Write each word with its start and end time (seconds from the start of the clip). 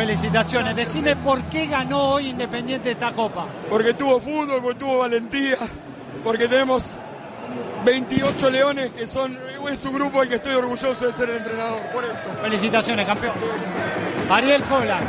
Felicitaciones. 0.00 0.74
Decime 0.76 1.14
por 1.14 1.42
qué 1.50 1.66
ganó 1.66 2.14
hoy 2.14 2.28
Independiente 2.28 2.92
esta 2.92 3.12
copa. 3.12 3.44
Porque 3.68 3.92
tuvo 3.92 4.18
fútbol, 4.18 4.62
porque 4.62 4.78
tuvo 4.78 4.98
valentía, 5.00 5.58
porque 6.24 6.48
tenemos 6.48 6.96
28 7.84 8.50
leones 8.50 8.92
que 8.92 9.06
son, 9.06 9.38
es 9.70 9.84
un 9.84 9.92
grupo 9.92 10.22
al 10.22 10.28
que 10.30 10.36
estoy 10.36 10.54
orgulloso 10.54 11.06
de 11.06 11.12
ser 11.12 11.28
el 11.28 11.36
entrenador, 11.36 11.80
por 11.92 12.02
eso. 12.02 12.22
Felicitaciones, 12.40 13.06
campeón. 13.06 13.34
Ariel 14.30 14.62
Cola. 14.62 15.00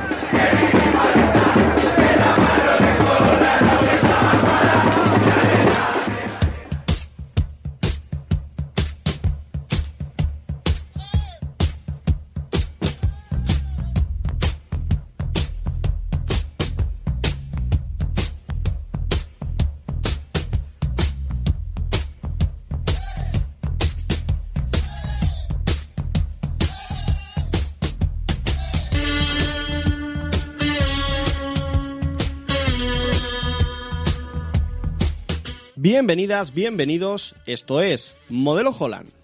Bienvenidas, 36.01 36.55
bienvenidos. 36.55 37.35
Esto 37.45 37.79
es 37.79 38.17
Modelo 38.27 38.71
Holland. 38.71 39.20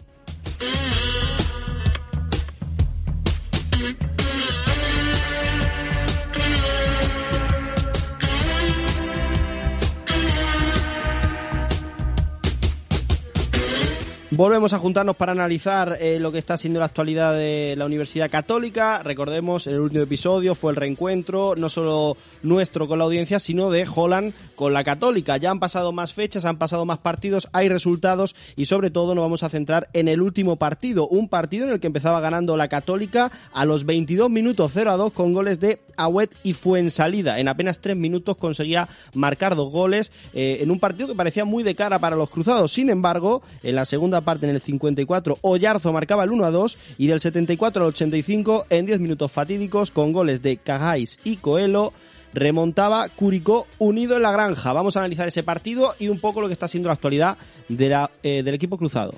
Volvemos 14.38 14.72
a 14.72 14.78
juntarnos 14.78 15.16
para 15.16 15.32
analizar 15.32 15.98
eh, 16.00 16.20
lo 16.20 16.32
que 16.32 16.38
está 16.38 16.58
siendo 16.58 16.80
la 16.80 16.86
actualidad 16.86 17.34
de 17.34 17.74
la 17.76 17.88
Universidad 17.88 18.30
Católica. 18.30 19.02
Recordemos, 19.02 19.66
en 19.66 19.74
el 19.74 19.80
último 19.80 20.04
episodio 20.04 20.54
fue 20.54 20.70
el 20.70 20.76
reencuentro, 20.76 21.56
no 21.58 21.70
solo 21.70 22.18
nuestro 22.44 22.88
con 22.88 23.00
la 23.00 23.06
audiencia, 23.06 23.40
sino 23.40 23.72
de 23.72 23.88
Holland 23.92 24.36
con 24.54 24.74
la 24.74 24.84
Católica. 24.84 25.38
Ya 25.38 25.50
han 25.50 25.60
pasado 25.60 25.92
más 25.92 26.14
fechas, 26.14 26.46
han 26.46 26.58
pasado 26.58 26.86
más 26.86 27.00
partidos, 27.00 27.50
hay 27.52 27.68
resultados 27.68 28.36
y 28.56 28.68
sobre 28.68 28.92
todo 28.92 29.16
nos 29.16 29.24
vamos 29.24 29.42
a 29.42 29.50
centrar 29.50 29.90
en 29.94 30.08
el 30.08 30.22
último 30.22 30.58
partido. 30.58 31.08
Un 31.08 31.30
partido 31.30 31.66
en 31.66 31.74
el 31.74 31.80
que 31.80 31.88
empezaba 31.88 32.22
ganando 32.22 32.58
la 32.58 32.68
Católica 32.68 33.32
a 33.54 33.66
los 33.66 33.86
22 33.88 34.30
minutos 34.30 34.70
0 34.72 34.92
a 34.92 34.98
2 34.98 35.14
con 35.14 35.34
goles 35.34 35.60
de 35.60 35.80
Agüet 35.96 36.30
y 36.44 36.54
Fuensalida. 36.54 37.40
En 37.40 37.48
apenas 37.48 37.80
3 37.80 37.98
minutos 37.98 38.38
conseguía 38.38 38.88
marcar 39.16 39.56
dos 39.56 39.72
goles 39.72 40.12
eh, 40.36 40.60
en 40.62 40.70
un 40.70 40.80
partido 40.80 41.08
que 41.08 41.16
parecía 41.16 41.44
muy 41.44 41.64
de 41.64 41.74
cara 41.74 41.98
para 41.98 42.16
los 42.16 42.30
cruzados. 42.30 42.72
Sin 42.72 42.92
embargo, 42.92 43.42
en 43.64 43.74
la 43.74 43.86
segunda 43.86 44.27
parte 44.28 44.46
en 44.46 44.56
el 44.56 44.60
54 44.60 45.38
Ollarzo 45.40 45.94
marcaba 45.94 46.26
el 46.26 46.32
1 46.32 46.44
a 46.44 46.52
2 46.52 46.78
y 46.98 47.08
del 47.08 47.22
74 47.22 47.82
al 47.82 47.88
85 47.92 48.66
en 48.70 48.86
10 48.86 49.00
minutos 49.00 49.32
fatídicos 49.32 49.90
con 49.90 50.12
goles 50.12 50.42
de 50.42 50.58
Cajáis 50.58 51.18
y 51.24 51.38
Coelho 51.38 51.94
remontaba 52.34 53.08
Curicó 53.08 53.68
unido 53.80 54.18
en 54.18 54.24
la 54.24 54.34
granja. 54.34 54.74
Vamos 54.74 54.98
a 54.98 55.00
analizar 55.00 55.30
ese 55.30 55.44
partido 55.44 55.96
y 55.98 56.10
un 56.10 56.20
poco 56.20 56.42
lo 56.42 56.48
que 56.48 56.54
está 56.54 56.68
siendo 56.68 56.88
la 56.88 56.96
actualidad 56.96 57.38
de 57.70 57.88
la, 57.88 58.12
eh, 58.22 58.44
del 58.44 58.56
equipo 58.56 58.78
cruzado. 58.78 59.14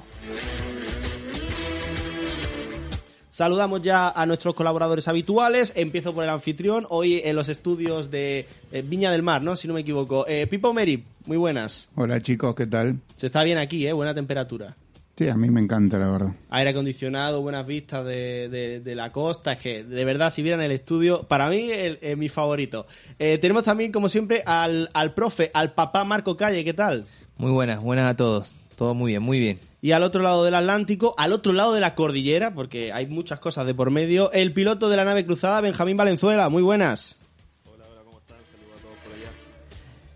Saludamos 3.31 3.81
ya 3.81 4.09
a 4.09 4.27
nuestros 4.27 4.53
colaboradores 4.53 5.07
habituales. 5.07 5.73
Empiezo 5.75 6.13
por 6.13 6.23
el 6.23 6.29
anfitrión. 6.29 6.85
Hoy 6.89 7.21
en 7.23 7.35
los 7.35 7.49
estudios 7.49 8.11
de 8.11 8.45
eh, 8.71 8.83
Viña 8.85 9.11
del 9.11 9.23
Mar, 9.23 9.41
¿no? 9.41 9.55
Si 9.55 9.67
no 9.67 9.73
me 9.73 9.81
equivoco. 9.81 10.27
Eh, 10.27 10.45
Pipo 10.45 10.71
Meri, 10.71 11.03
muy 11.25 11.37
buenas. 11.37 11.89
Hola 11.95 12.21
chicos, 12.21 12.53
¿qué 12.53 12.67
tal? 12.67 12.99
Se 13.15 13.25
está 13.25 13.43
bien 13.43 13.57
aquí, 13.57 13.87
¿eh? 13.87 13.93
Buena 13.93 14.13
temperatura. 14.13 14.75
Sí, 15.19 15.27
a 15.27 15.35
mí 15.35 15.49
me 15.49 15.59
encanta, 15.59 15.99
la 15.99 16.09
verdad. 16.09 16.29
Aire 16.49 16.69
acondicionado, 16.69 17.41
buenas 17.41 17.67
vistas 17.67 18.05
de, 18.05 18.47
de- 18.47 18.79
de 18.79 18.95
la 18.95 19.11
costa. 19.11 19.51
Es 19.51 19.59
que, 19.59 19.83
de 19.83 20.05
verdad, 20.05 20.31
si 20.31 20.41
vieran 20.41 20.61
el 20.61 20.71
estudio, 20.71 21.23
para 21.23 21.49
mí 21.49 21.67
es 21.69 22.15
mi 22.17 22.29
favorito. 22.29 22.87
Eh, 23.19 23.37
tenemos 23.37 23.63
también, 23.65 23.91
como 23.91 24.07
siempre, 24.07 24.43
al, 24.45 24.89
al 24.93 25.13
profe, 25.13 25.51
al 25.53 25.73
papá 25.73 26.05
Marco 26.05 26.37
Calle. 26.37 26.63
¿Qué 26.63 26.73
tal? 26.73 27.03
Muy 27.35 27.51
buenas, 27.51 27.81
buenas 27.83 28.05
a 28.05 28.15
todos. 28.15 28.53
Todo 28.77 28.93
muy 28.93 29.11
bien, 29.11 29.21
muy 29.21 29.41
bien. 29.41 29.59
Y 29.81 29.91
al 29.91 30.03
otro 30.03 30.21
lado 30.21 30.45
del 30.45 30.55
Atlántico, 30.55 31.15
al 31.17 31.33
otro 31.33 31.51
lado 31.51 31.73
de 31.73 31.81
la 31.81 31.95
cordillera, 31.95 32.53
porque 32.53 32.93
hay 32.93 33.05
muchas 33.07 33.39
cosas 33.41 33.65
de 33.65 33.73
por 33.73 33.91
medio, 33.91 34.31
el 34.31 34.53
piloto 34.53 34.87
de 34.87 34.95
la 34.95 35.03
nave 35.03 35.25
cruzada, 35.25 35.59
Benjamín 35.59 35.97
Valenzuela. 35.97 36.47
Muy 36.47 36.61
buenas. 36.63 37.18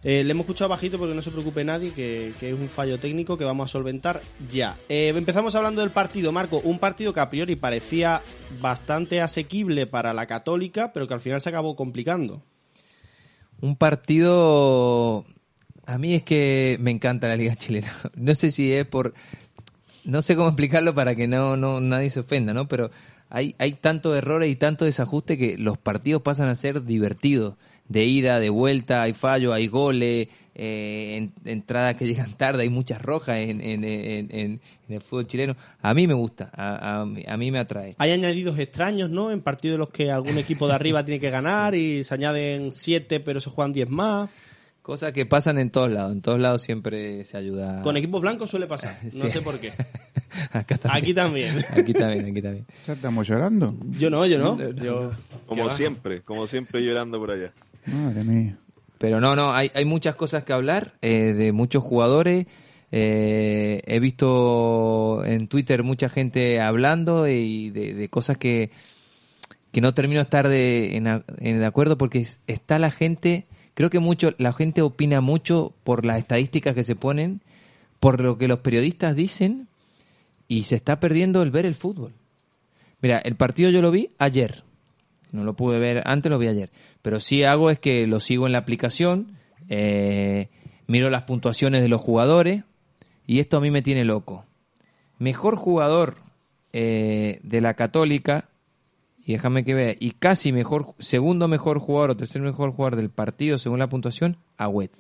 Eh, 0.04 0.24
le 0.24 0.32
hemos 0.32 0.44
escuchado 0.44 0.70
bajito 0.70 0.98
porque 0.98 1.16
no 1.16 1.22
se 1.22 1.32
preocupe 1.32 1.64
nadie, 1.64 1.92
que, 1.92 2.34
que 2.40 2.50
es 2.50 2.60
un 2.60 2.68
fallo 2.68 3.00
técnico 3.00 3.38
que 3.38 3.46
vamos 3.46 3.70
a 3.70 3.72
solventar 3.72 4.22
ya. 4.52 4.78
Eh, 4.90 5.14
empezamos 5.16 5.56
hablando 5.56 5.80
del 5.80 5.92
partido, 5.92 6.32
Marco. 6.34 6.60
Un 6.64 6.78
partido 6.78 7.14
que 7.14 7.22
a 7.22 7.30
priori 7.30 7.56
parecía 7.56 8.22
bastante 8.60 9.22
asequible 9.22 9.88
para 9.88 10.14
la 10.14 10.26
Católica, 10.26 10.92
pero 10.94 11.08
que 11.08 11.14
al 11.14 11.22
final 11.22 11.40
se 11.40 11.50
acabó 11.50 11.76
complicando. 11.76 12.44
Un 13.62 13.78
partido... 13.78 15.26
A 15.86 15.98
mí 15.98 16.16
es 16.16 16.24
que 16.24 16.78
me 16.82 16.92
encanta 16.92 17.28
la 17.28 17.38
Liga 17.38 17.56
Chilena. 17.56 17.94
No 18.16 18.36
sé 18.36 18.52
si 18.52 18.74
es 18.74 18.86
por... 18.86 19.14
No 20.04 20.22
sé 20.22 20.36
cómo 20.36 20.50
explicarlo 20.50 20.94
para 20.94 21.16
que 21.16 21.30
no, 21.30 21.56
no 21.56 21.80
nadie 21.80 22.10
se 22.10 22.20
ofenda, 22.20 22.54
¿no? 22.54 22.68
Pero 22.68 22.92
hay, 23.30 23.56
hay 23.58 23.72
tantos 23.72 24.18
errores 24.18 24.52
y 24.52 24.58
tanto 24.58 24.84
desajuste 24.84 25.38
que 25.38 25.58
los 25.58 25.78
partidos 25.78 26.24
pasan 26.24 26.50
a 26.50 26.56
ser 26.56 26.84
divertidos. 26.84 27.56
De 27.94 28.06
ida, 28.06 28.40
de 28.40 28.50
vuelta, 28.50 29.04
hay 29.04 29.14
fallos, 29.14 29.54
hay 29.54 29.68
goles, 29.68 30.28
eh, 30.56 31.16
en- 31.18 31.32
entradas 31.46 31.96
que 31.96 32.06
llegan 32.08 32.34
tarde, 32.34 32.64
hay 32.64 32.70
muchas 32.70 33.02
rojas 33.02 33.38
en, 33.38 33.62
en, 33.62 33.84
en- 33.84 34.30
en- 34.32 34.62
en 34.88 34.96
el 34.96 35.02
fútbol 35.02 35.28
chileno. 35.28 35.56
A 35.82 35.94
mí 35.94 36.08
me 36.08 36.14
gusta, 36.14 36.50
a, 36.54 37.02
a 37.02 37.06
mí- 37.06 37.24
a 37.28 37.38
mí 37.38 37.52
me 37.52 37.60
atrae. 37.60 37.96
Hay 37.98 38.12
añadidos 38.12 38.58
extraños, 38.60 39.10
¿no? 39.10 39.32
En 39.32 39.42
partidos 39.42 39.76
en 39.76 39.80
los 39.80 39.90
que 39.90 40.12
algún 40.12 40.38
equipo 40.38 40.68
de 40.68 40.74
arriba 40.74 41.06
tiene 41.06 41.20
que 41.20 41.30
ganar 41.30 41.76
y 41.76 42.04
se 42.04 42.14
añaden 42.14 42.72
siete, 42.72 43.20
pero 43.20 43.40
se 43.40 43.50
juegan 43.50 43.74
diez 43.74 43.90
más. 43.90 44.30
Cosas 44.82 45.14
que 45.14 45.26
pasan 45.26 45.60
en 45.60 45.70
todos 45.70 45.90
lados, 45.92 46.12
en 46.12 46.22
todos 46.22 46.40
lados 46.42 46.62
siempre 46.62 47.24
se 47.24 47.38
ayuda. 47.38 47.82
Con 47.84 47.96
equipos 47.96 48.22
blancos 48.22 48.50
suele 48.50 48.68
pasar, 48.68 48.98
no 49.04 49.12
Sí. 49.12 49.30
sé 49.30 49.42
por 49.42 49.60
qué. 49.60 49.72
Acá 50.52 50.78
también. 50.78 50.98
Aquí 51.04 51.14
también. 51.14 51.58
Aquí 51.72 51.94
también, 51.94 52.26
aquí 52.32 52.42
también. 52.42 52.66
¿Ya 52.86 52.94
estamos 52.94 53.28
llorando? 53.28 53.76
Yo 53.98 54.10
no, 54.10 54.26
yo 54.26 54.38
no. 54.40 54.58
Yo, 54.74 55.12
Como 55.46 55.70
siempre, 55.70 56.22
como 56.24 56.48
siempre 56.48 56.82
llorando 56.84 57.18
por 57.20 57.32
allá. 57.32 57.54
Madre 57.88 58.24
mía. 58.24 58.58
Pero 58.98 59.20
no, 59.20 59.36
no, 59.36 59.54
hay, 59.54 59.70
hay 59.74 59.86
muchas 59.86 60.16
cosas 60.16 60.44
que 60.44 60.54
hablar 60.54 60.94
eh, 61.02 61.34
de 61.34 61.52
muchos 61.52 61.84
jugadores. 61.84 62.46
Eh, 62.92 63.82
he 63.86 64.00
visto 64.00 65.24
en 65.26 65.48
Twitter 65.48 65.84
mucha 65.84 66.10
gente 66.10 66.62
hablando 66.62 67.28
y 67.28 67.70
de, 67.72 68.08
cosas 68.10 68.38
que, 68.38 68.70
que 69.72 69.82
no 69.82 69.94
termino 69.94 70.20
de 70.20 70.24
estar 70.24 70.48
de, 70.48 70.96
en, 70.96 71.04
de 71.60 71.66
acuerdo 71.66 71.98
porque 71.98 72.20
es- 72.20 72.40
está 72.48 72.78
la 72.80 72.92
gente, 72.92 73.46
creo 73.74 73.90
que 73.90 74.00
mucho, 74.00 74.36
la 74.38 74.54
gente 74.54 74.82
opina 74.84 75.22
mucho 75.22 75.74
por 75.84 76.06
las 76.06 76.20
estadísticas 76.20 76.76
que 76.76 76.84
se 76.84 76.96
ponen, 76.96 77.42
por 78.00 78.22
lo 78.22 78.38
que 78.38 78.48
los 78.48 78.60
periodistas 78.60 79.16
dicen 79.16 79.68
y 80.48 80.64
se 80.66 80.76
está 80.76 81.00
perdiendo 81.00 81.42
el 81.42 81.50
ver 81.52 81.66
el 81.66 81.76
fútbol. 81.76 82.14
Mira, 83.02 83.18
el 83.18 83.36
partido 83.36 83.70
yo 83.72 83.82
lo 83.82 83.90
vi 83.92 84.12
ayer. 84.20 84.64
No 85.34 85.44
lo 85.44 85.56
pude 85.56 85.80
ver 85.80 86.02
antes, 86.06 86.30
lo 86.30 86.38
vi 86.40 86.48
ayer. 86.48 86.72
Pero 87.02 87.20
sí 87.20 87.44
hago 87.44 87.70
es 87.70 87.80
que 87.80 88.08
lo 88.08 88.22
sigo 88.22 88.46
en 88.46 88.54
la 88.54 88.60
aplicación, 88.60 89.38
eh, 89.68 90.50
miro 90.88 91.10
las 91.10 91.24
puntuaciones 91.24 91.82
de 91.82 91.90
los 91.90 92.00
jugadores 92.00 92.64
y 93.28 93.40
esto 93.40 93.58
a 93.58 93.60
mí 93.62 93.70
me 93.72 93.82
tiene 93.82 94.06
loco. 94.06 94.46
Mejor 95.20 95.56
jugador 95.58 96.18
eh, 96.72 97.40
de 97.44 97.62
la 97.62 97.74
Católica, 97.74 98.50
y 99.26 99.34
déjame 99.34 99.64
que 99.64 99.74
vea, 99.74 99.96
y 100.00 100.12
casi 100.12 100.52
mejor, 100.52 100.94
segundo 101.00 101.48
mejor 101.48 101.80
jugador 101.80 102.12
o 102.12 102.18
tercer 102.18 102.42
mejor 102.42 102.72
jugador 102.72 102.96
del 102.98 103.10
partido 103.10 103.58
según 103.58 103.80
la 103.80 103.88
puntuación, 103.90 104.38
Agüet. 104.58 104.92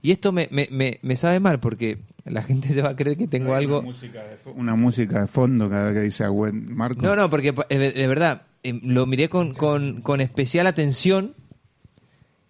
Y 0.00 0.12
esto 0.12 0.30
me, 0.32 0.48
me, 0.52 0.68
me, 0.70 0.98
me 1.02 1.16
sabe 1.16 1.40
mal 1.40 1.58
porque 1.60 1.98
la 2.24 2.42
gente 2.42 2.68
se 2.68 2.82
va 2.82 2.90
a 2.90 2.96
creer 2.96 3.16
que 3.16 3.26
tengo 3.26 3.54
algo... 3.54 3.78
Una 3.80 3.88
música, 3.88 4.22
de 4.22 4.36
fo- 4.36 4.52
una 4.54 4.76
música 4.76 5.20
de 5.22 5.26
fondo 5.26 5.68
cada 5.68 5.86
vez 5.86 5.94
que 5.94 6.02
dice 6.02 6.24
Agüet 6.24 6.52
Marco. 6.54 7.02
No, 7.02 7.16
no, 7.16 7.28
porque 7.30 7.52
eh, 7.68 7.78
de 7.78 8.06
verdad, 8.06 8.42
eh, 8.62 8.78
lo 8.82 9.06
miré 9.06 9.28
con, 9.28 9.54
con, 9.54 10.00
con 10.02 10.20
especial 10.20 10.66
atención 10.66 11.34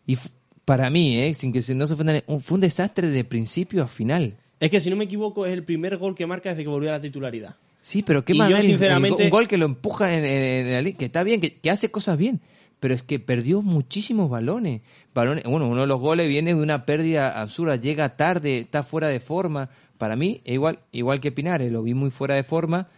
y 0.06 0.16
para 0.64 0.90
mí, 0.90 1.18
eh, 1.18 1.34
sin 1.34 1.52
que 1.52 1.62
se, 1.62 1.74
no 1.74 1.86
se 1.86 1.94
ofendan, 1.94 2.22
un- 2.26 2.40
fue 2.40 2.56
un 2.56 2.60
desastre 2.60 3.08
de 3.08 3.24
principio 3.24 3.82
a 3.82 3.86
final. 3.88 4.36
Es 4.60 4.70
que 4.70 4.80
si 4.80 4.90
no 4.90 4.96
me 4.96 5.04
equivoco 5.04 5.46
es 5.46 5.52
el 5.52 5.64
primer 5.64 5.96
gol 5.98 6.14
que 6.14 6.26
marca 6.26 6.50
desde 6.50 6.62
que 6.64 6.68
volvió 6.68 6.90
a 6.90 6.92
la 6.92 7.00
titularidad. 7.00 7.56
Sí, 7.80 8.02
pero 8.02 8.24
qué 8.24 8.32
el 8.32 8.62
sinceramente- 8.62 9.24
un 9.24 9.30
gol 9.30 9.48
que 9.48 9.56
lo 9.56 9.64
empuja 9.66 10.14
en, 10.14 10.24
en- 10.24 10.66
en 10.66 10.84
la 10.84 10.92
que 10.92 11.04
está 11.06 11.22
bien, 11.22 11.40
que, 11.40 11.56
que 11.58 11.70
hace 11.70 11.90
cosas 11.90 12.18
bien, 12.18 12.40
pero 12.80 12.94
es 12.94 13.02
que 13.02 13.18
perdió 13.18 13.62
muchísimos 13.62 14.28
balones. 14.28 14.82
balones. 15.14 15.44
Bueno, 15.44 15.68
uno 15.68 15.82
de 15.82 15.86
los 15.86 16.00
goles 16.00 16.28
viene 16.28 16.54
de 16.54 16.60
una 16.60 16.84
pérdida 16.84 17.40
absurda, 17.40 17.76
llega 17.76 18.16
tarde, 18.16 18.58
está 18.58 18.82
fuera 18.82 19.08
de 19.08 19.20
forma. 19.20 19.70
Para 19.96 20.16
mí, 20.16 20.42
igual, 20.44 20.80
igual 20.92 21.20
que 21.20 21.32
Pinares, 21.32 21.72
lo 21.72 21.82
vi 21.82 21.94
muy 21.94 22.10
fuera 22.10 22.34
de 22.34 22.44
forma. 22.44 22.88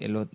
Eh, 0.00 0.08
lo- 0.08 0.28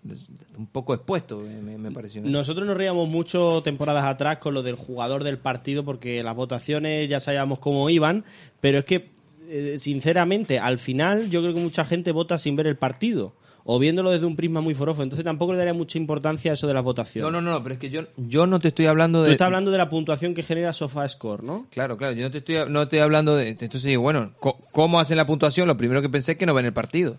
un 0.57 0.67
poco 0.67 0.93
expuesto, 0.93 1.41
eh, 1.45 1.59
me, 1.61 1.77
me 1.77 1.91
pareció. 1.91 2.21
Nosotros 2.23 2.65
nos 2.65 2.77
reíamos 2.77 3.09
mucho 3.09 3.61
temporadas 3.63 4.05
atrás 4.05 4.37
con 4.37 4.53
lo 4.53 4.63
del 4.63 4.75
jugador 4.75 5.23
del 5.23 5.37
partido 5.37 5.83
porque 5.83 6.23
las 6.23 6.35
votaciones 6.35 7.09
ya 7.09 7.19
sabíamos 7.19 7.59
cómo 7.59 7.89
iban, 7.89 8.23
pero 8.61 8.79
es 8.79 8.85
que, 8.85 9.09
eh, 9.49 9.75
sinceramente, 9.77 10.59
al 10.59 10.77
final 10.79 11.29
yo 11.29 11.41
creo 11.41 11.53
que 11.53 11.59
mucha 11.61 11.83
gente 11.85 12.11
vota 12.11 12.37
sin 12.37 12.55
ver 12.55 12.67
el 12.67 12.77
partido 12.77 13.33
o 13.63 13.77
viéndolo 13.77 14.09
desde 14.09 14.25
un 14.25 14.35
prisma 14.35 14.59
muy 14.59 14.73
forofo, 14.73 15.03
entonces 15.03 15.23
tampoco 15.23 15.51
le 15.51 15.59
daría 15.59 15.73
mucha 15.75 15.99
importancia 15.99 16.49
a 16.49 16.53
eso 16.55 16.65
de 16.65 16.73
las 16.73 16.83
votaciones. 16.83 17.31
No, 17.31 17.41
no, 17.41 17.51
no, 17.51 17.61
pero 17.61 17.73
es 17.73 17.79
que 17.79 17.91
yo, 17.91 18.01
yo 18.17 18.47
no 18.47 18.59
te 18.59 18.69
estoy 18.69 18.87
hablando 18.87 19.19
Tú 19.21 19.25
de... 19.27 19.31
estás 19.33 19.45
hablando 19.45 19.69
de 19.69 19.77
la 19.77 19.87
puntuación 19.87 20.33
que 20.33 20.41
genera 20.41 20.73
SofaScore, 20.73 21.43
¿no? 21.43 21.67
Claro, 21.69 21.95
claro, 21.95 22.13
yo 22.15 22.23
no 22.23 22.31
te 22.31 22.39
estoy, 22.39 22.55
no 22.69 22.81
estoy 22.81 22.99
hablando 22.99 23.35
de... 23.35 23.49
Entonces 23.49 23.83
digo, 23.83 24.01
bueno, 24.01 24.31
¿cómo 24.71 24.99
hacen 24.99 25.15
la 25.17 25.27
puntuación? 25.27 25.67
Lo 25.67 25.77
primero 25.77 26.01
que 26.01 26.09
pensé 26.09 26.31
es 26.31 26.37
que 26.39 26.47
no 26.47 26.55
ven 26.55 26.65
el 26.65 26.73
partido. 26.73 27.17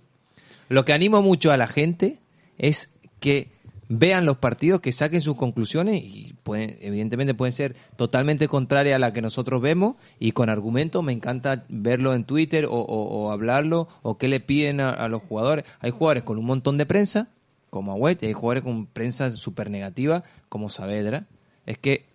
Lo 0.68 0.84
que 0.84 0.92
animo 0.92 1.22
mucho 1.22 1.52
a 1.52 1.56
la 1.56 1.68
gente 1.68 2.18
es 2.58 2.92
que 3.20 3.50
vean 3.88 4.24
los 4.24 4.38
partidos, 4.38 4.80
que 4.80 4.90
saquen 4.90 5.20
sus 5.20 5.36
conclusiones 5.36 6.02
y 6.02 6.34
pueden, 6.42 6.76
evidentemente 6.80 7.34
pueden 7.34 7.52
ser 7.52 7.76
totalmente 7.96 8.48
contrarias 8.48 8.96
a 8.96 8.98
la 8.98 9.12
que 9.12 9.20
nosotros 9.20 9.60
vemos 9.60 9.96
y 10.18 10.32
con 10.32 10.48
argumentos. 10.48 11.04
Me 11.04 11.12
encanta 11.12 11.66
verlo 11.68 12.14
en 12.14 12.24
Twitter 12.24 12.64
o, 12.64 12.70
o- 12.72 13.30
hablarlo 13.32 13.88
o 14.02 14.16
qué 14.16 14.28
le 14.28 14.40
piden 14.40 14.80
a, 14.80 15.08
los 15.08 15.22
jugadores. 15.22 15.64
Hay 15.80 15.90
jugadores 15.90 16.22
con 16.22 16.38
un 16.38 16.46
montón 16.46 16.78
de 16.78 16.86
prensa, 16.86 17.28
como 17.68 17.92
Agüet, 17.92 18.22
y 18.22 18.26
hay 18.26 18.32
jugadores 18.32 18.62
con 18.64 18.86
prensa 18.86 19.30
súper 19.30 19.68
negativa, 19.70 20.24
como 20.48 20.70
Saavedra. 20.70 21.26
Es 21.66 21.76
que 21.78 22.06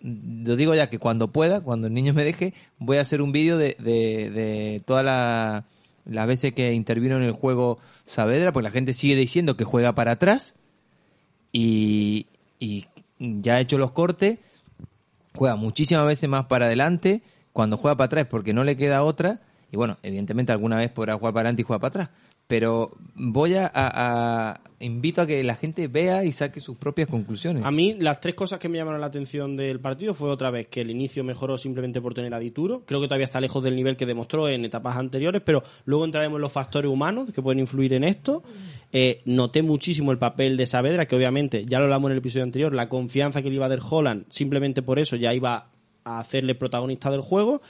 lo 0.00 0.56
digo 0.56 0.74
ya 0.74 0.88
que 0.88 0.98
cuando 0.98 1.32
pueda, 1.32 1.60
cuando 1.60 1.88
el 1.88 1.92
niño 1.94 2.14
me 2.14 2.24
deje, 2.24 2.54
voy 2.78 2.96
a 2.98 3.02
hacer 3.02 3.20
un 3.20 3.32
vídeo 3.32 3.58
de, 3.58 3.76
de, 3.80 4.30
de 4.30 4.82
todas 4.86 5.04
la- 5.04 5.64
las 6.08 6.26
veces 6.26 6.54
que 6.54 6.72
intervino 6.72 7.16
en 7.16 7.22
el 7.22 7.32
juego 7.32 7.78
Saavedra, 8.04 8.52
porque 8.52 8.64
la 8.64 8.70
gente 8.70 8.94
sigue 8.94 9.14
diciendo 9.14 9.56
que 9.56 9.64
juega 9.64 9.94
para 9.94 10.12
atrás 10.12 10.54
y, 11.52 12.26
y 12.58 12.86
ya 13.18 13.56
ha 13.56 13.60
hecho 13.60 13.78
los 13.78 13.92
cortes, 13.92 14.38
juega 15.34 15.56
muchísimas 15.56 16.06
veces 16.06 16.28
más 16.28 16.46
para 16.46 16.66
adelante, 16.66 17.22
cuando 17.52 17.76
juega 17.76 17.96
para 17.96 18.06
atrás 18.06 18.26
porque 18.26 18.52
no 18.52 18.64
le 18.64 18.76
queda 18.76 19.02
otra, 19.02 19.40
y 19.70 19.76
bueno, 19.76 19.98
evidentemente 20.02 20.52
alguna 20.52 20.78
vez 20.78 20.90
podrá 20.90 21.14
jugar 21.14 21.34
para 21.34 21.48
adelante 21.48 21.62
y 21.62 21.64
jugar 21.64 21.80
para 21.80 21.88
atrás, 21.88 22.10
pero 22.48 22.92
voy 23.14 23.56
a, 23.56 24.60
invito 24.80 25.20
a 25.20 25.26
que 25.26 25.44
la 25.44 25.54
gente 25.54 25.86
vea 25.86 26.24
y 26.24 26.32
saque 26.32 26.60
sus 26.60 26.78
propias 26.78 27.08
conclusiones. 27.08 27.64
A 27.64 27.70
mí 27.70 27.96
las 28.00 28.20
tres 28.20 28.34
cosas 28.34 28.58
que 28.58 28.70
me 28.70 28.78
llamaron 28.78 29.02
la 29.02 29.08
atención 29.08 29.54
del 29.54 29.80
partido 29.80 30.14
fue 30.14 30.30
otra 30.30 30.50
vez 30.50 30.68
que 30.68 30.80
el 30.80 30.90
inicio 30.90 31.22
mejoró 31.22 31.58
simplemente 31.58 32.00
por 32.00 32.14
tener 32.14 32.32
a 32.32 32.38
Dituro. 32.38 32.84
Creo 32.86 33.02
que 33.02 33.06
todavía 33.06 33.26
está 33.26 33.38
lejos 33.38 33.62
del 33.62 33.76
nivel 33.76 33.98
que 33.98 34.06
demostró 34.06 34.48
en 34.48 34.64
etapas 34.64 34.96
anteriores, 34.96 35.42
pero 35.44 35.62
luego 35.84 36.06
entraremos 36.06 36.38
en 36.38 36.42
los 36.42 36.52
factores 36.52 36.90
humanos 36.90 37.30
que 37.32 37.42
pueden 37.42 37.60
influir 37.60 37.92
en 37.92 38.04
esto. 38.04 38.42
Eh, 38.92 39.20
noté 39.26 39.62
muchísimo 39.62 40.10
el 40.10 40.18
papel 40.18 40.56
de 40.56 40.64
Saavedra, 40.64 41.04
que 41.04 41.16
obviamente, 41.16 41.66
ya 41.66 41.78
lo 41.78 41.84
hablamos 41.84 42.08
en 42.08 42.12
el 42.12 42.18
episodio 42.18 42.44
anterior, 42.44 42.72
la 42.72 42.88
confianza 42.88 43.42
que 43.42 43.50
le 43.50 43.56
iba 43.56 43.66
a 43.66 43.68
dar 43.68 43.80
Holland, 43.88 44.24
simplemente 44.30 44.80
por 44.80 44.98
eso 44.98 45.16
ya 45.16 45.34
iba 45.34 45.68
a 46.04 46.18
hacerle 46.18 46.54
protagonista 46.54 47.10
del 47.10 47.20
juego. 47.20 47.60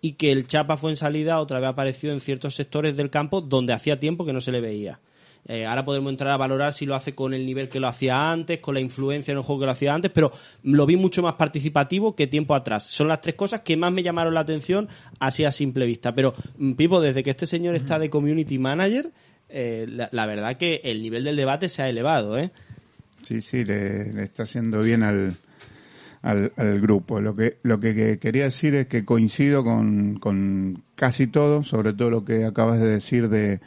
Y 0.00 0.12
que 0.12 0.30
el 0.30 0.46
Chapa 0.46 0.76
fue 0.76 0.90
en 0.90 0.96
salida, 0.96 1.40
otra 1.40 1.60
vez 1.60 1.68
apareció 1.68 2.12
en 2.12 2.20
ciertos 2.20 2.54
sectores 2.54 2.96
del 2.96 3.10
campo 3.10 3.40
donde 3.40 3.72
hacía 3.72 3.98
tiempo 3.98 4.24
que 4.24 4.32
no 4.32 4.40
se 4.40 4.52
le 4.52 4.60
veía. 4.60 5.00
Eh, 5.46 5.64
ahora 5.64 5.84
podemos 5.84 6.10
entrar 6.10 6.30
a 6.30 6.36
valorar 6.36 6.74
si 6.74 6.84
lo 6.84 6.94
hace 6.94 7.14
con 7.14 7.32
el 7.32 7.46
nivel 7.46 7.70
que 7.70 7.80
lo 7.80 7.88
hacía 7.88 8.30
antes, 8.30 8.58
con 8.58 8.74
la 8.74 8.80
influencia 8.80 9.32
en 9.32 9.38
el 9.38 9.44
juego 9.44 9.60
que 9.60 9.66
lo 9.66 9.72
hacía 9.72 9.94
antes, 9.94 10.10
pero 10.10 10.30
lo 10.62 10.84
vi 10.84 10.96
mucho 10.96 11.22
más 11.22 11.34
participativo 11.34 12.14
que 12.14 12.26
tiempo 12.26 12.54
atrás. 12.54 12.84
Son 12.84 13.08
las 13.08 13.22
tres 13.22 13.34
cosas 13.34 13.60
que 13.60 13.76
más 13.76 13.90
me 13.90 14.02
llamaron 14.02 14.34
la 14.34 14.40
atención 14.40 14.88
así 15.20 15.44
a 15.44 15.52
simple 15.52 15.86
vista. 15.86 16.14
Pero, 16.14 16.34
mm, 16.58 16.72
Pipo, 16.72 17.00
desde 17.00 17.22
que 17.22 17.30
este 17.30 17.46
señor 17.46 17.74
está 17.76 17.98
de 17.98 18.10
community 18.10 18.58
manager, 18.58 19.10
eh, 19.48 19.86
la, 19.88 20.26
verdad 20.26 20.58
que 20.58 20.82
el 20.84 21.00
nivel 21.00 21.24
del 21.24 21.36
debate 21.36 21.70
se 21.70 21.82
ha 21.82 21.88
elevado, 21.88 22.38
¿eh? 22.38 22.50
Sí, 23.22 23.40
sí, 23.40 23.64
le, 23.64 24.12
le 24.12 24.24
está 24.24 24.42
haciendo 24.42 24.82
bien 24.82 25.02
al, 25.02 25.34
al, 26.22 26.52
al 26.56 26.80
grupo. 26.80 27.20
Lo 27.20 27.34
que, 27.34 27.58
lo 27.62 27.80
que, 27.80 27.94
que 27.94 28.18
quería 28.18 28.44
decir 28.44 28.74
es 28.74 28.86
que 28.86 29.04
coincido 29.04 29.64
con, 29.64 30.18
con 30.18 30.82
casi 30.94 31.26
todo, 31.26 31.62
sobre 31.62 31.92
todo 31.92 32.10
lo 32.10 32.24
que 32.24 32.44
acabas 32.44 32.80
de 32.80 32.88
decir 32.88 33.28
de, 33.28 33.60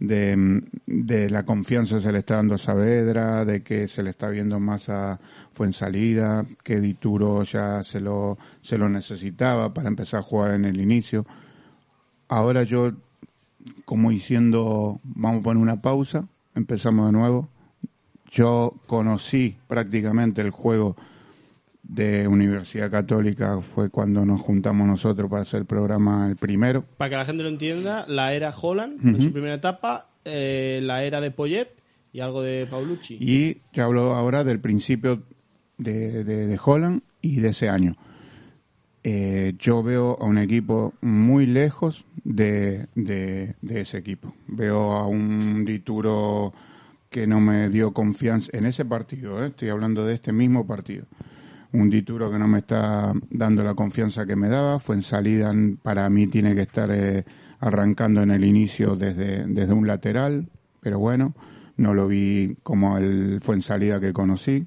de 0.00 1.30
la 1.30 1.44
confianza 1.44 1.96
que 1.96 2.02
se 2.02 2.12
le 2.12 2.18
está 2.18 2.36
dando 2.36 2.54
a 2.54 2.58
Saavedra, 2.58 3.44
de 3.44 3.62
que 3.62 3.88
se 3.88 4.02
le 4.02 4.10
está 4.10 4.28
viendo 4.28 4.60
más 4.60 4.88
a 4.88 5.18
Fuensalida, 5.52 6.46
que 6.62 6.80
Dituro 6.80 7.42
ya 7.42 7.82
se 7.82 8.00
lo, 8.00 8.38
se 8.60 8.78
lo 8.78 8.88
necesitaba 8.88 9.74
para 9.74 9.88
empezar 9.88 10.20
a 10.20 10.22
jugar 10.22 10.54
en 10.54 10.64
el 10.64 10.80
inicio. 10.80 11.26
Ahora 12.28 12.62
yo, 12.62 12.92
como 13.84 14.10
diciendo, 14.10 15.00
vamos 15.02 15.40
a 15.40 15.44
poner 15.44 15.62
una 15.62 15.82
pausa, 15.82 16.28
empezamos 16.54 17.06
de 17.06 17.12
nuevo. 17.12 17.48
Yo 18.30 18.74
conocí 18.86 19.56
prácticamente 19.66 20.42
el 20.42 20.50
juego 20.50 20.96
de 21.88 22.28
Universidad 22.28 22.90
Católica, 22.90 23.60
fue 23.60 23.88
cuando 23.88 24.24
nos 24.24 24.40
juntamos 24.40 24.86
nosotros 24.86 25.28
para 25.30 25.42
hacer 25.42 25.60
el 25.60 25.66
programa 25.66 26.28
el 26.28 26.36
primero. 26.36 26.84
Para 26.96 27.10
que 27.10 27.16
la 27.16 27.24
gente 27.24 27.42
lo 27.42 27.48
entienda, 27.48 28.04
la 28.06 28.34
era 28.34 28.50
Holland 28.50 29.04
en 29.04 29.22
su 29.22 29.32
primera 29.32 29.54
etapa, 29.54 30.10
eh, 30.24 30.80
la 30.82 31.02
era 31.02 31.20
de 31.20 31.30
Poyet 31.30 31.68
y 32.12 32.20
algo 32.20 32.42
de 32.42 32.66
Paulucci. 32.70 33.16
Y 33.18 33.54
te 33.72 33.80
hablo 33.80 34.14
ahora 34.14 34.44
del 34.44 34.60
principio 34.60 35.24
de, 35.78 36.24
de, 36.24 36.46
de 36.46 36.60
Holland 36.62 37.02
y 37.22 37.40
de 37.40 37.48
ese 37.48 37.70
año. 37.70 37.96
Eh, 39.02 39.54
yo 39.58 39.82
veo 39.82 40.18
a 40.20 40.26
un 40.26 40.36
equipo 40.36 40.92
muy 41.00 41.46
lejos 41.46 42.04
de, 42.24 42.88
de, 42.94 43.54
de 43.62 43.80
ese 43.80 43.96
equipo. 43.96 44.34
Veo 44.46 44.92
a 44.92 45.06
un 45.06 45.64
Dituro 45.64 46.52
que 47.08 47.26
no 47.26 47.40
me 47.40 47.70
dio 47.70 47.94
confianza 47.94 48.50
en 48.52 48.66
ese 48.66 48.84
partido, 48.84 49.42
¿eh? 49.42 49.48
estoy 49.48 49.70
hablando 49.70 50.04
de 50.04 50.12
este 50.12 50.32
mismo 50.32 50.66
partido. 50.66 51.06
Un 51.72 51.90
Dituro 51.90 52.30
que 52.30 52.38
no 52.38 52.48
me 52.48 52.58
está 52.60 53.12
dando 53.30 53.62
la 53.62 53.74
confianza 53.74 54.24
que 54.24 54.36
me 54.36 54.48
daba, 54.48 54.78
fue 54.78 54.94
en 54.96 55.02
salida, 55.02 55.52
para 55.82 56.08
mí 56.08 56.26
tiene 56.26 56.54
que 56.54 56.62
estar 56.62 56.90
eh, 56.90 57.24
arrancando 57.60 58.22
en 58.22 58.30
el 58.30 58.44
inicio 58.44 58.96
desde, 58.96 59.44
desde 59.46 59.72
un 59.74 59.86
lateral, 59.86 60.48
pero 60.80 60.98
bueno, 60.98 61.34
no 61.76 61.92
lo 61.92 62.08
vi 62.08 62.56
como 62.62 62.96
el 62.96 63.40
fue 63.42 63.54
en 63.56 63.62
salida 63.62 64.00
que 64.00 64.12
conocí. 64.14 64.66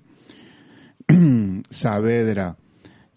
Saavedra, 1.70 2.58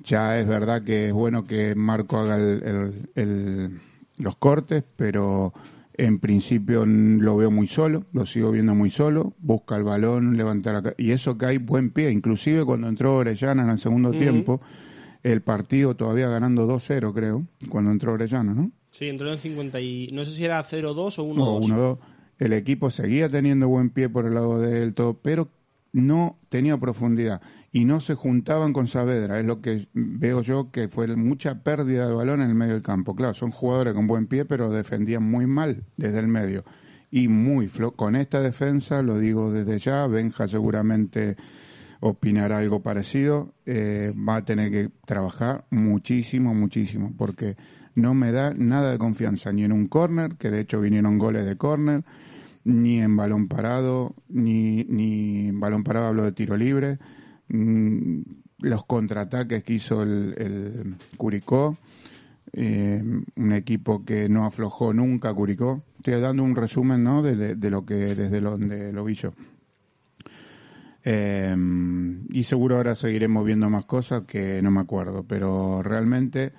ya 0.00 0.38
es 0.38 0.46
verdad 0.46 0.82
que 0.82 1.08
es 1.08 1.12
bueno 1.12 1.44
que 1.44 1.74
Marco 1.74 2.18
haga 2.18 2.36
el- 2.36 2.62
el- 2.64 3.10
el- 3.14 3.80
los 4.18 4.36
cortes, 4.36 4.84
pero 4.96 5.52
en 5.96 6.18
principio 6.18 6.84
lo 6.86 7.36
veo 7.36 7.50
muy 7.50 7.66
solo, 7.66 8.04
lo 8.12 8.26
sigo 8.26 8.50
viendo 8.50 8.74
muy 8.74 8.90
solo, 8.90 9.34
busca 9.38 9.76
el 9.76 9.84
balón, 9.84 10.36
levanta 10.36 10.72
la 10.72 10.94
y 10.98 11.12
eso 11.12 11.38
que 11.38 11.46
hay 11.46 11.58
buen 11.58 11.90
pie, 11.90 12.10
inclusive 12.10 12.64
cuando 12.64 12.88
entró 12.88 13.16
Orellana 13.16 13.62
en 13.62 13.70
el 13.70 13.78
segundo 13.78 14.10
Ujú. 14.10 14.18
tiempo, 14.18 14.60
el 15.22 15.40
partido 15.40 15.94
todavía 15.94 16.28
ganando 16.28 16.66
2-0 16.66 17.14
creo, 17.14 17.44
cuando 17.68 17.92
entró 17.92 18.12
Orellana, 18.12 18.54
¿no? 18.54 18.72
Sí, 18.90 19.08
entró 19.08 19.32
en 19.32 19.38
50 19.38 19.80
y... 19.80 20.08
No 20.12 20.24
sé 20.24 20.32
si 20.32 20.44
era 20.44 20.62
0-2 20.62 21.18
o 21.18 21.24
1-2. 21.24 21.38
o 21.38 21.60
1-2. 21.60 21.98
El 22.38 22.52
equipo 22.52 22.90
seguía 22.90 23.28
teniendo 23.28 23.68
buen 23.68 23.90
pie 23.90 24.08
por 24.08 24.26
el 24.26 24.34
lado 24.34 24.60
del 24.60 24.94
todo, 24.94 25.14
pero 25.14 25.48
no 25.92 26.38
tenía 26.48 26.76
profundidad 26.78 27.40
y 27.74 27.84
no 27.86 27.98
se 27.98 28.14
juntaban 28.14 28.72
con 28.72 28.86
Saavedra. 28.86 29.40
Es 29.40 29.44
lo 29.44 29.60
que 29.60 29.88
veo 29.94 30.42
yo 30.42 30.70
que 30.70 30.86
fue 30.86 31.08
mucha 31.16 31.64
pérdida 31.64 32.06
de 32.06 32.14
balón 32.14 32.40
en 32.40 32.50
el 32.50 32.54
medio 32.54 32.74
del 32.74 32.82
campo. 32.82 33.16
Claro, 33.16 33.34
son 33.34 33.50
jugadores 33.50 33.94
con 33.94 34.06
buen 34.06 34.28
pie, 34.28 34.44
pero 34.44 34.70
defendían 34.70 35.28
muy 35.28 35.48
mal 35.48 35.82
desde 35.96 36.20
el 36.20 36.28
medio 36.28 36.64
y 37.10 37.26
muy 37.26 37.66
flo 37.66 37.96
con 37.96 38.14
esta 38.14 38.40
defensa, 38.40 39.02
lo 39.02 39.18
digo 39.18 39.50
desde 39.50 39.80
ya, 39.80 40.06
Benja 40.06 40.46
seguramente 40.46 41.36
opinará 41.98 42.58
algo 42.58 42.80
parecido, 42.80 43.54
eh, 43.66 44.12
va 44.16 44.36
a 44.36 44.44
tener 44.44 44.70
que 44.70 44.90
trabajar 45.04 45.64
muchísimo, 45.70 46.54
muchísimo, 46.54 47.12
porque 47.18 47.56
no 47.96 48.14
me 48.14 48.30
da 48.30 48.54
nada 48.54 48.92
de 48.92 48.98
confianza, 48.98 49.52
ni 49.52 49.64
en 49.64 49.72
un 49.72 49.86
córner, 49.86 50.36
que 50.36 50.50
de 50.50 50.60
hecho 50.60 50.80
vinieron 50.80 51.18
goles 51.18 51.44
de 51.44 51.56
córner, 51.56 52.04
ni 52.62 53.00
en 53.00 53.16
balón 53.16 53.48
parado, 53.48 54.14
ni, 54.28 54.84
ni 54.84 55.48
en 55.48 55.58
balón 55.58 55.82
parado 55.82 56.06
hablo 56.06 56.22
de 56.22 56.32
tiro 56.32 56.56
libre, 56.56 56.98
mm, 57.54 58.22
los 58.60 58.84
contraataques 58.84 59.62
que 59.62 59.74
hizo 59.74 60.02
el, 60.02 60.96
Curicó, 61.16 61.78
eh, 62.52 63.02
un 63.36 63.52
equipo 63.52 64.04
que 64.04 64.28
no 64.28 64.44
aflojó 64.44 64.92
nunca 64.92 65.32
Curicó. 65.32 65.82
Estoy 65.96 66.20
dando 66.20 66.42
un 66.42 66.56
resumen 66.56 67.02
¿no? 67.02 67.22
de 67.22 67.70
lo 67.70 67.84
que 67.84 67.94
desde 67.94 68.40
donde 68.40 68.92
lo 68.92 69.04
vi 69.04 69.14
yo. 69.14 69.32
Eh, 71.06 71.54
y 72.30 72.44
seguro 72.44 72.76
ahora 72.76 72.94
seguiremos 72.94 73.44
viendo 73.44 73.68
más 73.68 73.84
cosas 73.84 74.22
que 74.26 74.62
no 74.62 74.70
me 74.70 74.80
acuerdo, 74.80 75.24
pero 75.24 75.82
realmente 75.82 76.52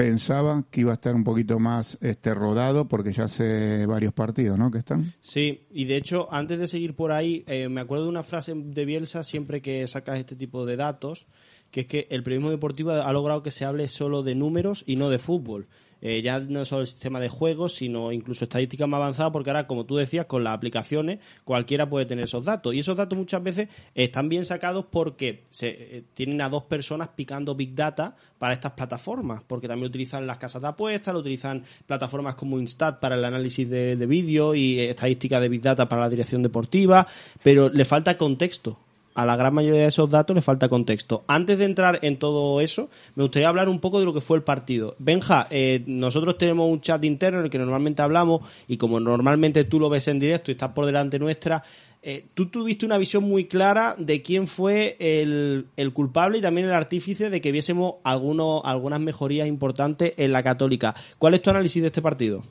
pensaba 0.00 0.64
que 0.70 0.80
iba 0.80 0.92
a 0.92 0.94
estar 0.94 1.14
un 1.14 1.24
poquito 1.24 1.58
más 1.58 1.98
este 2.00 2.32
rodado 2.32 2.88
porque 2.88 3.12
ya 3.12 3.24
hace 3.24 3.84
varios 3.84 4.14
partidos, 4.14 4.58
¿no? 4.58 4.70
Que 4.70 4.78
están. 4.78 5.12
Sí, 5.20 5.66
y 5.70 5.84
de 5.84 5.96
hecho, 5.96 6.26
antes 6.32 6.58
de 6.58 6.68
seguir 6.68 6.94
por 6.94 7.12
ahí, 7.12 7.44
eh, 7.46 7.68
me 7.68 7.82
acuerdo 7.82 8.04
de 8.04 8.10
una 8.10 8.22
frase 8.22 8.54
de 8.56 8.84
Bielsa 8.86 9.22
siempre 9.22 9.60
que 9.60 9.86
sacas 9.86 10.18
este 10.18 10.36
tipo 10.36 10.64
de 10.64 10.76
datos, 10.76 11.26
que 11.70 11.82
es 11.82 11.86
que 11.86 12.06
el 12.08 12.22
periodismo 12.22 12.50
deportivo 12.50 12.92
ha 12.92 13.12
logrado 13.12 13.42
que 13.42 13.50
se 13.50 13.66
hable 13.66 13.88
solo 13.88 14.22
de 14.22 14.34
números 14.34 14.84
y 14.86 14.96
no 14.96 15.10
de 15.10 15.18
fútbol. 15.18 15.68
Eh, 16.02 16.22
ya 16.22 16.38
no 16.40 16.64
solo 16.64 16.82
el 16.82 16.86
sistema 16.86 17.20
de 17.20 17.28
juegos, 17.28 17.74
sino 17.74 18.12
incluso 18.12 18.44
estadísticas 18.44 18.88
más 18.88 18.98
avanzadas, 18.98 19.32
porque 19.32 19.50
ahora, 19.50 19.66
como 19.66 19.84
tú 19.84 19.96
decías, 19.96 20.26
con 20.26 20.44
las 20.44 20.54
aplicaciones 20.54 21.20
cualquiera 21.44 21.88
puede 21.88 22.06
tener 22.06 22.24
esos 22.24 22.44
datos. 22.44 22.74
Y 22.74 22.78
esos 22.78 22.96
datos 22.96 23.18
muchas 23.18 23.42
veces 23.42 23.68
están 23.94 24.28
bien 24.28 24.44
sacados 24.44 24.86
porque 24.90 25.44
se, 25.50 25.68
eh, 25.68 26.04
tienen 26.14 26.40
a 26.40 26.48
dos 26.48 26.64
personas 26.64 27.08
picando 27.08 27.54
Big 27.54 27.74
Data 27.74 28.16
para 28.38 28.54
estas 28.54 28.72
plataformas, 28.72 29.42
porque 29.46 29.68
también 29.68 29.88
utilizan 29.88 30.26
las 30.26 30.38
casas 30.38 30.62
de 30.62 30.68
apuestas, 30.68 31.12
lo 31.12 31.20
utilizan 31.20 31.64
plataformas 31.86 32.34
como 32.34 32.58
Instat 32.58 33.00
para 33.00 33.16
el 33.16 33.24
análisis 33.24 33.68
de, 33.68 33.96
de 33.96 34.06
vídeo 34.06 34.54
y 34.54 34.80
eh, 34.80 34.90
estadística 34.90 35.40
de 35.40 35.48
Big 35.48 35.60
Data 35.60 35.88
para 35.88 36.02
la 36.02 36.08
dirección 36.08 36.42
deportiva, 36.42 37.06
pero 37.42 37.68
le 37.68 37.84
falta 37.84 38.16
contexto 38.16 38.78
a 39.14 39.26
la 39.26 39.36
gran 39.36 39.54
mayoría 39.54 39.82
de 39.82 39.88
esos 39.88 40.08
datos 40.08 40.34
le 40.34 40.42
falta 40.42 40.68
contexto. 40.68 41.24
Antes 41.26 41.58
de 41.58 41.64
entrar 41.64 41.98
en 42.02 42.18
todo 42.18 42.60
eso, 42.60 42.88
me 43.16 43.24
gustaría 43.24 43.48
hablar 43.48 43.68
un 43.68 43.80
poco 43.80 43.98
de 43.98 44.04
lo 44.04 44.14
que 44.14 44.20
fue 44.20 44.36
el 44.36 44.42
partido. 44.42 44.94
Benja, 44.98 45.46
eh, 45.50 45.82
nosotros 45.86 46.38
tenemos 46.38 46.70
un 46.70 46.80
chat 46.80 47.04
interno 47.04 47.40
en 47.40 47.46
el 47.46 47.50
que 47.50 47.58
normalmente 47.58 48.02
hablamos 48.02 48.42
y 48.68 48.76
como 48.76 49.00
normalmente 49.00 49.64
tú 49.64 49.80
lo 49.80 49.88
ves 49.88 50.08
en 50.08 50.18
directo 50.18 50.50
y 50.50 50.52
estás 50.52 50.72
por 50.72 50.86
delante 50.86 51.18
nuestra, 51.18 51.62
eh, 52.02 52.24
tú 52.32 52.46
tuviste 52.46 52.86
una 52.86 52.96
visión 52.96 53.24
muy 53.24 53.44
clara 53.44 53.94
de 53.98 54.22
quién 54.22 54.46
fue 54.46 54.96
el, 54.98 55.66
el 55.76 55.92
culpable 55.92 56.38
y 56.38 56.40
también 56.40 56.66
el 56.66 56.72
artífice 56.72 57.28
de 57.28 57.40
que 57.42 57.52
viésemos 57.52 57.96
algunos, 58.04 58.62
algunas 58.64 59.00
mejorías 59.00 59.46
importantes 59.46 60.14
en 60.16 60.32
la 60.32 60.42
católica. 60.42 60.94
¿Cuál 61.18 61.34
es 61.34 61.42
tu 61.42 61.50
análisis 61.50 61.82
de 61.82 61.88
este 61.88 62.00
partido? 62.00 62.42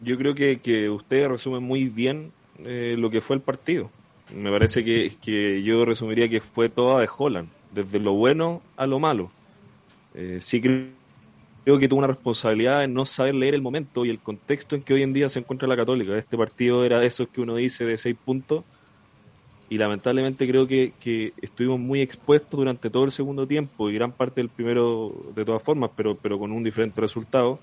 Yo 0.00 0.16
creo 0.16 0.34
que, 0.34 0.60
que 0.60 0.88
ustedes 0.88 1.28
resumen 1.28 1.62
muy 1.62 1.84
bien 1.88 2.32
eh, 2.64 2.94
lo 2.98 3.10
que 3.10 3.20
fue 3.20 3.36
el 3.36 3.42
partido. 3.42 3.90
Me 4.34 4.50
parece 4.50 4.84
que, 4.84 5.16
que 5.20 5.62
yo 5.62 5.84
resumiría 5.84 6.28
que 6.28 6.40
fue 6.40 6.68
toda 6.68 7.00
de 7.00 7.08
Holland, 7.16 7.48
desde 7.72 7.98
lo 7.98 8.12
bueno 8.12 8.62
a 8.76 8.86
lo 8.86 8.98
malo. 8.98 9.30
Eh, 10.14 10.38
sí 10.40 10.60
creo, 10.60 11.78
que 11.78 11.88
tuvo 11.88 11.98
una 11.98 12.08
responsabilidad 12.08 12.84
en 12.84 12.94
no 12.94 13.04
saber 13.04 13.34
leer 13.34 13.54
el 13.54 13.62
momento 13.62 14.04
y 14.04 14.10
el 14.10 14.18
contexto 14.18 14.74
en 14.74 14.82
que 14.82 14.94
hoy 14.94 15.02
en 15.02 15.12
día 15.12 15.28
se 15.28 15.38
encuentra 15.38 15.68
la 15.68 15.76
Católica. 15.76 16.16
Este 16.16 16.36
partido 16.36 16.84
era 16.84 17.00
de 17.00 17.06
esos 17.06 17.28
que 17.28 17.40
uno 17.40 17.56
dice 17.56 17.84
de 17.84 17.98
seis 17.98 18.16
puntos 18.24 18.64
y 19.68 19.78
lamentablemente 19.78 20.48
creo 20.48 20.66
que, 20.66 20.92
que 21.00 21.32
estuvimos 21.40 21.78
muy 21.78 22.00
expuestos 22.00 22.58
durante 22.58 22.90
todo 22.90 23.04
el 23.04 23.12
segundo 23.12 23.46
tiempo 23.46 23.88
y 23.88 23.94
gran 23.94 24.10
parte 24.10 24.40
del 24.40 24.48
primero 24.48 25.12
de 25.34 25.44
todas 25.44 25.62
formas, 25.62 25.90
pero, 25.96 26.16
pero 26.16 26.38
con 26.38 26.50
un 26.50 26.64
diferente 26.64 27.00
resultado. 27.00 27.60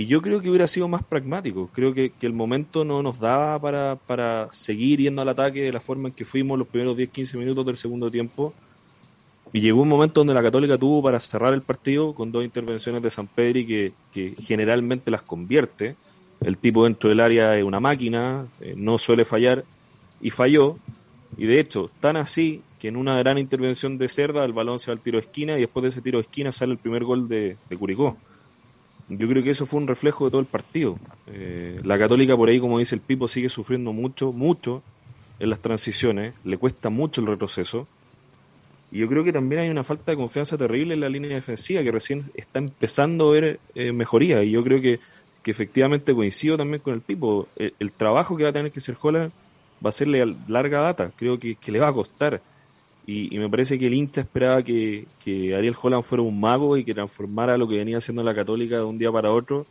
Y 0.00 0.06
yo 0.06 0.22
creo 0.22 0.40
que 0.40 0.48
hubiera 0.48 0.66
sido 0.66 0.88
más 0.88 1.04
pragmático. 1.04 1.68
Creo 1.74 1.92
que, 1.92 2.10
el 2.22 2.32
momento 2.32 2.86
no 2.86 3.02
nos 3.02 3.20
daba 3.20 3.58
para, 3.58 3.96
para 3.96 4.48
seguir 4.50 4.98
yendo 4.98 5.20
al 5.20 5.28
ataque 5.28 5.62
de 5.62 5.70
la 5.70 5.80
forma 5.80 6.08
en 6.08 6.14
que 6.14 6.24
fuimos 6.24 6.58
los 6.58 6.68
primeros 6.68 6.96
10-15 6.96 7.36
minutos 7.36 7.66
del 7.66 7.76
segundo 7.76 8.10
tiempo. 8.10 8.54
Y 9.52 9.60
llegó 9.60 9.82
un 9.82 9.90
momento 9.90 10.20
donde 10.20 10.32
la 10.32 10.42
Católica 10.42 10.78
tuvo 10.78 11.02
para 11.02 11.20
cerrar 11.20 11.52
el 11.52 11.60
partido 11.60 12.14
con 12.14 12.32
dos 12.32 12.42
intervenciones 12.42 13.02
de 13.02 13.10
San 13.10 13.26
Pedri 13.26 13.66
que, 13.66 13.92
que 14.10 14.36
generalmente 14.42 15.10
las 15.10 15.20
convierte. 15.20 15.96
El 16.40 16.56
tipo 16.56 16.84
dentro 16.84 17.10
del 17.10 17.20
área 17.20 17.58
es 17.58 17.64
una 17.64 17.78
máquina, 17.78 18.46
eh, 18.62 18.72
no 18.78 18.96
suele 18.96 19.26
fallar, 19.26 19.64
y 20.22 20.30
falló. 20.30 20.78
Y 21.36 21.44
de 21.44 21.60
hecho, 21.60 21.90
tan 22.00 22.16
así 22.16 22.62
que 22.78 22.88
en 22.88 22.96
una 22.96 23.18
gran 23.18 23.36
intervención 23.36 23.98
de 23.98 24.08
Cerda 24.08 24.46
el 24.46 24.54
balón 24.54 24.78
se 24.78 24.90
va 24.90 24.94
al 24.94 25.00
tiro 25.00 25.18
de 25.18 25.26
esquina 25.26 25.58
y 25.58 25.60
después 25.60 25.82
de 25.82 25.90
ese 25.90 26.00
tiro 26.00 26.20
de 26.20 26.22
esquina 26.22 26.52
sale 26.52 26.72
el 26.72 26.78
primer 26.78 27.04
gol 27.04 27.28
de, 27.28 27.58
de 27.68 27.76
Curicó. 27.76 28.16
Yo 29.10 29.28
creo 29.28 29.42
que 29.42 29.50
eso 29.50 29.66
fue 29.66 29.80
un 29.80 29.88
reflejo 29.88 30.24
de 30.24 30.30
todo 30.30 30.40
el 30.40 30.46
partido. 30.46 30.96
Eh, 31.26 31.80
la 31.82 31.98
Católica 31.98 32.36
por 32.36 32.48
ahí, 32.48 32.60
como 32.60 32.78
dice 32.78 32.94
el 32.94 33.00
Pipo, 33.00 33.26
sigue 33.26 33.48
sufriendo 33.48 33.92
mucho, 33.92 34.32
mucho 34.32 34.84
en 35.40 35.50
las 35.50 35.58
transiciones, 35.58 36.34
le 36.44 36.58
cuesta 36.58 36.90
mucho 36.90 37.20
el 37.20 37.26
retroceso. 37.26 37.88
Y 38.92 38.98
yo 38.98 39.08
creo 39.08 39.24
que 39.24 39.32
también 39.32 39.62
hay 39.62 39.68
una 39.68 39.82
falta 39.82 40.12
de 40.12 40.16
confianza 40.16 40.56
terrible 40.56 40.94
en 40.94 41.00
la 41.00 41.08
línea 41.08 41.34
defensiva, 41.34 41.82
que 41.82 41.90
recién 41.90 42.22
está 42.34 42.60
empezando 42.60 43.30
a 43.30 43.32
ver 43.32 43.60
eh, 43.74 43.92
mejoría. 43.92 44.44
Y 44.44 44.52
yo 44.52 44.62
creo 44.62 44.80
que, 44.80 45.00
que 45.42 45.50
efectivamente 45.50 46.14
coincido 46.14 46.56
también 46.56 46.80
con 46.80 46.94
el 46.94 47.00
Pipo. 47.00 47.48
El, 47.56 47.90
trabajo 47.90 48.36
que 48.36 48.44
va 48.44 48.50
a 48.50 48.52
tener 48.52 48.70
que 48.70 48.78
hacer 48.78 48.96
Holland 49.00 49.32
va 49.84 49.90
a 49.90 49.92
serle 49.92 50.22
a 50.22 50.26
larga 50.46 50.82
data. 50.82 51.10
Creo 51.16 51.36
que, 51.36 51.56
que 51.56 51.72
le 51.72 51.80
va 51.80 51.88
a 51.88 51.92
costar. 51.92 52.40
Y, 53.06 53.34
y, 53.34 53.38
me 53.38 53.48
parece 53.48 53.78
que 53.78 53.86
el 53.86 53.94
hincha 53.94 54.20
esperaba 54.20 54.62
que, 54.62 55.06
que, 55.24 55.54
Ariel 55.54 55.76
Holland 55.80 56.04
fuera 56.04 56.22
un 56.22 56.38
mago 56.38 56.76
y 56.76 56.84
que 56.84 56.94
transformara 56.94 57.56
lo 57.56 57.66
que 57.66 57.78
venía 57.78 57.98
haciendo 57.98 58.22
la 58.22 58.34
Católica 58.34 58.76
de 58.76 58.84
un 58.84 58.98
día 58.98 59.10
para 59.10 59.32
otro. 59.32 59.66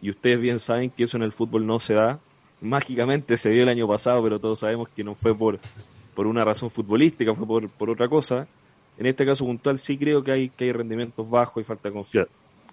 Y 0.00 0.10
ustedes 0.10 0.40
bien 0.40 0.58
saben 0.58 0.90
que 0.90 1.04
eso 1.04 1.16
en 1.16 1.22
el 1.22 1.32
fútbol 1.32 1.66
no 1.66 1.80
se 1.80 1.94
da. 1.94 2.20
Mágicamente 2.60 3.36
se 3.36 3.50
dio 3.50 3.62
el 3.62 3.68
año 3.68 3.88
pasado, 3.88 4.22
pero 4.22 4.38
todos 4.38 4.60
sabemos 4.60 4.88
que 4.90 5.02
no 5.02 5.14
fue 5.14 5.36
por, 5.36 5.58
por 6.14 6.26
una 6.26 6.44
razón 6.44 6.70
futbolística, 6.70 7.34
fue 7.34 7.46
por, 7.46 7.68
por 7.70 7.90
otra 7.90 8.08
cosa. 8.08 8.46
En 8.98 9.06
este 9.06 9.26
caso 9.26 9.44
puntual 9.44 9.78
sí 9.78 9.98
creo 9.98 10.22
que 10.22 10.32
hay, 10.32 10.48
que 10.48 10.64
hay 10.64 10.72
rendimientos 10.72 11.28
bajos 11.28 11.62
y 11.62 11.64
falta 11.64 11.88
de 11.88 11.94
confianza. 11.94 12.30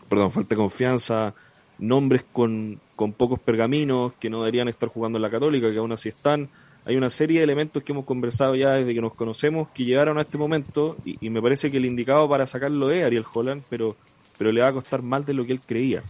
Perdón, 0.08 0.32
falta 0.32 0.50
de 0.50 0.56
confianza, 0.56 1.34
nombres 1.80 2.24
con, 2.32 2.80
con 2.96 3.14
pocos 3.14 3.40
pergaminos 3.40 4.14
que 4.20 4.30
no 4.30 4.40
deberían 4.40 4.68
estar 4.68 4.90
jugando 4.90 5.18
en 5.18 5.24
la 5.24 5.30
Católica, 5.30 5.72
que 5.72 5.78
aún 5.78 5.92
así 5.92 6.10
están 6.10 6.50
hay 6.86 6.98
una 6.98 7.10
serie 7.10 7.40
de 7.40 7.46
elementos 7.46 7.82
que 7.84 7.94
hemos 7.94 8.06
conversado 8.06 8.56
ya 8.56 8.72
desde 8.72 8.94
que 8.94 9.02
nos 9.02 9.14
conocemos 9.14 9.70
que 9.70 9.86
llegaron 9.86 10.18
a 10.18 10.22
este 10.22 10.38
momento 10.38 10.98
y, 11.06 11.30
me 11.30 11.42
parece 11.42 11.72
que 11.72 11.78
el 11.78 11.86
indicado 11.86 12.28
para 12.28 12.46
sacarlo 12.46 12.92
es 12.92 13.04
Ariel 13.04 13.26
Holland, 13.32 13.64
pero, 13.70 13.96
pero 14.38 14.52
le 14.52 14.62
va 14.62 14.68
a 14.68 14.74
costar 14.74 15.02
más 15.02 15.26
de 15.26 15.34
lo 15.34 15.46
que 15.46 15.54
él 15.54 15.62
creía. 15.66 16.04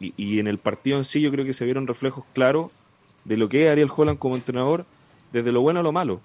Y, 0.00 0.14
y, 0.16 0.38
en 0.38 0.46
el 0.46 0.58
partido 0.58 0.96
en 0.96 1.04
sí 1.04 1.20
yo 1.20 1.30
creo 1.30 1.44
que 1.44 1.52
se 1.52 1.64
vieron 1.64 1.86
reflejos 1.86 2.24
claros 2.32 2.70
de 3.24 3.36
lo 3.36 3.48
que 3.48 3.66
es 3.66 3.70
Ariel 3.70 3.90
Holland 3.94 4.18
como 4.18 4.34
entrenador, 4.34 4.86
desde 5.32 5.52
lo 5.52 5.60
bueno 5.60 5.80
a 5.80 5.82
lo 5.82 5.92
malo. 5.92 6.20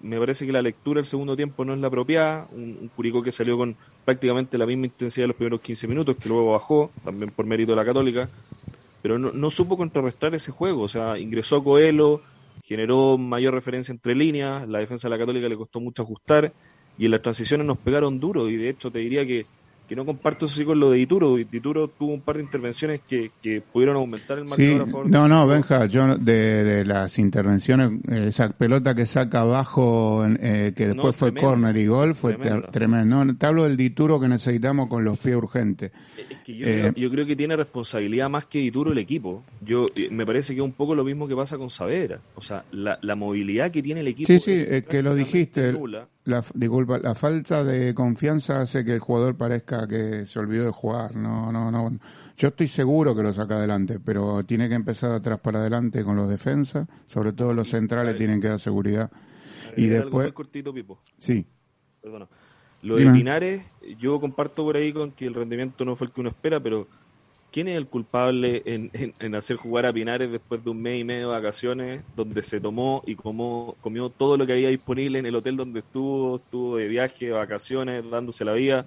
Me 0.00 0.18
parece 0.18 0.46
que 0.46 0.52
la 0.52 0.62
lectura 0.62 0.98
del 0.98 1.06
segundo 1.06 1.36
tiempo 1.36 1.64
no 1.64 1.74
es 1.74 1.80
la 1.80 1.88
apropiada, 1.88 2.46
un, 2.52 2.78
un 2.80 2.88
Curicó 2.88 3.22
que 3.22 3.32
salió 3.32 3.56
con 3.56 3.76
prácticamente 4.04 4.58
la 4.58 4.66
misma 4.66 4.86
intensidad 4.86 5.24
de 5.24 5.28
los 5.28 5.36
primeros 5.36 5.60
15 5.60 5.88
minutos, 5.88 6.16
que 6.16 6.28
luego 6.28 6.52
bajó, 6.52 6.90
también 7.04 7.30
por 7.30 7.46
mérito 7.46 7.72
de 7.72 7.76
la 7.76 7.84
Católica, 7.84 8.28
pero 9.00 9.18
no, 9.18 9.32
no 9.32 9.50
supo 9.50 9.76
contrarrestar 9.76 10.34
ese 10.34 10.52
juego, 10.52 10.82
o 10.82 10.88
sea, 10.88 11.18
ingresó 11.18 11.62
Coelho, 11.62 12.20
generó 12.62 13.18
mayor 13.18 13.54
referencia 13.54 13.92
entre 13.92 14.14
líneas, 14.14 14.68
la 14.68 14.78
defensa 14.78 15.08
de 15.08 15.10
la 15.10 15.18
Católica 15.18 15.48
le 15.48 15.56
costó 15.56 15.80
mucho 15.80 16.02
ajustar 16.02 16.52
y 16.96 17.06
en 17.06 17.10
las 17.10 17.22
transiciones 17.22 17.66
nos 17.66 17.78
pegaron 17.78 18.20
duro 18.20 18.48
y 18.48 18.56
de 18.56 18.68
hecho 18.70 18.90
te 18.90 19.00
diría 19.00 19.26
que, 19.26 19.46
que 19.88 19.96
no 19.96 20.04
comparto 20.04 20.46
eso 20.46 20.56
sí 20.56 20.64
con 20.64 20.80
lo 20.80 20.90
de 20.90 20.98
Dituro, 20.98 21.36
Dituro 21.36 21.88
tuvo 21.88 22.12
un 22.12 22.20
par 22.20 22.36
de 22.36 22.42
intervenciones 22.42 23.00
que, 23.08 23.30
que 23.42 23.60
pudieron 23.60 23.96
aumentar 23.96 24.38
el 24.38 24.44
marcador 24.44 24.72
sí, 24.72 24.78
a 24.80 24.86
favor. 24.86 25.10
No, 25.10 25.28
no, 25.28 25.46
Benja, 25.46 25.86
yo 25.86 26.16
de, 26.16 26.64
de 26.64 26.84
las 26.84 27.18
intervenciones, 27.18 27.90
esa 28.10 28.50
pelota 28.50 28.94
que 28.94 29.06
saca 29.06 29.40
abajo, 29.40 30.24
eh, 30.40 30.72
que 30.76 30.86
después 30.88 31.06
no, 31.06 31.12
fue 31.12 31.32
tremendo, 31.32 31.48
córner 31.48 31.76
y 31.76 31.86
gol, 31.86 32.14
fue 32.14 32.34
tremendo. 32.34 32.68
tremendo. 32.68 33.24
No, 33.24 33.36
te 33.36 33.46
hablo 33.46 33.64
del 33.64 33.76
Dituro 33.76 34.20
que 34.20 34.28
necesitamos 34.28 34.88
con 34.88 35.04
los 35.04 35.18
pies 35.18 35.36
urgentes. 35.36 35.92
Es 36.30 36.38
que 36.38 36.56
yo, 36.56 36.66
eh, 36.66 36.80
creo, 36.80 36.94
yo, 36.94 37.10
creo, 37.10 37.26
que 37.26 37.36
tiene 37.36 37.56
responsabilidad 37.56 38.28
más 38.30 38.46
que 38.46 38.58
Dituro 38.58 38.92
el 38.92 38.98
equipo. 38.98 39.42
Yo 39.60 39.86
eh, 39.94 40.08
Me 40.10 40.24
parece 40.24 40.54
que 40.54 40.60
es 40.60 40.64
un 40.64 40.72
poco 40.72 40.94
lo 40.94 41.04
mismo 41.04 41.28
que 41.28 41.36
pasa 41.36 41.58
con 41.58 41.70
Saavedra. 41.70 42.20
O 42.34 42.42
sea, 42.42 42.64
la, 42.72 42.98
la 43.02 43.14
movilidad 43.14 43.70
que 43.70 43.82
tiene 43.82 44.00
el 44.00 44.08
equipo. 44.08 44.26
Sí, 44.26 44.40
sí, 44.40 44.52
es 44.52 44.84
que 44.84 45.02
lo 45.02 45.14
dijiste. 45.14 45.74
La, 46.24 46.44
disculpa, 46.54 46.98
la 46.98 47.16
falta 47.16 47.64
de 47.64 47.94
confianza 47.94 48.60
hace 48.60 48.84
que 48.84 48.92
el 48.92 49.00
jugador 49.00 49.36
parezca 49.36 49.71
que 49.88 50.26
se 50.26 50.38
olvidó 50.38 50.64
de 50.64 50.70
jugar. 50.70 51.14
No, 51.16 51.50
no, 51.52 51.70
no. 51.70 51.90
Yo 52.36 52.48
estoy 52.48 52.68
seguro 52.68 53.14
que 53.14 53.22
lo 53.22 53.32
saca 53.32 53.56
adelante, 53.56 54.00
pero 54.00 54.44
tiene 54.44 54.68
que 54.68 54.74
empezar 54.74 55.12
atrás 55.12 55.38
para 55.40 55.60
adelante 55.60 56.04
con 56.04 56.16
los 56.16 56.28
defensas, 56.28 56.88
sobre 57.06 57.32
todo 57.32 57.52
los 57.52 57.68
centrales 57.68 58.16
tienen 58.16 58.40
que 58.40 58.48
dar 58.48 58.60
seguridad. 58.60 59.10
Y 59.76 59.86
después. 59.86 60.32
Cortito, 60.32 60.72
Pipo. 60.72 61.00
Sí. 61.18 61.46
Perdona. 62.00 62.28
Lo 62.82 62.96
de 62.96 63.06
Pinares, 63.12 63.62
yo 64.00 64.20
comparto 64.20 64.64
por 64.64 64.76
ahí 64.76 64.92
con 64.92 65.12
que 65.12 65.26
el 65.26 65.34
rendimiento 65.34 65.84
no 65.84 65.94
fue 65.94 66.08
el 66.08 66.12
que 66.12 66.20
uno 66.20 66.30
espera, 66.30 66.58
pero 66.58 66.88
¿quién 67.52 67.68
es 67.68 67.76
el 67.76 67.86
culpable 67.86 68.62
en, 68.64 68.90
en, 68.92 69.14
en, 69.20 69.34
hacer 69.36 69.56
jugar 69.56 69.86
a 69.86 69.92
Pinares 69.92 70.32
después 70.32 70.64
de 70.64 70.70
un 70.70 70.82
mes 70.82 71.00
y 71.00 71.04
medio 71.04 71.28
de 71.28 71.34
vacaciones, 71.34 72.02
donde 72.16 72.42
se 72.42 72.60
tomó 72.60 73.04
y 73.06 73.14
comó, 73.14 73.76
comió 73.80 74.08
todo 74.10 74.36
lo 74.36 74.46
que 74.46 74.54
había 74.54 74.70
disponible 74.70 75.20
en 75.20 75.26
el 75.26 75.36
hotel 75.36 75.56
donde 75.56 75.78
estuvo, 75.78 76.36
estuvo 76.36 76.76
de 76.76 76.88
viaje, 76.88 77.26
de 77.26 77.32
vacaciones, 77.32 78.02
dándose 78.10 78.44
la 78.44 78.54
vida? 78.54 78.84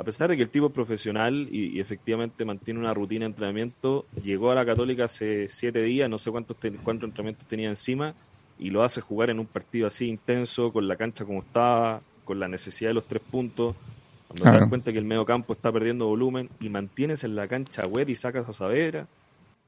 A 0.00 0.02
pesar 0.02 0.30
de 0.30 0.36
que 0.38 0.44
el 0.44 0.48
tipo 0.48 0.68
es 0.68 0.72
profesional 0.72 1.46
y, 1.50 1.76
y, 1.76 1.80
efectivamente 1.80 2.46
mantiene 2.46 2.80
una 2.80 2.94
rutina 2.94 3.26
de 3.26 3.32
entrenamiento, 3.32 4.06
llegó 4.24 4.50
a 4.50 4.54
la 4.54 4.64
Católica 4.64 5.04
hace 5.04 5.50
siete 5.50 5.82
días, 5.82 6.08
no 6.08 6.18
sé 6.18 6.30
cuántos, 6.30 6.56
cuántos 6.82 7.06
entrenamientos 7.06 7.46
tenía 7.46 7.68
encima, 7.68 8.14
y 8.58 8.70
lo 8.70 8.82
hace 8.82 9.02
jugar 9.02 9.28
en 9.28 9.38
un 9.38 9.44
partido 9.44 9.86
así 9.86 10.08
intenso, 10.08 10.72
con 10.72 10.88
la 10.88 10.96
cancha 10.96 11.26
como 11.26 11.40
estaba, 11.40 12.00
con 12.24 12.40
la 12.40 12.48
necesidad 12.48 12.88
de 12.88 12.94
los 12.94 13.04
tres 13.04 13.20
puntos, 13.30 13.76
cuando 14.26 14.42
claro. 14.42 14.56
te 14.56 14.60
das 14.60 14.68
cuenta 14.70 14.90
que 14.90 14.98
el 14.98 15.04
medio 15.04 15.26
campo 15.26 15.52
está 15.52 15.70
perdiendo 15.70 16.06
volumen 16.06 16.48
y 16.60 16.70
mantienes 16.70 17.22
en 17.24 17.36
la 17.36 17.46
cancha 17.46 17.86
web 17.86 18.08
y 18.08 18.16
sacas 18.16 18.48
a 18.48 18.54
Saavedra, 18.54 19.06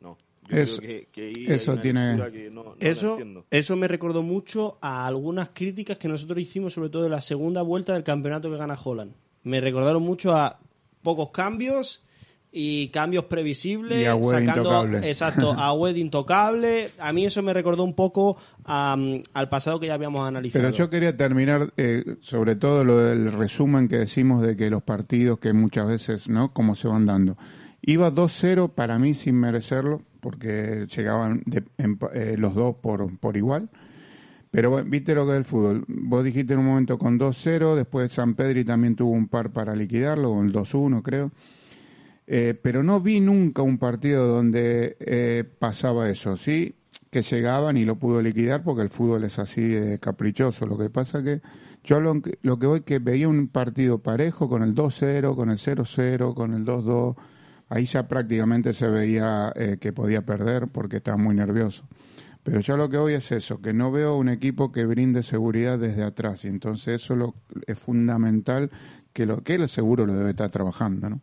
no. 0.01 0.17
Eso, 0.49 0.81
que, 0.81 1.09
que 1.13 1.31
eso 1.47 1.77
tiene. 1.77 2.17
Que 2.33 2.51
no, 2.51 2.65
no 2.65 2.77
eso, 2.81 3.19
eso 3.51 3.77
me 3.77 3.87
recordó 3.87 4.23
mucho 4.23 4.79
a 4.81 5.07
algunas 5.07 5.51
críticas 5.51 5.99
que 5.99 6.09
nosotros 6.09 6.39
hicimos, 6.39 6.73
sobre 6.73 6.89
todo 6.89 7.05
en 7.05 7.11
la 7.11 7.21
segunda 7.21 7.61
vuelta 7.61 7.93
del 7.93 8.03
campeonato 8.03 8.51
que 8.51 8.57
gana 8.57 8.79
Holland. 8.83 9.13
Me 9.45 9.61
recordaron 9.61 10.03
mucho 10.03 10.35
a 10.37 10.59
pocos 11.03 11.31
cambios, 11.31 12.05
y 12.55 12.89
cambios 12.89 13.25
previsibles, 13.25 14.03
Y 14.03 14.05
a 14.05 14.15
Wed 14.15 14.41
sacando 14.41 14.61
intocable. 14.69 15.09
exacto 15.09 15.53
a 15.59 15.73
Wed 15.73 15.97
intocable. 15.97 16.91
A 16.99 17.11
mí 17.13 17.25
eso 17.25 17.43
me 17.43 17.55
recordó 17.55 17.83
un 17.83 17.95
poco 17.95 18.37
al 18.65 19.49
pasado 19.51 19.81
que 19.81 19.87
ya 19.87 19.95
habíamos 19.95 20.29
analizado. 20.29 20.63
Pero 20.65 20.77
yo 20.77 20.91
quería 20.91 21.17
terminar, 21.17 21.73
eh, 21.79 22.17
sobre 22.21 22.57
todo 22.57 22.85
lo 22.85 22.99
del 22.99 23.33
resumen 23.33 23.89
que 23.89 23.97
decimos 23.97 24.43
de 24.43 24.55
que 24.57 24.69
los 24.69 24.83
partidos 24.83 25.39
que 25.39 25.55
muchas 25.55 25.87
veces, 25.89 26.29
¿no? 26.29 26.53
Cómo 26.53 26.75
se 26.75 26.89
van 26.89 27.07
dando. 27.07 27.39
Iba 27.81 28.11
2-0 28.13 28.69
para 28.75 28.99
mí 28.99 29.15
sin 29.15 29.37
merecerlo, 29.41 30.03
porque 30.21 30.87
llegaban 30.95 31.43
de- 31.47 31.65
empa- 31.79 32.11
eh, 32.15 32.37
los 32.39 32.55
dos 32.55 32.77
por, 32.83 33.19
por 33.19 33.37
igual. 33.39 33.71
Pero 34.53 34.71
bueno, 34.71 34.89
viste 34.89 35.15
lo 35.15 35.25
que 35.27 35.33
es 35.33 35.39
el 35.39 35.45
fútbol. 35.45 35.85
Vos 35.89 36.23
dijiste 36.23 36.53
en 36.53 36.61
un 36.61 36.67
momento 36.67 36.99
con 36.99 37.19
2-0, 37.19 37.75
después 37.75 38.13
San 38.13 38.35
Pedri 38.35 38.65
también 38.65 38.95
tuvo 38.95 39.11
un 39.11 39.27
par 39.27 39.51
para 39.51 39.75
liquidarlo, 39.75 40.31
con 40.31 40.47
el 40.47 40.53
2-1 40.53 41.03
creo. 41.03 41.33
Eh, 42.27 42.55
pero 42.63 42.83
no 42.83 43.01
vi 43.01 43.21
nunca 43.21 43.63
un 43.63 43.79
partido 43.79 44.29
donde 44.29 44.97
eh, 45.01 45.45
pasaba 45.59 46.09
eso, 46.09 46.37
¿sí? 46.37 46.75
Que 47.11 47.23
llegaban 47.23 47.77
y 47.77 47.85
lo 47.85 47.97
pudo 47.97 48.23
liquidar 48.23 48.63
porque 48.63 48.83
el 48.83 48.91
fútbol 48.91 49.25
es 49.25 49.39
así 49.39 49.61
eh, 49.75 49.99
caprichoso. 50.01 50.67
Lo 50.67 50.79
que 50.79 50.89
pasa 50.91 51.23
que 51.23 51.41
yo 51.85 52.01
lo, 52.01 52.21
que- 52.23 52.39
lo 52.43 52.59
que 52.59 52.67
voy 52.67 52.81
que 52.83 52.99
veía 53.01 53.29
un 53.29 53.49
partido 53.49 53.99
parejo 53.99 54.49
con 54.49 54.63
el 54.63 54.75
2-0, 54.75 55.35
con 55.35 55.51
el 55.51 55.59
0-0, 55.59 56.35
con 56.35 56.55
el 56.55 56.65
2-2. 56.65 57.17
Ahí 57.71 57.87
ya 57.87 58.07
prácticamente 58.07 58.75
se 58.75 58.87
veía 58.89 59.51
eh, 59.57 59.79
que 59.81 59.93
podía 59.95 60.23
perder 60.27 60.69
porque 60.69 60.99
estaba 60.99 61.17
muy 61.17 61.35
nervioso. 61.35 61.85
Pero 62.43 62.61
yo 62.61 62.77
lo 62.77 62.89
que 62.89 62.97
voy 62.97 63.15
es 63.15 63.31
eso, 63.31 63.61
que 63.61 63.73
no 63.73 63.93
veo 63.93 64.17
un 64.17 64.29
equipo 64.29 64.73
que 64.73 64.85
brinde 64.85 65.23
seguridad 65.23 65.79
desde 65.79 66.03
atrás. 66.03 66.45
Y 66.45 66.49
entonces 66.49 67.03
eso 67.03 67.15
lo, 67.15 67.35
es 67.67 67.79
fundamental 67.79 68.71
que 69.13 69.27
lo 69.27 69.43
que 69.43 69.55
él 69.55 69.69
seguro 69.69 70.07
lo 70.07 70.15
debe 70.15 70.31
estar 70.31 70.51
trabajando, 70.51 71.11
¿no? 71.11 71.21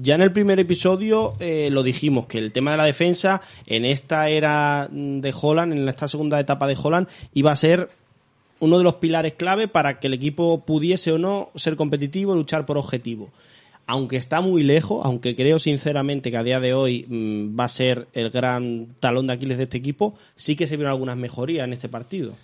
Ya 0.00 0.14
en 0.14 0.22
el 0.22 0.32
primer 0.32 0.60
episodio 0.60 1.32
eh, 1.40 1.70
lo 1.72 1.82
dijimos, 1.82 2.26
que 2.26 2.38
el 2.38 2.52
tema 2.52 2.70
de 2.70 2.76
la 2.76 2.84
defensa 2.84 3.42
en 3.66 3.84
esta 3.84 4.28
era 4.28 4.88
de 4.90 5.34
Holland, 5.38 5.72
en 5.72 5.88
esta 5.88 6.06
segunda 6.06 6.38
etapa 6.38 6.68
de 6.68 6.78
Holland, 6.80 7.08
iba 7.34 7.50
a 7.50 7.56
ser 7.56 7.90
uno 8.60 8.78
de 8.78 8.84
los 8.84 8.94
pilares 8.96 9.34
clave 9.34 9.66
para 9.66 9.98
que 9.98 10.06
el 10.06 10.14
equipo 10.14 10.64
pudiese 10.64 11.10
o 11.10 11.18
no 11.18 11.50
ser 11.56 11.74
competitivo, 11.74 12.34
luchar 12.36 12.64
por 12.64 12.78
objetivo. 12.78 13.30
Aunque 13.90 14.16
está 14.18 14.40
muy 14.42 14.62
lejos, 14.64 15.04
aunque 15.04 15.34
creo 15.34 15.58
sinceramente 15.58 16.30
que 16.30 16.36
a 16.36 16.42
día 16.42 16.60
de 16.60 16.74
hoy 16.74 17.06
mm, 17.08 17.58
va 17.58 17.64
a 17.64 17.68
ser 17.68 18.06
el 18.12 18.28
gran 18.30 18.88
talón 19.00 19.26
de 19.26 19.32
Aquiles 19.32 19.56
de 19.56 19.64
este 19.64 19.78
equipo, 19.78 20.14
sí 20.36 20.56
que 20.56 20.66
se 20.66 20.76
vieron 20.76 20.92
algunas 20.92 21.16
mejorías 21.16 21.64
en 21.64 21.72
este 21.72 21.88
partido. 21.88 22.34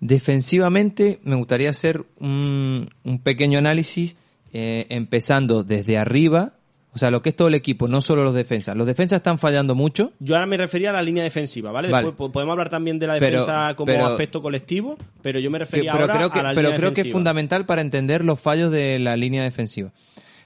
Defensivamente, 0.00 1.20
me 1.22 1.36
gustaría 1.36 1.70
hacer 1.70 2.04
un, 2.18 2.88
un 3.04 3.18
pequeño 3.20 3.58
análisis 3.58 4.16
eh, 4.52 4.86
empezando 4.90 5.64
desde 5.64 5.96
arriba, 5.96 6.52
o 6.92 6.98
sea, 6.98 7.10
lo 7.10 7.22
que 7.22 7.30
es 7.30 7.36
todo 7.36 7.48
el 7.48 7.54
equipo, 7.54 7.88
no 7.88 8.00
solo 8.02 8.22
los 8.22 8.34
defensas. 8.34 8.76
Los 8.76 8.86
defensas 8.86 9.16
están 9.16 9.38
fallando 9.38 9.74
mucho. 9.74 10.12
Yo 10.20 10.34
ahora 10.34 10.46
me 10.46 10.56
refería 10.56 10.90
a 10.90 10.92
la 10.92 11.02
línea 11.02 11.24
defensiva, 11.24 11.72
¿vale? 11.72 11.88
Vale. 11.88 12.06
Después 12.08 12.28
po- 12.28 12.32
podemos 12.32 12.52
hablar 12.52 12.68
también 12.68 12.98
de 12.98 13.06
la 13.06 13.14
Pero- 13.18 13.38
defensa 13.38 13.74
como 13.76 13.86
pero- 13.86 14.06
aspecto 14.06 14.42
colectivo, 14.42 14.96
pero 15.22 15.40
yo 15.40 15.50
me 15.50 15.58
que- 15.58 15.64
refería 15.64 15.92
pero 15.92 16.04
ahora 16.04 16.16
creo 16.18 16.30
que, 16.30 16.38
a 16.38 16.42
la 16.42 16.48
pero 16.50 16.68
línea 16.68 16.78
creo 16.78 16.92
que 16.92 17.00
es 17.00 17.10
fundamental 17.12 17.64
para 17.64 17.80
entender 17.80 18.24
los 18.24 18.38
fallos 18.38 18.70
de 18.70 18.98
la 18.98 19.16
línea 19.16 19.42
defensiva. 19.42 19.90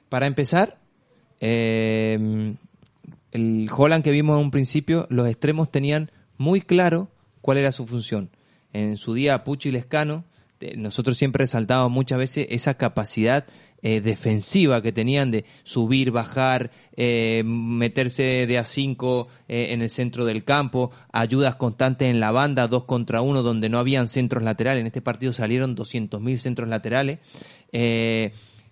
Para 0.08 0.26
empezar, 0.26 0.78
eh, 1.40 2.54
el 3.32 3.68
Holland 3.70 4.02
que 4.02 4.10
vimos 4.10 4.38
en 4.38 4.44
un 4.44 4.50
principio, 4.50 5.06
los 5.10 5.28
extremos 5.28 5.70
tenían 5.70 6.10
muy 6.36 6.60
claro 6.60 7.08
cuál 7.40 7.58
era 7.58 7.72
su 7.72 7.86
función. 7.86 8.30
En 8.72 8.96
su 8.96 9.14
día, 9.14 9.44
Pucci 9.44 9.68
y 9.68 9.72
Lescano, 9.72 10.24
eh, 10.60 10.76
nosotros 10.76 11.16
siempre 11.16 11.44
resaltábamos 11.44 11.92
muchas 11.92 12.18
veces 12.18 12.46
esa 12.50 12.74
capacidad 12.74 13.46
eh, 13.80 14.00
defensiva 14.00 14.82
que 14.82 14.90
tenían 14.90 15.30
de 15.30 15.44
subir, 15.62 16.10
bajar, 16.10 16.72
eh, 16.96 17.42
meterse 17.44 18.46
de 18.46 18.58
a 18.58 18.64
5 18.64 19.28
en 19.46 19.82
el 19.82 19.90
centro 19.90 20.24
del 20.24 20.42
campo, 20.42 20.90
ayudas 21.12 21.54
constantes 21.54 22.08
en 22.08 22.18
la 22.18 22.32
banda, 22.32 22.66
dos 22.66 22.84
contra 22.84 23.22
uno, 23.22 23.42
donde 23.42 23.68
no 23.68 23.78
habían 23.78 24.08
centros 24.08 24.42
laterales. 24.42 24.80
En 24.80 24.86
este 24.86 25.00
partido 25.00 25.32
salieron 25.32 25.76
200.000 25.76 26.36
centros 26.38 26.68
laterales. 26.68 27.20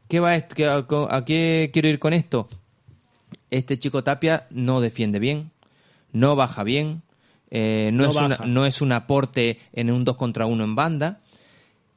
¿Qué 0.08 0.20
va 0.20 0.32
a, 0.34 1.16
a 1.16 1.24
qué 1.24 1.70
quiero 1.72 1.88
ir 1.88 1.98
con 1.98 2.12
esto? 2.12 2.48
Este 3.50 3.78
chico 3.78 4.02
Tapia 4.04 4.46
no 4.50 4.80
defiende 4.80 5.18
bien, 5.18 5.50
no 6.12 6.36
baja 6.36 6.62
bien, 6.64 7.02
eh, 7.50 7.90
no, 7.92 8.04
No 8.04 8.08
es 8.10 8.16
una- 8.16 8.36
no 8.46 8.66
es 8.66 8.80
un 8.80 8.92
aporte 8.92 9.58
en 9.72 9.90
un 9.90 10.04
2 10.04 10.16
contra 10.16 10.46
1 10.46 10.64
en 10.64 10.74
banda. 10.74 11.20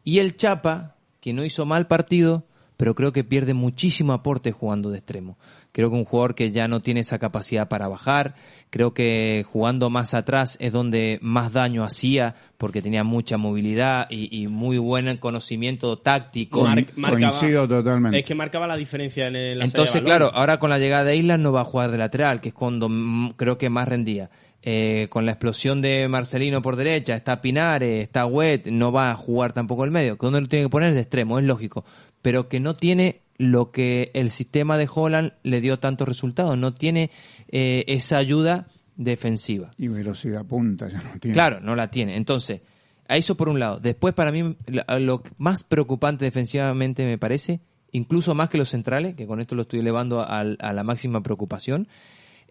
Y 0.03 0.19
el 0.19 0.37
Chapa, 0.37 0.95
que 1.21 1.33
no 1.33 1.43
hizo 1.43 1.65
mal 1.65 1.87
partido, 1.87 2.43
pero 2.79 2.95
creo 2.95 3.11
que 3.11 3.25
pierde 3.25 3.53
muchísimo 3.53 4.13
aporte 4.13 4.53
jugando 4.53 4.89
de 4.89 4.99
extremo. 4.99 5.37
Creo 5.73 5.89
que 5.89 5.97
un 5.97 6.05
jugador 6.05 6.33
que 6.33 6.49
ya 6.51 6.69
no 6.69 6.79
tiene 6.79 7.01
esa 7.01 7.19
capacidad 7.19 7.67
para 7.67 7.89
bajar, 7.89 8.35
creo 8.69 8.93
que 8.93 9.43
jugando 9.51 9.89
más 9.89 10.13
atrás 10.13 10.55
es 10.61 10.71
donde 10.71 11.19
más 11.21 11.51
daño 11.51 11.83
hacía, 11.83 12.35
porque 12.57 12.81
tenía 12.81 13.03
mucha 13.03 13.37
movilidad 13.37 14.07
y, 14.09 14.29
y 14.33 14.47
muy 14.47 14.77
buen 14.77 15.17
conocimiento 15.17 15.97
táctico. 15.97 16.63
Mar- 16.63 16.85
marcaba- 16.95 17.31
coincido 17.37 17.67
totalmente. 17.67 18.19
Es 18.19 18.25
que 18.25 18.33
marcaba 18.33 18.65
la 18.65 18.77
diferencia 18.77 19.27
en 19.27 19.35
el 19.35 19.59
la 19.59 19.65
Entonces, 19.65 19.95
de 19.95 20.03
claro, 20.03 20.31
ahora 20.33 20.57
con 20.57 20.69
la 20.69 20.79
llegada 20.79 21.03
de 21.03 21.17
Islas 21.17 21.37
no 21.37 21.51
va 21.51 21.61
a 21.61 21.65
jugar 21.65 21.91
de 21.91 21.97
lateral, 21.97 22.39
que 22.39 22.47
es 22.47 22.55
cuando 22.55 22.89
creo 23.35 23.57
que 23.57 23.69
más 23.69 23.89
rendía. 23.89 24.29
Eh, 24.61 25.07
con 25.09 25.25
la 25.25 25.31
explosión 25.31 25.81
de 25.81 26.09
Marcelino 26.09 26.61
por 26.61 26.75
derecha, 26.75 27.15
está 27.15 27.39
Pinares, 27.41 28.03
está 28.03 28.25
Wet, 28.25 28.67
no 28.67 28.91
va 28.91 29.09
a 29.11 29.15
jugar 29.15 29.53
tampoco 29.53 29.85
el 29.85 29.91
medio. 29.91 30.17
¿Dónde 30.19 30.41
lo 30.41 30.47
tiene 30.49 30.65
que 30.65 30.69
poner? 30.69 30.93
De 30.93 30.99
extremo, 30.99 31.39
es 31.39 31.45
lógico. 31.45 31.85
Pero 32.21 32.49
que 32.49 32.59
no 32.59 32.75
tiene 32.75 33.21
lo 33.37 33.71
que 33.71 34.11
el 34.13 34.29
sistema 34.31 34.77
de 34.77 34.89
Holland 34.93 35.31
le 35.43 35.61
dio 35.61 35.79
tantos 35.79 36.07
resultados, 36.07 36.57
no 36.57 36.73
tiene 36.73 37.09
eh, 37.47 37.85
esa 37.87 38.17
ayuda 38.17 38.67
defensiva. 38.97 39.71
Y 39.77 39.87
velocidad 39.87 40.45
punta 40.45 40.89
ya 40.89 41.01
no 41.01 41.17
tiene. 41.19 41.33
Claro, 41.33 41.59
no 41.61 41.75
la 41.75 41.89
tiene. 41.89 42.17
Entonces, 42.17 42.61
a 43.07 43.15
eso 43.15 43.35
por 43.35 43.47
un 43.49 43.59
lado. 43.59 43.79
Después, 43.79 44.13
para 44.13 44.31
mí, 44.31 44.55
la- 44.67 44.99
lo 44.99 45.23
más 45.37 45.63
preocupante 45.63 46.25
defensivamente 46.25 47.05
me 47.05 47.17
parece, 47.17 47.61
incluso 47.93 48.35
más 48.35 48.49
que 48.49 48.57
los 48.57 48.69
centrales, 48.69 49.15
que 49.15 49.25
con 49.25 49.39
esto 49.39 49.55
lo 49.55 49.61
estoy 49.61 49.79
elevando 49.79 50.21
al- 50.21 50.57
a, 50.59 50.73
la 50.73 50.83
máxima 50.83 51.23
preocupación, 51.23 51.87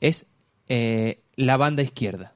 es 0.00 0.26
eh, 0.70 1.20
la 1.36 1.56
banda 1.58 1.82
izquierda. 1.82 2.34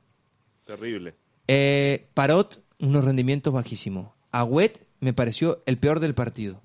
Terrible. 0.67 1.15
Eh, 1.49 2.07
Parot, 2.15 2.63
unos 2.81 3.05
rendimientos 3.05 3.53
bajísimos. 3.53 4.11
Agüet 4.31 4.79
me 5.01 5.13
pareció 5.15 5.63
el 5.67 5.79
peor 5.79 6.01
del 6.01 6.15
partido. 6.15 6.61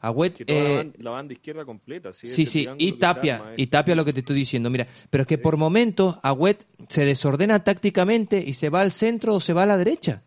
Agüet, 0.00 0.34
Que 0.36 0.44
toda 0.44 0.60
la, 0.62 0.80
eh, 0.82 0.92
la 1.00 1.10
banda 1.10 1.32
izquierda 1.32 1.64
completa. 1.64 2.12
Sí, 2.14 2.26
Sí, 2.28 2.46
sí, 2.46 2.68
y 2.78 2.92
Tapia, 2.92 3.36
arma 3.36 3.52
y 3.56 3.66
Tapia 3.66 3.94
lo 3.96 4.04
que 4.04 4.12
te 4.12 4.20
estoy 4.20 4.36
diciendo, 4.36 4.70
mira, 4.70 4.86
pero 5.10 5.22
es 5.22 5.26
que 5.28 5.38
por 5.38 5.56
momentos 5.56 6.18
Agüet 6.22 6.64
se 6.88 7.04
desordena 7.04 7.64
tácticamente 7.64 8.42
y 8.44 8.52
se 8.54 8.68
va 8.70 8.80
al 8.80 8.92
centro 8.92 9.34
o 9.34 9.40
se 9.40 9.52
va 9.52 9.64
a 9.64 9.66
la 9.66 9.76
derecha, 9.76 10.22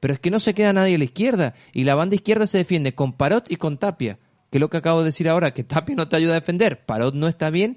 pero 0.00 0.14
es 0.14 0.20
que 0.20 0.30
no 0.30 0.40
se 0.40 0.54
queda 0.54 0.72
nadie 0.72 0.94
a 0.94 0.98
la 0.98 1.04
izquierda, 1.04 1.54
y 1.74 1.84
la 1.84 1.94
banda 1.94 2.14
izquierda 2.14 2.46
se 2.46 2.56
defiende 2.58 2.94
con 2.94 3.12
Parot 3.12 3.50
y 3.52 3.56
con 3.56 3.76
Tapia, 3.76 4.18
que 4.50 4.56
es 4.56 4.60
lo 4.60 4.70
que 4.70 4.78
acabo 4.78 5.00
de 5.00 5.06
decir 5.06 5.28
ahora, 5.28 5.52
que 5.52 5.64
Tapia 5.64 5.94
no 5.96 6.08
te 6.08 6.16
ayuda 6.16 6.32
a 6.32 6.40
defender, 6.40 6.84
Parot 6.86 7.14
no 7.14 7.28
está 7.28 7.50
bien, 7.50 7.76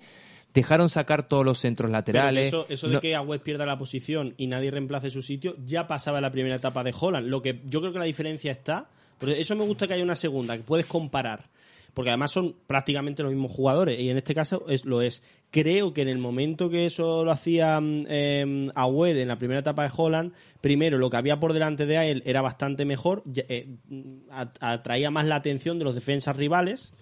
dejaron 0.53 0.87
sacar 0.87 1.27
todos 1.27 1.43
los 1.43 1.57
centros 1.59 1.87
Pero 1.87 1.97
laterales. 1.97 2.47
eso, 2.47 2.65
eso 2.69 2.87
de 2.87 2.93
no- 2.93 3.01
que 3.01 3.15
Agüez 3.15 3.41
pierda 3.41 3.65
la 3.65 3.77
posición 3.77 4.33
y 4.37 4.47
nadie 4.47 4.71
reemplace 4.71 5.09
su 5.09 5.21
sitio 5.23 5.55
ya 5.65 5.87
pasaba 5.87 6.19
en 6.19 6.21
la 6.21 6.31
primera 6.31 6.55
etapa 6.55 6.83
de 6.83 6.93
Holland. 6.97 7.27
Lo 7.27 7.41
que 7.41 7.61
yo 7.65 7.81
creo 7.81 7.91
que 7.91 7.99
la 7.99 8.05
diferencia 8.05 8.51
está, 8.51 8.87
eso 9.29 9.55
me 9.55 9.65
gusta 9.65 9.87
que 9.87 9.93
haya 9.93 10.03
una 10.03 10.15
segunda, 10.15 10.57
que 10.57 10.63
puedes 10.63 10.85
comparar. 10.85 11.49
Porque 11.93 12.09
además 12.09 12.31
son 12.31 12.55
prácticamente 12.65 13.21
los 13.21 13.31
mismos 13.31 13.51
jugadores 13.51 13.99
y 13.99 14.09
en 14.09 14.17
este 14.17 14.33
caso 14.33 14.65
es, 14.67 14.83
lo 14.83 15.03
es. 15.03 15.21
Creo 15.51 15.93
que 15.93 16.01
en 16.01 16.07
el 16.07 16.17
momento 16.17 16.67
que 16.67 16.87
eso 16.87 17.23
lo 17.23 17.29
hacía 17.29 17.79
eh, 17.83 18.71
Agüed 18.73 19.15
en 19.15 19.27
la 19.27 19.37
primera 19.37 19.59
etapa 19.59 19.83
de 19.83 19.91
Holland, 19.95 20.33
primero 20.59 20.97
lo 20.97 21.11
que 21.11 21.17
había 21.17 21.39
por 21.39 21.53
delante 21.53 21.85
de 21.85 22.09
él 22.09 22.23
era 22.25 22.41
bastante 22.41 22.83
mejor, 22.83 23.21
eh, 23.35 23.67
atraía 24.59 25.11
más 25.11 25.27
la 25.27 25.35
atención 25.35 25.77
de 25.77 25.85
los 25.85 25.93
defensas 25.93 26.35
rivales 26.35 26.95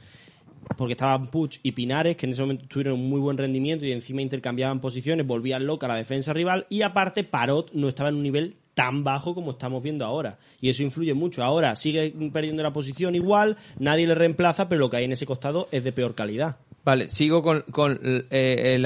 porque 0.78 0.94
estaban 0.94 1.28
Puch 1.28 1.60
y 1.64 1.72
Pinares, 1.72 2.16
que 2.16 2.26
en 2.26 2.34
ese 2.34 2.42
momento 2.42 2.66
tuvieron 2.68 2.94
un 2.94 3.10
muy 3.10 3.20
buen 3.20 3.38
rendimiento 3.38 3.86
y 3.86 3.92
encima 3.92 4.22
intercambiaban 4.22 4.80
posiciones, 4.80 5.26
volvían 5.26 5.66
loca 5.66 5.88
la 5.88 5.96
defensa 5.96 6.34
rival, 6.34 6.66
y 6.70 6.82
aparte 6.82 7.24
Parot 7.24 7.72
no 7.74 7.88
estaba 7.88 8.10
en 8.10 8.16
un 8.16 8.24
nivel 8.24 8.58
tan 8.82 9.04
bajo 9.04 9.36
como 9.36 9.52
estamos 9.52 9.84
viendo 9.84 10.04
ahora. 10.06 10.40
Y 10.60 10.70
eso 10.70 10.82
influye 10.82 11.14
mucho. 11.14 11.44
Ahora 11.44 11.76
sigue 11.76 12.12
perdiendo 12.34 12.64
la 12.64 12.74
posición 12.74 13.14
igual, 13.14 13.58
nadie 13.78 14.08
le 14.08 14.16
reemplaza, 14.16 14.68
pero 14.68 14.80
lo 14.80 14.90
que 14.90 14.98
hay 14.98 15.04
en 15.06 15.12
ese 15.12 15.28
costado 15.28 15.68
es 15.72 15.84
de 15.84 15.92
peor 15.92 16.16
calidad. 16.16 16.58
Vale, 16.84 17.10
sigo 17.10 17.44
con, 17.44 17.62
con, 17.72 18.00
eh, 18.04 18.74
el, 18.76 18.86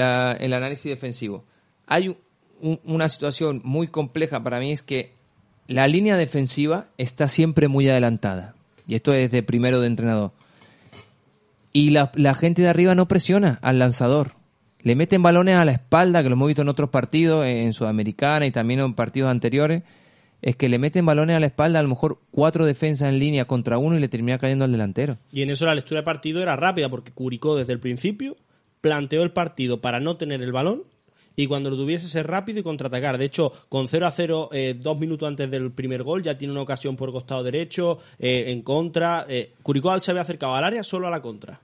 análisis 0.52 0.90
defensivo. 0.90 1.44
Hay 1.86 2.08
un- 2.08 2.16
un- 2.60 2.80
una 2.84 3.08
situación 3.08 3.62
muy 3.64 3.88
compleja 3.88 4.42
para 4.42 4.60
mí, 4.60 4.70
es 4.72 4.82
que 4.82 5.12
la 5.66 5.86
línea 5.88 6.16
defensiva 6.18 6.88
está 6.98 7.28
siempre 7.28 7.66
muy 7.68 7.88
adelantada. 7.88 8.54
Y 8.86 8.96
esto 8.96 9.14
es 9.14 9.30
de 9.30 9.42
primero 9.42 9.80
de 9.80 9.86
entrenador. 9.86 10.32
Y 11.72 11.90
la 11.90 12.34
gente 12.34 12.60
de 12.62 12.68
arriba 12.68 12.94
no 12.94 13.08
presiona 13.08 13.58
al 13.62 13.78
lanzador. 13.78 14.35
Le 14.86 14.94
meten 14.94 15.20
balones 15.20 15.56
a 15.56 15.64
la 15.64 15.72
espalda, 15.72 16.22
que 16.22 16.28
lo 16.28 16.34
hemos 16.34 16.46
visto 16.46 16.62
en 16.62 16.68
otros 16.68 16.90
partidos, 16.90 17.44
en 17.44 17.72
Sudamericana 17.72 18.46
y 18.46 18.52
también 18.52 18.78
en 18.78 18.94
partidos 18.94 19.32
anteriores. 19.32 19.82
Es 20.42 20.54
que 20.54 20.68
le 20.68 20.78
meten 20.78 21.04
balones 21.04 21.34
a 21.34 21.40
la 21.40 21.46
espalda, 21.46 21.80
a 21.80 21.82
lo 21.82 21.88
mejor 21.88 22.20
cuatro 22.30 22.64
defensas 22.64 23.08
en 23.08 23.18
línea 23.18 23.46
contra 23.46 23.78
uno 23.78 23.96
y 23.96 23.98
le 23.98 24.06
termina 24.06 24.38
cayendo 24.38 24.64
al 24.64 24.70
delantero. 24.70 25.18
Y 25.32 25.42
en 25.42 25.50
eso 25.50 25.66
la 25.66 25.74
lectura 25.74 26.02
de 26.02 26.04
partido 26.04 26.40
era 26.40 26.54
rápida, 26.54 26.88
porque 26.88 27.10
Curicó 27.10 27.56
desde 27.56 27.72
el 27.72 27.80
principio 27.80 28.36
planteó 28.80 29.24
el 29.24 29.32
partido 29.32 29.80
para 29.80 29.98
no 29.98 30.18
tener 30.18 30.40
el 30.40 30.52
balón 30.52 30.84
y 31.34 31.48
cuando 31.48 31.68
lo 31.68 31.74
tuviese 31.74 32.06
ser 32.06 32.28
rápido 32.28 32.60
y 32.60 32.62
contraatacar. 32.62 33.18
De 33.18 33.24
hecho, 33.24 33.52
con 33.68 33.88
0 33.88 34.06
a 34.06 34.12
0, 34.12 34.50
eh, 34.52 34.76
dos 34.80 35.00
minutos 35.00 35.26
antes 35.26 35.50
del 35.50 35.72
primer 35.72 36.04
gol, 36.04 36.22
ya 36.22 36.38
tiene 36.38 36.52
una 36.52 36.62
ocasión 36.62 36.94
por 36.94 37.10
costado 37.10 37.42
derecho, 37.42 37.98
eh, 38.20 38.52
en 38.52 38.62
contra. 38.62 39.26
Eh, 39.28 39.50
Curicó 39.64 39.98
se 39.98 40.12
había 40.12 40.22
acercado 40.22 40.54
al 40.54 40.62
área 40.62 40.84
solo 40.84 41.08
a 41.08 41.10
la 41.10 41.20
contra. 41.20 41.60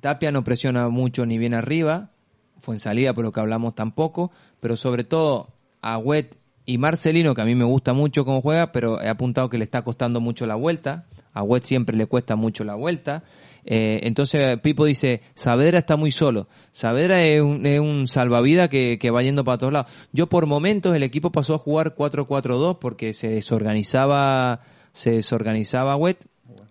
Tapia 0.00 0.32
no 0.32 0.42
presiona 0.42 0.88
mucho 0.88 1.24
ni 1.24 1.38
bien 1.38 1.54
arriba, 1.54 2.10
fue 2.58 2.74
en 2.74 2.80
salida, 2.80 3.12
por 3.12 3.24
lo 3.24 3.32
que 3.32 3.40
hablamos 3.40 3.74
tampoco, 3.74 4.30
pero 4.60 4.76
sobre 4.76 5.04
todo 5.04 5.48
a 5.82 5.98
Wet 5.98 6.36
y 6.64 6.78
Marcelino, 6.78 7.34
que 7.34 7.42
a 7.42 7.44
mí 7.44 7.54
me 7.54 7.64
gusta 7.64 7.92
mucho 7.92 8.24
cómo 8.24 8.42
juega, 8.42 8.72
pero 8.72 9.00
he 9.00 9.08
apuntado 9.08 9.48
que 9.48 9.56
le 9.56 9.64
está 9.64 9.82
costando 9.82 10.20
mucho 10.20 10.46
la 10.46 10.56
vuelta. 10.56 11.06
A 11.32 11.42
Wet 11.42 11.62
siempre 11.62 11.96
le 11.96 12.06
cuesta 12.06 12.34
mucho 12.34 12.64
la 12.64 12.74
vuelta. 12.74 13.22
Eh, 13.64 14.00
entonces 14.02 14.58
Pipo 14.60 14.84
dice, 14.84 15.20
Saavedra 15.34 15.78
está 15.78 15.96
muy 15.96 16.10
solo. 16.10 16.48
Saavedra 16.72 17.24
es 17.24 17.40
un, 17.40 17.64
es 17.66 17.78
un 17.78 18.08
salvavidas 18.08 18.68
que, 18.68 18.98
que 18.98 19.10
va 19.10 19.22
yendo 19.22 19.44
para 19.44 19.58
todos 19.58 19.72
lados. 19.72 19.92
Yo 20.12 20.28
por 20.28 20.46
momentos 20.46 20.96
el 20.96 21.04
equipo 21.04 21.30
pasó 21.30 21.54
a 21.54 21.58
jugar 21.58 21.94
4-4-2 21.94 22.78
porque 22.80 23.14
se 23.14 23.28
desorganizaba, 23.28 24.62
se 24.92 25.12
desorganizaba 25.12 25.94
Wet 25.96 26.26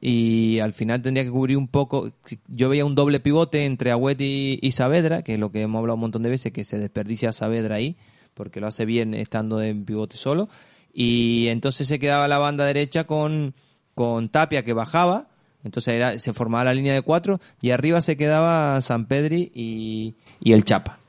y 0.08 0.60
al 0.60 0.74
final 0.74 1.02
tendría 1.02 1.24
que 1.24 1.32
cubrir 1.32 1.58
un 1.58 1.68
poco. 1.68 2.12
Yo 2.48 2.70
veía 2.70 2.86
un 2.86 2.94
doble 2.94 3.20
pivote 3.20 3.66
entre 3.66 3.90
Agüet 3.90 4.22
y, 4.22 4.60
y 4.62 4.72
Saavedra, 4.72 5.24
que 5.24 5.34
es 5.34 5.40
lo 5.40 5.52
que 5.52 5.62
hemos 5.64 5.80
hablado 5.80 5.96
un 5.96 6.02
montón 6.02 6.22
de 6.22 6.30
veces, 6.30 6.54
que 6.54 6.64
se 6.64 6.78
desperdicia 6.78 7.32
Saavedra 7.32 7.76
ahí, 7.78 7.96
porque 8.36 8.60
lo 8.60 8.68
hace 8.68 8.86
bien 8.86 9.16
estando 9.16 9.62
en 9.64 9.84
pivote 9.84 10.16
solo. 10.16 10.48
Y 10.94 11.48
entonces 11.48 11.88
se 11.88 11.98
quedaba 11.98 12.28
la 12.28 12.38
banda 12.38 12.66
derecha 12.66 13.06
con, 13.06 13.56
con 13.96 14.30
Tapia 14.30 14.64
que 14.64 14.74
bajaba, 14.74 15.28
entonces 15.64 15.96
era, 15.96 16.20
se 16.20 16.34
formaba 16.34 16.66
la 16.66 16.74
línea 16.76 16.94
de 16.94 17.02
cuatro, 17.02 17.42
y 17.60 17.72
arriba 17.72 18.00
se 18.00 18.16
quedaba 18.16 18.80
San 18.82 19.06
Pedri 19.06 19.52
y, 19.56 20.14
y 20.40 20.54
el 20.54 20.64
Chapa. 20.66 21.00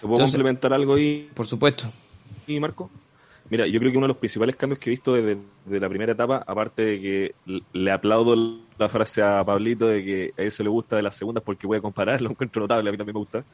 ¿Te 0.00 0.06
puedo 0.06 0.14
Entonces- 0.14 0.36
complementar 0.36 0.72
algo 0.72 0.94
ahí, 0.94 1.28
Por 1.34 1.46
supuesto. 1.46 1.84
y 2.46 2.58
Marco? 2.58 2.88
Mira, 3.50 3.66
yo 3.66 3.80
creo 3.80 3.90
que 3.90 3.98
uno 3.98 4.06
de 4.06 4.12
los 4.12 4.18
principales 4.18 4.56
cambios 4.56 4.78
que 4.78 4.90
he 4.90 4.92
visto 4.92 5.14
desde, 5.14 5.38
desde 5.64 5.80
la 5.80 5.88
primera 5.88 6.12
etapa, 6.12 6.44
aparte 6.46 6.82
de 6.82 7.00
que 7.00 7.34
le 7.72 7.90
aplaudo 7.90 8.36
la 8.78 8.88
frase 8.88 9.22
a 9.22 9.42
Pablito 9.42 9.88
de 9.88 10.04
que 10.04 10.32
a 10.36 10.42
eso 10.42 10.62
le 10.62 10.68
gusta 10.68 10.96
de 10.96 11.02
las 11.02 11.16
segundas 11.16 11.42
porque 11.42 11.66
voy 11.66 11.78
a 11.78 11.80
comparar, 11.80 12.20
lo 12.20 12.30
encuentro 12.30 12.60
notable, 12.60 12.90
a 12.90 12.92
mí 12.92 12.98
también 12.98 13.14
me 13.14 13.20
gusta. 13.20 13.44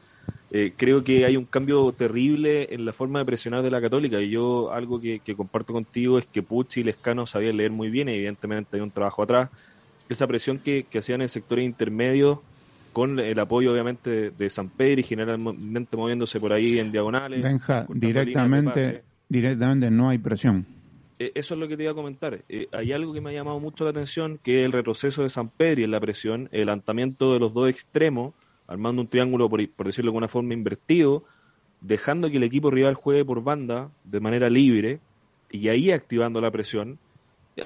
Eh, 0.51 0.73
creo 0.75 1.03
que 1.03 1.25
hay 1.25 1.37
un 1.37 1.45
cambio 1.45 1.91
terrible 1.93 2.73
en 2.73 2.85
la 2.85 2.91
forma 2.91 3.19
de 3.19 3.25
presionar 3.25 3.63
de 3.63 3.71
la 3.71 3.79
Católica 3.79 4.21
y 4.21 4.29
yo 4.29 4.71
algo 4.71 4.99
que, 4.99 5.19
que 5.19 5.35
comparto 5.35 5.71
contigo 5.71 6.19
es 6.19 6.25
que 6.25 6.43
Pucci 6.43 6.81
y 6.81 6.83
Lescano 6.83 7.25
sabían 7.25 7.57
leer 7.57 7.71
muy 7.71 7.89
bien 7.89 8.09
y 8.09 8.13
evidentemente 8.13 8.75
hay 8.75 8.81
un 8.81 8.91
trabajo 8.91 9.23
atrás. 9.23 9.49
Esa 10.09 10.27
presión 10.27 10.59
que, 10.59 10.85
que 10.89 10.99
hacían 10.99 11.21
en 11.21 11.29
sectores 11.29 11.65
intermedios 11.65 12.39
con 12.91 13.19
el 13.19 13.37
apoyo 13.39 13.73
obviamente 13.73 14.31
de, 14.31 14.49
San 14.49 14.69
Pedro 14.69 15.01
y 15.01 15.03
generalmente 15.03 15.97
moviéndose 15.97 16.39
por 16.39 16.53
ahí 16.53 16.79
en 16.79 16.91
diagonales. 16.91 17.43
Benja, 17.43 17.85
directamente. 17.89 19.03
Directamente 19.29 19.91
no 19.91 20.09
hay 20.09 20.17
presión. 20.17 20.65
Eh, 21.17 21.31
eso 21.35 21.53
es 21.53 21.59
lo 21.59 21.67
que 21.67 21.77
te 21.77 21.83
iba 21.83 21.91
a 21.91 21.95
comentar. 21.95 22.43
Eh, 22.49 22.67
hay 22.71 22.91
algo 22.91 23.13
que 23.13 23.21
me 23.21 23.29
ha 23.29 23.33
llamado 23.33 23.59
mucho 23.59 23.83
la 23.83 23.91
atención, 23.91 24.39
que 24.43 24.61
es 24.61 24.65
el 24.65 24.71
retroceso 24.71 25.23
de 25.23 25.29
San 25.29 25.49
Pedro 25.49 25.83
en 25.83 25.91
la 25.91 25.99
presión, 25.99 26.49
el 26.51 26.63
adelantamiento 26.63 27.33
de 27.33 27.39
los 27.39 27.53
dos 27.53 27.69
extremos, 27.69 28.33
armando 28.67 29.01
un 29.01 29.07
triángulo, 29.07 29.49
por, 29.49 29.67
por 29.69 29.85
decirlo 29.85 30.09
de 30.09 30.13
alguna 30.13 30.27
forma, 30.27 30.53
invertido, 30.53 31.23
dejando 31.81 32.29
que 32.29 32.37
el 32.37 32.43
equipo 32.43 32.71
rival 32.71 32.95
juegue 32.95 33.23
por 33.23 33.43
banda 33.43 33.91
de 34.03 34.19
manera 34.19 34.49
libre 34.49 34.99
y 35.51 35.69
ahí 35.69 35.91
activando 35.91 36.41
la 36.41 36.51
presión. 36.51 36.99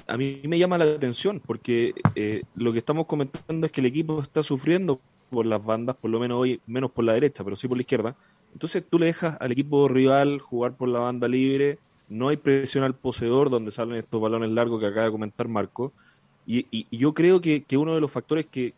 A 0.06 0.16
mí 0.16 0.40
me 0.44 0.58
llama 0.58 0.78
la 0.78 0.84
atención 0.84 1.40
porque 1.44 1.94
eh, 2.14 2.42
lo 2.54 2.72
que 2.72 2.78
estamos 2.78 3.06
comentando 3.06 3.66
es 3.66 3.72
que 3.72 3.80
el 3.80 3.86
equipo 3.86 4.22
está 4.22 4.42
sufriendo 4.42 5.00
por 5.30 5.46
las 5.46 5.64
bandas, 5.64 5.96
por 5.96 6.10
lo 6.10 6.20
menos 6.20 6.38
hoy, 6.38 6.60
menos 6.66 6.90
por 6.92 7.04
la 7.04 7.14
derecha, 7.14 7.42
pero 7.42 7.56
sí 7.56 7.66
por 7.66 7.76
la 7.76 7.82
izquierda. 7.82 8.16
Entonces 8.52 8.84
tú 8.88 8.98
le 8.98 9.06
dejas 9.06 9.36
al 9.40 9.52
equipo 9.52 9.88
rival 9.88 10.40
jugar 10.40 10.74
por 10.74 10.88
la 10.88 10.98
banda 11.00 11.28
libre, 11.28 11.78
no 12.08 12.28
hay 12.28 12.36
presión 12.36 12.84
al 12.84 12.94
poseedor 12.94 13.50
donde 13.50 13.70
salen 13.70 13.96
estos 13.96 14.20
balones 14.20 14.50
largos 14.50 14.80
que 14.80 14.86
acaba 14.86 15.06
de 15.06 15.12
comentar 15.12 15.48
Marco. 15.48 15.92
Y, 16.46 16.66
y- 16.70 16.86
yo 16.96 17.14
creo 17.14 17.40
que, 17.40 17.62
que 17.62 17.76
uno 17.76 17.94
de 17.94 18.00
los 18.00 18.10
factores 18.10 18.46
que, 18.46 18.74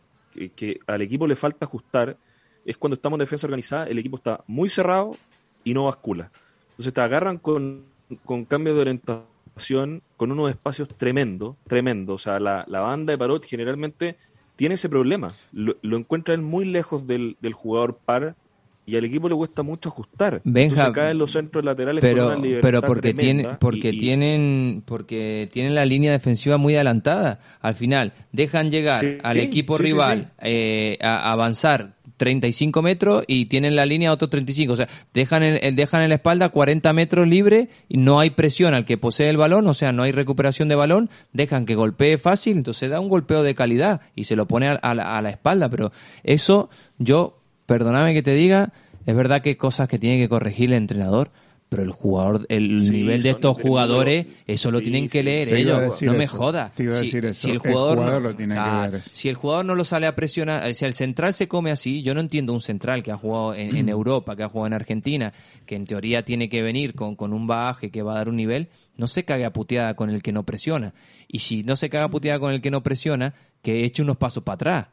al 0.87 1.01
equipo 1.01 1.27
le 1.27 1.35
falta 1.35 1.65
ajustar 1.65 2.17
es 2.65 2.77
cuando 2.77 2.95
estamos 2.95 3.17
en 3.17 3.21
defensa 3.21 3.47
organizada, 3.47 3.87
el 3.87 3.97
equipo 3.97 4.17
está 4.17 4.43
muy 4.47 4.69
cerrado 4.69 5.17
y 5.63 5.73
no 5.73 5.85
bascula. 5.85 6.31
Entonces 6.71 6.93
te 6.93 7.01
agarran 7.01 7.37
con, 7.37 7.83
con 8.23 8.45
cambios 8.45 8.75
de 8.75 8.81
orientación, 8.81 10.01
con 10.17 10.31
unos 10.31 10.49
espacios 10.49 10.87
tremendos, 10.89 11.55
tremendos. 11.67 12.15
O 12.15 12.23
sea, 12.23 12.39
la, 12.39 12.65
banda 12.67 13.11
de 13.11 13.17
Parot 13.17 13.45
generalmente 13.45 14.17
tiene 14.55 14.75
ese 14.75 14.89
problema. 14.89 15.33
Lo, 15.51 15.75
lo 15.81 15.97
encuentra 15.97 16.33
él 16.35 16.41
muy 16.41 16.65
lejos 16.65 17.07
del, 17.07 17.37
del 17.41 17.53
jugador 17.53 17.97
par 17.97 18.35
y 18.85 18.95
al 18.97 19.05
equipo 19.05 19.29
le 19.29 19.35
cuesta 19.35 19.63
mucho 19.63 19.89
ajustar. 19.89 20.41
Benja, 20.43 20.91
caen 20.91 21.17
los 21.17 21.31
centros 21.31 21.63
laterales 21.63 22.01
pero 22.01 22.25
con 22.25 22.33
una 22.35 22.41
libertad 22.43 22.67
pero 22.67 22.81
porque 22.81 23.13
tiene 23.13 23.47
porque 23.59 23.89
y- 23.89 23.97
tienen 23.97 24.83
porque 24.85 25.47
tienen 25.51 25.73
la 25.75 25.85
línea 25.85 26.11
defensiva 26.11 26.57
muy 26.57 26.75
adelantada. 26.75 27.39
Al 27.61 27.75
final 27.75 28.13
dejan 28.31 28.71
llegar 28.71 29.01
Sí, 29.01 29.17
al 29.23 29.37
equipo 29.37 29.77
sí, 29.77 29.83
rival 29.83 30.23
sí. 30.23 30.27
eh, 30.43 30.97
a 31.01 31.31
avanzar 31.31 31.93
35 32.17 32.81
metros 32.81 33.23
y 33.27 33.45
tienen 33.47 33.75
la 33.75 33.85
línea 33.85 34.11
otros 34.13 34.29
35 34.29 34.71
o 34.73 34.75
sea 34.75 34.87
dejan 35.13 35.43
en, 35.43 35.57
el- 35.61 35.75
dejan 35.75 36.03
en 36.03 36.09
la 36.09 36.15
espalda 36.15 36.49
40 36.49 36.93
metros 36.93 37.27
libre 37.27 37.69
y 37.89 37.97
no 37.97 38.19
hay 38.19 38.29
presión. 38.29 38.73
Al 38.73 38.85
que 38.85 38.97
posee 38.97 39.29
el 39.29 39.37
balón 39.37 39.67
o 39.67 39.73
sea 39.73 39.91
no 39.91 40.03
hay 40.03 40.11
recuperación 40.11 40.67
de 40.69 40.75
balón 40.75 41.09
dejan 41.31 41.65
que 41.65 41.75
golpee 41.75 42.17
fácil. 42.17 42.57
Entonces 42.57 42.89
da 42.89 42.99
un 42.99 43.09
golpeo 43.09 43.43
de 43.43 43.55
calidad 43.55 44.01
y 44.15 44.25
se 44.25 44.35
lo 44.35 44.45
pone 44.45 44.67
a, 44.69 44.73
a 44.73 44.93
la, 44.93 45.17
a 45.17 45.21
la 45.21 45.29
espalda. 45.29 45.69
Pero 45.69 45.91
eso 46.23 46.69
yo 46.97 47.39
perdóname 47.65 48.13
que 48.13 48.23
te 48.23 48.33
diga, 48.33 48.71
es 49.05 49.15
verdad 49.15 49.41
que 49.41 49.49
hay 49.49 49.55
cosas 49.55 49.87
que 49.87 49.99
tiene 49.99 50.17
que 50.19 50.29
corregir 50.29 50.69
el 50.69 50.73
entrenador, 50.77 51.31
pero 51.69 51.81
el 51.81 51.91
jugador, 51.91 52.45
el 52.49 52.81
Sí, 52.81 52.89
nivel 52.91 53.23
de 53.23 53.31
estos 53.31 53.57
jugadores, 53.59 54.27
eso 54.45 54.69
lo 54.69 54.77
Sí, 54.77 54.83
tienen 54.85 55.09
que 55.09 55.19
sí. 55.19 55.25
leer 55.25 55.49
Te 55.49 55.59
iba 55.59 55.77
a 55.79 55.85
ellos. 55.85 56.01
No 56.03 56.13
me 56.13 56.25
eso, 56.25 56.37
jodas. 56.37 56.75
te 56.75 56.83
iba 56.83 56.93
a 56.93 56.97
Si- 56.99 57.05
decir 57.05 57.25
eso. 57.25 57.41
si 57.41 57.47
el 57.49 57.53
El 57.55 57.59
jugador, 57.59 57.97
no- 57.97 58.19
lo 58.19 58.35
tiene 58.35 58.53
que 58.53 58.59
Ah. 58.59 58.91
Si 59.11 59.27
el 59.27 59.35
jugador 59.35 59.65
no 59.65 59.73
lo 59.73 59.83
sale 59.83 60.05
a 60.05 60.15
presionar, 60.15 60.71
si 60.75 60.85
el 60.85 60.93
central 60.93 61.33
se 61.33 61.47
come 61.47 61.71
así, 61.71 62.03
yo 62.03 62.13
no 62.13 62.19
entiendo 62.19 62.53
un 62.53 62.61
central 62.61 63.01
que 63.01 63.11
ha 63.11 63.17
jugado 63.17 63.55
en, 63.55 63.75
en 63.75 63.89
Europa, 63.89 64.35
que 64.35 64.43
ha 64.43 64.49
jugado 64.49 64.67
en 64.67 64.73
Argentina, 64.73 65.33
que 65.65 65.75
en 65.75 65.85
teoría 65.87 66.23
tiene 66.23 66.47
que 66.47 66.61
venir 66.61 66.93
con, 66.93 67.15
con 67.15 67.33
un 67.33 67.47
bagaje 67.47 67.89
que 67.89 68.03
va 68.03 68.11
a 68.13 68.15
dar 68.17 68.29
un 68.29 68.35
nivel, 68.35 68.67
no 68.95 69.07
se 69.07 69.25
cague 69.25 69.43
a 69.45 69.51
puteada 69.51 69.95
con 69.95 70.11
el 70.11 70.21
que 70.21 70.31
no 70.31 70.43
presiona. 70.43 70.93
Y 71.27 71.39
si 71.39 71.63
no 71.63 71.75
se 71.75 71.89
caga 71.89 72.05
a 72.05 72.09
puteada 72.11 72.37
con 72.39 72.53
el 72.53 72.61
que 72.61 72.69
no 72.69 72.83
presiona, 72.83 73.33
que 73.63 73.83
eche 73.83 74.03
unos 74.03 74.17
pasos 74.17 74.43
para 74.43 74.53
atrás. 74.53 74.87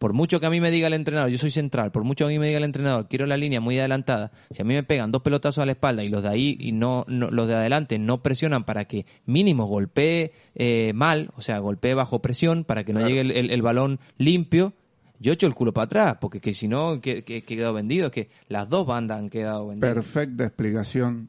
Por 0.00 0.14
mucho 0.14 0.40
que 0.40 0.46
a 0.46 0.50
mí 0.50 0.62
me 0.62 0.70
diga 0.70 0.86
el 0.86 0.94
entrenador, 0.94 1.28
yo 1.30 1.36
soy 1.36 1.50
central, 1.50 1.92
por 1.92 2.04
mucho 2.04 2.24
que 2.24 2.30
a 2.30 2.34
mí 2.34 2.38
me 2.38 2.46
diga 2.46 2.56
el 2.56 2.64
entrenador, 2.64 3.06
quiero 3.06 3.26
la 3.26 3.36
línea 3.36 3.60
muy 3.60 3.78
adelantada, 3.78 4.32
si 4.50 4.62
a 4.62 4.64
mí 4.64 4.72
me 4.72 4.82
pegan 4.82 5.12
dos 5.12 5.20
pelotazos 5.20 5.58
a 5.62 5.66
la 5.66 5.72
espalda 5.72 6.02
y 6.02 6.08
los 6.08 6.22
de 6.22 6.30
ahí 6.30 6.56
y 6.58 6.72
no, 6.72 7.04
no- 7.06 7.30
los 7.30 7.46
de 7.48 7.54
adelante 7.54 7.98
no 7.98 8.22
presionan 8.22 8.64
para 8.64 8.86
que 8.86 9.04
mínimo 9.26 9.66
golpee 9.66 10.32
eh, 10.54 10.92
mal, 10.94 11.28
o 11.36 11.42
sea, 11.42 11.58
golpee 11.58 11.92
bajo 11.92 12.22
presión 12.22 12.64
para 12.64 12.82
que 12.82 12.94
no 12.94 13.00
llegue 13.08 13.20
el, 13.20 13.30
el- 13.30 13.50
el 13.50 13.60
balón 13.60 14.00
limpio, 14.16 14.72
yo 15.18 15.32
echo 15.32 15.46
el 15.46 15.54
culo 15.54 15.74
para 15.74 15.84
atrás, 15.84 16.16
porque 16.18 16.40
que 16.40 16.54
si 16.54 16.66
no, 16.66 17.02
que, 17.02 17.22
que, 17.22 17.42
que 17.42 17.56
quedado 17.56 17.74
vendido, 17.74 18.06
es 18.06 18.12
que 18.12 18.30
las 18.48 18.70
dos 18.70 18.86
bandas 18.86 19.18
han 19.18 19.28
quedado 19.28 19.66
vendidas. 19.68 19.92
Perfecta 19.92 20.44
explicación. 20.46 21.28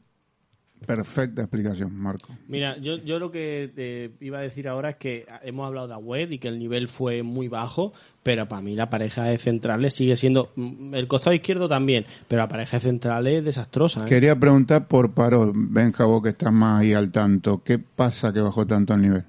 Perfecta 0.86 1.42
explicación, 1.42 1.94
Marco. 1.94 2.28
Mira, 2.48 2.76
yo, 2.78 2.96
yo 2.96 3.18
lo 3.18 3.30
que 3.30 3.70
te 3.74 4.24
iba 4.24 4.38
a 4.38 4.42
decir 4.42 4.68
ahora 4.68 4.90
es 4.90 4.96
que 4.96 5.26
hemos 5.42 5.66
hablado 5.66 5.88
de 5.88 5.94
Agüed 5.94 6.30
y 6.30 6.38
que 6.38 6.48
el 6.48 6.58
nivel 6.58 6.88
fue 6.88 7.22
muy 7.22 7.48
bajo, 7.48 7.92
pero 8.22 8.48
para 8.48 8.62
mí 8.62 8.74
la 8.74 8.90
pareja 8.90 9.24
de 9.24 9.38
centrales 9.38 9.94
sigue 9.94 10.16
siendo, 10.16 10.50
mm, 10.56 10.94
el 10.94 11.08
costado 11.08 11.34
izquierdo 11.34 11.68
también, 11.68 12.04
pero 12.28 12.42
la 12.42 12.48
pareja 12.48 12.78
de 12.78 12.84
centrales 12.84 13.38
es 13.38 13.44
desastrosa. 13.44 14.00
¿eh? 14.00 14.08
Quería 14.08 14.38
preguntar 14.38 14.88
por 14.88 15.12
Parot, 15.12 15.52
Benja, 15.54 16.04
vos 16.04 16.22
que 16.22 16.30
estás 16.30 16.52
más 16.52 16.80
ahí 16.80 16.92
al 16.92 17.10
tanto. 17.12 17.62
¿Qué 17.62 17.78
pasa 17.78 18.32
que 18.32 18.40
bajó 18.40 18.66
tanto 18.66 18.94
el 18.94 19.02
nivel? 19.02 19.24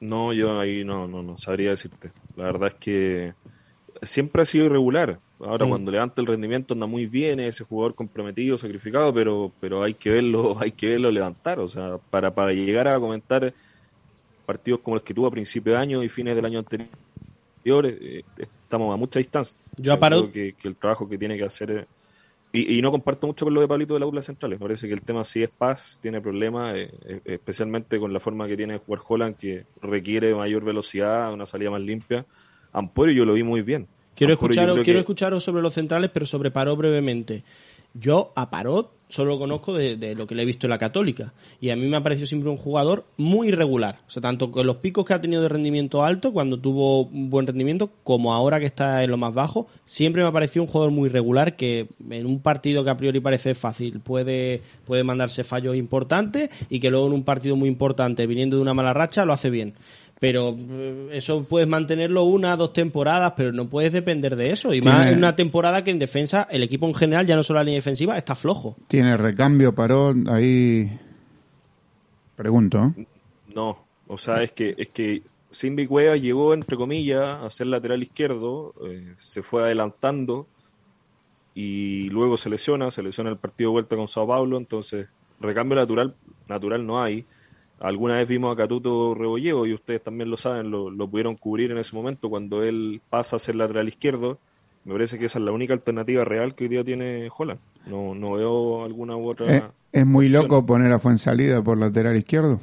No, 0.00 0.32
yo 0.32 0.60
ahí 0.60 0.84
no, 0.84 1.08
no, 1.08 1.22
no 1.22 1.36
sabría 1.38 1.70
decirte. 1.70 2.12
La 2.36 2.44
verdad 2.44 2.68
es 2.68 2.74
que 2.74 3.34
siempre 4.02 4.42
ha 4.42 4.44
sido 4.44 4.66
irregular. 4.66 5.18
Ahora 5.40 5.66
cuando 5.68 5.90
levanta 5.92 6.20
el 6.20 6.26
rendimiento 6.26 6.74
anda 6.74 6.86
muy 6.86 7.06
bien, 7.06 7.38
es 7.40 7.56
ese 7.56 7.64
jugador 7.64 7.94
comprometido, 7.94 8.58
sacrificado, 8.58 9.12
pero, 9.14 9.52
pero 9.60 9.82
hay 9.82 9.94
que 9.94 10.10
verlo, 10.10 10.56
hay 10.60 10.72
que 10.72 10.88
verlo 10.90 11.10
levantar. 11.10 11.60
O 11.60 11.68
sea, 11.68 11.98
para, 12.10 12.30
para 12.32 12.52
llegar 12.52 12.88
a 12.88 12.98
comentar 12.98 13.52
partidos 14.46 14.80
como 14.80 14.96
los 14.96 15.02
que 15.04 15.14
tuvo 15.14 15.26
a 15.26 15.30
principio 15.30 15.72
de 15.74 15.78
año 15.78 16.02
y 16.02 16.08
fines 16.08 16.34
del 16.34 16.44
año 16.44 16.58
anterior, 16.60 16.88
eh, 17.86 18.24
estamos 18.38 18.92
a 18.92 18.96
mucha 18.96 19.18
distancia. 19.18 19.56
Yo 19.76 19.92
a 19.92 19.96
O 19.96 19.98
sea, 19.98 20.08
Parot- 20.08 20.30
creo 20.30 20.32
que, 20.32 20.52
que 20.54 20.68
el 20.68 20.76
trabajo 20.76 21.08
que 21.08 21.18
tiene 21.18 21.36
que 21.36 21.44
hacer 21.44 21.86
y, 22.50 22.78
y 22.78 22.82
no 22.82 22.90
comparto 22.90 23.26
mucho 23.26 23.44
con 23.44 23.52
lo 23.52 23.60
de 23.60 23.68
Pablito 23.68 23.92
de 23.94 24.00
la 24.00 24.06
UCLA 24.06 24.22
Central. 24.22 24.52
Me 24.52 24.58
parece 24.58 24.88
que 24.88 24.94
el 24.94 25.02
tema 25.02 25.22
sí 25.24 25.42
es 25.42 25.50
paz, 25.50 25.98
tiene 26.00 26.20
problemas, 26.22 26.76
eh, 26.76 26.90
eh, 27.06 27.20
especialmente 27.26 27.98
con 28.00 28.12
la 28.12 28.20
forma 28.20 28.48
que 28.48 28.56
tiene 28.56 28.72
de 28.72 28.78
jugar 28.78 29.02
Holland, 29.06 29.36
que 29.36 29.64
requiere 29.82 30.34
mayor 30.34 30.64
velocidad, 30.64 31.30
una 31.32 31.44
salida 31.44 31.70
más 31.70 31.82
limpia. 31.82 32.24
Ampuero 32.78 33.12
yo 33.12 33.24
lo 33.24 33.34
vi 33.34 33.42
muy 33.42 33.62
bien. 33.62 33.86
Quiero, 34.14 34.32
Ampuero 34.34 34.52
escucharos, 34.52 34.84
quiero 34.84 34.96
que- 34.98 35.00
escucharos 35.00 35.44
sobre 35.44 35.62
los 35.62 35.74
centrales, 35.74 36.10
pero 36.12 36.26
sobre 36.26 36.50
Parot 36.50 36.76
brevemente. 36.78 37.44
Yo 37.94 38.32
a 38.36 38.50
Parot 38.50 38.92
solo 39.08 39.30
lo 39.30 39.38
conozco 39.38 39.72
de, 39.72 39.96
de 39.96 40.14
lo 40.14 40.26
que 40.26 40.34
le 40.34 40.42
he 40.42 40.44
visto 40.44 40.66
en 40.66 40.70
la 40.70 40.76
Católica. 40.78 41.32
Y 41.60 41.70
a 41.70 41.76
mí 41.76 41.86
me 41.88 41.96
ha 41.96 42.02
parecido 42.02 42.26
siempre 42.26 42.50
un 42.50 42.58
jugador 42.58 43.06
muy 43.16 43.48
irregular. 43.48 44.00
O 44.06 44.10
sea, 44.10 44.20
tanto 44.20 44.50
con 44.52 44.66
los 44.66 44.76
picos 44.76 45.06
que 45.06 45.14
ha 45.14 45.20
tenido 45.20 45.40
de 45.40 45.48
rendimiento 45.48 46.04
alto, 46.04 46.30
cuando 46.32 46.58
tuvo 46.58 47.04
un 47.04 47.30
buen 47.30 47.46
rendimiento, 47.46 47.90
como 48.04 48.34
ahora 48.34 48.60
que 48.60 48.66
está 48.66 49.02
en 49.02 49.10
lo 49.10 49.16
más 49.16 49.32
bajo, 49.32 49.66
siempre 49.86 50.22
me 50.22 50.28
ha 50.28 50.32
parecido 50.32 50.64
un 50.64 50.68
jugador 50.68 50.92
muy 50.92 51.08
irregular 51.08 51.56
que 51.56 51.88
en 52.10 52.26
un 52.26 52.40
partido 52.40 52.84
que 52.84 52.90
a 52.90 52.96
priori 52.98 53.18
parece 53.20 53.54
fácil 53.54 54.00
puede, 54.00 54.60
puede 54.84 55.02
mandarse 55.04 55.42
fallos 55.42 55.74
importantes 55.74 56.50
y 56.68 56.78
que 56.78 56.90
luego 56.90 57.06
en 57.06 57.14
un 57.14 57.24
partido 57.24 57.56
muy 57.56 57.70
importante, 57.70 58.26
viniendo 58.26 58.56
de 58.56 58.62
una 58.62 58.74
mala 58.74 58.92
racha, 58.92 59.24
lo 59.24 59.32
hace 59.32 59.48
bien 59.48 59.72
pero 60.20 60.56
eh, 60.58 61.08
eso 61.12 61.44
puedes 61.44 61.68
mantenerlo 61.68 62.24
una, 62.24 62.56
dos 62.56 62.72
temporadas, 62.72 63.34
pero 63.36 63.52
no 63.52 63.68
puedes 63.68 63.92
depender 63.92 64.36
de 64.36 64.50
eso. 64.50 64.74
Y 64.74 64.80
más 64.80 65.08
en 65.08 65.18
una 65.18 65.36
temporada 65.36 65.84
que 65.84 65.90
en 65.90 65.98
defensa 65.98 66.46
el 66.50 66.62
equipo 66.62 66.86
en 66.86 66.94
general, 66.94 67.26
ya 67.26 67.36
no 67.36 67.42
solo 67.42 67.60
la 67.60 67.64
línea 67.64 67.78
defensiva, 67.78 68.16
está 68.16 68.34
flojo. 68.34 68.76
Tiene 68.88 69.16
recambio, 69.16 69.74
paró, 69.74 70.14
ahí... 70.28 70.90
Pregunto. 72.36 72.94
¿eh? 72.96 73.06
No, 73.54 73.84
o 74.06 74.16
sea, 74.16 74.42
es 74.42 74.52
que 74.52 74.74
es 74.78 74.88
que 74.90 75.22
Simbi 75.50 75.86
Cueva 75.86 76.16
llegó, 76.16 76.54
entre 76.54 76.76
comillas, 76.76 77.42
a 77.42 77.50
ser 77.50 77.68
lateral 77.68 78.02
izquierdo, 78.02 78.74
eh, 78.86 79.14
se 79.18 79.42
fue 79.42 79.62
adelantando 79.62 80.46
y 81.54 82.08
luego 82.10 82.36
se 82.36 82.50
lesiona, 82.50 82.90
se 82.90 83.02
lesiona 83.02 83.30
el 83.30 83.38
partido 83.38 83.70
de 83.70 83.72
vuelta 83.72 83.96
con 83.96 84.06
Sao 84.06 84.26
Paulo, 84.26 84.56
entonces 84.56 85.08
recambio 85.40 85.76
natural 85.76 86.14
natural 86.46 86.86
no 86.86 87.02
hay. 87.02 87.24
Alguna 87.80 88.16
vez 88.16 88.28
vimos 88.28 88.52
a 88.52 88.56
Catuto 88.56 89.14
Rebolleo 89.14 89.66
y 89.66 89.74
ustedes 89.74 90.02
también 90.02 90.30
lo 90.30 90.36
saben, 90.36 90.70
lo, 90.70 90.90
lo 90.90 91.06
pudieron 91.06 91.36
cubrir 91.36 91.70
en 91.70 91.78
ese 91.78 91.94
momento 91.94 92.28
cuando 92.28 92.62
él 92.62 93.00
pasa 93.08 93.36
a 93.36 93.38
ser 93.38 93.54
lateral 93.54 93.88
izquierdo. 93.88 94.38
Me 94.84 94.94
parece 94.94 95.18
que 95.18 95.26
esa 95.26 95.38
es 95.38 95.44
la 95.44 95.52
única 95.52 95.74
alternativa 95.74 96.24
real 96.24 96.54
que 96.54 96.64
hoy 96.64 96.70
día 96.70 96.82
tiene 96.82 97.28
Holland. 97.36 97.60
No, 97.86 98.14
no 98.14 98.32
veo 98.32 98.84
alguna 98.84 99.16
u 99.16 99.28
otra. 99.28 99.72
Es 99.92 100.06
muy 100.06 100.26
opción. 100.26 100.42
loco 100.42 100.66
poner 100.66 100.92
a 100.92 100.98
Fuensalida 100.98 101.62
por 101.62 101.78
lateral 101.78 102.16
izquierdo. 102.16 102.60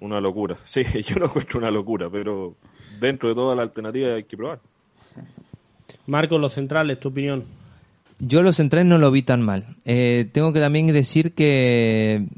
Una 0.00 0.20
locura. 0.20 0.56
Sí, 0.64 0.82
yo 1.06 1.16
lo 1.16 1.26
encuentro 1.26 1.58
una 1.58 1.70
locura, 1.70 2.08
pero 2.10 2.54
dentro 3.00 3.28
de 3.28 3.34
toda 3.34 3.54
la 3.56 3.62
alternativa 3.62 4.14
hay 4.14 4.24
que 4.24 4.36
probar. 4.36 4.60
Marcos, 6.06 6.40
los 6.40 6.52
centrales, 6.52 6.98
tu 7.00 7.08
opinión. 7.08 7.44
Yo 8.24 8.44
los 8.44 8.54
centrales 8.54 8.86
no 8.88 8.98
lo 8.98 9.10
vi 9.10 9.22
tan 9.22 9.42
mal. 9.42 9.78
Eh, 9.84 10.26
tengo 10.30 10.52
que 10.52 10.60
también 10.60 10.86
decir 10.86 11.34
que, 11.34 12.28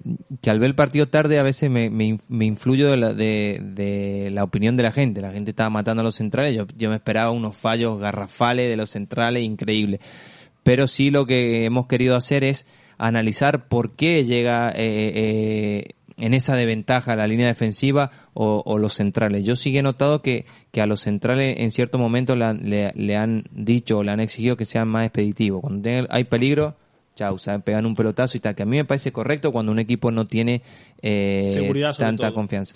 que 0.41 0.49
al 0.49 0.59
ver 0.59 0.71
el 0.71 0.75
partido 0.75 1.09
tarde 1.09 1.39
a 1.39 1.43
veces 1.43 1.71
me, 1.71 1.91
me, 1.91 2.05
in- 2.05 2.21
me 2.29 2.47
influyo 2.47 2.91
de 2.91 2.97
la, 2.97 3.13
de, 3.13 3.61
de 3.63 4.31
la 4.33 4.45
opinión 4.45 4.77
de 4.77 4.83
la 4.83 4.93
gente. 4.93 5.21
La 5.21 5.31
gente 5.31 5.51
estaba 5.51 5.69
matando 5.69 6.01
a 6.01 6.05
los 6.05 6.15
centrales. 6.15 6.57
Yo, 6.57 6.67
yo 6.79 6.89
me 6.89 6.97
esperaba 6.97 7.31
unos 7.33 7.55
fallos 7.55 7.99
garrafales 8.01 8.71
de 8.71 8.77
los 8.77 8.89
centrales 8.89 9.43
increíbles. 9.43 10.01
Pero 10.63 10.87
sí 10.87 11.11
lo 11.11 11.27
que 11.27 11.67
hemos 11.67 11.87
querido 11.87 12.17
hacer 12.17 12.45
es 12.45 12.67
analizar 12.97 13.69
por 13.69 13.95
qué 13.95 14.25
llega 14.25 14.71
eh, 14.71 14.75
eh, 15.15 15.85
en 16.17 16.35
esa 16.35 16.55
desventaja 16.57 17.17
la 17.17 17.27
línea 17.27 17.47
defensiva 17.47 18.11
o, 18.35 18.63
o 18.65 18.79
los 18.79 18.95
centrales. 18.95 19.45
Yo 19.45 19.57
sí 19.57 19.73
que 19.73 19.79
he 19.81 19.83
notado 19.83 20.23
que, 20.23 20.45
que 20.71 20.81
a 20.81 20.87
los 20.87 21.01
centrales 21.01 21.57
en 21.59 21.71
ciertos 21.71 22.01
momentos 22.01 22.37
le, 22.39 22.45
han- 22.45 22.69
le- 22.71 22.93
le 22.95 23.17
han 23.17 23.45
dicho 23.53 23.99
o 23.99 24.05
le 24.05 24.13
han 24.13 24.21
exigido 24.21 24.57
que 24.57 24.65
sean 24.65 24.89
más 24.89 25.05
expeditivos. 25.07 25.61
Cuando 25.63 25.91
hay 26.11 26.25
peligro, 26.25 26.77
chau, 27.17 27.39
saben 27.39 27.63
pegan 27.63 27.85
un 27.87 27.95
pelotazo 27.97 28.37
y 28.37 28.41
tal. 28.41 28.55
Que 28.55 28.63
a 28.63 28.67
mí 28.67 28.77
me 28.77 28.85
parece 28.85 29.11
correcto 29.13 29.51
cuando 29.53 29.73
un 29.73 29.79
equipo 29.81 30.11
no 30.11 30.27
tiene 30.27 30.63
eh, 31.03 31.49
tanta 31.99 32.29
todo. 32.29 32.35
confianza. 32.35 32.75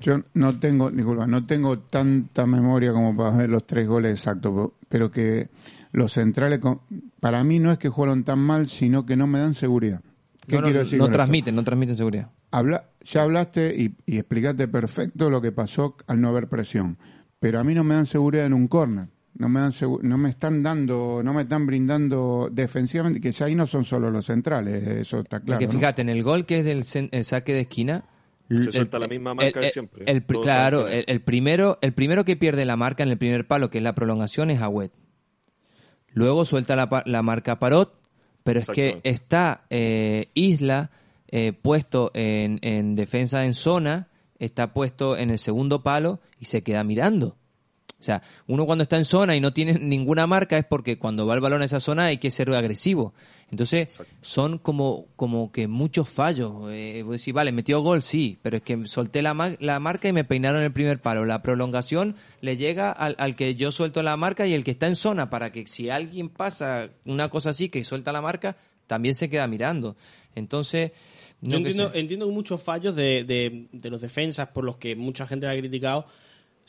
Yo 0.00 0.22
no 0.34 0.58
tengo, 0.58 0.90
disculpa, 0.90 1.26
no 1.26 1.44
tengo 1.46 1.78
tanta 1.78 2.46
memoria 2.46 2.92
como 2.92 3.14
para 3.16 3.36
ver 3.36 3.50
los 3.50 3.66
tres 3.66 3.86
goles 3.86 4.12
exactos, 4.12 4.70
pero- 4.88 5.10
que 5.10 5.48
los 5.92 6.12
centrales, 6.12 6.58
para 7.20 7.44
mí 7.44 7.58
no 7.58 7.70
es 7.70 7.76
que 7.78 7.90
jugaron 7.90 8.24
tan 8.24 8.38
mal, 8.38 8.68
sino 8.68 9.04
que 9.04 9.14
no 9.14 9.26
me 9.26 9.38
dan 9.38 9.52
seguridad. 9.52 10.00
¿Qué 10.46 10.56
No, 10.56 10.62
no, 10.62 10.66
quiero 10.68 10.80
decir 10.80 10.98
no 10.98 11.04
con 11.04 11.10
esto? 11.10 11.18
transmiten, 11.18 11.54
no 11.54 11.64
transmiten 11.64 11.96
seguridad. 11.96 12.30
Habla, 12.50 12.90
ya 13.00 13.22
hablaste 13.22 13.74
y, 13.76 13.94
y 14.06 14.18
explicaste 14.18 14.68
perfecto 14.68 15.30
lo 15.30 15.40
que 15.40 15.52
pasó 15.52 15.96
al 16.06 16.20
no 16.20 16.28
haber 16.28 16.48
presión, 16.48 16.98
pero 17.38 17.58
a 17.60 17.64
mí 17.64 17.74
no 17.74 17.84
me 17.84 17.94
dan 17.94 18.06
seguridad 18.06 18.44
en 18.46 18.52
un 18.54 18.68
córner. 18.68 19.08
No 19.34 19.48
me, 19.48 19.60
dan 19.60 19.72
segu- 19.72 20.02
no 20.02 20.18
me 20.18 20.28
están 20.28 20.62
dando, 20.62 21.22
no 21.24 21.32
me 21.32 21.42
están 21.42 21.64
brindando 21.66 22.50
defensivamente, 22.52 23.18
que 23.18 23.32
ya 23.32 23.46
ahí 23.46 23.54
no 23.54 23.66
son 23.66 23.82
solo 23.84 24.10
los 24.10 24.26
centrales, 24.26 24.86
eso 24.86 25.20
está 25.20 25.40
claro. 25.40 25.58
Porque 25.58 25.72
¿no? 25.72 25.80
fíjate, 25.80 26.02
en 26.02 26.10
el 26.10 26.22
gol 26.22 26.44
que 26.44 26.58
es 26.58 26.64
del 26.66 27.08
el 27.12 27.24
saque 27.24 27.54
de 27.54 27.60
esquina. 27.60 28.04
Se 28.48 28.54
el- 28.56 28.72
suelta 28.72 28.98
la 28.98 29.06
misma 29.06 29.32
marca 29.32 29.60
de 29.60 29.70
siempre. 29.70 30.04
el 30.06 30.24
claro, 30.26 30.86
el, 30.86 31.04
el 31.06 31.22
primero, 31.22 31.78
el 31.80 31.94
primero 31.94 32.26
que 32.26 32.36
pierde 32.36 32.66
la 32.66 32.76
marca 32.76 33.02
en 33.04 33.08
el 33.08 33.16
primer 33.16 33.46
palo, 33.46 33.70
que 33.70 33.78
es 33.78 33.84
la 33.84 33.94
prolongación, 33.94 34.50
es 34.50 34.60
Agüet. 34.60 34.92
Luego 36.12 36.44
suelta 36.44 36.76
la, 36.76 37.02
la 37.06 37.22
marca 37.22 37.58
Parot, 37.58 37.94
pero 38.42 38.60
es 38.60 38.66
que 38.66 39.00
está 39.04 39.64
eh, 39.70 40.28
Isla 40.34 40.90
eh, 41.28 41.52
puesto 41.52 42.10
en, 42.14 42.58
en 42.62 42.94
defensa 42.94 43.44
en 43.44 43.54
zona, 43.54 44.08
está 44.38 44.72
puesto 44.72 45.16
en 45.16 45.30
el 45.30 45.38
segundo 45.38 45.82
palo 45.82 46.20
y 46.38 46.46
se 46.46 46.62
queda 46.62 46.84
mirando. 46.84 47.36
O 48.02 48.04
sea, 48.04 48.20
uno 48.48 48.66
cuando 48.66 48.82
está 48.82 48.96
en 48.96 49.04
zona 49.04 49.36
y 49.36 49.40
no 49.40 49.52
tiene 49.52 49.74
ninguna 49.74 50.26
marca 50.26 50.58
es 50.58 50.64
porque 50.64 50.98
cuando 50.98 51.24
va 51.24 51.34
el 51.34 51.40
balón 51.40 51.62
a 51.62 51.66
esa 51.66 51.78
zona 51.78 52.06
hay 52.06 52.18
que 52.18 52.32
ser 52.32 52.50
agresivo. 52.50 53.14
Entonces, 53.48 53.88
son 54.22 54.58
como, 54.58 55.06
como 55.14 55.52
que 55.52 55.68
muchos 55.68 56.08
fallos. 56.08 56.52
Eh, 56.70 57.02
vos 57.04 57.18
decís, 57.20 57.32
vale, 57.32 57.52
metió 57.52 57.80
gol, 57.80 58.02
sí, 58.02 58.38
pero 58.42 58.56
es 58.56 58.62
que 58.64 58.88
solté 58.88 59.22
la, 59.22 59.34
ma- 59.34 59.54
la 59.60 59.78
marca 59.78 60.08
y 60.08 60.12
me 60.12 60.24
peinaron 60.24 60.62
el 60.62 60.72
primer 60.72 61.00
palo. 61.00 61.24
La 61.24 61.42
prolongación 61.42 62.16
le 62.40 62.56
llega 62.56 62.90
al, 62.90 63.14
al 63.20 63.36
que 63.36 63.54
yo 63.54 63.70
suelto 63.70 64.02
la 64.02 64.16
marca 64.16 64.48
y 64.48 64.54
el 64.54 64.64
que 64.64 64.72
está 64.72 64.88
en 64.88 64.96
zona 64.96 65.30
para 65.30 65.52
que 65.52 65.66
si 65.68 65.88
alguien 65.88 66.28
pasa 66.28 66.88
una 67.04 67.28
cosa 67.30 67.50
así 67.50 67.68
que 67.68 67.84
suelta 67.84 68.10
la 68.10 68.20
marca, 68.20 68.56
también 68.88 69.14
se 69.14 69.30
queda 69.30 69.46
mirando. 69.46 69.94
Entonces, 70.34 70.90
Yo 71.40 71.50
no 71.58 71.62
que 71.62 71.70
entiendo, 71.70 71.92
entiendo 71.94 72.28
muchos 72.30 72.60
fallos 72.62 72.96
de, 72.96 73.22
de, 73.22 73.66
de 73.70 73.90
los 73.90 74.00
defensas, 74.00 74.48
por 74.48 74.64
los 74.64 74.76
que 74.78 74.96
mucha 74.96 75.24
gente 75.26 75.46
la 75.46 75.52
ha 75.52 75.56
criticado, 75.56 76.06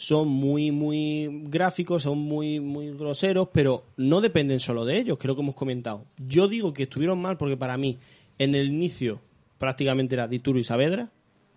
son 0.04 0.28
muy, 0.28 0.72
muy 0.72 1.30
gráficos, 1.46 2.04
son 2.04 2.18
muy, 2.18 2.60
muy 2.60 2.92
groseros, 2.92 3.48
pero 3.54 3.86
no 3.96 4.20
dependen 4.20 4.60
solo 4.60 4.84
de 4.84 4.98
ellos, 4.98 5.18
creo 5.18 5.34
que 5.34 5.42
hemos 5.42 5.56
comentado. 5.56 6.04
Yo 6.18 6.50
digo 6.50 6.74
que 6.74 6.84
estuvieron 6.84 7.22
mal 7.22 7.38
porque 7.38 7.56
para 7.56 7.78
mí, 7.78 8.00
en 8.38 8.54
el 8.54 8.68
inicio, 8.68 9.22
prácticamente 9.58 10.16
era 10.16 10.28
Dituro 10.28 10.60
y 10.60 10.66
Saavedra. 10.66 11.10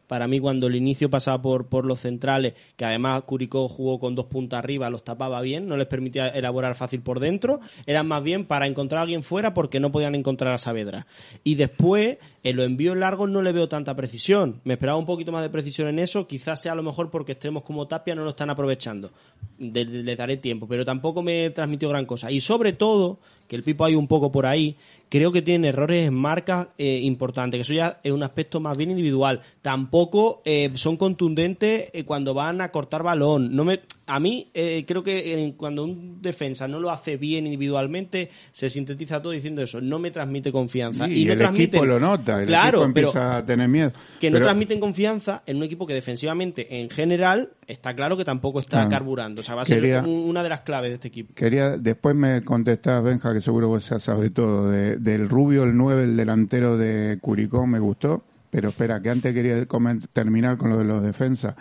Para 0.07 0.29
mí, 0.29 0.39
cuando 0.39 0.67
el 0.67 0.77
inicio 0.77 1.11
pasaba 1.11 1.41
por, 1.43 1.67
por 1.67 1.85
los 1.85 2.01
centrales, 2.01 2.55
que 2.77 2.85
además 2.85 3.23
Curicó 3.25 3.69
jugó 3.69 3.99
con 3.99 4.15
dos 4.15 4.27
puntas 4.27 4.59
arriba, 4.59 4.91
los 4.91 5.05
tapaba 5.05 5.41
bien, 5.41 5.67
no 5.67 5.77
les 5.77 5.87
permitía 5.87 6.29
elaborar 6.29 6.75
fácil 6.75 7.01
por 7.01 7.21
dentro, 7.21 7.61
eran 7.87 8.07
más 8.07 8.23
bien 8.23 8.45
para 8.45 8.67
encontrar 8.67 9.01
a 9.01 9.03
alguien 9.03 9.23
fuera 9.23 9.55
porque 9.55 9.81
no 9.81 9.91
podían 9.91 10.15
encontrar 10.15 10.53
a 10.53 10.59
Saavedra. 10.59 11.07
Y 11.45 11.57
después, 11.57 12.19
en 12.43 12.57
los 12.57 12.67
envíos 12.67 12.97
largos 12.97 13.29
no 13.29 13.43
le 13.43 13.53
veo 13.53 13.69
tanta 13.69 13.95
precisión. 13.97 14.61
Me 14.65 14.75
esperaba 14.75 14.99
un 14.99 15.07
poquito 15.07 15.33
más 15.33 15.43
de 15.43 15.51
precisión 15.51 15.89
en 15.89 15.99
eso, 15.99 16.27
quizás 16.27 16.63
sea 16.63 16.73
a 16.73 16.77
lo 16.77 16.83
mejor 16.83 17.11
porque 17.11 17.33
extremos 17.33 17.65
como 17.65 17.87
Tapia 17.87 18.15
no 18.15 18.25
lo 18.25 18.31
están 18.31 18.51
aprovechando. 18.51 19.11
Le 19.59 20.17
daré 20.17 20.37
tiempo, 20.37 20.67
pero 20.69 20.85
tampoco 20.85 21.23
me 21.23 21.51
transmitió 21.51 21.89
gran 21.89 22.07
cosa. 22.07 22.31
Y 22.31 22.41
sobre 22.41 22.73
todo, 22.73 23.19
que 23.49 23.57
el 23.57 23.63
Pipo 23.63 23.85
hay 23.85 23.95
un 23.95 24.07
poco 24.07 24.31
por 24.31 24.47
ahí, 24.47 24.77
creo 25.09 25.33
que 25.33 25.43
tiene 25.43 25.69
errores 25.69 26.09
en 26.09 26.15
marcas 26.15 26.69
eh, 26.79 27.01
importantes, 27.03 27.59
que 27.59 27.63
eso 27.63 27.75
ya 27.75 28.01
es 28.03 28.13
un 28.13 28.23
aspecto 28.23 28.61
más 28.61 28.77
bien 28.77 28.91
individual. 28.91 29.41
Tampoco 29.63 30.41
eh, 30.45 30.71
son 30.75 30.97
contundentes 30.97 31.89
eh, 31.93 32.05
cuando 32.05 32.35
van 32.35 32.61
a 32.61 32.71
cortar 32.71 33.03
balón. 33.03 33.55
No 33.55 33.65
me, 33.65 33.81
a 34.07 34.19
mí 34.21 34.49
eh, 34.55 34.85
creo 34.87 35.03
que 35.03 35.55
cuando 35.57 35.85
un 35.85 36.23
defensa 36.23 36.67
no 36.69 36.81
lo 36.81 36.91
hace 36.91 37.17
bien 37.17 37.47
individualmente, 37.47 38.31
se 38.53 38.71
sintetiza 38.71 39.21
todo 39.21 39.33
diciendo 39.33 39.63
eso. 39.63 39.81
No 39.81 39.99
me 39.99 40.11
transmite 40.11 40.51
confianza. 40.53 41.07
Sí, 41.07 41.23
y 41.23 41.25
no 41.27 41.33
el 41.35 41.43
equipo 41.43 41.85
lo 41.85 42.01
nota, 42.01 42.41
el 42.41 42.47
claro, 42.47 42.79
equipo 42.85 42.95
pero 42.95 43.09
empieza 43.09 43.37
a 43.37 43.45
tener 43.47 43.69
miedo. 43.69 43.93
que 44.21 44.31
no 44.31 44.37
Pero- 44.37 44.47
transmiten 44.47 44.81
confianza 44.81 45.43
en 45.47 45.57
un 45.59 45.65
equipo 45.65 45.87
que 45.87 45.95
defensivamente, 45.95 46.81
en 46.81 46.91
general, 46.91 47.51
está 47.67 47.95
claro 47.95 48.17
que 48.17 48.25
tampoco 48.25 48.61
está 48.61 48.77
Claro. 48.79 48.91
carburando. 48.91 49.41
O 49.41 49.45
sea, 49.45 49.55
va 49.57 49.63
a 49.63 49.65
Quería- 49.67 50.01
ser 50.01 50.09
un- 50.09 50.29
una 50.29 50.43
de 50.43 50.49
las 50.49 50.61
claves 50.63 50.91
de 50.91 50.95
este 50.95 51.09
equipo. 51.09 51.35
Quería, 51.35 51.77
después 51.77 52.15
me 52.15 52.43
contestás, 52.43 53.03
Benja, 53.03 53.33
que 53.35 53.41
seguro 53.41 53.69
vos 53.69 53.89
ya 53.89 53.99
sabes 53.99 54.33
todo, 54.33 54.71
de- 54.71 54.96
del 54.99 55.29
Rubio, 55.29 55.65
el 55.65 55.77
9, 55.77 56.05
el 56.05 56.17
delantero 56.17 56.77
de 56.77 57.19
Curicó, 57.21 57.67
me 57.67 57.79
gustó, 57.79 58.25
pero 58.51 58.71
espera, 58.71 59.01
que 59.01 59.11
antes 59.11 59.35
quería 59.35 59.67
terminar 60.13 60.57
con 60.57 60.71
lo 60.71 60.79
de 60.79 60.85
los 60.85 61.03
defensas. 61.03 61.55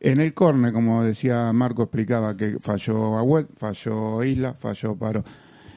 En 0.00 0.20
el 0.20 0.34
córner, 0.34 0.72
como 0.72 1.04
decía 1.04 1.52
Marco, 1.52 1.84
explicaba 1.84 2.36
que 2.36 2.58
falló 2.60 3.16
Agüet, 3.16 3.52
falló 3.54 4.24
Isla, 4.24 4.52
falló 4.54 4.96
Paro. 4.96 5.22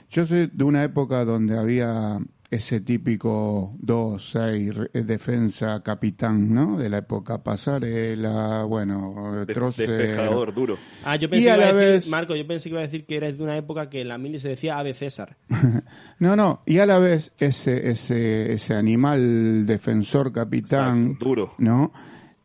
Yo 0.09 0.25
soy 0.25 0.49
de 0.51 0.63
una 0.63 0.83
época 0.83 1.25
donde 1.25 1.57
había 1.57 2.19
ese 2.55 2.81
típico 2.81 3.75
2-6 3.81 4.73
re- 4.91 5.03
defensa 5.03 5.81
capitán, 5.83 6.53
¿no? 6.53 6.77
De 6.77 6.89
la 6.89 6.97
época 6.99 7.43
Pasarela, 7.43 8.63
bueno, 8.63 9.45
Des- 9.45 9.53
Trocero. 9.53 9.93
Despejador 9.93 10.53
duro. 10.53 10.77
Ah, 11.03 11.15
yo 11.15 11.27
Y 11.27 11.29
pensé 11.31 11.51
a 11.51 11.53
que 11.55 11.59
iba 11.61 11.65
la 11.65 11.71
a 11.71 11.73
decir, 11.75 11.91
vez- 11.93 12.09
Marco, 12.09 12.35
yo 12.35 12.47
pensé 12.47 12.69
que 12.69 12.73
iba 12.73 12.79
a 12.81 12.85
decir 12.85 13.05
que 13.05 13.15
eres 13.17 13.37
de 13.37 13.43
una 13.43 13.57
época 13.57 13.89
que 13.89 14.01
en 14.01 14.07
la 14.07 14.17
mili 14.17 14.39
se 14.39 14.49
decía 14.49 14.77
Ave 14.79 14.93
César. 14.93 15.37
No, 16.19 16.35
no, 16.37 16.61
y 16.65 16.79
a 16.79 16.85
la 16.85 16.97
vez 16.97 17.33
ese, 17.39 17.89
ese, 17.89 18.53
ese 18.53 18.73
animal 18.73 19.65
defensor 19.65 20.31
capitán, 20.31 21.03
Exacto, 21.03 21.25
duro. 21.25 21.53
¿no? 21.57 21.91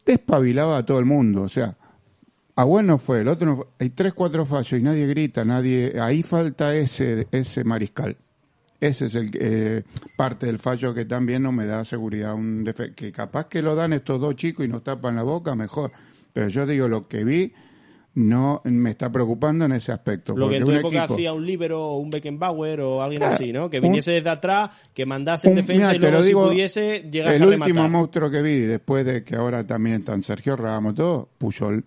Despabilaba 0.04 0.78
a 0.78 0.84
todo 0.84 0.98
el 0.98 1.04
mundo, 1.04 1.42
o 1.42 1.48
sea, 1.48 1.76
a 2.56 2.64
bueno 2.64 2.98
fue, 2.98 3.20
el 3.20 3.28
otro 3.28 3.46
no 3.46 3.56
fue. 3.56 3.66
Hay 3.78 3.90
tres, 3.90 4.12
cuatro 4.12 4.44
fallos 4.44 4.72
y 4.78 4.82
nadie 4.82 5.06
grita, 5.06 5.44
nadie, 5.44 5.94
ahí 6.00 6.22
falta 6.24 6.74
ese, 6.74 7.28
ese 7.30 7.62
mariscal. 7.64 8.16
Ese 8.80 9.06
es 9.06 9.14
el 9.14 9.30
eh, 9.34 9.82
parte 10.16 10.46
del 10.46 10.58
fallo 10.58 10.94
que 10.94 11.04
también 11.04 11.42
no 11.42 11.52
me 11.52 11.66
da 11.66 11.84
seguridad. 11.84 12.34
Un 12.34 12.64
que 12.96 13.12
capaz 13.12 13.46
que 13.46 13.60
lo 13.62 13.74
dan 13.74 13.92
estos 13.92 14.18
dos 14.20 14.34
chicos 14.36 14.64
y 14.64 14.68
nos 14.68 14.82
tapan 14.82 15.16
la 15.16 15.22
boca, 15.22 15.54
mejor. 15.54 15.92
Pero 16.32 16.48
yo 16.48 16.64
digo, 16.66 16.88
lo 16.88 17.06
que 17.06 17.22
vi 17.24 17.52
no 18.14 18.60
me 18.64 18.90
está 18.90 19.12
preocupando 19.12 19.66
en 19.66 19.72
ese 19.72 19.92
aspecto. 19.92 20.34
Lo 20.36 20.48
que 20.48 20.56
en 20.56 20.62
tu 20.64 20.70
un 20.70 20.76
época 20.76 20.96
equipo- 21.04 21.14
hacía 21.14 21.32
un 21.32 21.46
líbero 21.46 21.80
o 21.80 21.98
un 21.98 22.10
Beckenbauer 22.10 22.80
o 22.80 23.02
alguien 23.02 23.20
Claro, 23.20 23.34
así, 23.34 23.52
¿no? 23.52 23.70
Que 23.70 23.76
un- 23.78 23.84
viniese 23.84 24.12
desde 24.12 24.30
atrás, 24.30 24.70
que 24.94 25.06
mandase 25.06 25.46
en 25.46 25.52
Un- 25.52 25.56
defensa 25.58 25.92
mira, 25.92 25.96
y 25.96 25.98
luego 26.00 26.16
lo 26.16 26.22
si 26.22 26.28
digo, 26.28 26.48
pudiese 26.48 27.08
llegase 27.10 27.36
el 27.36 27.42
a 27.42 27.46
último 27.46 27.64
rematar. 27.66 27.90
monstruo 27.90 28.30
que 28.30 28.42
vi, 28.42 28.60
después 28.60 29.04
de 29.04 29.22
que 29.22 29.36
ahora 29.36 29.64
también 29.66 29.96
están 30.00 30.22
Sergio 30.24 30.56
Ramos, 30.56 30.94
todo, 30.96 31.28
Puyol. 31.38 31.84